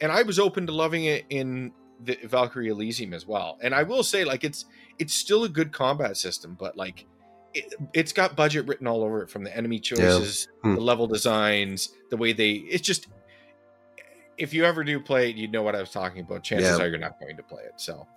and 0.01 0.11
I 0.11 0.23
was 0.23 0.39
open 0.39 0.65
to 0.67 0.73
loving 0.73 1.05
it 1.05 1.25
in 1.29 1.71
the 2.03 2.17
Valkyrie 2.23 2.69
Elysium 2.69 3.13
as 3.13 3.27
well. 3.27 3.57
And 3.61 3.75
I 3.75 3.83
will 3.83 4.01
say, 4.03 4.23
like, 4.25 4.43
it's 4.43 4.65
it's 4.97 5.13
still 5.13 5.43
a 5.43 5.49
good 5.49 5.71
combat 5.71 6.17
system, 6.17 6.55
but 6.59 6.75
like 6.77 7.05
it, 7.53 7.73
it's 7.93 8.11
got 8.13 8.35
budget 8.35 8.67
written 8.67 8.87
all 8.87 9.03
over 9.03 9.21
it 9.23 9.29
from 9.29 9.43
the 9.43 9.55
enemy 9.55 9.79
choices, 9.79 10.47
Hmm. 10.63 10.75
the 10.75 10.81
level 10.81 11.07
designs, 11.07 11.93
the 12.09 12.17
way 12.17 12.33
they. 12.33 12.51
It's 12.51 12.85
just 12.85 13.07
if 14.37 14.53
you 14.53 14.65
ever 14.65 14.83
do 14.83 14.99
play 14.99 15.29
it, 15.31 15.35
you 15.35 15.47
know 15.47 15.63
what 15.63 15.75
I 15.75 15.79
was 15.79 15.89
talking 15.91 16.21
about. 16.21 16.43
Chances 16.43 16.77
Yeah. 16.77 16.83
are 16.85 16.87
you're 16.89 16.99
not 16.99 17.19
going 17.19 17.37
to 17.37 17.43
play 17.43 17.63
it. 17.63 17.73
So, 17.77 18.07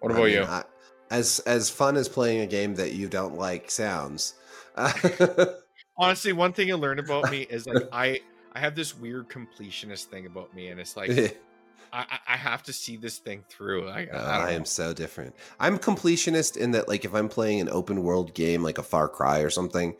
what 0.00 0.12
I 0.12 0.14
about 0.16 0.24
mean, 0.26 0.34
you? 0.34 0.42
I- 0.44 0.64
as 1.10 1.38
as 1.40 1.68
fun 1.70 1.96
as 1.96 2.08
playing 2.08 2.40
a 2.40 2.46
game 2.46 2.74
that 2.76 2.92
you 2.94 3.08
don't 3.08 3.36
like 3.36 3.70
sounds. 3.70 4.34
honestly 5.96 6.32
one 6.32 6.52
thing 6.52 6.66
you 6.68 6.76
learn 6.76 6.98
about 6.98 7.30
me 7.30 7.42
is 7.42 7.66
like 7.66 7.84
i 7.92 8.18
i 8.52 8.58
have 8.58 8.74
this 8.74 8.98
weird 8.98 9.28
completionist 9.28 10.06
thing 10.06 10.26
about 10.26 10.52
me 10.54 10.68
and 10.68 10.80
it's 10.80 10.96
like 10.96 11.10
I, 11.94 12.18
I- 12.28 12.36
have 12.36 12.62
to 12.64 12.72
see 12.74 12.96
this 12.98 13.16
thing 13.18 13.42
through 13.48 13.88
i, 13.88 14.00
I, 14.00 14.04
don't 14.04 14.16
I 14.20 14.50
am 14.52 14.64
so 14.66 14.92
different. 14.92 15.34
I'm 15.58 15.78
completionist 15.78 16.56
in 16.58 16.72
that, 16.72 16.88
like, 16.88 17.04
if 17.06 17.14
I'm 17.14 17.28
playing 17.28 17.60
an 17.60 17.68
open 17.70 18.02
world 18.02 18.34
game 18.34 18.62
like 18.62 18.76
a 18.78 18.82
Far 18.82 19.08
Cry 19.08 19.38
or 19.40 19.48
something, 19.50 19.96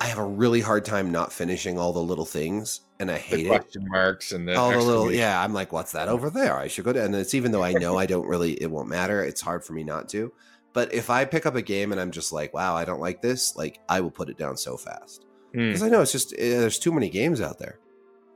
I 0.00 0.06
have 0.06 0.18
a 0.18 0.24
really 0.24 0.60
hard 0.60 0.84
time 0.84 1.10
not 1.12 1.32
finishing 1.32 1.78
all 1.78 1.92
the 1.92 2.00
little 2.02 2.24
things, 2.24 2.80
and 3.00 3.10
I 3.10 3.14
the 3.14 3.20
hate 3.20 3.46
it. 3.46 3.48
question 3.48 3.86
marks 3.88 4.32
and 4.32 4.46
the 4.48 4.54
All 4.54 4.70
the 4.70 4.78
little, 4.78 5.12
yeah. 5.12 5.42
I'm 5.42 5.52
like, 5.52 5.72
what's 5.72 5.92
that 5.92 6.08
over 6.08 6.30
there? 6.30 6.56
I 6.56 6.68
should 6.68 6.84
go 6.84 6.92
to. 6.92 7.04
And 7.04 7.14
it's 7.14 7.34
even 7.34 7.50
though 7.52 7.62
I 7.64 7.72
know 7.72 7.98
I 7.98 8.06
don't 8.06 8.26
really, 8.26 8.52
it 8.62 8.70
won't 8.70 8.88
matter. 8.88 9.22
It's 9.22 9.40
hard 9.40 9.64
for 9.64 9.72
me 9.74 9.82
not 9.84 10.08
to. 10.10 10.32
But 10.72 10.94
if 10.94 11.10
I 11.10 11.24
pick 11.24 11.44
up 11.46 11.56
a 11.56 11.62
game 11.62 11.90
and 11.92 12.00
I'm 12.00 12.12
just 12.12 12.32
like, 12.32 12.54
wow, 12.54 12.76
I 12.76 12.84
don't 12.84 13.00
like 13.00 13.20
this, 13.20 13.56
like, 13.56 13.80
I 13.88 14.00
will 14.00 14.10
put 14.12 14.30
it 14.30 14.38
down 14.38 14.56
so 14.56 14.76
fast 14.76 15.26
Hmm. 15.52 15.66
because 15.68 15.82
I 15.82 15.88
know 15.88 16.00
it's 16.00 16.12
just 16.12 16.32
eh, 16.34 16.60
there's 16.60 16.78
too 16.78 16.92
many 16.92 17.10
games 17.10 17.40
out 17.40 17.58
there. 17.58 17.78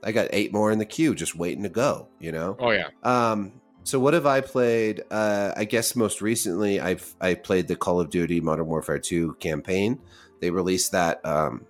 I 0.04 0.12
got 0.12 0.28
eight 0.30 0.52
more 0.52 0.70
in 0.70 0.78
the 0.78 0.84
queue 0.84 1.14
just 1.14 1.34
waiting 1.34 1.62
to 1.62 1.68
go. 1.68 2.08
You 2.20 2.32
know. 2.32 2.56
oh 2.60 2.70
yeah 2.70 2.88
Um, 3.02 3.60
so 3.84 4.00
what 4.00 4.14
have 4.14 4.26
I 4.26 4.40
played? 4.40 5.02
Uh, 5.10 5.52
I 5.56 5.64
guess 5.64 5.94
most 5.94 6.22
recently 6.22 6.80
I've 6.80 7.14
I 7.20 7.34
played 7.34 7.68
the 7.68 7.76
Call 7.76 8.00
of 8.00 8.10
Duty 8.10 8.40
Modern 8.40 8.66
Warfare 8.66 8.98
2 8.98 9.34
campaign. 9.34 10.00
They 10.40 10.50
released 10.50 10.92
that 10.92 11.24
um, 11.24 11.66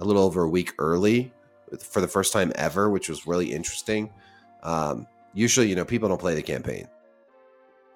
a 0.00 0.04
little 0.04 0.22
over 0.22 0.42
a 0.42 0.48
week 0.48 0.72
early 0.78 1.32
for 1.78 2.00
the 2.00 2.08
first 2.08 2.32
time 2.32 2.52
ever, 2.54 2.88
which 2.88 3.08
was 3.08 3.26
really 3.26 3.52
interesting. 3.52 4.10
Um, 4.62 5.06
usually, 5.34 5.68
you 5.68 5.76
know, 5.76 5.84
people 5.84 6.08
don't 6.08 6.20
play 6.20 6.34
the 6.34 6.42
campaign. 6.42 6.88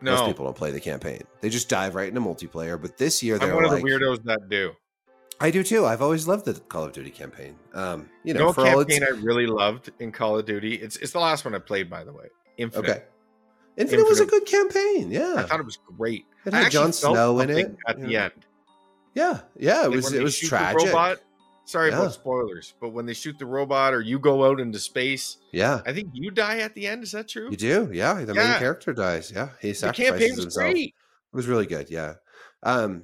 Most 0.02 0.20
no 0.20 0.26
people 0.26 0.44
don't 0.44 0.56
play 0.56 0.70
the 0.72 0.80
campaign. 0.80 1.22
They 1.40 1.48
just 1.48 1.68
dive 1.68 1.94
right 1.94 2.08
into 2.08 2.20
multiplayer. 2.20 2.80
But 2.80 2.98
this 2.98 3.22
year 3.22 3.36
i'm 3.36 3.40
they're 3.40 3.54
one 3.54 3.64
like, 3.64 3.78
of 3.78 3.82
the 3.82 3.90
weirdos 3.90 4.24
that 4.24 4.48
do 4.48 4.72
I 5.42 5.50
do 5.50 5.62
too. 5.62 5.84
I've 5.84 6.00
always 6.00 6.28
loved 6.28 6.44
the 6.44 6.54
Call 6.54 6.84
of 6.84 6.92
Duty 6.92 7.10
campaign. 7.10 7.56
Um, 7.74 8.08
you 8.24 8.32
know, 8.32 8.40
know 8.46 8.52
for 8.52 8.64
a 8.64 8.70
all 8.70 8.80
its 8.80 8.96
campaign 8.96 9.16
i 9.16 9.20
really 9.22 9.46
loved 9.46 9.90
in 9.98 10.12
call 10.12 10.38
of 10.38 10.46
duty 10.46 10.74
it's 10.76 10.96
it's 10.98 11.12
the 11.12 11.18
last 11.18 11.44
one 11.44 11.54
i 11.54 11.58
played 11.58 11.90
by 11.90 12.04
the 12.04 12.12
way 12.12 12.26
infinite 12.58 12.90
okay. 12.90 13.02
Infinite, 13.76 14.04
was 14.06 14.20
a 14.20 14.26
good 14.26 14.44
campaign. 14.46 15.10
Yeah, 15.10 15.34
i 15.38 15.42
thought 15.44 15.58
it 15.58 15.64
was 15.66 15.78
great 15.98 16.26
It 16.44 16.52
I 16.54 16.64
had 16.64 16.72
Jon 16.72 16.92
Snow 16.92 17.40
in 17.40 17.48
it, 17.50 17.74
at 17.88 17.98
you 17.98 18.06
the 18.06 18.16
end 18.16 18.32
yeah, 19.14 19.40
yeah. 19.58 19.82
It 19.84 19.88
Like, 19.88 19.96
was 19.96 20.12
it 20.12 20.22
was 20.22 20.38
tragic. 20.38 20.86
robot- 20.86 21.20
sorry 21.64 21.90
Yeah. 21.90 21.98
about 22.00 22.12
spoilers 22.12 22.74
but 22.80 22.90
when 22.90 23.06
they 23.06 23.14
shoot 23.14 23.38
the 23.38 23.46
robot 23.46 23.94
or 23.94 24.00
you 24.02 24.18
go 24.18 24.44
out 24.44 24.60
into 24.60 24.78
space 24.78 25.38
Yeah, 25.52 25.80
i 25.86 25.92
think 25.92 26.10
you 26.12 26.30
die 26.30 26.58
at 26.58 26.74
the 26.74 26.86
end 26.86 27.02
is 27.02 27.12
that 27.12 27.28
true 27.28 27.50
you 27.50 27.56
do. 27.56 27.90
Yeah, 27.92 28.14
the 28.24 28.34
main 28.34 28.58
character 28.58 28.92
dies. 28.92 29.32
Yeah, 29.34 29.48
he 29.60 29.72
sacrifices 29.72 29.96
the 29.96 30.04
campaign 30.04 30.30
was 30.36 30.44
himself. 30.44 30.70
great 30.72 30.94
It 31.32 31.36
was 31.36 31.46
really 31.48 31.66
good. 31.66 31.88
Yeah. 31.90 32.14
Um, 32.62 33.02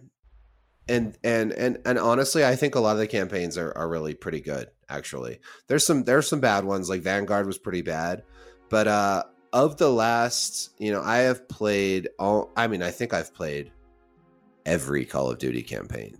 and 0.88 1.18
and 1.22 1.52
and 1.52 1.78
and 1.84 1.98
honestly, 1.98 2.44
I 2.44 2.56
think 2.56 2.74
a 2.74 2.80
lot 2.80 2.92
of 2.92 2.98
the 2.98 3.06
campaigns 3.06 3.58
are 3.58 3.76
are 3.76 3.88
really 3.88 4.14
pretty 4.14 4.40
good. 4.40 4.68
Actually, 4.88 5.40
there's 5.66 5.86
some 5.86 6.04
there's 6.04 6.28
some 6.28 6.40
bad 6.40 6.64
ones. 6.64 6.88
Like 6.88 7.02
Vanguard 7.02 7.46
was 7.46 7.58
pretty 7.58 7.82
bad, 7.82 8.22
but 8.70 8.88
uh, 8.88 9.24
of 9.52 9.76
the 9.76 9.90
last, 9.90 10.70
you 10.78 10.92
know, 10.92 11.02
I 11.02 11.18
have 11.18 11.48
played 11.48 12.08
all. 12.18 12.50
I 12.56 12.66
mean, 12.66 12.82
I 12.82 12.90
think 12.90 13.12
I've 13.12 13.34
played 13.34 13.70
every 14.66 15.04
Call 15.04 15.30
of 15.30 15.38
Duty 15.38 15.62
campaign. 15.62 16.18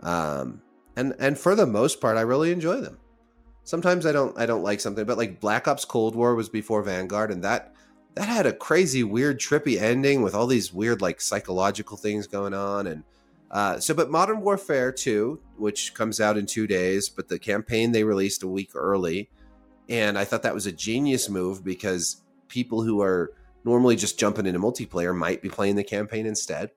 Um, 0.00 0.62
and 0.96 1.14
and 1.18 1.38
for 1.38 1.54
the 1.54 1.66
most 1.66 2.00
part, 2.00 2.16
I 2.16 2.22
really 2.22 2.52
enjoy 2.52 2.80
them. 2.80 2.98
Sometimes 3.64 4.06
I 4.06 4.12
don't 4.12 4.36
I 4.38 4.46
don't 4.46 4.64
like 4.64 4.80
something, 4.80 5.04
but 5.04 5.18
like 5.18 5.40
Black 5.40 5.68
Ops 5.68 5.84
Cold 5.84 6.16
War 6.16 6.34
was 6.34 6.48
before 6.48 6.82
Vanguard, 6.82 7.30
and 7.30 7.44
that 7.44 7.74
that 8.14 8.28
had 8.28 8.46
a 8.46 8.52
crazy, 8.52 9.04
weird, 9.04 9.38
trippy 9.38 9.80
ending 9.80 10.22
with 10.22 10.34
all 10.34 10.46
these 10.46 10.72
weird 10.72 11.00
like 11.00 11.20
psychological 11.20 11.96
things 11.96 12.26
going 12.26 12.54
on, 12.54 12.86
and 12.88 13.04
uh, 13.50 13.78
so. 13.80 13.94
But 13.94 14.10
Modern 14.10 14.40
Warfare 14.40 14.92
Two, 14.92 15.40
which 15.56 15.94
comes 15.94 16.20
out 16.20 16.36
in 16.38 16.46
two 16.46 16.66
days, 16.66 17.08
but 17.08 17.28
the 17.28 17.38
campaign 17.38 17.92
they 17.92 18.04
released 18.04 18.42
a 18.42 18.48
week 18.48 18.70
early, 18.74 19.30
and 19.88 20.18
I 20.18 20.24
thought 20.24 20.42
that 20.42 20.54
was 20.54 20.66
a 20.66 20.72
genius 20.72 21.28
move 21.28 21.64
because 21.64 22.22
people 22.48 22.82
who 22.82 23.00
are 23.00 23.32
normally 23.64 23.96
just 23.96 24.18
jumping 24.18 24.46
into 24.46 24.58
multiplayer 24.58 25.14
might 25.16 25.42
be 25.42 25.48
playing 25.48 25.76
the 25.76 25.84
campaign 25.84 26.26
instead, 26.26 26.70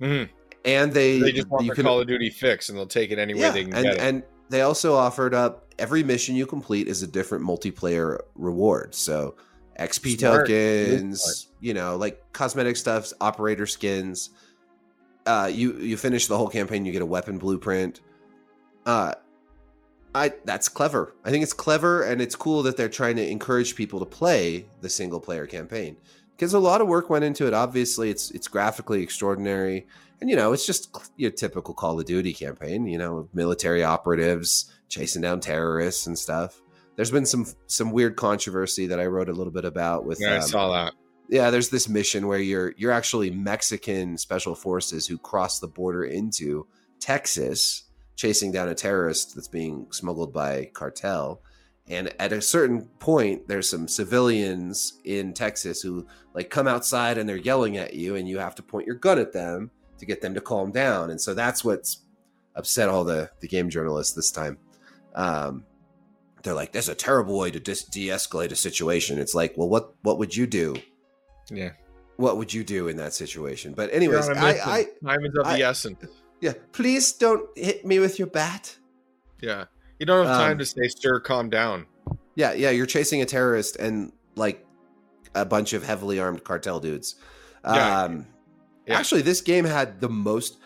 Mhm. 0.00 0.28
and 0.64 0.92
they 0.92 1.18
They 1.18 1.32
just 1.32 1.48
want 1.48 1.64
you 1.64 1.70
the 1.70 1.74
can- 1.76 1.84
Call 1.84 2.00
of 2.00 2.06
Duty 2.08 2.30
fix, 2.30 2.68
and 2.68 2.78
they'll 2.78 2.86
take 2.86 3.10
it 3.10 3.18
any 3.18 3.34
way 3.34 3.50
they 3.50 3.64
can 3.64 3.74
and 3.74 3.86
and 3.98 4.22
they 4.48 4.62
also 4.62 4.94
offered 4.94 5.32
up 5.34 5.66
every 5.78 6.02
mission 6.02 6.34
you 6.34 6.44
complete 6.46 6.88
is 6.88 7.02
a 7.02 7.06
different 7.06 7.44
multiplayer 7.44 8.18
reward. 8.34 8.94
So 8.94 9.36
XP 9.78 10.18
Smart. 10.18 10.46
Tokens, 10.48 11.48
you 11.60 11.72
know, 11.72 11.96
like 11.96 12.20
cosmetic 12.32 12.76
stuffs, 12.76 13.14
operator 13.20 13.66
skins. 13.66 14.30
Uh, 15.26 15.50
you 15.52 15.76
you 15.78 15.96
finish 15.96 16.26
the 16.26 16.36
whole 16.36 16.48
campaign, 16.48 16.84
you 16.84 16.92
get 16.92 17.02
a 17.02 17.06
weapon 17.06 17.38
blueprint. 17.38 18.00
Uh, 18.86 19.14
I 20.14 20.32
that's 20.44 20.68
clever. 20.68 21.14
I 21.24 21.30
think 21.30 21.42
it's 21.42 21.52
clever, 21.52 22.02
and 22.02 22.20
it's 22.20 22.34
cool 22.34 22.62
that 22.64 22.76
they're 22.76 22.88
trying 22.88 23.16
to 23.16 23.28
encourage 23.28 23.76
people 23.76 24.00
to 24.00 24.06
play 24.06 24.66
the 24.80 24.88
single 24.88 25.20
player 25.20 25.46
campaign 25.46 25.96
because 26.36 26.54
a 26.54 26.58
lot 26.58 26.80
of 26.80 26.88
work 26.88 27.10
went 27.10 27.24
into 27.24 27.46
it. 27.46 27.54
Obviously, 27.54 28.10
it's 28.10 28.30
it's 28.32 28.48
graphically 28.48 29.02
extraordinary, 29.02 29.86
and 30.20 30.28
you 30.28 30.36
know, 30.36 30.52
it's 30.52 30.66
just 30.66 30.96
your 31.16 31.30
typical 31.30 31.74
Call 31.74 32.00
of 32.00 32.06
Duty 32.06 32.32
campaign. 32.32 32.86
You 32.86 32.98
know, 32.98 33.28
military 33.32 33.84
operatives 33.84 34.72
chasing 34.88 35.22
down 35.22 35.40
terrorists 35.40 36.06
and 36.06 36.18
stuff. 36.18 36.60
There's 36.96 37.10
been 37.10 37.26
some 37.26 37.46
some 37.66 37.92
weird 37.92 38.16
controversy 38.16 38.86
that 38.86 38.98
I 38.98 39.06
wrote 39.06 39.28
a 39.28 39.32
little 39.32 39.52
bit 39.52 39.64
about 39.64 40.06
with 40.06 40.18
yeah, 40.20 40.32
I 40.32 40.36
um, 40.36 40.42
saw 40.42 40.72
that. 40.72 40.94
Yeah, 41.30 41.50
there's 41.50 41.68
this 41.68 41.88
mission 41.88 42.26
where 42.26 42.40
you're 42.40 42.74
you're 42.76 42.90
actually 42.90 43.30
Mexican 43.30 44.18
special 44.18 44.56
forces 44.56 45.06
who 45.06 45.16
cross 45.16 45.60
the 45.60 45.68
border 45.68 46.04
into 46.04 46.66
Texas, 46.98 47.84
chasing 48.16 48.50
down 48.50 48.68
a 48.68 48.74
terrorist 48.74 49.36
that's 49.36 49.48
being 49.48 49.86
smuggled 49.92 50.32
by 50.32 50.70
cartel. 50.74 51.40
And 51.88 52.12
at 52.18 52.32
a 52.32 52.42
certain 52.42 52.82
point, 52.98 53.46
there's 53.46 53.68
some 53.68 53.86
civilians 53.86 54.98
in 55.04 55.32
Texas 55.32 55.80
who 55.80 56.06
like 56.34 56.50
come 56.50 56.66
outside 56.66 57.16
and 57.16 57.28
they're 57.28 57.36
yelling 57.36 57.76
at 57.76 57.94
you, 57.94 58.16
and 58.16 58.28
you 58.28 58.38
have 58.38 58.56
to 58.56 58.62
point 58.62 58.86
your 58.86 58.96
gun 58.96 59.18
at 59.20 59.32
them 59.32 59.70
to 59.98 60.06
get 60.06 60.20
them 60.20 60.34
to 60.34 60.40
calm 60.40 60.72
down. 60.72 61.10
And 61.10 61.20
so 61.20 61.32
that's 61.32 61.64
what's 61.64 62.04
upset 62.56 62.88
all 62.88 63.04
the 63.04 63.30
the 63.38 63.48
game 63.48 63.70
journalists 63.70 64.14
this 64.14 64.32
time. 64.32 64.58
Um, 65.14 65.64
they're 66.42 66.54
like, 66.54 66.72
"That's 66.72 66.88
a 66.88 66.94
terrible 66.96 67.38
way 67.38 67.52
to 67.52 67.60
dis- 67.60 67.84
de-escalate 67.84 68.50
a 68.50 68.56
situation." 68.56 69.20
It's 69.20 69.34
like, 69.34 69.54
well, 69.56 69.68
what 69.68 69.94
what 70.02 70.18
would 70.18 70.34
you 70.34 70.48
do? 70.48 70.74
Yeah. 71.50 71.70
What 72.16 72.36
would 72.36 72.52
you 72.52 72.62
do 72.64 72.88
in 72.88 72.96
that 72.98 73.12
situation? 73.14 73.72
But 73.72 73.92
anyways, 73.92 74.26
You're 74.28 74.36
on 74.36 74.44
a 74.44 74.46
I. 74.58 74.76
I 74.78 74.86
time 75.04 75.24
is 75.24 75.34
of 75.38 75.46
I- 75.46 75.56
the 75.56 75.62
essence. 75.64 76.04
yeah, 76.40 76.52
please 76.72 77.12
don't 77.12 77.46
hit 77.56 77.84
me 77.86 77.98
with 77.98 78.18
your 78.18 78.28
bat. 78.28 78.76
Yeah. 79.40 79.64
You 79.98 80.06
don't 80.06 80.26
have 80.26 80.36
time 80.36 80.52
Um, 80.52 80.58
to 80.58 80.64
say, 80.66 80.88
"Sir, 80.88 81.20
calm 81.20 81.50
down." 81.50 81.86
Yeah, 82.34 82.52
yeah, 82.52 82.70
you're 82.70 82.86
chasing 82.86 83.20
a 83.22 83.26
terrorist 83.26 83.76
and 83.76 84.12
like 84.36 84.64
a 85.34 85.44
bunch 85.44 85.72
of 85.72 85.82
heavily 85.84 86.18
armed 86.20 86.44
cartel 86.44 86.80
dudes. 86.80 87.16
Yeah. 87.64 88.02
Um, 88.04 88.26
Yeah. 88.86 88.98
Actually, 88.98 89.22
this 89.22 89.40
game 89.42 89.64
had 89.66 90.00
the 90.00 90.08
most 90.08 90.58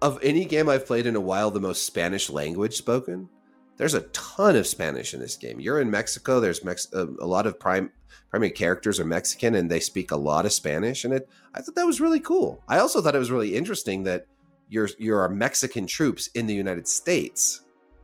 of 0.00 0.18
any 0.22 0.44
game 0.46 0.68
I've 0.68 0.86
played 0.86 1.06
in 1.06 1.16
a 1.16 1.20
while. 1.20 1.50
The 1.50 1.60
most 1.60 1.84
Spanish 1.84 2.30
language 2.30 2.76
spoken. 2.76 3.28
There's 3.76 3.94
a 3.94 4.02
ton 4.12 4.56
of 4.56 4.66
Spanish 4.66 5.12
in 5.12 5.20
this 5.20 5.36
game. 5.36 5.60
You're 5.60 5.80
in 5.80 5.90
Mexico. 5.90 6.40
There's 6.40 6.64
Mex- 6.64 6.88
a, 6.92 7.02
a 7.20 7.26
lot 7.26 7.46
of 7.46 7.58
prime 7.60 7.90
primary 8.30 8.50
characters 8.50 9.00
are 9.00 9.04
Mexican, 9.04 9.54
and 9.54 9.70
they 9.70 9.80
speak 9.80 10.10
a 10.10 10.16
lot 10.16 10.44
of 10.46 10.52
Spanish. 10.52 11.04
And 11.04 11.14
it, 11.14 11.28
I 11.54 11.60
thought 11.60 11.74
that 11.74 11.86
was 11.86 12.00
really 12.00 12.20
cool. 12.20 12.62
I 12.68 12.78
also 12.78 13.00
thought 13.00 13.14
it 13.14 13.18
was 13.18 13.30
really 13.30 13.56
interesting 13.56 14.02
that 14.04 14.26
you're 14.68 14.88
you're 14.98 15.26
Mexican 15.28 15.86
troops 15.86 16.28
in 16.34 16.46
the 16.46 16.54
United 16.54 16.86
States 16.86 17.62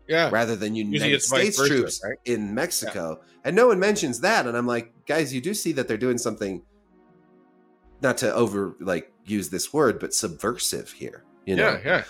Yeah. 0.09 0.31
rather 0.33 0.57
than 0.57 0.75
United 0.75 1.21
States 1.23 1.59
versa, 1.59 1.69
troops 1.69 2.01
right? 2.05 2.17
in 2.25 2.55
Mexico. 2.55 3.21
And 3.45 3.55
no 3.55 3.67
one 3.67 3.79
mentions 3.79 4.21
that. 4.21 4.47
And 4.47 4.57
I'm 4.57 4.67
like, 4.67 4.93
guys, 5.07 5.35
you 5.35 5.43
do 5.43 5.53
see 5.53 5.73
that 5.73 5.87
they're 5.89 5.99
doing 5.99 6.17
something, 6.17 6.63
not 8.01 8.17
to 8.19 8.33
over 8.35 8.77
like 8.81 9.13
use 9.27 9.51
this 9.51 9.73
word, 9.73 9.99
but 9.99 10.15
subversive 10.15 10.91
here. 10.91 11.25
You 11.47 11.57
know, 11.57 11.73
yeah, 11.73 11.81
yeah. 11.85 12.05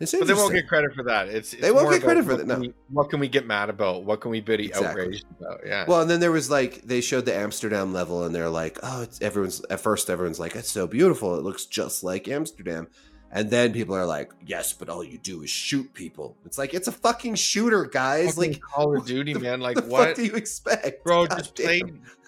It's 0.00 0.12
But 0.12 0.26
they 0.26 0.34
won't 0.34 0.52
get 0.54 0.66
credit 0.66 0.94
for 0.94 1.02
that. 1.04 1.28
It's, 1.28 1.52
it's 1.52 1.62
They 1.62 1.70
won't 1.70 1.90
get 1.90 2.02
credit 2.02 2.24
for 2.24 2.36
that, 2.36 2.46
no. 2.46 2.58
we- 2.58 2.72
what 2.88 3.10
can 3.10 3.20
we 3.20 3.28
get 3.28 3.46
mad 3.46 3.68
about? 3.70 4.04
What 4.04 4.20
can 4.20 4.30
we 4.30 4.40
be 4.40 4.54
Exactly. 4.54 4.86
outraged 5.02 5.26
about? 5.38 5.60
Yeah. 5.64 5.84
Well, 5.86 6.00
and 6.00 6.10
then 6.10 6.20
there 6.20 6.32
was 6.32 6.50
like 6.50 6.82
they 6.82 7.00
showed 7.00 7.26
the 7.26 7.34
Amsterdam 7.36 7.92
level, 7.92 8.24
and 8.24 8.34
they're 8.34 8.48
like, 8.48 8.78
"Oh, 8.82 9.02
it's 9.02 9.20
everyone's." 9.20 9.62
At 9.70 9.80
first, 9.80 10.08
everyone's 10.10 10.40
like, 10.40 10.56
"It's 10.56 10.70
so 10.70 10.86
beautiful. 10.86 11.36
It 11.36 11.42
looks 11.44 11.66
just 11.66 12.02
like 12.02 12.26
Amsterdam." 12.28 12.88
And 13.32 13.48
then 13.50 13.72
people 13.72 13.94
are 13.94 14.06
like, 14.06 14.32
"Yes, 14.44 14.72
but 14.72 14.88
all 14.88 15.04
you 15.04 15.18
do 15.18 15.42
is 15.42 15.50
shoot 15.50 15.92
people." 15.94 16.36
It's 16.44 16.58
like 16.58 16.74
it's 16.74 16.88
a 16.88 16.92
fucking 16.92 17.36
shooter, 17.36 17.84
guys. 17.84 18.34
Fucking 18.34 18.52
Like, 18.54 18.60
Call 18.62 18.96
of 18.96 19.06
Duty, 19.06 19.34
man. 19.34 19.60
Like 19.60 19.76
the 19.76 19.82
what, 19.82 20.16
do 20.16 20.24
you 20.24 20.34
expect, 20.34 21.04
bro? 21.04 21.26
God 21.26 21.38
Just 21.38 21.54
play. 21.54 21.82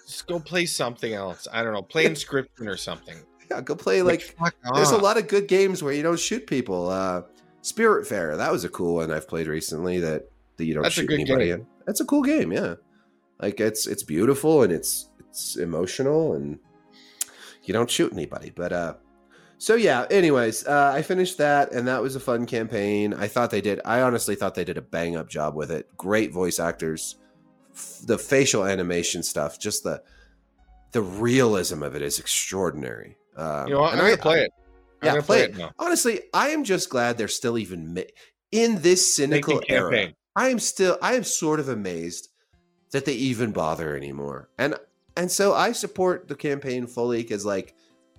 Just 0.07 0.27
go 0.27 0.39
play 0.39 0.67
something 0.67 1.13
else. 1.15 1.49
I 1.53 1.63
don't 1.63 1.73
know. 1.73 1.83
Play 1.83 2.05
Inscription 2.05 2.69
or 2.69 2.77
something. 2.77 3.17
Yeah, 3.51 3.61
go 3.63 3.75
play 3.75 4.03
like 4.03 4.21
fuck 4.23 4.55
There's 4.75 4.91
a 4.93 4.97
lot 4.99 5.17
of 5.19 5.27
good 5.27 5.49
games 5.49 5.83
where 5.83 5.93
you 5.93 6.03
don't 6.03 6.21
shoot 6.21 6.47
people. 6.47 6.89
Uh, 6.89 7.23
Spiritfarer, 7.63 8.37
that 8.37 8.51
was 8.53 8.65
a 8.65 8.69
cool 8.69 8.97
one 8.97 9.11
I've 9.13 9.29
played 9.29 9.47
recently. 9.47 10.01
That 10.01 10.29
that 10.57 10.65
you 10.65 10.75
don't 10.75 10.83
That's 10.83 10.99
a 10.99 11.03
shoot 11.03 11.13
anybody 11.13 11.47
game. 11.47 11.55
in. 11.61 11.67
That's 11.87 12.01
a 12.01 12.05
cool 12.05 12.23
game, 12.23 12.53
yeah. 12.53 12.75
Like 13.41 13.61
it's 13.61 13.87
it's 13.87 14.03
beautiful 14.03 14.63
and 14.63 14.73
it's 14.73 15.09
it's 15.21 15.57
emotional 15.57 16.35
and 16.35 16.59
you 17.65 17.73
don't 17.73 17.91
shoot 17.91 18.13
anybody. 18.13 18.51
But 18.51 18.73
uh, 18.73 18.95
so 19.59 19.75
yeah. 19.77 20.07
Anyways, 20.11 20.67
uh, 20.67 20.93
I 20.95 21.03
finished 21.03 21.39
that 21.39 21.73
and 21.73 21.87
that 21.89 22.03
was 22.03 22.17
a 22.17 22.21
fun 22.21 22.47
campaign. 22.47 23.15
I 23.15 23.29
thought 23.29 23.51
they 23.51 23.61
did. 23.61 23.81
I 23.85 24.03
honestly 24.03 24.35
thought 24.35 24.55
they 24.55 24.65
did 24.65 24.79
a 24.79 24.83
bang 24.83 25.17
up 25.17 25.29
job 25.29 25.55
with 25.55 25.71
it. 25.71 25.89
Great 25.97 26.33
voice 26.33 26.59
actors. 26.59 27.17
F- 27.75 28.01
the 28.05 28.19
facial 28.19 28.65
animation 28.67 29.23
stuff, 29.23 29.59
just 29.59 29.85
the 29.85 30.03
the 30.91 31.01
realism 31.03 31.83
of 31.83 31.95
it 31.97 32.03
is 32.03 32.19
extraordinary. 32.19 33.17
Um, 33.37 33.69
You 33.69 33.75
know? 33.75 33.85
I'm 33.85 33.93
and 33.93 34.01
gonna 34.01 34.13
I- 34.13 34.17
play 34.17 34.41
it. 34.43 34.51
Yeah, 35.03 35.13
play 35.15 35.23
play 35.23 35.43
it. 35.43 35.57
now. 35.57 35.73
Honestly, 35.79 36.21
I 36.33 36.51
am 36.51 36.65
just 36.65 36.91
glad 36.91 37.19
they're 37.19 37.29
still 37.29 37.59
even 37.59 37.95
ma- 37.95 38.01
in 38.51 38.83
this 38.83 39.15
cynical 39.15 39.57
Making 39.57 39.71
era. 39.71 39.91
campaign. 39.91 40.15
I 40.37 40.49
am 40.49 40.59
still, 40.59 40.99
I 41.03 41.15
am 41.15 41.25
sort 41.25 41.61
of 41.61 41.69
amazed 41.69 42.29
that 42.93 43.05
they 43.05 43.15
even 43.15 43.53
bother 43.53 43.97
anymore. 43.97 44.49
And 44.59 44.77
and 45.17 45.31
so 45.31 45.55
I 45.55 45.73
support 45.73 46.29
the 46.29 46.35
campaign 46.35 46.87
fully 46.87 47.23
because 47.23 47.45
like 47.45 47.75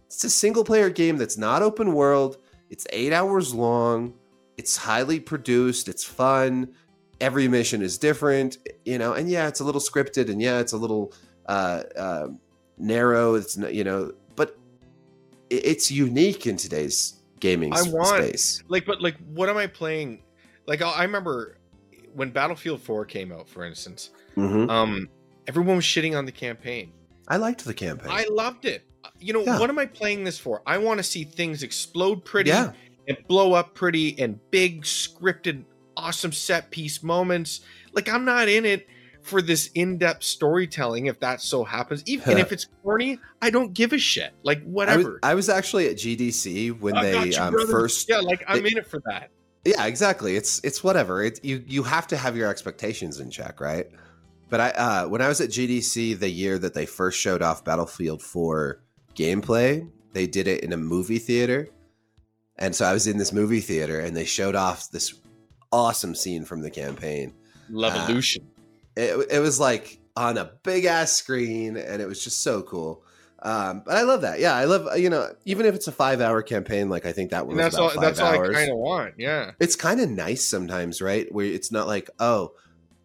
it's 0.06 0.24
a 0.24 0.30
single 0.30 0.64
player 0.64 0.90
game 0.90 1.18
that's 1.18 1.38
not 1.38 1.62
open 1.64 1.94
world. 1.94 2.38
It's 2.70 2.86
eight 2.92 3.14
hours 3.14 3.54
long. 3.54 4.14
It's 4.58 4.78
highly 4.78 5.20
produced. 5.20 5.88
It's 5.88 6.04
fun. 6.04 6.74
Every 7.20 7.48
mission 7.48 7.82
is 7.82 7.98
different, 7.98 8.58
you 8.86 8.98
know. 8.98 9.14
And 9.14 9.30
yeah, 9.30 9.48
it's 9.48 9.60
a 9.60 9.64
little 9.64 9.82
scripted, 9.82 10.30
and 10.30 10.42
yeah, 10.42 10.60
it's 10.60 10.74
a 10.74 10.78
little 10.78 11.14
uh, 11.48 11.84
uh, 11.98 12.28
narrow. 12.78 13.36
It's 13.36 13.58
you 13.58 13.84
know, 13.84 14.12
it's 15.64 15.92
unique 15.92 16.48
in 16.48 16.58
today's 16.58 17.14
gaming 17.40 17.74
I 17.74 17.82
want- 17.84 18.08
space. 18.26 18.64
Like, 18.68 18.86
but 18.86 19.02
like, 19.02 19.18
what 19.34 19.50
am 19.50 19.58
I 19.58 19.68
playing? 19.68 20.22
Like, 20.66 20.82
I 20.82 21.04
remember 21.04 21.58
when 22.14 22.30
Battlefield 22.32 22.82
4 22.82 23.06
came 23.06 23.32
out, 23.32 23.50
for 23.50 23.66
instance. 23.66 24.12
Mhm. 24.38 24.70
Um, 24.70 25.10
everyone 25.48 25.76
was 25.78 25.86
shitting 25.86 26.18
on 26.18 26.26
the 26.26 26.32
campaign. 26.32 26.92
I 27.28 27.38
liked 27.38 27.66
the 27.66 27.74
campaign. 27.74 28.12
I 28.12 28.26
loved 28.30 28.66
it. 28.66 28.84
You 29.20 29.34
know, 29.34 29.44
Yeah. 29.44 29.60
what 29.60 29.70
am 29.70 29.78
I 29.80 29.86
playing 29.86 30.24
this 30.24 30.38
for? 30.38 30.62
I 30.66 30.78
want 30.78 31.00
to 31.00 31.04
see 31.04 31.24
things 31.24 31.64
explode 31.64 32.24
pretty 32.24 32.50
Yeah. 32.50 32.72
and 33.08 33.18
blow 33.28 33.54
up 33.54 33.74
pretty 33.76 34.18
and 34.20 34.40
big 34.52 34.84
scripted 34.84 35.64
awesome 35.98 36.32
set 36.32 36.72
piece 36.72 37.04
moments. 37.04 37.62
Like 37.94 38.08
I'm 38.10 38.26
not 38.26 38.48
in 38.48 38.66
it 38.66 38.88
for 39.24 39.41
this 39.41 39.70
in-depth 39.74 40.24
storytelling 40.24 41.08
if 41.08 41.20
that 41.22 41.41
so 41.41 41.64
happens. 41.64 42.04
Even 42.06 42.32
and 42.32 42.40
if 42.40 42.52
it's 42.52 42.68
corny, 42.84 43.20
I 43.41 43.50
don't 43.50 43.74
give 43.74 43.94
a 43.94 43.98
shit. 43.98 44.34
Like 44.44 44.60
I 44.60 44.62
was, 44.62 44.72
whatever. 44.72 45.20
I 45.24 45.34
was 45.34 45.50
actually 45.50 45.88
at 45.88 45.95
GDC 45.95 46.80
when 46.80 46.95
I 46.95 47.04
they 47.04 47.28
you, 47.30 47.38
um, 47.38 47.56
first. 47.68 48.08
Yeah, 48.10 48.20
like 48.20 48.44
I'm 48.48 48.64
they- 48.64 48.70
in 48.72 48.78
it 48.78 48.88
for 48.88 49.02
that. 49.06 49.32
Yeah, 49.66 49.86
exactly. 49.86 50.36
It's 50.36 50.60
it's 50.64 50.84
whatever. 50.84 51.24
It, 51.24 51.44
you 51.44 51.64
you 51.66 51.84
have 51.84 52.06
to 52.08 52.18
have 52.18 52.36
your 52.36 52.50
expectations 52.50 53.22
in 53.22 53.32
check, 53.32 53.62
right? 53.62 53.88
But 54.50 54.60
I 54.60 54.70
uh, 54.72 55.08
when 55.08 55.22
I 55.22 55.30
was 55.30 55.40
at 55.40 55.50
GDC 55.50 56.20
the 56.20 56.30
year 56.30 56.60
that 56.60 56.74
they 56.74 56.86
first 56.86 57.18
showed 57.18 57.41
off 57.41 57.64
Battlefield 57.64 58.22
4 58.22 58.84
gameplay, 59.16 59.90
they 60.12 60.28
did 60.28 60.48
it 60.48 60.64
in 60.66 60.74
a 60.74 60.78
movie 60.78 61.18
theater. 61.18 61.70
And 62.58 62.76
so 62.76 62.86
I 62.86 62.94
was 62.94 63.08
in 63.08 63.18
this 63.18 63.32
movie 63.32 63.62
theater 63.62 64.00
and 64.02 64.16
they 64.16 64.26
showed 64.26 64.56
off 64.56 64.91
this 64.91 65.14
awesome 65.72 66.14
scene 66.14 66.45
from 66.45 66.62
the 66.62 66.70
campaign. 66.70 67.34
Levolution. 67.72 68.44
It, 68.95 69.28
it 69.32 69.40
was 69.40 69.60
like 69.60 69.99
on 70.15 70.38
a 70.38 70.52
big 70.64 70.86
ass 70.86 71.11
screen 71.11 71.78
and 71.78 72.02
it 72.02 72.07
was 72.07 72.24
just 72.24 72.41
so 72.44 72.61
cool. 72.61 73.03
Um, 73.41 73.82
but 73.86 73.98
I 73.98 74.03
love 74.03 74.22
that. 74.22 74.40
Yeah, 74.40 74.56
I 74.56 74.65
love 74.65 74.98
you 74.98 75.10
know 75.10 75.34
even 75.45 75.65
if 75.65 75.76
it's 75.76 75.88
a 75.88 75.91
five 75.91 76.22
hour 76.22 76.41
campaign, 76.41 76.90
like 76.90 77.06
I 77.06 77.11
think 77.11 77.32
that 77.32 77.45
one 77.45 77.57
and 77.57 77.65
was 77.65 77.74
that's 77.74 77.95
all 77.95 78.02
that's 78.02 78.20
five 78.20 78.40
all 78.40 78.49
I 78.49 78.53
kind 78.53 78.72
of 78.72 78.78
want. 78.78 79.15
Yeah. 79.18 79.52
it's 79.60 79.76
kind 79.76 79.99
of 79.99 80.10
nice 80.10 80.45
sometimes, 80.45 81.02
right? 81.02 81.30
Where 81.34 81.45
it's 81.45 81.72
not 81.72 81.88
like, 81.88 82.10
oh, 82.20 82.53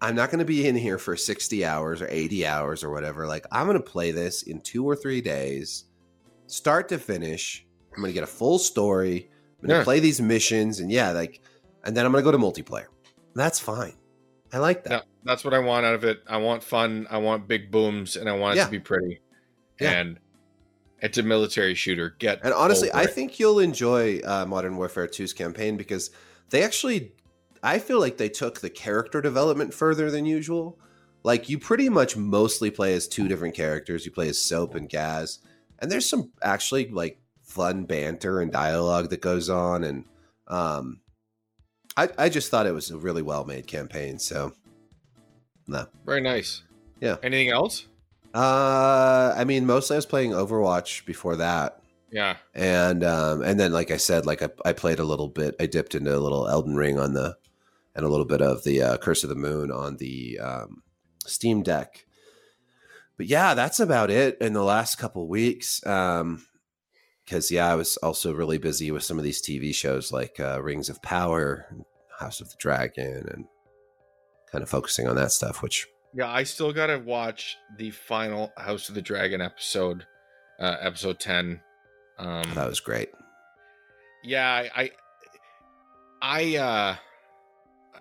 I'm 0.01 0.15
not 0.15 0.31
going 0.31 0.39
to 0.39 0.45
be 0.45 0.69
in 0.69 0.77
here 0.77 0.97
for 0.97 1.17
60 1.17 1.65
hours 1.65 2.01
or 2.01 2.07
80 2.09 2.47
hours 2.47 2.85
or 2.85 2.91
whatever. 2.91 3.27
Like, 3.27 3.47
I'm 3.51 3.67
going 3.67 3.79
to 3.79 3.83
play 3.83 4.13
this 4.13 4.43
in 4.45 4.61
two 4.61 4.89
or 4.89 4.95
three 4.95 5.21
days, 5.21 5.87
start 6.47 6.89
to 6.91 6.99
finish. 6.99 7.67
I'm 7.93 8.03
going 8.03 8.11
to 8.11 8.15
get 8.15 8.23
a 8.23 8.29
full 8.29 8.61
story. 8.61 9.29
I'm 9.61 9.67
going 9.67 9.75
to 9.75 9.81
Yeah. 9.81 9.85
play 9.85 9.99
these 9.99 10.21
missions, 10.21 10.79
and 10.79 10.93
yeah, 10.93 11.11
like, 11.11 11.41
and 11.83 11.97
then 11.97 12.07
I'm 12.07 12.13
going 12.13 12.23
to 12.23 12.31
go 12.31 12.37
to 12.37 12.39
multiplayer. 12.39 12.87
That's 13.35 13.59
fine. 13.59 13.95
I 14.53 14.59
like 14.59 14.85
that. 14.85 14.91
Yeah, 14.91 15.01
that's 15.25 15.45
what 15.45 15.53
I 15.55 15.59
want 15.59 15.85
out 15.87 15.95
of 15.95 16.05
it. 16.05 16.23
I 16.27 16.39
want 16.39 16.63
fun. 16.63 17.07
I 17.11 17.19
want 17.19 17.47
big 17.49 17.71
booms, 17.71 18.17
and 18.17 18.29
I 18.29 18.33
want 18.33 18.55
it 18.57 18.59
Yeah. 18.59 18.65
to 18.67 18.71
be 18.71 18.79
pretty. 18.81 19.21
Yeah. 19.81 19.93
And 19.93 20.19
it's 21.01 21.19
a 21.19 21.23
military 21.23 21.75
shooter. 21.75 22.17
Get 22.19 22.41
And 22.43 22.53
honestly, 22.55 22.91
I 22.91 23.03
it. 23.03 23.11
think 23.11 23.39
you'll 23.39 23.61
enjoy 23.61 24.21
uh, 24.21 24.45
Modern 24.47 24.77
Warfare 24.77 25.07
2's 25.07 25.33
campaign 25.33 25.77
because 25.77 26.11
they 26.51 26.63
actually, 26.65 27.13
I 27.63 27.79
feel 27.79 28.01
like 28.01 28.17
they 28.17 28.29
took 28.29 28.61
the 28.61 28.71
character 28.71 29.21
development 29.21 29.75
further 29.75 30.11
than 30.11 30.25
usual. 30.27 30.79
Like 31.23 31.49
you 31.49 31.59
pretty 31.59 31.89
much 31.89 32.17
mostly 32.17 32.71
play 32.71 32.95
as 32.95 33.07
two 33.07 33.29
different 33.29 33.55
characters. 33.55 34.07
You 34.07 34.13
play 34.13 34.29
as 34.29 34.39
Soap 34.41 34.75
and 34.75 34.89
Gaz, 34.89 35.41
and 35.79 35.91
there's 35.91 36.09
some 36.09 36.31
actually 36.43 36.89
like 36.89 37.21
fun 37.43 37.85
banter 37.85 38.41
and 38.41 38.51
dialogue 38.51 39.11
that 39.11 39.21
goes 39.21 39.49
on. 39.51 39.85
And 39.85 40.05
um, 40.47 41.01
I, 41.99 42.09
I 42.17 42.29
just 42.29 42.51
thought 42.51 42.67
it 42.67 42.73
was 42.73 42.91
a 42.91 42.97
really 42.97 43.23
well 43.23 43.45
made 43.45 43.67
campaign. 43.67 44.19
So, 44.19 44.53
no. 45.67 45.87
very 46.07 46.21
nice. 46.21 46.63
Yeah. 47.01 47.17
Anything 47.23 47.51
else? 47.51 47.87
Uh, 48.35 49.35
I 49.37 49.45
mean, 49.45 49.67
mostly 49.67 49.95
I 49.97 49.99
was 49.99 50.07
playing 50.07 50.33
Overwatch 50.33 51.05
before 51.07 51.37
that. 51.37 51.81
Yeah. 52.11 52.37
and 52.55 53.05
um 53.05 53.43
and 53.43 53.61
then 53.61 53.71
like 53.71 53.91
i 53.91 53.99
said 53.99 54.25
like 54.25 54.41
I, 54.41 54.49
I 54.65 54.73
played 54.73 54.99
a 54.99 55.05
little 55.05 55.29
bit 55.29 55.55
i 55.61 55.67
dipped 55.67 55.95
into 55.95 56.17
a 56.17 56.17
little 56.17 56.49
elden 56.49 56.75
ring 56.75 56.99
on 56.99 57.13
the 57.13 57.37
and 57.95 58.03
a 58.03 58.09
little 58.09 58.25
bit 58.25 58.41
of 58.41 58.65
the 58.65 58.81
uh, 58.81 58.97
curse 58.97 59.25
of 59.25 59.29
the 59.29 59.37
moon 59.37 59.71
on 59.71 59.99
the 59.99 60.39
um 60.39 60.83
steam 61.27 61.63
deck 61.63 62.07
but 63.19 63.27
yeah, 63.27 63.55
that's 63.55 63.81
about 63.81 64.11
it 64.11 64.39
in 64.41 64.53
the 64.53 64.63
last 64.63 64.97
couple 64.97 65.27
weeks. 65.29 65.85
Um, 65.85 66.47
because 67.29 67.51
yeah, 67.51 67.71
I 67.71 67.75
was 67.75 67.99
also 67.99 68.33
really 68.33 68.57
busy 68.57 68.91
with 68.91 69.03
some 69.03 69.19
of 69.19 69.25
these 69.25 69.43
TV 69.43 69.75
shows 69.75 70.11
like 70.11 70.41
uh, 70.41 70.63
Rings 70.63 70.89
of 70.89 71.03
Power, 71.03 71.67
House 72.19 72.41
of 72.41 72.49
the 72.49 72.57
Dragon, 72.59 73.29
and 73.31 73.45
kind 74.51 74.63
of 74.63 74.71
focusing 74.71 75.07
on 75.07 75.17
that 75.17 75.31
stuff. 75.31 75.63
Which 75.63 75.87
Yeah, 76.15 76.31
I 76.31 76.45
still 76.45 76.73
gotta 76.73 76.99
watch 76.99 77.59
the 77.77 77.91
final 77.91 78.51
House 78.57 78.89
of 78.89 78.95
the 78.95 79.03
Dragon 79.03 79.43
episode, 79.43 80.07
uh, 80.59 80.77
episode 80.81 81.21
ten. 81.21 81.61
Um, 82.19 82.45
thought 82.45 82.69
was 82.69 82.81
great. 82.81 83.11
yeah, 84.25 84.51
I, 84.51 84.83
I, 84.83 84.91
I, 86.23 86.57
uh, 86.57 86.97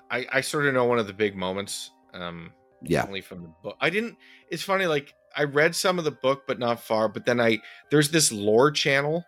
I, 0.09 0.25
I 0.31 0.41
sort 0.41 0.67
of 0.67 0.73
know 0.73 0.85
one 0.85 0.99
of 0.99 1.07
the 1.07 1.13
big 1.13 1.35
moments. 1.35 1.91
Um, 2.13 2.53
Yeah, 2.81 3.03
only 3.05 3.21
from 3.21 3.43
the 3.43 3.53
book. 3.61 3.75
I 3.81 3.89
didn't. 3.89 4.15
It's 4.49 4.63
funny. 4.63 4.85
Like 4.85 5.13
I 5.35 5.43
read 5.43 5.75
some 5.75 5.99
of 5.99 6.05
the 6.05 6.11
book, 6.11 6.43
but 6.47 6.59
not 6.59 6.81
far. 6.81 7.07
But 7.09 7.25
then 7.25 7.39
I 7.39 7.59
there's 7.91 8.09
this 8.11 8.31
lore 8.31 8.71
channel 8.71 9.25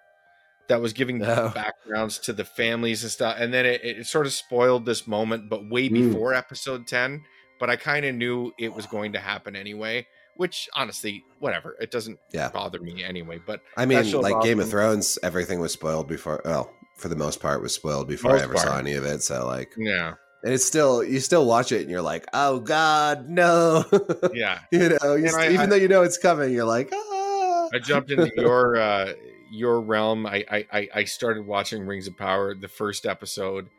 that 0.67 0.81
was 0.81 0.93
giving 0.93 1.23
Oh. 1.23 1.49
backgrounds 1.53 2.19
to 2.19 2.33
the 2.33 2.45
families 2.45 3.03
and 3.03 3.11
stuff, 3.11 3.35
and 3.39 3.53
then 3.53 3.65
it, 3.65 3.81
it 3.83 4.05
sort 4.07 4.25
of 4.27 4.33
spoiled 4.33 4.85
this 4.85 5.07
moment, 5.07 5.49
but 5.49 5.69
way 5.69 5.89
Mm. 5.89 5.93
before 6.11 6.33
episode 6.33 6.85
ten. 6.87 7.23
But 7.59 7.69
I 7.69 7.75
kind 7.75 8.05
of 8.05 8.15
knew 8.15 8.53
it 8.57 8.73
was 8.73 8.85
going 8.85 9.13
to 9.13 9.19
happen 9.19 9.55
anyway. 9.55 10.07
Which 10.37 10.69
honestly, 10.73 11.21
whatever. 11.39 11.75
It 11.81 11.91
doesn't 11.91 12.17
Yeah. 12.31 12.47
bother 12.49 12.79
me 12.79 13.03
anyway. 13.03 13.41
But 13.45 13.59
I 13.75 13.85
mean, 13.85 14.09
like 14.21 14.41
Game 14.41 14.61
of. 14.61 14.69
Thrones, 14.69 15.19
everything 15.21 15.59
was 15.59 15.73
spoiled 15.73 16.07
before. 16.07 16.41
Well, 16.45 16.73
for 16.95 17.09
the 17.09 17.15
most 17.17 17.41
part, 17.41 17.61
was 17.61 17.75
spoiled 17.75 18.07
before 18.07 18.31
Most 18.31 18.39
I 18.39 18.43
ever 18.45 18.53
part. 18.53 18.67
saw 18.67 18.77
any 18.77 18.93
of 18.93 19.03
it. 19.03 19.21
So 19.21 19.45
like, 19.45 19.73
yeah, 19.77 20.13
and 20.43 20.53
it's 20.53 20.65
still 20.65 21.03
you 21.03 21.19
still 21.19 21.45
watch 21.45 21.71
it 21.71 21.81
and 21.81 21.89
you're 21.89 22.01
like, 22.01 22.25
oh 22.33 22.59
god, 22.59 23.29
no. 23.29 23.83
yeah. 24.33 24.59
you 24.71 24.97
know, 25.01 25.15
you 25.15 25.29
st- 25.29 25.41
I- 25.41 25.53
even 25.53 25.59
I- 25.61 25.65
though 25.67 25.75
you 25.75 25.87
know 25.87 26.03
it's 26.03 26.17
coming, 26.17 26.53
you're 26.53 26.65
like, 26.65 26.89
ah. 26.93 27.69
I 27.73 27.79
jumped 27.79 28.11
into 28.11 28.31
your 28.35 28.77
uh 28.77 29.13
your 29.51 29.81
realm. 29.81 30.25
I 30.25 30.45
I 30.49 30.65
I- 30.71 30.89
I 30.95 31.03
started 31.05 31.45
watching 31.45 31.85
Rings 31.85 32.07
of 32.07 32.17
Power, 32.17 32.55
the 32.55 32.67
first 32.67 33.05
episode. 33.05 33.69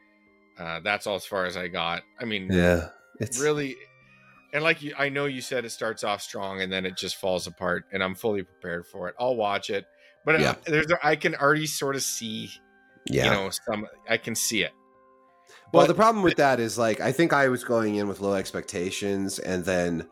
Uh 0.58 0.80
that's 0.80 1.06
all 1.06 1.16
as 1.16 1.24
far 1.26 1.46
as 1.46 1.56
I 1.56 1.68
got. 1.68 2.02
I 2.20 2.24
mean, 2.24 2.48
yeah, 2.52 2.88
it's 3.18 3.40
really 3.40 3.76
and 4.52 4.62
like 4.62 4.82
you 4.82 4.94
I 4.98 5.08
know 5.08 5.26
you 5.26 5.40
said 5.40 5.64
it 5.64 5.70
starts 5.70 6.04
off 6.04 6.20
strong 6.22 6.60
and 6.60 6.72
then 6.72 6.84
it 6.86 6.96
just 6.96 7.16
falls 7.16 7.46
apart 7.46 7.84
and 7.92 8.02
I'm 8.02 8.14
fully 8.14 8.42
prepared 8.42 8.86
for 8.86 9.08
it. 9.08 9.14
I'll 9.18 9.36
watch 9.36 9.70
it. 9.70 9.86
But 10.24 10.40
Yeah. 10.40 10.50
uh, 10.50 10.54
there's 10.66 10.86
I 11.02 11.16
can 11.16 11.34
already 11.34 11.66
sort 11.66 11.96
of 11.96 12.02
see, 12.02 12.50
yeah. 13.06 13.24
you 13.24 13.30
know, 13.30 13.50
some 13.50 13.86
I 14.08 14.18
can 14.18 14.34
see 14.34 14.62
it. 14.62 14.72
Well, 15.72 15.84
But- 15.84 15.88
the 15.88 15.94
problem 15.94 16.22
with 16.24 16.36
that 16.36 16.58
is 16.60 16.76
like 16.78 17.00
I 17.00 17.12
think 17.12 17.32
I 17.32 17.48
was 17.48 17.64
going 17.64 17.96
in 17.96 18.08
with 18.08 18.20
low 18.20 18.34
expectations, 18.34 19.38
and 19.38 19.64
then 19.64 20.08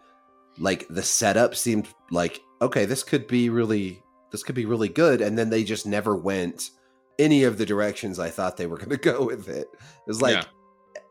like 0.58 0.86
the 0.88 1.02
setup 1.02 1.54
seemed 1.54 1.88
like 2.10 2.40
okay, 2.60 2.84
this 2.84 3.02
could 3.02 3.26
be 3.28 3.48
really 3.50 4.02
this 4.30 4.42
could 4.42 4.54
be 4.54 4.66
really 4.66 4.88
good, 4.88 5.20
and 5.20 5.38
then 5.38 5.50
they 5.50 5.64
just 5.64 5.86
never 5.86 6.14
went 6.16 6.70
any 7.18 7.44
of 7.44 7.58
the 7.58 7.66
directions 7.66 8.18
I 8.18 8.30
thought 8.30 8.56
they 8.56 8.66
were 8.66 8.76
going 8.78 8.90
to 8.90 8.96
go 8.96 9.24
with 9.26 9.48
it. 9.48 9.68
It 9.72 10.06
was 10.06 10.20
like 10.22 10.34
Yeah. 10.34 10.44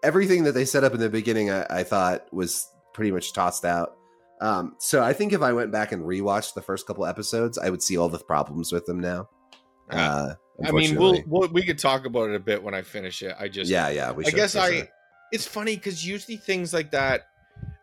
everything 0.03 0.43
that 0.45 0.53
they 0.53 0.65
set 0.65 0.83
up 0.83 0.93
in 0.93 0.99
the 0.99 1.09
beginning, 1.09 1.49
I, 1.51 1.65
I 1.69 1.83
thought 1.83 2.31
was 2.31 2.67
pretty 2.93 3.11
much 3.11 3.33
tossed 3.33 3.65
out. 3.65 3.97
Um, 4.39 4.75
so 4.77 5.01
I 5.03 5.13
think 5.13 5.33
if 5.33 5.41
I 5.41 5.51
went 5.51 5.71
back 5.71 5.91
and 5.91 6.03
rewatched 6.03 6.53
the 6.53 6.61
first 6.61 6.85
couple 6.87 7.05
episodes, 7.05 7.57
I 7.57 7.69
would 7.69 7.81
see 7.81 7.97
all 7.97 8.07
the 8.07 8.19
problems 8.19 8.71
with 8.71 8.85
them 8.85 8.99
now. 8.99 9.27
Yeah. 9.91 10.13
Uh, 10.13 10.35
I 10.65 10.71
mean, 10.71 10.95
we'll, 10.95 11.21
we'll 11.27 11.49
we 11.49 11.63
could 11.63 11.77
talk 11.77 12.05
about 12.05 12.29
it 12.29 12.35
a 12.35 12.39
bit 12.39 12.63
when 12.63 12.73
I 12.73 12.81
finish 12.81 13.21
it. 13.21 13.35
I 13.39 13.47
just 13.47 13.69
yeah, 13.69 13.89
yeah. 13.89 14.11
We 14.11 14.25
I 14.25 14.29
should, 14.29 14.35
guess 14.35 14.55
I. 14.55 14.71
sure. 14.77 14.87
It's 15.31 15.45
funny 15.45 15.75
because 15.75 16.05
usually 16.07 16.37
things 16.37 16.73
like 16.73 16.91
that, 16.91 17.27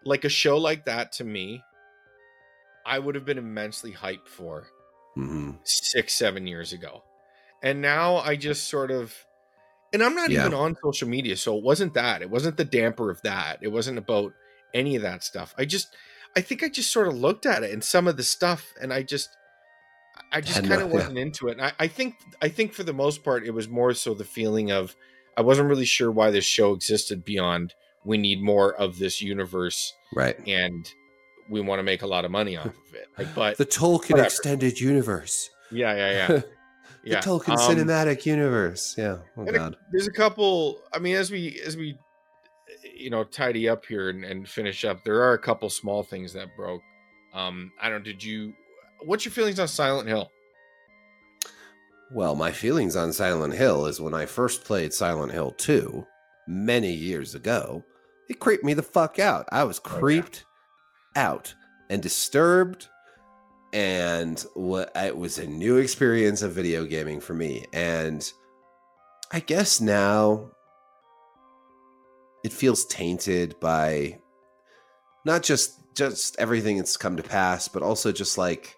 like 0.04 0.24
a 0.24 0.28
show 0.28 0.56
like 0.58 0.86
that, 0.86 1.12
to 1.12 1.24
me, 1.24 1.62
I 2.86 2.98
would 2.98 3.14
have 3.14 3.24
been 3.24 3.38
immensely 3.38 3.92
hyped 3.92 4.28
for 4.28 4.66
Mhm. 5.16 5.58
six, 5.62 6.14
seven 6.14 6.46
years 6.46 6.72
ago, 6.72 7.02
and 7.62 7.80
now 7.80 8.16
I 8.16 8.34
just 8.36 8.68
sort 8.68 8.90
of, 8.90 9.14
and 9.92 10.02
I'm 10.02 10.14
not 10.16 10.30
Yeah. 10.30 10.40
even 10.40 10.54
on 10.54 10.76
social 10.82 11.06
media, 11.08 11.36
so 11.36 11.56
it 11.56 11.62
wasn't 11.62 11.94
that. 11.94 12.22
It 12.22 12.30
wasn't 12.30 12.56
the 12.56 12.64
damper 12.64 13.10
of 13.10 13.22
that. 13.22 13.58
It 13.62 13.68
wasn't 13.68 13.98
about 13.98 14.32
any 14.72 14.96
of 14.96 15.02
that 15.02 15.22
stuff. 15.22 15.54
I 15.56 15.64
just, 15.66 15.94
I 16.36 16.40
think 16.40 16.62
I 16.64 16.68
just 16.68 16.90
sort 16.90 17.06
of 17.06 17.14
looked 17.14 17.46
at 17.46 17.62
it 17.62 17.72
and 17.72 17.84
some 17.84 18.08
of 18.08 18.16
the 18.16 18.24
stuff, 18.24 18.72
and 18.80 18.92
I 18.92 19.02
just. 19.04 19.28
I 20.32 20.40
just 20.40 20.64
kind 20.64 20.82
of 20.82 20.90
wasn't 20.90 21.18
into 21.18 21.48
it. 21.48 21.58
I, 21.60 21.72
I 21.78 21.88
think 21.88 22.16
I 22.42 22.48
think 22.48 22.72
for 22.72 22.82
the 22.82 22.92
most 22.92 23.22
part 23.22 23.44
it 23.46 23.52
was 23.52 23.68
more 23.68 23.94
so 23.94 24.14
the 24.14 24.24
feeling 24.24 24.72
of 24.72 24.96
I 25.36 25.42
wasn't 25.42 25.68
really 25.68 25.84
sure 25.84 26.10
why 26.10 26.30
this 26.30 26.44
show 26.44 26.72
existed 26.72 27.24
beyond 27.24 27.74
we 28.04 28.18
need 28.18 28.42
more 28.42 28.74
of 28.74 28.98
this 28.98 29.22
universe 29.22 29.94
right. 30.14 30.36
and 30.46 30.86
we 31.48 31.60
want 31.60 31.78
to 31.78 31.82
make 31.82 32.02
a 32.02 32.06
lot 32.06 32.24
of 32.24 32.30
money 32.30 32.56
off 32.56 32.66
of 32.88 32.94
it. 32.94 33.08
Like, 33.18 33.34
but 33.34 33.56
the 33.58 33.66
Tolkien 33.66 34.10
whatever. 34.10 34.26
extended 34.26 34.80
universe. 34.80 35.50
yeah, 35.70 35.94
yeah, 35.94 36.10
yeah, 36.10 36.26
the 36.28 36.44
yeah. 37.04 37.20
Tolkien 37.20 37.58
Um, 37.58 37.76
cinematic 37.76 38.26
universe. 38.26 38.94
Yeah. 38.98 39.18
Oh 39.36 39.40
and 39.42 39.48
a- 39.50 39.52
god. 39.52 39.76
there's 39.92 40.06
a 40.06 40.12
couple. 40.12 40.80
I 40.92 40.98
mean, 40.98 41.16
as 41.16 41.30
we 41.30 41.60
as 41.64 41.76
we 41.76 41.98
you 42.96 43.10
know 43.10 43.24
tidy 43.24 43.68
up 43.68 43.84
here 43.86 44.10
and, 44.10 44.24
and 44.24 44.48
finish 44.48 44.84
up, 44.84 45.04
there 45.04 45.22
are 45.22 45.32
a 45.32 45.38
couple 45.38 45.68
small 45.70 46.02
things 46.02 46.32
that 46.34 46.48
broke. 46.56 46.82
Um, 47.32 47.72
I 47.80 47.88
don't. 47.88 48.04
Did 48.04 48.22
you? 48.22 48.54
What's 49.04 49.24
your 49.24 49.32
feelings 49.32 49.60
on 49.60 49.68
Silent 49.68 50.08
Hill? 50.08 50.30
Well, 52.10 52.34
my 52.34 52.52
feelings 52.52 52.96
on 52.96 53.12
Silent 53.12 53.54
Hill 53.54 53.86
is 53.86 54.00
when 54.00 54.14
I 54.14 54.26
first 54.26 54.64
played 54.64 54.92
Silent 54.92 55.32
Hill 55.32 55.52
2 55.52 56.06
many 56.46 56.92
years 56.92 57.34
ago, 57.34 57.84
it 58.28 58.40
creeped 58.40 58.64
me 58.64 58.74
the 58.74 58.82
fuck 58.82 59.18
out. 59.18 59.46
I 59.52 59.64
was 59.64 59.78
creeped 59.78 60.44
out 61.16 61.54
and 61.90 62.02
disturbed 62.02 62.88
and 63.72 64.44
what 64.54 64.92
it 64.94 65.16
was 65.16 65.38
a 65.38 65.46
new 65.46 65.76
experience 65.78 66.42
of 66.42 66.52
video 66.52 66.84
gaming 66.84 67.20
for 67.20 67.34
me 67.34 67.64
and 67.72 68.32
I 69.32 69.40
guess 69.40 69.80
now 69.80 70.50
it 72.44 72.52
feels 72.52 72.84
tainted 72.86 73.58
by 73.58 74.20
not 75.24 75.42
just 75.42 75.80
just 75.94 76.36
everything 76.38 76.76
that's 76.76 76.96
come 76.96 77.16
to 77.16 77.22
pass, 77.22 77.68
but 77.68 77.82
also 77.82 78.12
just 78.12 78.36
like 78.36 78.76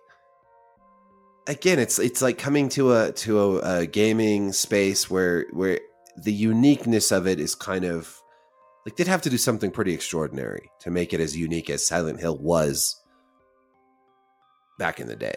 again, 1.47 1.79
it's 1.79 1.99
it's 1.99 2.23
like 2.23 2.39
coming 2.39 2.69
to 2.71 2.93
a 2.93 3.13
to 3.13 3.41
a, 3.41 3.79
a 3.81 3.87
gaming 3.87 4.53
space 4.53 5.11
where 5.11 5.47
where 5.53 5.81
the 6.17 6.33
uniqueness 6.33 7.13
of 7.13 7.27
it 7.27 7.39
is 7.39 7.55
kind 7.55 7.85
of 7.85 8.21
like 8.85 8.97
they'd 8.97 9.09
have 9.09 9.23
to 9.23 9.31
do 9.31 9.39
something 9.39 9.71
pretty 9.71 9.93
extraordinary 9.93 10.71
to 10.81 10.91
make 10.91 11.13
it 11.13 11.21
as 11.21 11.37
unique 11.37 11.69
as 11.71 11.87
Silent 11.87 12.21
Hill 12.21 12.39
was 12.39 13.01
back 14.79 15.01
in 15.01 15.09
the 15.09 15.17
day. 15.17 15.37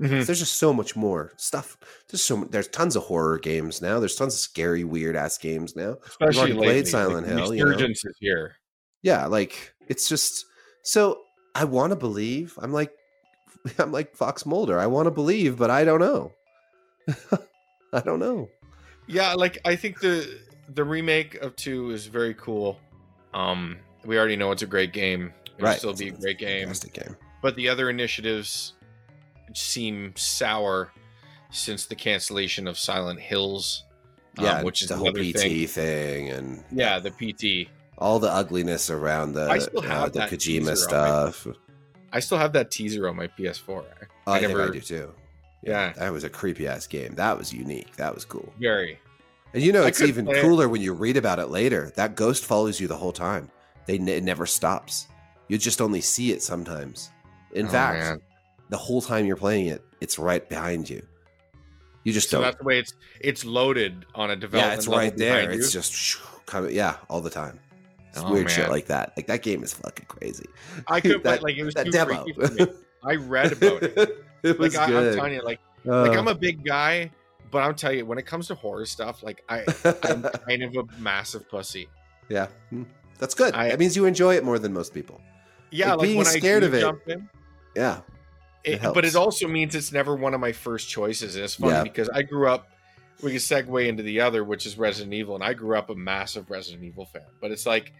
Mhm. 0.00 0.26
There's 0.26 0.40
just 0.40 0.54
so 0.54 0.72
much 0.72 0.96
more 0.96 1.32
stuff. 1.36 1.76
There's 2.08 2.22
so 2.22 2.44
there's 2.50 2.68
tons 2.68 2.96
of 2.96 3.04
horror 3.04 3.38
games 3.38 3.80
now. 3.80 4.00
There's 4.00 4.16
tons 4.16 4.34
of 4.34 4.40
scary, 4.40 4.84
weird 4.84 5.16
ass 5.16 5.38
games 5.38 5.76
now. 5.76 5.96
Especially 6.06 6.38
already 6.40 6.54
played 6.54 6.68
lately, 6.68 6.90
Silent 6.90 7.26
like, 7.26 7.36
Hill, 7.36 7.54
you 7.54 7.64
know. 7.64 7.86
Is 7.86 8.02
here. 8.18 8.56
Yeah, 9.02 9.26
like 9.26 9.74
it's 9.88 10.08
just 10.08 10.46
so 10.82 11.20
I 11.54 11.64
want 11.64 11.90
to 11.92 11.96
believe. 11.96 12.58
I'm 12.60 12.72
like 12.72 12.92
I'm 13.78 13.92
like 13.92 14.16
Fox 14.16 14.44
Mulder. 14.46 14.78
I 14.78 14.86
want 14.86 15.06
to 15.06 15.10
believe, 15.10 15.56
but 15.56 15.70
I 15.70 15.84
don't 15.84 16.00
know. 16.00 16.32
I 17.92 18.00
don't 18.00 18.18
know. 18.20 18.48
Yeah, 19.06 19.34
like 19.34 19.58
I 19.64 19.76
think 19.76 20.00
the 20.00 20.38
the 20.74 20.84
remake 20.84 21.34
of 21.36 21.54
two 21.56 21.90
is 21.90 22.06
very 22.06 22.34
cool. 22.34 22.78
Um, 23.34 23.78
we 24.04 24.18
already 24.18 24.36
know 24.36 24.52
it's 24.52 24.62
a 24.62 24.66
great 24.66 24.92
game. 24.92 25.32
It'll 25.56 25.66
Right. 25.68 25.78
still 25.78 25.94
be 25.94 26.08
a 26.08 26.12
great 26.12 26.38
game. 26.38 26.60
Fantastic 26.62 26.92
game. 26.94 27.16
But 27.42 27.56
the 27.56 27.68
other 27.68 27.90
initiatives 27.90 28.74
seem 29.54 30.14
sour 30.16 30.92
since 31.50 31.86
the 31.86 31.94
cancellation 31.94 32.66
of 32.66 32.78
Silent 32.78 33.20
Hills. 33.20 33.84
um, 34.38 34.44
Yeah, 34.44 34.62
which 34.62 34.80
is 34.82 34.88
the 34.88 34.96
whole 34.96 35.12
PT 35.12 35.32
thing. 35.36 35.66
thing 35.66 36.30
and 36.30 36.64
Yeah, 36.72 36.98
the 37.00 37.10
PT. 37.10 37.68
all 37.98 38.18
the 38.18 38.30
ugliness 38.32 38.88
around 38.88 39.34
the 39.34 39.42
uh, 39.50 40.08
the 40.08 40.20
Kojima 40.20 40.76
stuff. 40.76 41.46
I 42.12 42.20
still 42.20 42.38
have 42.38 42.52
that 42.54 42.70
teaser 42.70 43.08
on 43.08 43.16
my 43.16 43.26
PS4. 43.28 43.68
Oh, 43.68 43.84
I, 44.26 44.36
I 44.36 44.40
think 44.40 44.52
I 44.52 44.58
never- 44.58 44.70
do 44.72 44.80
too. 44.80 45.14
Yeah, 45.64 45.92
That 45.92 46.12
was 46.12 46.24
a 46.24 46.28
creepy 46.28 46.66
ass 46.66 46.88
game. 46.88 47.14
That 47.14 47.38
was 47.38 47.52
unique. 47.52 47.94
That 47.96 48.12
was 48.14 48.24
cool. 48.24 48.52
very. 48.58 48.98
And 49.54 49.62
you 49.62 49.70
know, 49.72 49.84
I 49.84 49.88
it's 49.88 50.00
even 50.00 50.24
play 50.26 50.38
it. 50.38 50.42
cooler 50.42 50.68
when 50.68 50.80
you 50.82 50.92
read 50.92 51.16
about 51.16 51.38
it 51.38 51.46
later. 51.50 51.92
That 51.94 52.16
ghost 52.16 52.44
follows 52.44 52.80
you 52.80 52.88
the 52.88 52.96
whole 52.96 53.12
time. 53.12 53.48
They 53.86 53.94
it 53.96 54.24
never 54.24 54.44
stops. 54.44 55.06
You 55.48 55.58
just 55.58 55.80
only 55.80 56.00
see 56.00 56.32
it 56.32 56.42
sometimes. 56.42 57.10
In 57.52 57.66
Oh, 57.66 57.70
fact, 57.70 57.98
man. 57.98 58.20
the 58.70 58.76
whole 58.76 59.00
time 59.02 59.24
you're 59.24 59.36
playing 59.36 59.66
it, 59.66 59.84
it's 60.00 60.18
right 60.18 60.48
behind 60.48 60.90
you. 60.90 61.06
You 62.02 62.12
just 62.12 62.28
So 62.30 62.38
don't. 62.38 62.44
that's 62.44 62.56
the 62.58 62.64
way 62.64 62.78
it's 62.80 62.94
it's 63.20 63.44
loaded 63.44 64.04
on 64.16 64.30
a 64.32 64.36
development. 64.36 64.72
Yeah, 64.72 64.76
it's 64.78 64.88
right 64.88 65.16
there. 65.16 65.48
It's 65.50 65.66
you. 65.72 65.80
just 65.80 65.92
shoo, 65.92 66.18
coming. 66.46 66.74
Yeah, 66.74 66.96
all 67.08 67.20
the 67.20 67.30
time. 67.30 67.60
It's 68.14 68.20
Oh, 68.22 68.30
weird 68.32 68.50
shit 68.50 68.68
like 68.68 68.86
that. 68.86 69.12
Like 69.16 69.26
that 69.28 69.42
game 69.42 69.62
is 69.62 69.72
fucking 69.72 70.06
crazy. 70.06 70.46
I 70.86 71.00
could 71.00 71.22
that- 71.24 71.42
like 71.42 71.56
it 71.56 71.64
was 71.64 71.74
that 71.74 71.86
too 71.86 71.92
demo. 71.92 72.24
freaky 72.24 72.32
for 72.46 72.52
me. 72.52 72.66
I 73.04 73.14
read 73.16 73.52
about 73.62 73.82
it. 73.82 74.24
it 74.42 74.58
was 74.58 74.76
Like 74.76 74.88
I, 74.90 74.94
I'm 75.08 75.14
telling 75.14 75.32
you, 75.34 75.42
like 75.42 75.60
like 75.84 76.10
Uh, 76.10 76.18
I'm 76.18 76.28
a 76.28 76.34
big 76.34 76.64
guy, 76.64 77.10
but 77.50 77.62
I'll 77.62 77.74
tell 77.74 77.92
you 77.92 78.04
when 78.06 78.18
it 78.18 78.26
comes 78.26 78.48
to 78.48 78.54
horror 78.54 78.86
stuff, 78.86 79.22
like 79.22 79.42
I 79.48 79.64
I'm 80.04 80.22
kind 80.46 80.62
of 80.62 80.76
a 80.76 80.84
massive 81.00 81.48
pussy. 81.48 81.88
yeah, 82.28 82.48
Hmm. 82.70 82.82
that's 83.18 83.34
good. 83.34 83.54
I- 83.54 83.68
that 83.70 83.78
means 83.78 83.96
you 83.96 84.04
enjoy 84.04 84.36
it 84.36 84.44
more 84.44 84.58
than 84.58 84.72
most 84.72 84.92
people. 84.94 85.20
Yeah, 85.70 85.90
Like, 85.92 85.98
like, 86.00 86.06
being 86.06 86.16
when 86.18 86.26
scared 86.26 86.64
I 86.64 86.66
of 86.66 86.74
it- 86.74 86.80
jump 86.80 87.08
in, 87.08 87.28
Yeah, 87.74 88.00
It- 88.62 88.80
helps. 88.82 88.94
but 88.94 89.04
it 89.06 89.16
also 89.16 89.48
means 89.48 89.74
it's 89.74 89.90
never 89.90 90.14
one 90.14 90.34
of 90.34 90.40
my 90.40 90.52
first 90.52 90.90
choices. 90.90 91.34
And 91.34 91.44
it's 91.44 91.54
funny 91.54 91.72
Yeah. 91.72 91.82
because 91.82 92.10
I 92.10 92.20
grew 92.22 92.46
up. 92.46 92.68
We 93.22 93.30
can 93.30 93.38
segue 93.40 93.86
into 93.86 94.02
the 94.02 94.20
other, 94.20 94.42
which 94.44 94.66
is 94.66 94.76
Resident 94.78 95.14
Evil, 95.14 95.34
and 95.34 95.44
I 95.44 95.52
grew 95.54 95.76
up 95.76 95.90
a 95.90 95.94
massive 95.94 96.50
Resident 96.50 96.82
Evil 96.84 97.06
fan. 97.06 97.22
But 97.40 97.50
it's 97.52 97.66
like 97.66 97.92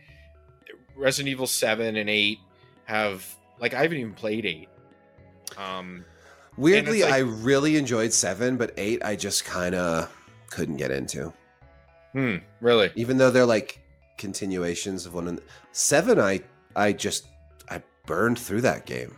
Resident 0.97 1.31
Evil 1.31 1.47
Seven 1.47 1.97
and 1.97 2.09
Eight 2.11 2.39
have 2.85 3.25
like 3.61 3.75
I 3.75 3.83
haven't 3.83 3.99
even 3.99 4.15
played 4.15 4.45
Eight. 4.47 4.69
Um, 5.57 6.05
Weirdly, 6.57 7.03
like- 7.03 7.13
I 7.13 7.19
really 7.19 7.77
enjoyed 7.77 8.13
seven, 8.13 8.57
but 8.57 8.73
eight 8.77 9.05
I 9.05 9.17
just 9.17 9.45
kind 9.45 9.75
of 9.75 10.11
couldn't 10.51 10.77
get 10.77 10.91
into. 10.91 11.33
hmm, 12.13 12.37
really? 12.61 12.91
Even 12.95 13.17
though 13.17 13.31
they're 13.31 13.47
like 13.47 13.81
continuations 14.19 15.07
of 15.07 15.15
one. 15.15 15.29
And 15.29 15.41
seven, 15.73 16.19
I 16.21 16.41
I 16.77 16.93
just 16.93 17.27
I 17.71 17.83
burned 18.07 18.39
through 18.39 18.63
that 18.63 18.87
game. 18.87 19.17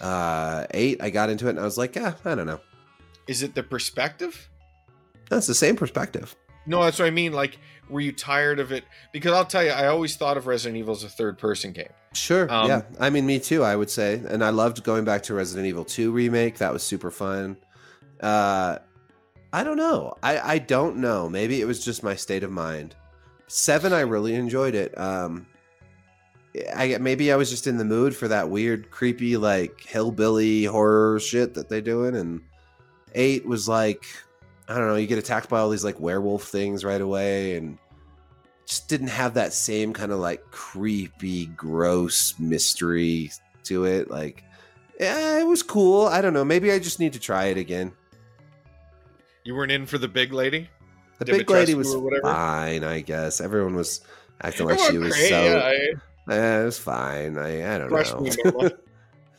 Uh, 0.00 0.64
eight, 0.72 1.02
I 1.02 1.10
got 1.10 1.28
into 1.30 1.46
it 1.46 1.50
and 1.50 1.60
I 1.60 1.64
was 1.64 1.76
like, 1.78 1.96
yeah, 1.96 2.14
I 2.24 2.34
don't 2.34 2.46
know. 2.46 2.60
Is 3.26 3.42
it 3.42 3.54
the 3.54 3.62
perspective? 3.64 4.48
That's 5.30 5.46
the 5.46 5.54
same 5.54 5.76
perspective. 5.76 6.34
No, 6.66 6.82
that's 6.82 6.98
what 6.98 7.06
I 7.06 7.10
mean. 7.10 7.32
Like, 7.32 7.58
were 7.88 8.00
you 8.00 8.12
tired 8.12 8.58
of 8.58 8.72
it? 8.72 8.84
Because 9.12 9.32
I'll 9.32 9.44
tell 9.44 9.64
you, 9.64 9.70
I 9.70 9.86
always 9.86 10.16
thought 10.16 10.36
of 10.36 10.46
Resident 10.46 10.78
Evil 10.78 10.94
as 10.94 11.02
a 11.02 11.08
third-person 11.08 11.72
game. 11.72 11.88
Sure. 12.12 12.50
Um, 12.52 12.68
yeah. 12.68 12.82
I 13.00 13.10
mean, 13.10 13.26
me 13.26 13.38
too, 13.38 13.64
I 13.64 13.74
would 13.74 13.90
say. 13.90 14.22
And 14.28 14.44
I 14.44 14.50
loved 14.50 14.84
going 14.84 15.04
back 15.04 15.22
to 15.24 15.34
Resident 15.34 15.66
Evil 15.66 15.84
2 15.84 16.10
remake. 16.12 16.58
That 16.58 16.72
was 16.72 16.82
super 16.82 17.10
fun. 17.10 17.56
Uh, 18.20 18.78
I 19.52 19.64
don't 19.64 19.76
know. 19.76 20.14
I, 20.22 20.38
I 20.38 20.58
don't 20.58 20.98
know. 20.98 21.28
Maybe 21.28 21.60
it 21.60 21.66
was 21.66 21.82
just 21.84 22.02
my 22.02 22.14
state 22.14 22.44
of 22.44 22.50
mind. 22.50 22.94
Seven, 23.46 23.92
I 23.92 24.00
really 24.00 24.34
enjoyed 24.34 24.74
it. 24.74 24.98
Um, 24.98 25.46
I 26.74 26.98
maybe 26.98 27.32
I 27.32 27.36
was 27.36 27.50
just 27.50 27.66
in 27.66 27.76
the 27.76 27.84
mood 27.84 28.14
for 28.14 28.28
that 28.28 28.50
weird, 28.50 28.90
creepy, 28.90 29.36
like 29.36 29.80
hillbilly 29.80 30.64
horror 30.64 31.20
shit 31.20 31.54
that 31.54 31.68
they're 31.68 31.80
doing. 31.80 32.16
And 32.16 32.42
eight 33.14 33.46
was 33.46 33.68
like, 33.68 34.04
I 34.68 34.76
don't 34.76 34.86
know. 34.88 34.96
You 34.96 35.06
get 35.06 35.18
attacked 35.18 35.48
by 35.48 35.60
all 35.60 35.70
these 35.70 35.84
like 35.84 35.98
werewolf 35.98 36.44
things 36.44 36.84
right 36.84 37.00
away, 37.00 37.56
and 37.56 37.78
just 38.66 38.88
didn't 38.88 39.08
have 39.08 39.34
that 39.34 39.52
same 39.52 39.92
kind 39.92 40.12
of 40.12 40.18
like 40.18 40.42
creepy, 40.50 41.46
gross 41.46 42.38
mystery 42.38 43.30
to 43.64 43.84
it. 43.84 44.10
Like, 44.10 44.44
yeah, 45.00 45.40
it 45.40 45.46
was 45.46 45.62
cool. 45.62 46.06
I 46.06 46.20
don't 46.20 46.34
know. 46.34 46.44
Maybe 46.44 46.70
I 46.70 46.78
just 46.78 47.00
need 47.00 47.14
to 47.14 47.20
try 47.20 47.46
it 47.46 47.56
again. 47.56 47.92
You 49.44 49.54
weren't 49.54 49.72
in 49.72 49.86
for 49.86 49.96
the 49.96 50.08
big 50.08 50.32
lady. 50.32 50.68
The 51.18 51.24
Dimitrescu 51.24 51.38
big 51.38 51.50
lady 51.50 51.74
was 51.74 51.96
fine, 52.22 52.84
I 52.84 53.00
guess. 53.00 53.40
Everyone 53.40 53.74
was 53.74 54.02
acting 54.42 54.66
like 54.66 54.78
she 54.78 54.98
was 54.98 55.14
great, 55.14 55.28
so. 55.30 55.42
yeah, 55.42 55.98
Eh, 56.30 56.60
it 56.60 56.64
was 56.64 56.78
fine. 56.78 57.38
I, 57.38 57.74
I 57.74 57.78
don't 57.78 57.88
Crush 57.88 58.12
know. 58.12 58.70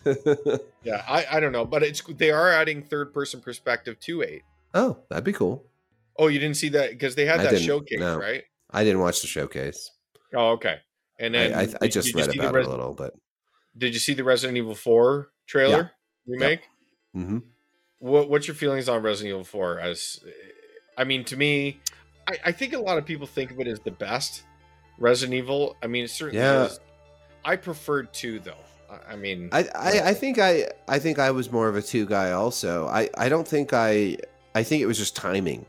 yeah, 0.84 1.04
I, 1.08 1.26
I 1.34 1.40
don't 1.40 1.52
know, 1.52 1.66
but 1.66 1.84
it's 1.84 2.02
they 2.02 2.32
are 2.32 2.52
adding 2.52 2.82
third-person 2.82 3.42
perspective 3.42 4.00
to 4.02 4.24
eight. 4.24 4.44
Oh, 4.74 4.98
that'd 5.10 5.24
be 5.24 5.34
cool. 5.34 5.66
Oh, 6.18 6.28
you 6.28 6.40
didn't 6.40 6.58
see 6.58 6.70
that 6.70 6.92
because 6.92 7.16
they 7.16 7.26
had 7.26 7.40
I 7.40 7.52
that 7.52 7.62
showcase, 7.62 8.00
no. 8.00 8.18
right? 8.20 8.44
I 8.72 8.84
didn't 8.84 9.00
watch 9.00 9.22
the 9.22 9.28
showcase. 9.28 9.92
Oh, 10.36 10.52
okay. 10.52 10.78
And 11.18 11.34
then 11.34 11.54
I, 11.54 11.64
I, 11.64 11.68
I 11.84 11.88
just 11.88 12.14
read 12.14 12.34
about 12.34 12.54
Res- 12.54 12.66
it 12.66 12.68
a 12.68 12.72
little, 12.72 12.94
but 12.94 13.14
Did 13.78 13.94
you 13.94 14.00
see 14.00 14.14
the 14.14 14.24
Resident 14.24 14.58
Evil 14.58 14.76
Four 14.76 15.30
trailer 15.48 15.92
remake? 16.28 16.62
hmm 17.14 17.40
What 18.00 18.30
what's 18.30 18.48
your 18.48 18.56
feelings 18.56 18.88
on 18.88 19.02
Resident 19.02 19.32
Evil 19.34 19.44
4 19.44 19.80
as 19.80 20.20
I 20.98 21.04
mean 21.04 21.24
to 21.26 21.36
me 21.38 21.80
I, 22.28 22.38
I 22.46 22.52
think 22.52 22.74
a 22.74 22.80
lot 22.80 22.98
of 23.00 23.06
people 23.06 23.26
think 23.26 23.50
of 23.52 23.60
it 23.60 23.68
as 23.68 23.80
the 23.80 23.92
best 23.92 24.44
Resident 25.00 25.36
Evil. 25.36 25.76
I 25.82 25.88
mean 25.88 26.04
it 26.06 26.10
certainly 26.12 26.40
Yeah. 26.44 26.66
is. 26.66 26.80
I 27.44 27.56
preferred 27.56 28.14
2 28.14 28.40
though. 28.42 28.54
I, 28.90 29.14
I 29.14 29.16
mean 29.16 29.50
I, 29.52 29.64
I, 29.76 30.02
I 30.10 30.14
think 30.14 30.38
I 30.38 30.68
I 30.88 31.00
think 31.00 31.18
I 31.20 31.32
was 31.32 31.52
more 31.52 31.68
of 31.68 31.76
a 31.76 31.82
two 31.82 32.06
guy 32.06 32.32
also. 32.32 32.88
I, 32.88 33.10
I 33.18 33.28
don't 33.30 33.48
think 33.48 33.74
I 33.74 34.18
I 34.56 34.64
think 34.64 34.82
it 34.82 34.86
was 34.88 34.98
just 34.98 35.16
timing. 35.16 35.66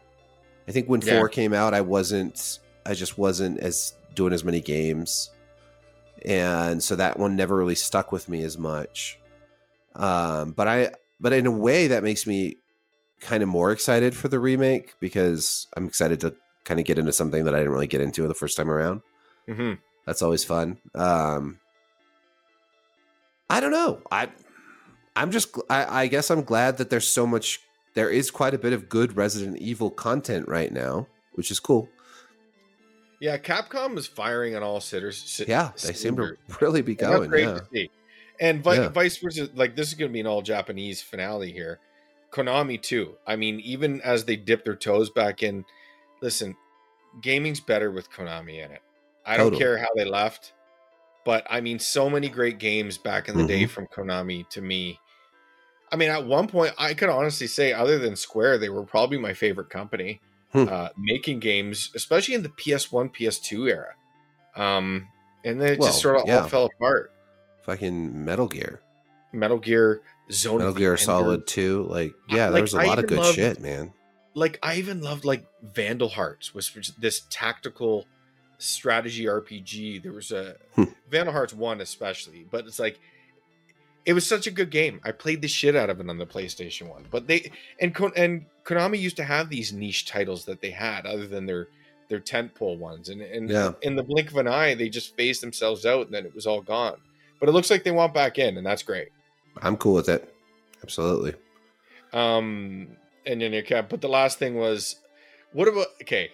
I 0.68 0.72
think 0.72 0.88
when 0.88 1.00
Yeah. 1.00 1.18
four 1.18 1.28
came 1.28 1.52
out 1.52 1.74
I 1.74 1.80
wasn't 1.80 2.58
I 2.86 2.94
just 2.94 3.18
wasn't 3.18 3.58
as 3.60 3.94
doing 4.14 4.32
as 4.32 4.44
many 4.44 4.60
games. 4.60 5.30
And 6.24 6.82
so 6.82 6.96
that 6.96 7.18
one 7.18 7.36
never 7.36 7.56
really 7.56 7.74
stuck 7.74 8.12
with 8.12 8.28
me 8.28 8.42
as 8.44 8.56
much. 8.58 9.18
Um 9.94 10.52
but 10.52 10.68
I 10.68 10.90
but 11.20 11.32
in 11.32 11.46
a 11.46 11.50
way 11.50 11.88
that 11.88 12.02
makes 12.02 12.26
me 12.26 12.56
kind 13.20 13.42
of 13.42 13.48
more 13.48 13.70
excited 13.72 14.14
for 14.16 14.28
the 14.28 14.38
remake 14.38 14.94
because 15.00 15.66
I'm 15.76 15.86
excited 15.86 16.20
to 16.20 16.34
kind 16.64 16.80
of 16.80 16.86
get 16.86 16.98
into 16.98 17.12
something 17.12 17.44
that 17.44 17.54
I 17.54 17.58
didn't 17.58 17.72
really 17.72 17.86
get 17.86 18.00
into 18.00 18.26
the 18.26 18.34
first 18.34 18.56
time 18.56 18.70
around. 18.70 19.02
mhm. 19.48 19.78
That's 20.06 20.22
always 20.22 20.42
fun. 20.44 20.78
Um, 20.94 21.58
I 23.50 23.60
don't 23.60 23.72
know. 23.72 24.00
I 24.10 24.28
I'm 25.16 25.30
just, 25.32 25.54
I, 25.68 26.02
I 26.02 26.06
guess 26.06 26.30
I'm 26.30 26.42
glad 26.42 26.78
that 26.78 26.88
there's 26.88 27.08
so 27.08 27.26
much. 27.26 27.60
There 27.94 28.10
is 28.10 28.30
quite 28.30 28.54
a 28.54 28.58
bit 28.58 28.72
of 28.72 28.88
good 28.88 29.16
Resident 29.16 29.58
Evil 29.58 29.90
content 29.90 30.46
right 30.48 30.72
now, 30.72 31.06
which 31.32 31.50
is 31.50 31.58
cool. 31.60 31.88
Yeah, 33.20 33.36
Capcom 33.36 33.98
is 33.98 34.06
firing 34.06 34.56
on 34.56 34.62
all 34.62 34.80
sitters. 34.80 35.42
Yeah, 35.46 35.72
they 35.84 35.92
seem 35.92 36.16
to 36.16 36.36
really 36.60 36.80
be 36.82 36.94
going. 36.94 37.28
great 37.28 37.44
Yeah, 37.44 37.54
to 37.54 37.66
see. 37.72 37.90
And 38.40 38.64
vi- 38.64 38.76
Yeah. 38.76 38.88
vice 38.88 39.18
versa, 39.18 39.50
like 39.54 39.76
this 39.76 39.88
is 39.88 39.94
going 39.94 40.10
to 40.10 40.12
be 40.12 40.20
an 40.20 40.26
all 40.26 40.40
Japanese 40.40 41.02
finale 41.02 41.52
here. 41.52 41.80
Konami 42.32 42.80
too. 42.80 43.16
I 43.26 43.36
mean, 43.36 43.60
even 43.60 44.00
as 44.02 44.24
they 44.24 44.36
dip 44.36 44.64
their 44.64 44.76
toes 44.76 45.10
back 45.10 45.42
in, 45.42 45.64
listen, 46.22 46.56
gaming's 47.20 47.60
better 47.60 47.90
with 47.90 48.10
Konami 48.10 48.64
in 48.64 48.70
it. 48.70 48.80
I 49.26 49.36
don't 49.36 49.54
care 49.58 49.76
how 49.76 49.88
they 49.96 50.04
left, 50.06 50.54
but 51.26 51.46
I 51.50 51.60
mean, 51.60 51.78
so 51.78 52.08
many 52.08 52.28
great 52.30 52.58
games 52.58 52.96
back 52.96 53.28
in 53.28 53.36
the 53.36 53.46
day 53.46 53.64
Mhm. 53.64 53.70
from 53.70 53.86
Konami 53.88 54.48
to 54.50 54.62
me. 54.62 54.98
I 55.92 55.96
mean, 55.96 56.10
at 56.10 56.24
one 56.26 56.46
point, 56.46 56.72
I 56.78 56.94
could 56.94 57.08
honestly 57.08 57.46
say, 57.46 57.72
other 57.72 57.98
than 57.98 58.14
Square, 58.16 58.58
they 58.58 58.68
were 58.68 58.84
probably 58.84 59.18
my 59.18 59.34
favorite 59.34 59.70
company 59.70 60.20
Hmm. 60.52 60.66
uh, 60.68 60.88
making 60.98 61.38
games, 61.40 61.90
especially 61.94 62.34
in 62.34 62.42
the 62.42 62.48
PS1, 62.48 63.08
PS2 63.14 63.68
era. 63.70 63.94
Um, 64.56 65.08
and 65.44 65.60
then 65.60 65.74
it 65.74 65.78
Well, 65.78 65.88
just 65.88 66.00
sort 66.02 66.16
of 66.16 66.22
yeah. 66.26 66.42
all 66.42 66.48
fell 66.48 66.66
apart. 66.66 67.12
fucking 67.62 68.24
Metal 68.24 68.48
Gear, 68.48 68.80
Metal 69.32 69.58
Gear, 69.58 70.02
Zone 70.32 70.58
Metal 70.58 70.68
of 70.70 70.74
the 70.74 70.78
Gear 70.80 70.90
Enders. 70.92 71.04
Solid 71.04 71.46
Two. 71.46 71.86
Like, 71.88 72.12
I- 72.30 72.34
yeah, 72.36 72.50
there 72.50 72.62
was 72.62 72.74
a 72.74 72.78
I 72.78 72.84
lot 72.86 72.98
of 72.98 73.06
good 73.06 73.18
loved- 73.18 73.36
shit, 73.36 73.60
man. 73.60 73.92
Like 74.34 74.58
I 74.62 74.76
even 74.76 75.00
loved 75.02 75.24
like 75.24 75.44
Vandal 75.62 76.08
Hearts 76.08 76.54
was 76.54 76.72
this 76.98 77.22
tactical 77.30 78.06
strategy 78.58 79.24
RPG. 79.26 80.02
There 80.02 80.12
was 80.12 80.30
a 80.32 80.56
Hmm. 80.74 80.84
Vandal 81.10 81.32
Hearts 81.32 81.52
one 81.52 81.80
especially, 81.80 82.46
but 82.50 82.66
it's 82.66 82.78
like 82.78 82.98
it 84.06 84.12
was 84.14 84.26
such 84.26 84.46
a 84.46 84.50
good 84.50 84.70
game. 84.70 85.00
I 85.04 85.12
played 85.12 85.42
the 85.42 85.48
shit 85.48 85.76
out 85.76 85.90
of 85.90 86.00
it 86.00 86.08
on 86.08 86.18
the 86.18 86.26
PlayStation 86.26 86.88
One. 86.88 87.06
But 87.10 87.26
they 87.26 87.52
and 87.80 87.94
and 88.16 88.46
Konami 88.64 88.98
used 88.98 89.16
to 89.16 89.24
have 89.24 89.48
these 89.50 89.72
niche 89.72 90.06
titles 90.06 90.44
that 90.46 90.60
they 90.60 90.70
had 90.70 91.06
other 91.06 91.26
than 91.26 91.46
their 91.46 91.68
their 92.08 92.20
tentpole 92.20 92.78
ones, 92.78 93.08
and 93.08 93.20
and 93.22 93.48
Yeah. 93.48 93.72
in 93.82 93.94
the 93.96 94.02
blink 94.02 94.30
of 94.30 94.36
an 94.36 94.48
eye, 94.48 94.74
they 94.74 94.88
just 94.88 95.16
phased 95.16 95.42
themselves 95.42 95.86
out, 95.86 96.06
and 96.06 96.14
then 96.14 96.26
it 96.26 96.34
was 96.34 96.46
all 96.46 96.60
gone. 96.60 96.96
But 97.38 97.48
it 97.48 97.52
looks 97.52 97.70
like 97.70 97.84
they 97.84 97.90
want 97.90 98.12
back 98.14 98.38
in, 98.38 98.56
and 98.56 98.66
that's 98.66 98.82
great. 98.82 99.08
I'm 99.62 99.76
cool 99.76 99.94
with 99.94 100.08
it. 100.08 100.32
Absolutely. 100.82 101.34
Um, 102.12 102.88
and 103.26 103.40
then 103.40 103.52
you 103.52 103.62
kept. 103.62 103.90
But 103.90 104.00
the 104.00 104.08
last 104.08 104.38
thing 104.38 104.56
was, 104.56 104.96
what 105.52 105.68
about? 105.68 105.86
Okay, 106.02 106.30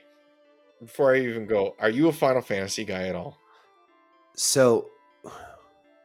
before 0.80 1.14
I 1.14 1.20
even 1.20 1.47
go, 1.47 1.74
are 1.78 1.90
you 1.90 2.09
a 2.09 2.12
Final 2.12 2.43
Fantasy 2.43 2.84
guy 2.84 3.09
at 3.09 3.14
all? 3.14 3.38
So, 4.34 4.88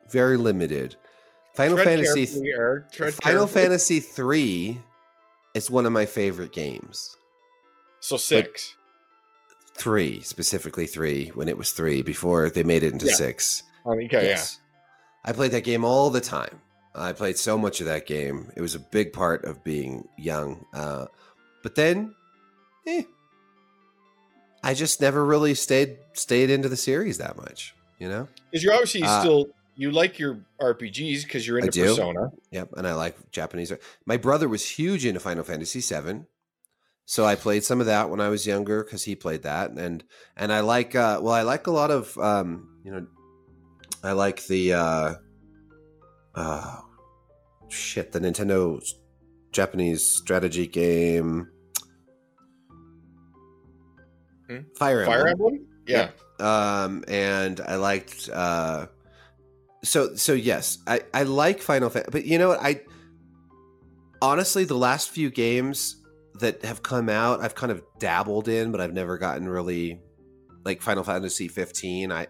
very 0.10 0.38
limited. 0.38 0.96
Final 1.54 1.76
Tread 1.78 1.88
Fantasy. 2.06 2.52
Tread 2.94 3.14
Final. 3.16 3.48
Fantasy 3.48 4.00
three 4.00 4.80
is 5.54 5.70
one 5.70 5.86
of 5.86 5.92
my 5.92 6.06
favorite 6.06 6.54
games. 6.54 7.18
So 8.00 8.18
six. 8.18 8.76
Three, 9.76 10.22
specifically 10.22 10.86
three, 10.88 11.28
when 11.30 11.48
it 11.48 11.58
was 11.58 11.72
three, 11.72 12.02
before 12.02 12.50
they 12.50 12.64
made 12.64 12.84
it 12.84 12.94
into 12.94 13.08
Yeah. 13.08 13.14
six. 13.14 13.64
I 13.86 13.96
mean, 13.96 14.08
okay, 14.08 14.38
I 15.26 15.32
played 15.34 15.52
that 15.52 15.64
game 15.64 15.84
all 15.84 16.10
the 16.10 16.22
time. 16.22 16.62
I 16.94 17.14
played 17.14 17.38
so 17.38 17.58
much 17.58 17.80
of 17.80 17.88
that 17.88 18.06
game. 18.06 18.52
It 18.56 18.62
was 18.62 18.76
a 18.76 18.80
big 18.80 19.14
part 19.14 19.46
of 19.46 19.64
being 19.64 20.08
young. 20.18 20.66
Uh, 20.74 21.06
but 21.64 21.76
then, 21.76 22.14
eh, 22.86 23.04
I 24.64 24.74
just 24.74 25.00
never 25.02 25.26
really 25.26 25.56
stayed 25.56 25.98
stayed 26.14 26.50
into 26.50 26.70
the 26.70 26.78
series 26.78 27.18
that 27.18 27.38
much. 27.38 27.74
You 27.98 28.10
know? 28.10 28.28
Because 28.52 28.64
you're 28.64 28.74
obviously 28.74 29.04
Uh, 29.04 29.20
still 29.22 29.50
you 29.76 29.92
like 29.92 30.20
your 30.20 30.46
RPGs 30.60 31.24
because 31.24 31.48
you're 31.48 31.58
I 31.58 31.66
into 31.66 31.72
do. 31.72 31.86
Persona. 31.88 32.32
Yep, 32.52 32.74
and 32.78 32.88
I 32.88 32.94
like 32.94 33.32
Japanese. 33.32 33.74
My 34.06 34.18
brother 34.18 34.48
was 34.48 34.68
huge 34.68 35.06
into 35.06 35.20
Final 35.20 35.44
Fantasy 35.44 35.82
VII, 35.82 36.22
so 37.06 37.26
I 37.26 37.36
played 37.36 37.64
some 37.64 37.80
of 37.80 37.86
that 37.88 38.10
when 38.10 38.22
I 38.22 38.30
was 38.30 38.46
younger 38.46 38.84
because 38.84 39.04
he 39.04 39.16
played 39.16 39.44
that, 39.44 39.72
and 39.72 40.04
and 40.36 40.52
I 40.52 40.62
like 40.62 40.96
uh, 40.96 41.20
well, 41.22 41.34
I 41.34 41.44
like 41.44 41.68
a 41.68 41.72
lot 41.72 41.92
of 41.92 42.18
um, 42.18 42.82
you 42.84 42.92
know, 42.92 43.06
I 44.04 44.12
like 44.14 44.46
the 44.48 44.74
uh, 44.74 45.14
uh, 46.36 46.78
shit, 47.70 48.12
the 48.12 48.20
Nintendo 48.20 48.82
Japanese 49.52 50.06
strategy 50.06 50.68
game, 50.68 51.48
Hmm? 54.52 54.64
Fire 54.78 55.02
Emblem. 55.02 55.20
Fire 55.20 55.28
Emblem. 55.28 55.68
Yeah. 55.88 56.10
Um, 56.40 57.04
and 57.08 57.62
I 57.62 57.76
liked 57.76 58.30
uh, 58.32 58.88
so 59.84 60.16
so 60.16 60.34
yes, 60.34 60.80
I 60.88 61.02
I 61.14 61.24
like 61.24 61.62
Final 61.62 61.90
Fantasy, 61.90 62.12
but 62.12 62.26
you 62.26 62.38
know 62.38 62.50
what? 62.50 62.62
I 62.62 62.82
honestly 64.22 64.64
the 64.64 64.78
last 64.78 65.10
few 65.10 65.30
games 65.30 66.02
that 66.40 66.64
have 66.64 66.84
come 66.84 67.10
out, 67.10 67.42
I've 67.42 67.56
kind 67.56 67.72
of 67.72 67.84
dabbled 68.00 68.48
in, 68.48 68.72
but 68.72 68.82
I've 68.82 68.94
never 68.94 69.18
gotten 69.18 69.48
really 69.48 70.00
like 70.64 70.82
Final 70.82 71.04
Fantasy 71.04 71.48
15. 71.48 72.12
I 72.12 72.28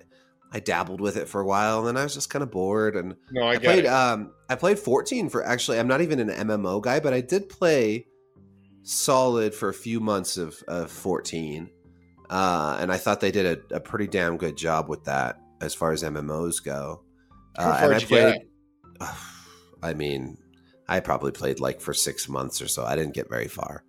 I 0.53 0.60
dabbled 0.60 0.99
with 0.99 1.15
it 1.18 1.30
for 1.30 1.41
a 1.41 1.45
while, 1.45 1.80
and 1.80 1.88
then 1.88 1.98
I 1.98 2.03
was 2.03 2.14
just 2.14 2.30
kind 2.30 2.44
of 2.44 2.52
bored. 2.52 2.95
And 2.95 3.15
No, 3.32 3.44
I, 3.44 3.52
I, 3.52 3.53
get 3.53 3.64
played 3.64 3.86
it. 3.86 3.88
um 3.88 4.34
I 4.49 4.56
played 4.56 4.80
14 4.80 5.30
for 5.30 5.45
actually. 5.45 5.80
I'm 5.80 5.88
not 5.88 6.02
even 6.02 6.19
an 6.19 6.30
MMO 6.48 6.82
guy, 6.82 6.99
but 6.99 7.14
I 7.14 7.22
did 7.22 7.49
play 7.49 8.07
solid 8.84 9.53
for 9.53 9.69
a 9.69 9.73
few 9.73 9.99
months 9.99 10.38
of 10.38 10.61
of 10.68 10.90
14, 10.91 11.69
uh, 12.30 12.78
and 12.80 12.91
I 12.91 12.98
thought 12.98 13.19
they 13.19 13.32
did 13.32 13.45
a, 13.72 13.76
a 13.76 13.80
pretty 13.80 14.07
damn 14.07 14.38
good 14.38 14.56
job 14.56 14.90
with 14.90 15.03
that 15.06 15.38
as 15.61 15.73
far 15.73 15.91
as 15.91 16.03
MMOs 16.03 16.64
go. 16.64 17.03
How 17.57 17.72
Uh, 17.72 17.76
far 17.76 17.86
and 17.86 17.95
I 17.95 17.99
did 17.99 18.10
you 18.10 18.18
get? 18.18 18.48
played. 18.99 19.10
I 19.84 19.94
mean, 19.94 20.38
I 20.88 20.99
probably 20.99 21.32
played 21.32 21.60
like 21.60 21.82
for 21.82 21.94
six 21.94 22.30
months 22.30 22.61
or 22.61 22.68
so. 22.68 22.86
I 22.86 22.95
didn't 22.95 23.14
get 23.14 23.30
very 23.30 23.48
far. 23.48 23.84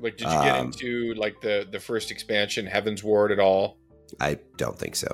Like, 0.00 0.16
did 0.16 0.28
you 0.28 0.38
get 0.42 0.56
um, 0.58 0.66
into 0.66 1.14
like 1.14 1.40
the 1.40 1.66
the 1.70 1.80
first 1.80 2.10
expansion, 2.10 2.66
Heavensward, 2.66 3.32
at 3.32 3.38
all? 3.38 3.78
I 4.20 4.38
don't 4.56 4.78
think 4.78 4.94
so. 4.96 5.08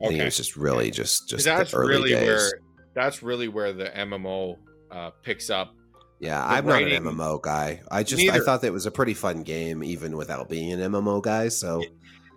I 0.00 0.08
think 0.08 0.20
it 0.20 0.24
was 0.24 0.36
just 0.36 0.56
really 0.56 0.90
just 0.90 1.22
'Cause 1.22 1.30
just 1.30 1.44
that's 1.44 1.70
the 1.72 1.76
early 1.78 1.88
really 1.90 2.10
days. 2.10 2.26
where 2.26 2.50
that's 2.94 3.22
really 3.22 3.48
where 3.48 3.72
the 3.72 3.86
MMO 3.96 4.56
uh, 4.90 5.10
picks 5.22 5.50
up. 5.50 5.74
Yeah, 6.20 6.40
the 6.40 6.54
I'm 6.54 6.66
not 6.66 6.82
an 6.82 6.88
MMO 7.04 7.40
guy. 7.42 7.82
I 7.90 8.02
just 8.02 8.22
I 8.28 8.38
thought 8.40 8.60
that 8.62 8.68
it 8.68 8.72
was 8.72 8.86
a 8.86 8.90
pretty 8.90 9.14
fun 9.14 9.42
game, 9.42 9.82
even 9.84 10.16
without 10.16 10.48
being 10.48 10.72
an 10.72 10.80
MMO 10.92 11.20
guy. 11.22 11.48
So 11.48 11.82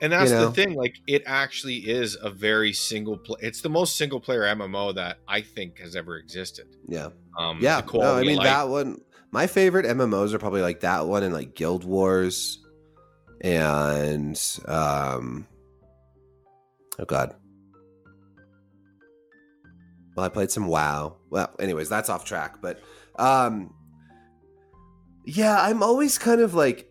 And 0.02 0.12
that's 0.12 0.32
know? 0.32 0.48
the 0.48 0.52
thing. 0.52 0.74
Like, 0.74 0.98
it 1.06 1.22
actually 1.28 1.76
is 1.78 2.18
a 2.20 2.30
very 2.32 2.74
single 2.74 3.18
play. 3.18 3.38
It's 3.42 3.62
the 3.62 3.70
most 3.70 3.98
single 3.98 4.20
player 4.20 4.42
MMO 4.42 4.96
that 4.96 5.20
I 5.28 5.42
think 5.42 5.78
has 5.80 5.96
ever 5.96 6.18
existed. 6.18 6.66
yeah, 6.88 7.10
Um, 7.38 7.60
yeah. 7.62 7.82
No, 7.94 8.16
I 8.16 8.22
mean 8.22 8.38
life- 8.38 8.46
that 8.46 8.68
one. 8.68 9.02
My 9.34 9.48
favorite 9.48 9.86
MMOs 9.86 10.34
are 10.34 10.40
probably 10.40 10.62
like 10.62 10.82
that 10.82 11.08
one 11.08 11.24
and 11.24 11.34
like 11.34 11.56
Guild 11.56 11.86
Wars, 11.86 12.60
and 13.40 14.38
um, 14.66 15.48
oh 17.00 17.06
god. 17.06 17.36
Well, 20.18 20.26
I 20.26 20.30
played 20.30 20.52
some 20.52 20.68
WoW. 20.68 21.16
Well, 21.30 21.50
anyways, 21.60 21.88
that's 21.88 22.10
off 22.10 22.26
track. 22.26 22.62
But 22.62 22.82
um, 23.18 23.74
yeah, 25.26 25.62
I'm 25.62 25.82
always 25.82 26.18
kind 26.18 26.42
of 26.42 26.54
like 26.54 26.91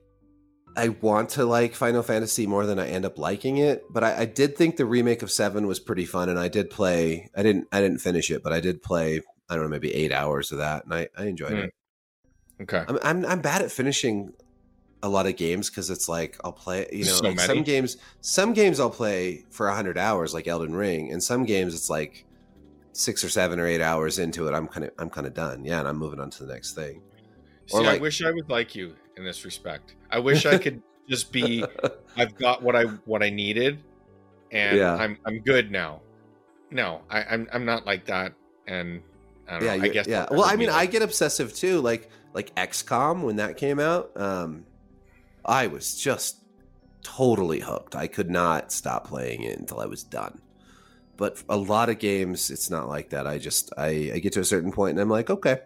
I 0.81 0.89
want 0.89 1.31
to 1.31 1.44
like 1.44 1.74
Final 1.74 2.02
Fantasy 2.02 2.47
more 2.47 2.66
than 2.66 2.78
I 2.78 2.89
end 2.89 3.05
up 3.05 3.19
liking 3.19 3.59
it. 3.59 3.85
But 3.90 4.02
I, 4.05 4.20
I 4.20 4.24
did 4.24 4.57
think 4.57 4.77
the 4.77 4.86
remake 4.86 5.23
of 5.23 5.31
Seven 5.31 5.66
was 5.66 5.78
pretty 5.78 6.07
fun, 6.07 6.28
and 6.28 6.39
I 6.39 6.48
did 6.48 6.70
play. 6.70 7.31
I 7.36 7.43
didn't. 7.43 7.69
I 7.73 7.81
didn't 7.81 7.98
finish 7.98 8.31
it, 8.31 8.43
but 8.43 8.52
I 8.52 8.61
did 8.61 8.82
play. 8.82 9.20
I 9.48 9.55
don't 9.55 9.65
know, 9.65 9.69
maybe 9.70 9.93
eight 9.94 10.12
hours 10.12 10.52
of 10.52 10.59
that, 10.59 10.85
and 10.85 10.94
I, 10.94 11.09
I 11.16 11.27
enjoyed 11.27 11.52
Hmm. 11.52 11.59
it. 11.59 11.74
Okay. 12.62 12.85
I'm, 12.89 12.98
I'm 13.02 13.27
I'm 13.27 13.40
bad 13.40 13.62
at 13.62 13.70
finishing 13.73 14.32
a 15.02 15.09
lot 15.09 15.27
of 15.27 15.36
games 15.36 15.70
because 15.70 15.89
it's 15.90 16.09
like 16.09 16.39
I'll 16.44 16.52
play. 16.52 16.86
You 16.93 17.05
know, 17.05 17.11
So 17.12 17.28
like 17.28 17.40
some 17.40 17.62
games. 17.62 17.97
Some 18.20 18.52
games 18.52 18.81
I'll 18.81 18.90
play 18.90 19.44
for 19.51 19.69
hundred 19.70 19.98
hours, 19.98 20.35
like 20.35 20.47
Elden 20.47 20.74
Ring, 20.74 21.11
and 21.12 21.23
some 21.23 21.44
games 21.44 21.74
it's 21.74 21.90
like 21.90 22.24
six 22.93 23.24
or 23.24 23.28
seven 23.28 23.59
or 23.61 23.66
eight 23.66 23.81
hours 23.81 24.19
into 24.19 24.47
it. 24.48 24.55
I'm 24.55 24.69
kind 24.69 24.85
of 24.85 24.93
I'm 24.98 25.11
kind 25.11 25.27
of 25.27 25.35
done. 25.35 25.65
Yeah, 25.65 25.78
and 25.81 25.89
I'm 25.89 25.97
moving 25.97 26.20
on 26.20 26.31
to 26.31 26.44
the 26.44 26.52
next 26.52 26.74
thing. 26.74 27.02
See, 27.71 27.79
Or 27.79 27.85
I 27.87 27.99
wish 27.99 28.23
I 28.23 28.31
was 28.31 28.45
like 28.49 28.75
you 28.75 28.97
in 29.17 29.25
this 29.25 29.45
respect. 29.45 29.95
I 30.11 30.19
wish 30.19 30.45
I 30.45 30.59
could 30.59 30.83
just 31.09 31.31
be. 31.31 31.65
I've 32.17 32.37
got 32.37 32.63
what 32.63 32.75
I 32.75 32.85
what 32.85 33.23
I 33.23 33.31
needed, 33.31 33.83
and 34.51 34.77
Yeah. 34.77 34.95
I'm 34.97 35.19
I'm 35.25 35.39
good 35.41 35.71
now. 35.71 36.01
No, 36.73 37.03
I, 37.09 37.23
I'm 37.23 37.49
I'm 37.53 37.65
not 37.65 37.87
like 37.87 38.07
that, 38.07 38.33
and 38.67 39.03
I 39.49 39.53
don't 39.53 39.65
yeah, 39.65 39.77
know. 39.77 39.83
I 39.85 39.89
guess 39.89 40.07
yeah. 40.09 40.27
Well, 40.31 40.45
I 40.45 40.57
mean, 40.57 40.69
I 40.69 40.87
get 40.87 41.03
obsessive 41.03 41.55
too. 41.55 41.81
Like 41.81 42.11
like 42.35 42.53
XCOM 42.57 43.23
when 43.23 43.37
that 43.37 43.57
came 43.57 43.79
out, 43.79 44.11
um, 44.17 44.65
I 45.45 45.69
was 45.69 45.97
just 45.97 46.43
totally 47.03 47.61
hooked. 47.61 47.95
I 47.95 48.09
could 48.09 48.31
not 48.31 48.73
stop 48.73 49.07
playing 49.07 49.43
it 49.43 49.59
until 49.59 49.81
I 49.81 49.87
was 49.87 50.03
done. 50.03 50.41
But 51.17 51.43
a 51.49 51.57
lot 51.57 51.89
of 51.89 51.99
games, 51.99 52.51
it's 52.51 52.71
not 52.71 52.89
like 52.89 53.11
that. 53.11 53.27
I 53.27 53.39
just 53.39 53.73
I, 53.77 54.11
I 54.15 54.19
get 54.19 54.33
to 54.33 54.41
a 54.41 54.45
certain 54.45 54.73
point 54.73 54.93
and 54.93 55.01
I'm 55.01 55.11
like, 55.11 55.31
okay, 55.31 55.61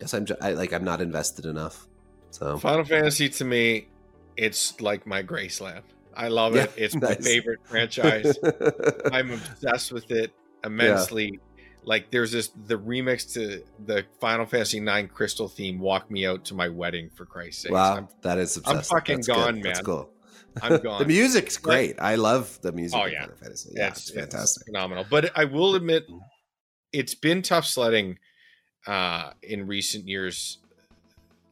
guess 0.00 0.14
I'm 0.14 0.24
just, 0.24 0.42
I, 0.42 0.52
like 0.52 0.72
I'm 0.72 0.84
not 0.84 1.00
invested 1.00 1.46
enough. 1.46 1.86
So 2.30 2.58
Final 2.58 2.84
Fantasy 2.84 3.28
to 3.30 3.44
me, 3.44 3.88
it's 4.36 4.80
like 4.80 5.06
my 5.06 5.22
Graceland. 5.22 5.82
I 6.14 6.28
love 6.28 6.54
Yeah, 6.54 6.64
it. 6.64 6.72
It's 6.76 6.96
my 6.96 7.14
favorite 7.14 7.60
franchise. 7.64 8.38
I'm 9.12 9.32
obsessed 9.32 9.92
with 9.92 10.10
it 10.10 10.32
immensely. 10.64 11.40
Like 11.84 12.10
there's 12.10 12.32
this 12.32 12.48
the 12.66 12.76
remix 12.76 13.32
to 13.34 13.62
the 13.84 14.04
Final 14.20 14.46
Fantasy 14.46 14.78
IX 14.78 15.12
Crystal 15.12 15.48
theme. 15.48 15.78
Walk 15.78 16.10
me 16.10 16.26
out 16.26 16.44
to 16.46 16.54
my 16.54 16.68
wedding 16.68 17.10
for 17.10 17.24
Christ's 17.26 17.62
sake. 17.62 17.72
wow, 17.72 17.96
I'm, 17.96 18.08
that 18.22 18.38
is 18.38 18.60
I'm 18.64 18.82
fucking 18.82 19.16
That's 19.16 19.26
good. 19.28 19.34
gone, 19.36 19.60
That's 19.60 19.78
man. 19.78 19.84
cool. 19.84 20.10
I'm 20.62 20.78
gone. 20.82 20.98
the 21.00 21.06
music's 21.06 21.56
great. 21.58 21.96
I 22.00 22.16
love 22.16 22.58
the 22.62 22.72
music. 22.72 22.98
Oh, 22.98 23.06
of 23.06 23.12
yeah. 23.12 23.20
Final 23.20 23.36
Fantasy. 23.36 23.70
Yeah, 23.76 23.88
it's, 23.88 24.08
it's 24.08 24.10
fantastic. 24.10 24.66
phenomenal. 24.66 25.04
But 25.08 25.30
I 25.38 25.44
will 25.44 25.74
admit, 25.76 26.08
mm-hmm. 26.08 26.18
it's 26.92 27.14
been 27.14 27.42
tough 27.42 27.66
sledding 27.66 28.18
uh, 28.86 29.30
in 29.42 29.66
recent 29.66 30.08
years. 30.08 30.58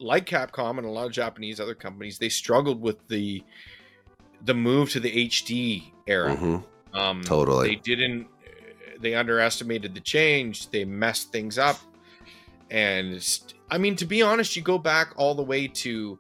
Like 0.01 0.27
Capcom 0.27 0.79
and 0.79 0.87
a 0.87 0.91
lot 0.91 1.07
of 1.07 1.13
Japanese 1.13 1.61
other 1.61 1.75
companies, 1.75 2.19
they 2.19 2.29
struggled 2.29 2.81
with 2.81 3.07
the 3.09 3.43
the 4.45 4.55
move 4.55 4.91
to 4.91 5.01
the 5.01 5.29
HD 5.29 5.93
era. 6.07 6.37
Mhm. 6.37 6.65
Um, 6.93 7.23
Totally. 7.23 7.69
They 7.71 7.75
didn't. 7.77 8.27
They 9.01 9.15
underestimated 9.15 9.95
the 9.95 10.01
change. 10.01 10.71
They 10.71 10.85
messed 10.85 11.33
things 11.33 11.59
up. 11.59 11.79
And 12.71 13.23
st- 13.23 13.55
I 13.71 13.79
mean, 13.79 13.97
to 13.97 14.05
be 14.05 14.21
honest, 14.23 14.57
you 14.57 14.63
go 14.63 14.79
back 14.79 15.13
all 15.17 15.35
the 15.35 15.43
way 15.43 15.67
to, 15.69 16.19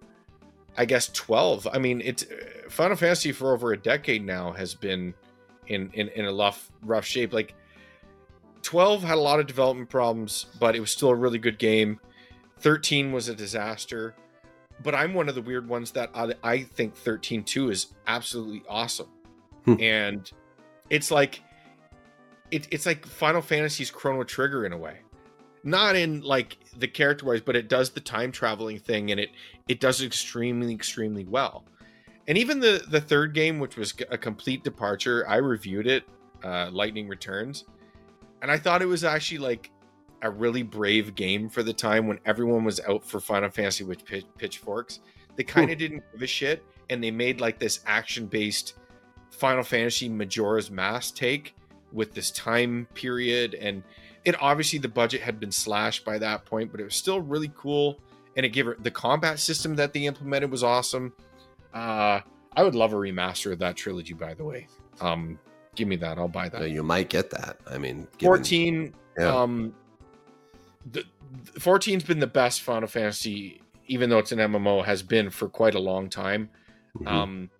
I 0.77 0.85
guess, 0.85 1.09
twelve. 1.09 1.66
I 1.73 1.78
mean, 1.78 2.01
it's 2.01 2.23
uh, 2.24 2.69
Final 2.70 2.97
Fantasy 2.97 3.32
for 3.32 3.53
over 3.53 3.73
a 3.73 3.77
decade 3.77 4.24
now 4.24 4.53
has 4.53 4.74
been 4.74 5.15
in 5.66 5.91
in, 5.95 6.09
in 6.09 6.24
a 6.27 6.32
rough 6.32 6.70
rough 6.82 7.05
shape. 7.05 7.32
Like 7.32 7.55
twelve 8.65 9.05
had 9.05 9.16
a 9.16 9.20
lot 9.20 9.39
of 9.39 9.47
development 9.47 9.89
problems, 9.89 10.47
but 10.59 10.74
it 10.74 10.81
was 10.81 10.91
still 10.91 11.11
a 11.11 11.15
really 11.15 11.39
good 11.39 11.59
game. 11.59 12.01
Thirteen 12.59 13.12
was 13.12 13.28
a 13.28 13.35
disaster. 13.35 14.16
But 14.82 14.95
I'm 14.95 15.15
one 15.15 15.28
of 15.28 15.36
the 15.36 15.43
weird 15.43 15.69
ones 15.69 15.93
that 15.93 16.11
I, 16.15 16.35
I 16.43 16.62
think 16.62 16.97
13 16.97 17.45
2 17.45 17.70
is 17.70 17.95
absolutely 18.07 18.65
awesome. 18.69 19.09
Hmm. 19.65 19.77
And 19.81 20.32
it's 20.91 21.11
like 21.11 21.43
it, 22.51 22.69
it's 22.70 22.86
like 22.86 23.07
Final 23.07 23.41
Fantasy's 23.41 23.91
Chrono 23.91 24.24
Trigger 24.24 24.66
in 24.66 24.73
a 24.73 24.78
way. 24.78 24.99
Not 25.62 25.97
in 25.97 26.20
like 26.20 26.59
the 26.77 26.89
character 26.89 27.27
wise, 27.27 27.41
but 27.41 27.57
it 27.57 27.69
does 27.69 27.91
the 27.91 28.01
time 28.01 28.32
traveling 28.32 28.78
thing 28.78 29.11
and 29.11 29.19
it 29.19 29.31
it 29.69 29.81
does 29.81 30.03
extremely, 30.03 30.74
extremely 30.74 31.24
well. 31.24 31.65
And 32.27 32.36
even 32.36 32.61
the 32.61 32.85
the 32.89 33.01
third 33.01 33.32
game, 33.32 33.59
which 33.59 33.77
was 33.77 33.95
a 34.11 34.19
complete 34.19 34.65
departure, 34.65 35.27
I 35.28 35.36
reviewed 35.36 35.86
it, 35.86 36.05
uh, 36.43 36.69
Lightning 36.70 37.09
Returns, 37.09 37.65
and 38.44 38.52
I 38.52 38.58
thought 38.58 38.82
it 38.82 38.86
was 38.86 39.04
actually 39.04 39.38
like 39.38 39.70
a 40.20 40.30
really 40.30 40.62
brave 40.62 41.14
game 41.14 41.48
for 41.48 41.62
the 41.62 41.72
time 41.72 42.06
when 42.06 42.20
everyone 42.26 42.62
was 42.62 42.78
out 42.80 43.02
for 43.02 43.18
Final 43.18 43.48
Fantasy 43.48 43.84
with 43.84 44.04
pitch, 44.04 44.26
pitchforks. 44.36 45.00
They 45.34 45.44
kind 45.44 45.70
of 45.70 45.78
didn't 45.78 46.02
give 46.12 46.20
a 46.20 46.26
shit, 46.26 46.62
and 46.90 47.02
they 47.02 47.10
made 47.10 47.40
like 47.40 47.58
this 47.58 47.80
action 47.86 48.26
based 48.26 48.74
Final 49.30 49.62
Fantasy 49.62 50.10
Majora's 50.10 50.70
Mask 50.70 51.14
take 51.16 51.54
with 51.90 52.12
this 52.12 52.30
time 52.32 52.86
period, 52.92 53.54
and 53.54 53.82
it 54.26 54.36
obviously 54.42 54.78
the 54.78 54.88
budget 54.88 55.22
had 55.22 55.40
been 55.40 55.50
slashed 55.50 56.04
by 56.04 56.18
that 56.18 56.44
point, 56.44 56.70
but 56.70 56.82
it 56.82 56.84
was 56.84 56.94
still 56.94 57.22
really 57.22 57.50
cool, 57.56 57.98
and 58.36 58.44
it 58.44 58.50
gave 58.50 58.68
it 58.68 58.84
the 58.84 58.90
combat 58.90 59.38
system 59.38 59.74
that 59.76 59.94
they 59.94 60.04
implemented 60.04 60.50
was 60.50 60.62
awesome. 60.62 61.14
Uh, 61.72 62.20
I 62.54 62.62
would 62.62 62.74
love 62.74 62.92
a 62.92 62.96
remaster 62.96 63.52
of 63.52 63.58
that 63.60 63.74
trilogy, 63.74 64.12
by 64.12 64.34
the 64.34 64.44
way. 64.44 64.68
Um, 65.00 65.38
give 65.74 65.88
me 65.88 65.96
that, 65.96 66.18
I'll 66.18 66.28
buy 66.28 66.48
that. 66.51 66.70
You 66.70 66.82
might 66.82 67.09
get 67.09 67.30
that. 67.30 67.59
I 67.66 67.78
mean, 67.78 68.06
given- 68.18 68.26
14 68.28 68.94
Yeah. 69.18 69.34
um 69.42 69.74
the 70.90 71.05
14's 71.59 72.05
been 72.05 72.18
the 72.20 72.26
best 72.26 72.62
final 72.62 72.88
fantasy 72.88 73.60
even 73.86 74.09
though 74.10 74.18
it's 74.18 74.32
an 74.32 74.38
mmo 74.38 74.84
has 74.84 75.02
been 75.02 75.30
for 75.30 75.48
quite 75.48 75.74
a 75.74 75.78
long 75.78 76.09
time 76.09 76.51
Mhm. 76.98 77.06
um 77.06 77.51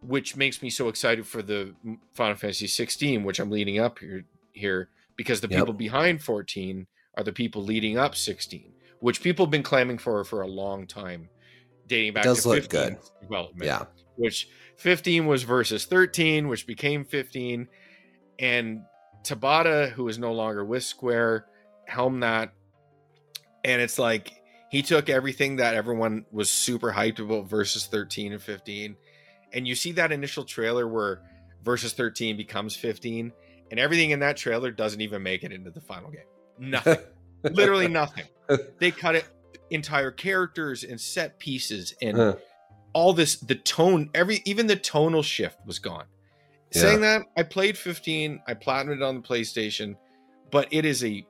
which 0.00 0.36
makes 0.36 0.60
me 0.62 0.68
so 0.70 0.88
excited 0.88 1.26
for 1.26 1.40
the 1.42 1.74
final 2.12 2.36
fantasy 2.36 2.66
16 2.66 3.24
which 3.24 3.38
i'm 3.40 3.50
leading 3.50 3.78
up 3.78 3.98
here 4.00 4.24
here 4.52 4.88
because 5.16 5.40
the 5.40 5.48
Yep. 5.48 5.60
people 5.60 5.74
behind 5.74 6.22
14 6.22 6.86
are 7.16 7.24
the 7.24 7.32
people 7.32 7.62
leading 7.62 7.96
up 7.96 8.14
16 8.14 8.72
which 9.00 9.22
people 9.22 9.46
have 9.46 9.50
been 9.50 9.62
clamming 9.62 9.98
for 9.98 10.22
for 10.24 10.42
a 10.42 10.46
long 10.48 10.86
time 10.86 11.28
dating 11.86 12.12
back 12.14 12.24
does 12.24 12.42
to 12.42 12.48
look 12.48 12.62
15 12.62 12.80
good. 12.94 12.98
development 13.22 13.64
yeah, 13.64 13.84
which 14.16 14.48
15 14.76 15.26
was 15.26 15.42
versus 15.42 15.84
13, 15.86 16.48
which 16.48 16.66
became 16.66 17.04
15. 17.04 17.68
And 18.38 18.82
Tabata, 19.24 19.90
who 19.90 20.08
is 20.08 20.18
no 20.18 20.32
longer 20.32 20.64
with 20.64 20.82
Square, 20.84 21.46
helmed 21.86 22.22
that. 22.22 22.52
And 23.64 23.80
it's 23.80 23.98
like 23.98 24.32
he 24.70 24.82
took 24.82 25.08
everything 25.08 25.56
that 25.56 25.74
everyone 25.74 26.26
was 26.32 26.50
super 26.50 26.92
hyped 26.92 27.18
about 27.20 27.48
versus 27.48 27.86
13 27.86 28.32
and 28.32 28.42
15. 28.42 28.96
And 29.52 29.68
you 29.68 29.74
see 29.74 29.92
that 29.92 30.12
initial 30.12 30.44
trailer 30.44 30.86
where 30.88 31.22
versus 31.62 31.92
13 31.92 32.36
becomes 32.36 32.76
15. 32.76 33.32
and 33.70 33.80
everything 33.80 34.10
in 34.10 34.20
that 34.20 34.36
trailer 34.36 34.70
doesn't 34.70 35.00
even 35.00 35.22
make 35.22 35.42
it 35.44 35.52
into 35.52 35.70
the 35.70 35.80
final 35.80 36.10
game. 36.10 36.26
Nothing, 36.58 36.98
literally 37.42 37.88
nothing. 37.88 38.24
They 38.78 38.90
cut 38.90 39.14
it 39.14 39.24
entire 39.70 40.10
characters 40.10 40.84
and 40.84 41.00
set 41.00 41.38
pieces 41.38 41.94
and 42.02 42.16
Huh. 42.16 42.36
All 42.94 43.12
this. 43.12 43.36
The 43.36 43.54
tone, 43.56 44.08
every 44.14 44.40
even 44.46 44.66
the 44.66 44.76
tonal 44.76 45.22
shift 45.22 45.58
was 45.66 45.78
gone. 45.78 46.06
Yeah. 46.74 46.80
Saying 46.82 47.00
that, 47.02 47.22
I 47.36 47.42
played 47.42 47.76
15. 47.76 48.42
I 48.48 48.54
platinumed 48.54 48.96
it 48.96 49.02
on 49.02 49.16
the 49.16 49.20
PlayStation, 49.22 49.94
but 50.50 50.66
it 50.72 50.84
is 50.84 51.04
a 51.04 51.26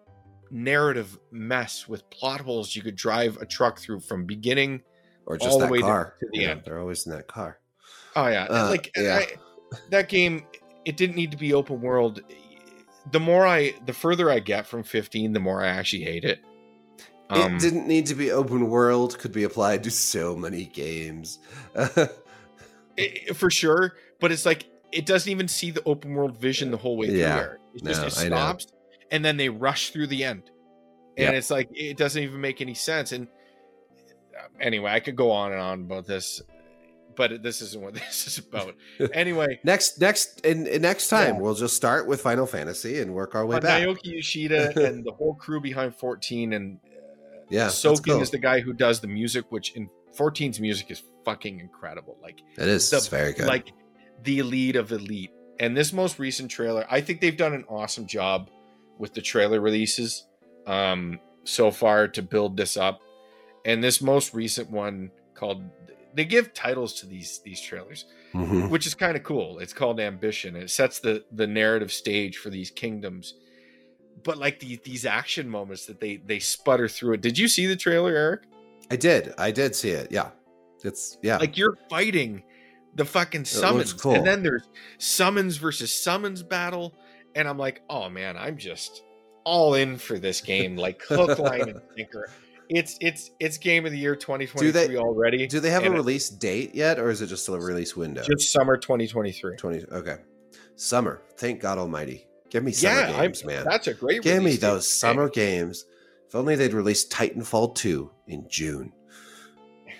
narrative 0.50 1.18
mess 1.32 1.88
with 1.88 2.08
plot 2.10 2.40
holes 2.40 2.76
you 2.76 2.82
could 2.82 2.96
drive 2.96 3.36
a 3.38 3.46
truck 3.46 3.78
through 3.80 4.00
from 4.00 4.24
beginning 4.24 4.80
or 5.26 5.36
just 5.36 5.50
all 5.50 5.58
the 5.58 5.64
that 5.66 5.72
way 5.72 5.80
car. 5.80 6.14
to 6.20 6.26
the 6.32 6.38
You 6.38 6.46
know, 6.46 6.52
end. 6.52 6.62
They're 6.64 6.78
always 6.78 7.04
in 7.06 7.12
that 7.12 7.26
car. 7.26 7.58
Oh 8.16 8.28
yeah, 8.28 8.44
Uh, 8.44 8.68
like 8.70 8.90
yeah. 8.96 9.16
I, 9.22 9.26
that 9.90 10.08
game, 10.08 10.46
it 10.84 10.96
didn't 10.96 11.16
need 11.16 11.30
to 11.32 11.36
be 11.36 11.52
open 11.52 11.80
world. 11.80 12.20
The 13.10 13.20
more 13.20 13.46
I, 13.46 13.74
the 13.86 13.92
further 13.92 14.30
I 14.30 14.38
get 14.38 14.66
from 14.66 14.82
15, 14.82 15.32
the 15.32 15.40
more 15.40 15.62
I 15.62 15.68
actually 15.68 16.04
hate 16.04 16.24
it. 16.24 16.40
Um, 17.34 17.56
it 17.56 17.60
didn't 17.60 17.86
need 17.86 18.06
to 18.06 18.14
be 18.14 18.30
open 18.30 18.68
world. 18.68 19.18
Could 19.18 19.32
be 19.32 19.44
applied 19.44 19.84
to 19.84 19.90
so 19.90 20.36
many 20.36 20.64
games. 20.66 21.38
it- 22.96 23.36
for 23.36 23.50
sure, 23.50 23.94
but 24.20 24.32
it's 24.32 24.46
like 24.46 24.64
it 24.92 25.06
doesn't 25.06 25.30
even 25.30 25.48
see 25.48 25.70
the 25.70 25.82
open 25.84 26.14
world 26.14 26.38
vision 26.38 26.70
the 26.70 26.76
whole 26.76 26.96
way 26.96 27.08
through 27.08 27.18
Yeah. 27.18 27.36
there. 27.36 27.58
It 27.74 27.84
just 27.84 28.02
it 28.06 28.10
stops, 28.12 28.66
and 29.10 29.24
then 29.24 29.36
they 29.36 29.48
rush 29.48 29.90
through 29.90 30.06
the 30.08 30.24
end, 30.24 30.44
and 31.16 31.24
Yep. 31.26 31.34
it's 31.34 31.50
like 31.50 31.68
it 31.72 31.96
doesn't 31.96 32.22
even 32.22 32.40
make 32.40 32.60
any 32.60 32.74
sense. 32.74 33.10
And 33.12 33.26
uh, 34.38 34.46
anyway, 34.60 34.90
I 34.92 35.00
could 35.00 35.16
go 35.16 35.30
on 35.32 35.52
and 35.52 35.60
on 35.60 35.80
about 35.80 36.06
this, 36.06 36.40
but 37.16 37.42
this 37.42 37.60
isn't 37.62 37.82
what 37.82 37.94
this 37.94 38.26
is 38.28 38.38
about. 38.38 38.74
Anyway, 39.12 39.58
next, 39.64 40.00
next, 40.00 40.46
and, 40.46 40.68
and 40.68 40.82
next 40.82 41.08
time 41.08 41.34
Yeah. 41.34 41.40
we'll 41.40 41.54
just 41.54 41.74
start 41.74 42.06
with 42.06 42.20
Final 42.20 42.46
Fantasy 42.46 43.00
and 43.00 43.12
work 43.12 43.34
our 43.34 43.44
way 43.44 43.56
but 43.56 43.62
back. 43.64 43.82
Naoki 43.82 44.12
Yoshida 44.14 44.72
and 44.88 45.04
the 45.04 45.12
whole 45.12 45.34
crew 45.34 45.60
behind 45.60 45.96
14 45.96 46.52
and 46.52 46.78
Yeah, 47.50 47.66
Soken 47.68 48.04
cool. 48.06 48.22
is 48.22 48.30
the 48.30 48.38
guy 48.38 48.60
who 48.60 48.72
does 48.72 49.00
the 49.00 49.06
music, 49.08 49.44
which 49.50 49.72
in 49.72 49.88
14's 50.16 50.60
music 50.60 50.90
is 50.90 51.02
fucking 51.24 51.60
incredible. 51.60 52.16
Like 52.22 52.40
It 52.56 52.68
is. 52.68 52.88
the- 52.90 52.96
it's 52.98 53.08
very 53.08 53.32
good. 53.32 53.46
like 53.46 53.72
the 54.22 54.38
elite 54.38 54.76
of 54.76 54.92
elite. 54.92 55.30
And 55.60 55.76
this 55.76 55.92
most 55.92 56.18
recent 56.18 56.50
trailer, 56.50 56.84
I 56.90 57.00
think 57.00 57.20
they've 57.20 57.36
done 57.36 57.52
an 57.54 57.64
awesome 57.68 58.06
job 58.06 58.50
with 58.98 59.14
the 59.14 59.22
trailer 59.22 59.60
releases 59.60 60.26
um 60.66 61.18
so 61.44 61.70
far 61.70 62.08
to 62.08 62.22
build 62.22 62.56
this 62.56 62.76
up. 62.76 63.00
And 63.66 63.82
this 63.84 64.00
most 64.00 64.32
recent 64.34 64.70
one 64.70 65.10
called 65.34 65.62
they 66.14 66.24
give 66.24 66.54
titles 66.54 66.94
to 67.00 67.06
these 67.06 67.40
these 67.44 67.60
trailers, 67.60 68.06
Mhm. 68.32 68.70
which 68.70 68.86
is 68.86 68.94
kind 68.94 69.16
of 69.16 69.22
cool. 69.24 69.58
It's 69.58 69.72
called 69.72 69.98
Ambition. 70.00 70.54
It 70.56 70.70
sets 70.70 71.00
the 71.00 71.24
the 71.32 71.46
narrative 71.46 71.92
stage 71.92 72.36
for 72.38 72.50
these 72.50 72.70
kingdoms. 72.70 73.34
But 74.22 74.38
like 74.38 74.60
the, 74.60 74.80
these 74.84 75.04
action 75.04 75.48
moments 75.48 75.86
that 75.86 76.00
they 76.00 76.16
they 76.16 76.38
sputter 76.38 76.88
through 76.88 77.14
it. 77.14 77.20
Did 77.20 77.38
you 77.38 77.48
see 77.48 77.66
the 77.66 77.76
trailer, 77.76 78.14
Erik? 78.14 78.42
I 78.90 78.96
did. 78.96 79.34
I 79.38 79.50
did 79.50 79.74
see 79.74 79.90
it. 79.90 80.10
Yeah. 80.10 80.30
It's 80.82 81.18
yeah. 81.22 81.38
like 81.38 81.56
you're 81.56 81.76
fighting 81.88 82.42
the 82.94 83.04
fucking 83.04 83.44
summons 83.44 83.92
cool. 83.92 84.14
and 84.14 84.26
then 84.26 84.42
there's 84.42 84.68
summons 84.98 85.56
versus 85.56 85.92
summons 85.92 86.42
battle 86.42 86.94
and 87.34 87.48
i'm 87.48 87.58
like 87.58 87.82
oh 87.90 88.08
man 88.08 88.36
i'm 88.36 88.56
just 88.56 89.02
all 89.44 89.74
in 89.74 89.96
for 89.96 90.18
this 90.18 90.40
game 90.40 90.76
like 90.86 91.02
hook 91.02 91.38
line 91.38 91.68
and 91.68 91.80
sinker 91.96 92.30
it's 92.70 92.96
it's 93.00 93.30
it's 93.40 93.58
game 93.58 93.84
of 93.84 93.92
the 93.92 93.98
year 93.98 94.16
2023 94.16 94.96
already 94.96 95.46
Do 95.46 95.60
they 95.60 95.70
have 95.70 95.84
a 95.84 95.90
release 95.90 96.30
date 96.30 96.74
yet, 96.74 96.98
or 96.98 97.10
is 97.10 97.20
it 97.20 97.26
just 97.26 97.46
a 97.48 97.52
release 97.52 97.94
window? 97.94 98.22
just 98.22 98.50
summer 98.50 98.78
2023 98.78 99.56
Twenty. 99.56 99.84
Okay. 99.92 100.16
Summer. 100.76 101.20
Thank 101.36 101.60
God 101.60 101.76
Almighty. 101.76 102.26
Give 102.54 102.62
me 102.62 102.70
summer 102.70 102.94
yeah 103.00 103.06
I'm- 103.16 103.20
games, 103.22 103.44
man. 103.44 103.64
that's 103.64 103.88
a 103.88 103.94
great 103.94 104.22
Give 104.22 104.40
me 104.40 104.54
those 104.54 104.88
summer 104.88 105.28
games. 105.28 105.84
If 106.28 106.36
only 106.36 106.54
they'd 106.54 106.72
release 106.72 107.04
Titanfall 107.06 107.74
2 107.74 108.10
in 108.28 108.46
June. 108.48 108.92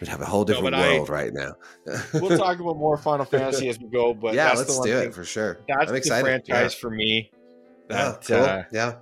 We'd 0.00 0.06
have 0.06 0.20
a 0.20 0.24
whole 0.24 0.44
No, 0.44 0.54
different 0.54 0.76
I- 0.76 0.94
world 0.96 1.08
right 1.08 1.32
now. 1.32 1.54
we'll 2.14 2.38
talk 2.38 2.60
about 2.60 2.76
more 2.76 2.96
final 2.96 3.24
fantasy 3.24 3.68
as 3.68 3.80
we 3.80 3.88
go 3.88 4.14
but 4.14 4.34
yeah, 4.34 4.46
that's 4.54 4.58
let's 4.60 4.74
the 4.74 4.78
one 4.78 4.88
do 4.88 4.94
thing, 5.00 5.08
it 5.08 5.14
for 5.14 5.24
sure. 5.24 5.58
that's 5.66 5.80
I'm 5.82 5.86
the 5.88 5.94
excited. 5.94 6.24
franchise 6.26 6.74
yeah. 6.74 6.80
for 6.80 6.90
me 6.90 7.30
Yeah, 7.90 7.96
that 7.96 8.24
cool. 8.24 8.36
uh, 8.36 8.62
yeah, 8.70 8.94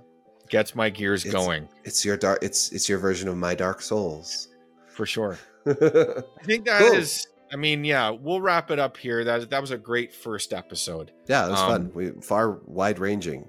gets 0.49 0.73
my 0.73 0.89
gears 0.89 1.23
It's- 1.25 1.33
going 1.45 1.69
it's 1.83 2.03
your 2.03 2.17
dark. 2.17 2.39
It's 2.41 2.71
it's 2.71 2.89
your 2.89 2.97
version 2.97 3.29
of 3.29 3.37
my 3.37 3.53
Dark 3.53 3.81
Souls. 3.83 4.47
for 4.87 5.05
sure 5.05 5.37
I 5.67 6.23
think 6.43 6.65
that 6.65 6.81
is. 6.95 7.27
I 7.53 7.55
mean, 7.55 7.85
yeah, 7.85 8.09
we'll 8.09 8.41
wrap 8.41 8.71
it 8.71 8.79
up 8.79 8.97
here. 8.97 9.23
That 9.23 9.49
that 9.51 9.61
was 9.61 9.69
a 9.71 9.77
great 9.77 10.13
first 10.13 10.51
episode. 10.53 11.11
Yeah, 11.27 11.43
that 11.43 11.51
was 11.51 11.59
Um, 11.61 11.69
fun. 11.69 11.91
We 11.93 12.09
far 12.21 12.51
wide 12.65 12.97
ranging. 12.99 13.47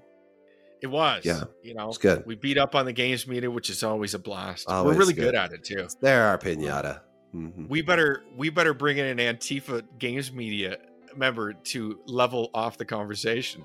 It 0.83 0.89
was. 0.89 1.25
Yeah, 1.25 1.45
You 1.63 1.73
know, 1.73 1.89
it's 1.89 1.97
good. 1.97 2.25
We 2.27 2.35
beat 2.35 2.59
up 2.59 2.75
on 2.75 2.85
the 2.85 2.93
games 2.93 3.27
media, 3.27 3.51
which 3.51 3.71
is 3.71 3.83
always 3.83 4.13
a 4.13 4.19
blast. 4.19 4.69
Always 4.69 4.95
We're 4.95 5.01
really 5.01 5.15
good. 5.15 5.23
good 5.23 5.35
at 5.35 5.53
it 5.53 5.65
too. 5.65 5.89
There 6.03 6.25
are 6.25 6.37
pinata. 6.37 7.01
Mhm. 7.35 7.69
We 7.71 7.81
better 7.81 8.23
we 8.37 8.51
better 8.51 8.75
bring 8.75 8.99
in 8.99 9.07
an 9.07 9.37
Antifa 9.37 9.83
games 9.99 10.31
media 10.31 10.77
member 11.17 11.55
to 11.55 11.99
level 12.07 12.51
off 12.53 12.77
the 12.77 12.85
conversation. 12.85 13.65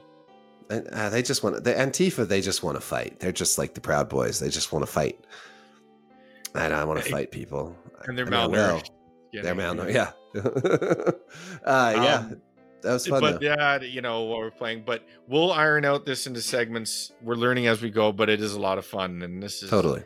And, 0.70 0.88
uh, 0.90 1.10
they 1.10 1.22
just 1.22 1.44
want 1.44 1.62
the 1.64 1.74
Antifa. 1.74 2.26
They 2.28 2.40
just 2.42 2.64
want 2.64 2.78
to 2.78 2.82
fight. 2.82 3.20
They're 3.20 3.32
just 3.34 3.58
like 3.58 3.74
the 3.74 3.82
Proud 3.82 4.08
Boys. 4.08 4.40
They 4.40 4.50
just 4.50 4.72
want 4.72 4.86
to 4.86 4.92
fight. 4.92 5.20
And 6.56 6.74
I 6.74 6.84
want 6.86 7.04
to 7.04 7.10
fight 7.12 7.32
people. 7.32 7.76
And 8.06 8.18
they're 8.18 8.26
I 8.28 8.30
mean, 8.30 8.40
I 8.40 8.48
will. 8.48 8.56
malnourished. 8.80 8.90
They're 9.34 9.56
malnourished. 9.56 9.94
Yeah. 9.94 10.12
uh, 11.66 11.94
yeah. 11.96 12.16
Um, 12.16 12.42
that 12.82 12.94
was 12.94 13.08
fun. 13.08 13.22
but 13.22 13.42
though. 13.42 13.48
yeah, 13.48 13.82
you 13.82 14.02
know 14.02 14.24
what 14.24 14.40
we're 14.40 14.52
playing. 14.52 14.84
But 14.86 15.04
we'll 15.28 15.52
iron 15.52 15.86
out 15.86 16.06
this 16.06 16.28
into 16.28 16.42
segments. 16.42 17.12
We're 17.22 17.36
learning 17.36 17.68
as 17.68 17.82
we 17.82 17.90
go, 17.90 18.12
but 18.12 18.30
it 18.30 18.42
is 18.42 18.54
a 18.54 18.60
lot 18.60 18.78
of 18.78 18.86
fun. 18.86 19.22
And 19.22 19.42
this 19.42 19.64
is 19.64 19.70
Totally. 19.70 20.04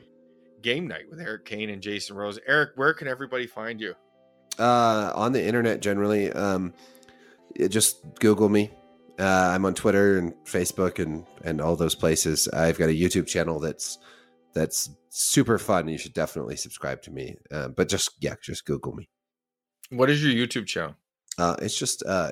game 0.61 0.87
night 0.87 1.09
with 1.09 1.19
Erik 1.19 1.45
Kain 1.45 1.69
and 1.69 1.81
Jason 1.81 2.15
Rose. 2.15 2.39
Erik, 2.47 2.71
where 2.75 2.93
can 2.93 3.07
everybody 3.07 3.47
find 3.47 3.79
you? 3.79 3.93
Uh, 4.57 5.11
on 5.15 5.31
the 5.31 5.43
internet 5.43 5.81
generally, 5.81 6.31
um, 6.31 6.73
just 7.69 8.03
Google 8.19 8.49
me. 8.49 8.71
Uh, 9.19 9.51
I'm 9.53 9.65
on 9.65 9.75
Twitter 9.75 10.17
and 10.17 10.33
Facebook 10.45 10.97
and 10.99 11.25
and 11.43 11.61
all 11.61 11.75
those 11.75 11.95
places. 11.95 12.47
I've 12.47 12.77
got 12.77 12.89
a 12.89 12.93
YouTube 12.93 13.27
channel 13.27 13.59
that's 13.59 13.99
that's 14.53 14.89
super 15.09 15.57
fun. 15.59 15.87
You 15.87 15.97
should 15.97 16.13
definitely 16.13 16.55
subscribe 16.55 17.01
to 17.03 17.11
me. 17.11 17.35
Uh, 17.51 17.67
but 17.69 17.89
just 17.89 18.11
yeah, 18.19 18.35
just 18.41 18.65
Google 18.65 18.93
me. 18.93 19.09
What 19.93 20.09
is 20.09 20.23
your 20.23 20.33
YouTube 20.33 20.65
channel? 20.67 20.95
Uh, 21.37 21.55
it's 21.61 21.77
just 21.77 22.03
uh, 22.05 22.31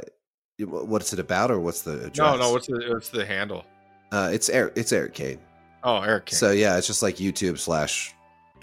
what's 0.59 1.13
it 1.13 1.19
about 1.19 1.51
or 1.51 1.59
what's 1.59 1.81
the 1.81 1.93
address? 2.05 2.17
No, 2.17 2.37
no. 2.37 2.51
What's 2.51 2.67
the 2.67 2.85
what's 2.89 3.09
the 3.09 3.25
handle? 3.25 3.65
uh, 4.11 4.29
it's 4.33 4.49
Erik. 4.49 4.73
It's 4.75 4.91
Erik 4.91 5.13
Kain. 5.13 5.39
Oh, 5.83 6.01
Erik. 6.01 6.27
Kain. 6.27 6.37
So 6.37 6.51
yeah, 6.51 6.77
it's 6.77 6.87
just 6.87 7.01
like 7.01 7.17
YouTube 7.17 7.57
slash. 7.57 8.13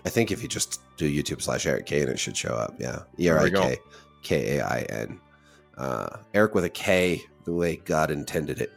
I 0.05 0.11
think 0.11 0.31
if 0.31 0.43
you 0.43 0.49
just 0.49 0.81
do 0.97 1.11
YouTube 1.11 1.43
slash 1.43 1.67
Erik 1.67 1.87
Kain, 1.87 2.09
it 2.09 2.19
should 2.19 2.37
show 2.37 2.55
up. 2.55 2.75
Yeah, 2.79 3.01
E 3.19 3.29
R 3.29 3.39
I. 3.41 3.51
K 3.51 3.79
K 4.23 4.59
A 4.59 4.65
I 4.65 4.81
N. 4.91 5.21
Uh, 5.77 6.19
Erik 6.35 6.55
with 6.55 6.65
a 6.65 6.71
K, 6.71 7.21
the 7.45 7.53
way 7.53 7.77
God 7.77 8.11
intended 8.11 8.61
it. 8.61 8.73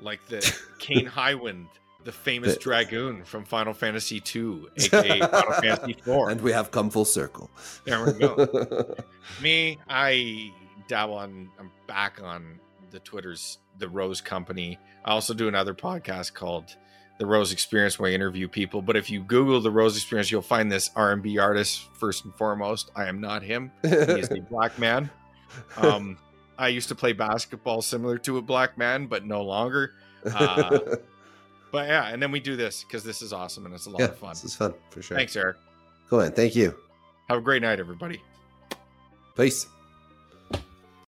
like 0.00 0.20
the 0.28 0.38
Kain 0.78 1.06
Highwind, 1.06 1.66
the 2.06 2.12
famous 2.12 2.54
The- 2.54 2.60
dragoon 2.60 3.24
from 3.24 3.44
Final 3.44 3.74
Fantasy 3.74 4.22
II, 4.34 4.66
aka 4.78 5.20
Final 5.20 5.52
Fantasy 5.60 5.90
IV. 5.90 6.28
And 6.30 6.40
we 6.40 6.52
have 6.52 6.70
come 6.70 6.88
full 6.88 7.04
circle. 7.04 7.50
There 7.84 8.02
we 8.06 8.12
go. 8.14 8.94
Me, 9.42 9.78
I 9.88 10.52
dabble 10.88 11.14
on. 11.14 11.50
I'm 11.58 11.70
back 11.86 12.20
on 12.22 12.58
the 12.92 13.00
Twitter's 13.00 13.58
the 13.78 13.88
Rose 13.88 14.20
Company. 14.20 14.78
I 15.04 15.10
also 15.10 15.34
do 15.34 15.48
another 15.48 15.74
podcast 15.74 16.32
called 16.32 16.76
The 17.18 17.26
Rose 17.26 17.52
Experience, 17.52 17.98
where 17.98 18.10
I 18.10 18.14
interview 18.14 18.48
people. 18.48 18.80
But 18.82 18.96
if 18.96 19.10
you 19.10 19.22
Google 19.22 19.60
the 19.60 19.70
Rose 19.70 19.96
Experience, 19.96 20.30
you'll 20.30 20.42
find 20.42 20.70
this 20.72 20.90
R&B 20.96 21.38
artist 21.38 21.88
first 21.94 22.24
and 22.24 22.34
foremost. 22.36 22.90
I 22.96 23.06
am 23.06 23.20
not 23.20 23.42
him. 23.42 23.70
He 23.82 23.88
is 23.88 24.30
a 24.30 24.40
black 24.50 24.78
man. 24.78 25.10
Um, 25.76 26.18
I 26.58 26.68
used 26.68 26.88
to 26.88 26.94
play 26.94 27.12
basketball 27.12 27.82
similar 27.82 28.16
to 28.18 28.38
a 28.38 28.42
black 28.42 28.78
man, 28.78 29.06
but 29.08 29.24
no 29.26 29.42
longer. 29.42 29.92
uh, 30.32 30.78
But 31.72 31.88
yeah, 31.88 32.08
and 32.08 32.22
then 32.22 32.30
we 32.30 32.40
do 32.40 32.56
this 32.56 32.84
because 32.84 33.04
this 33.04 33.22
is 33.22 33.32
awesome 33.32 33.66
and 33.66 33.74
it's 33.74 33.86
a 33.86 33.90
lot 33.90 34.00
yeah, 34.00 34.06
of 34.06 34.18
fun. 34.18 34.30
this 34.30 34.44
is 34.44 34.54
fun 34.54 34.74
for 34.90 35.02
sure. 35.02 35.16
Thanks, 35.16 35.36
Erik. 35.36 35.56
Go 36.08 36.20
ahead. 36.20 36.36
Thank 36.36 36.54
you. 36.54 36.74
Have 37.28 37.38
a 37.38 37.42
great 37.42 37.62
night, 37.62 37.80
everybody. 37.80 38.22
Peace. 39.36 39.66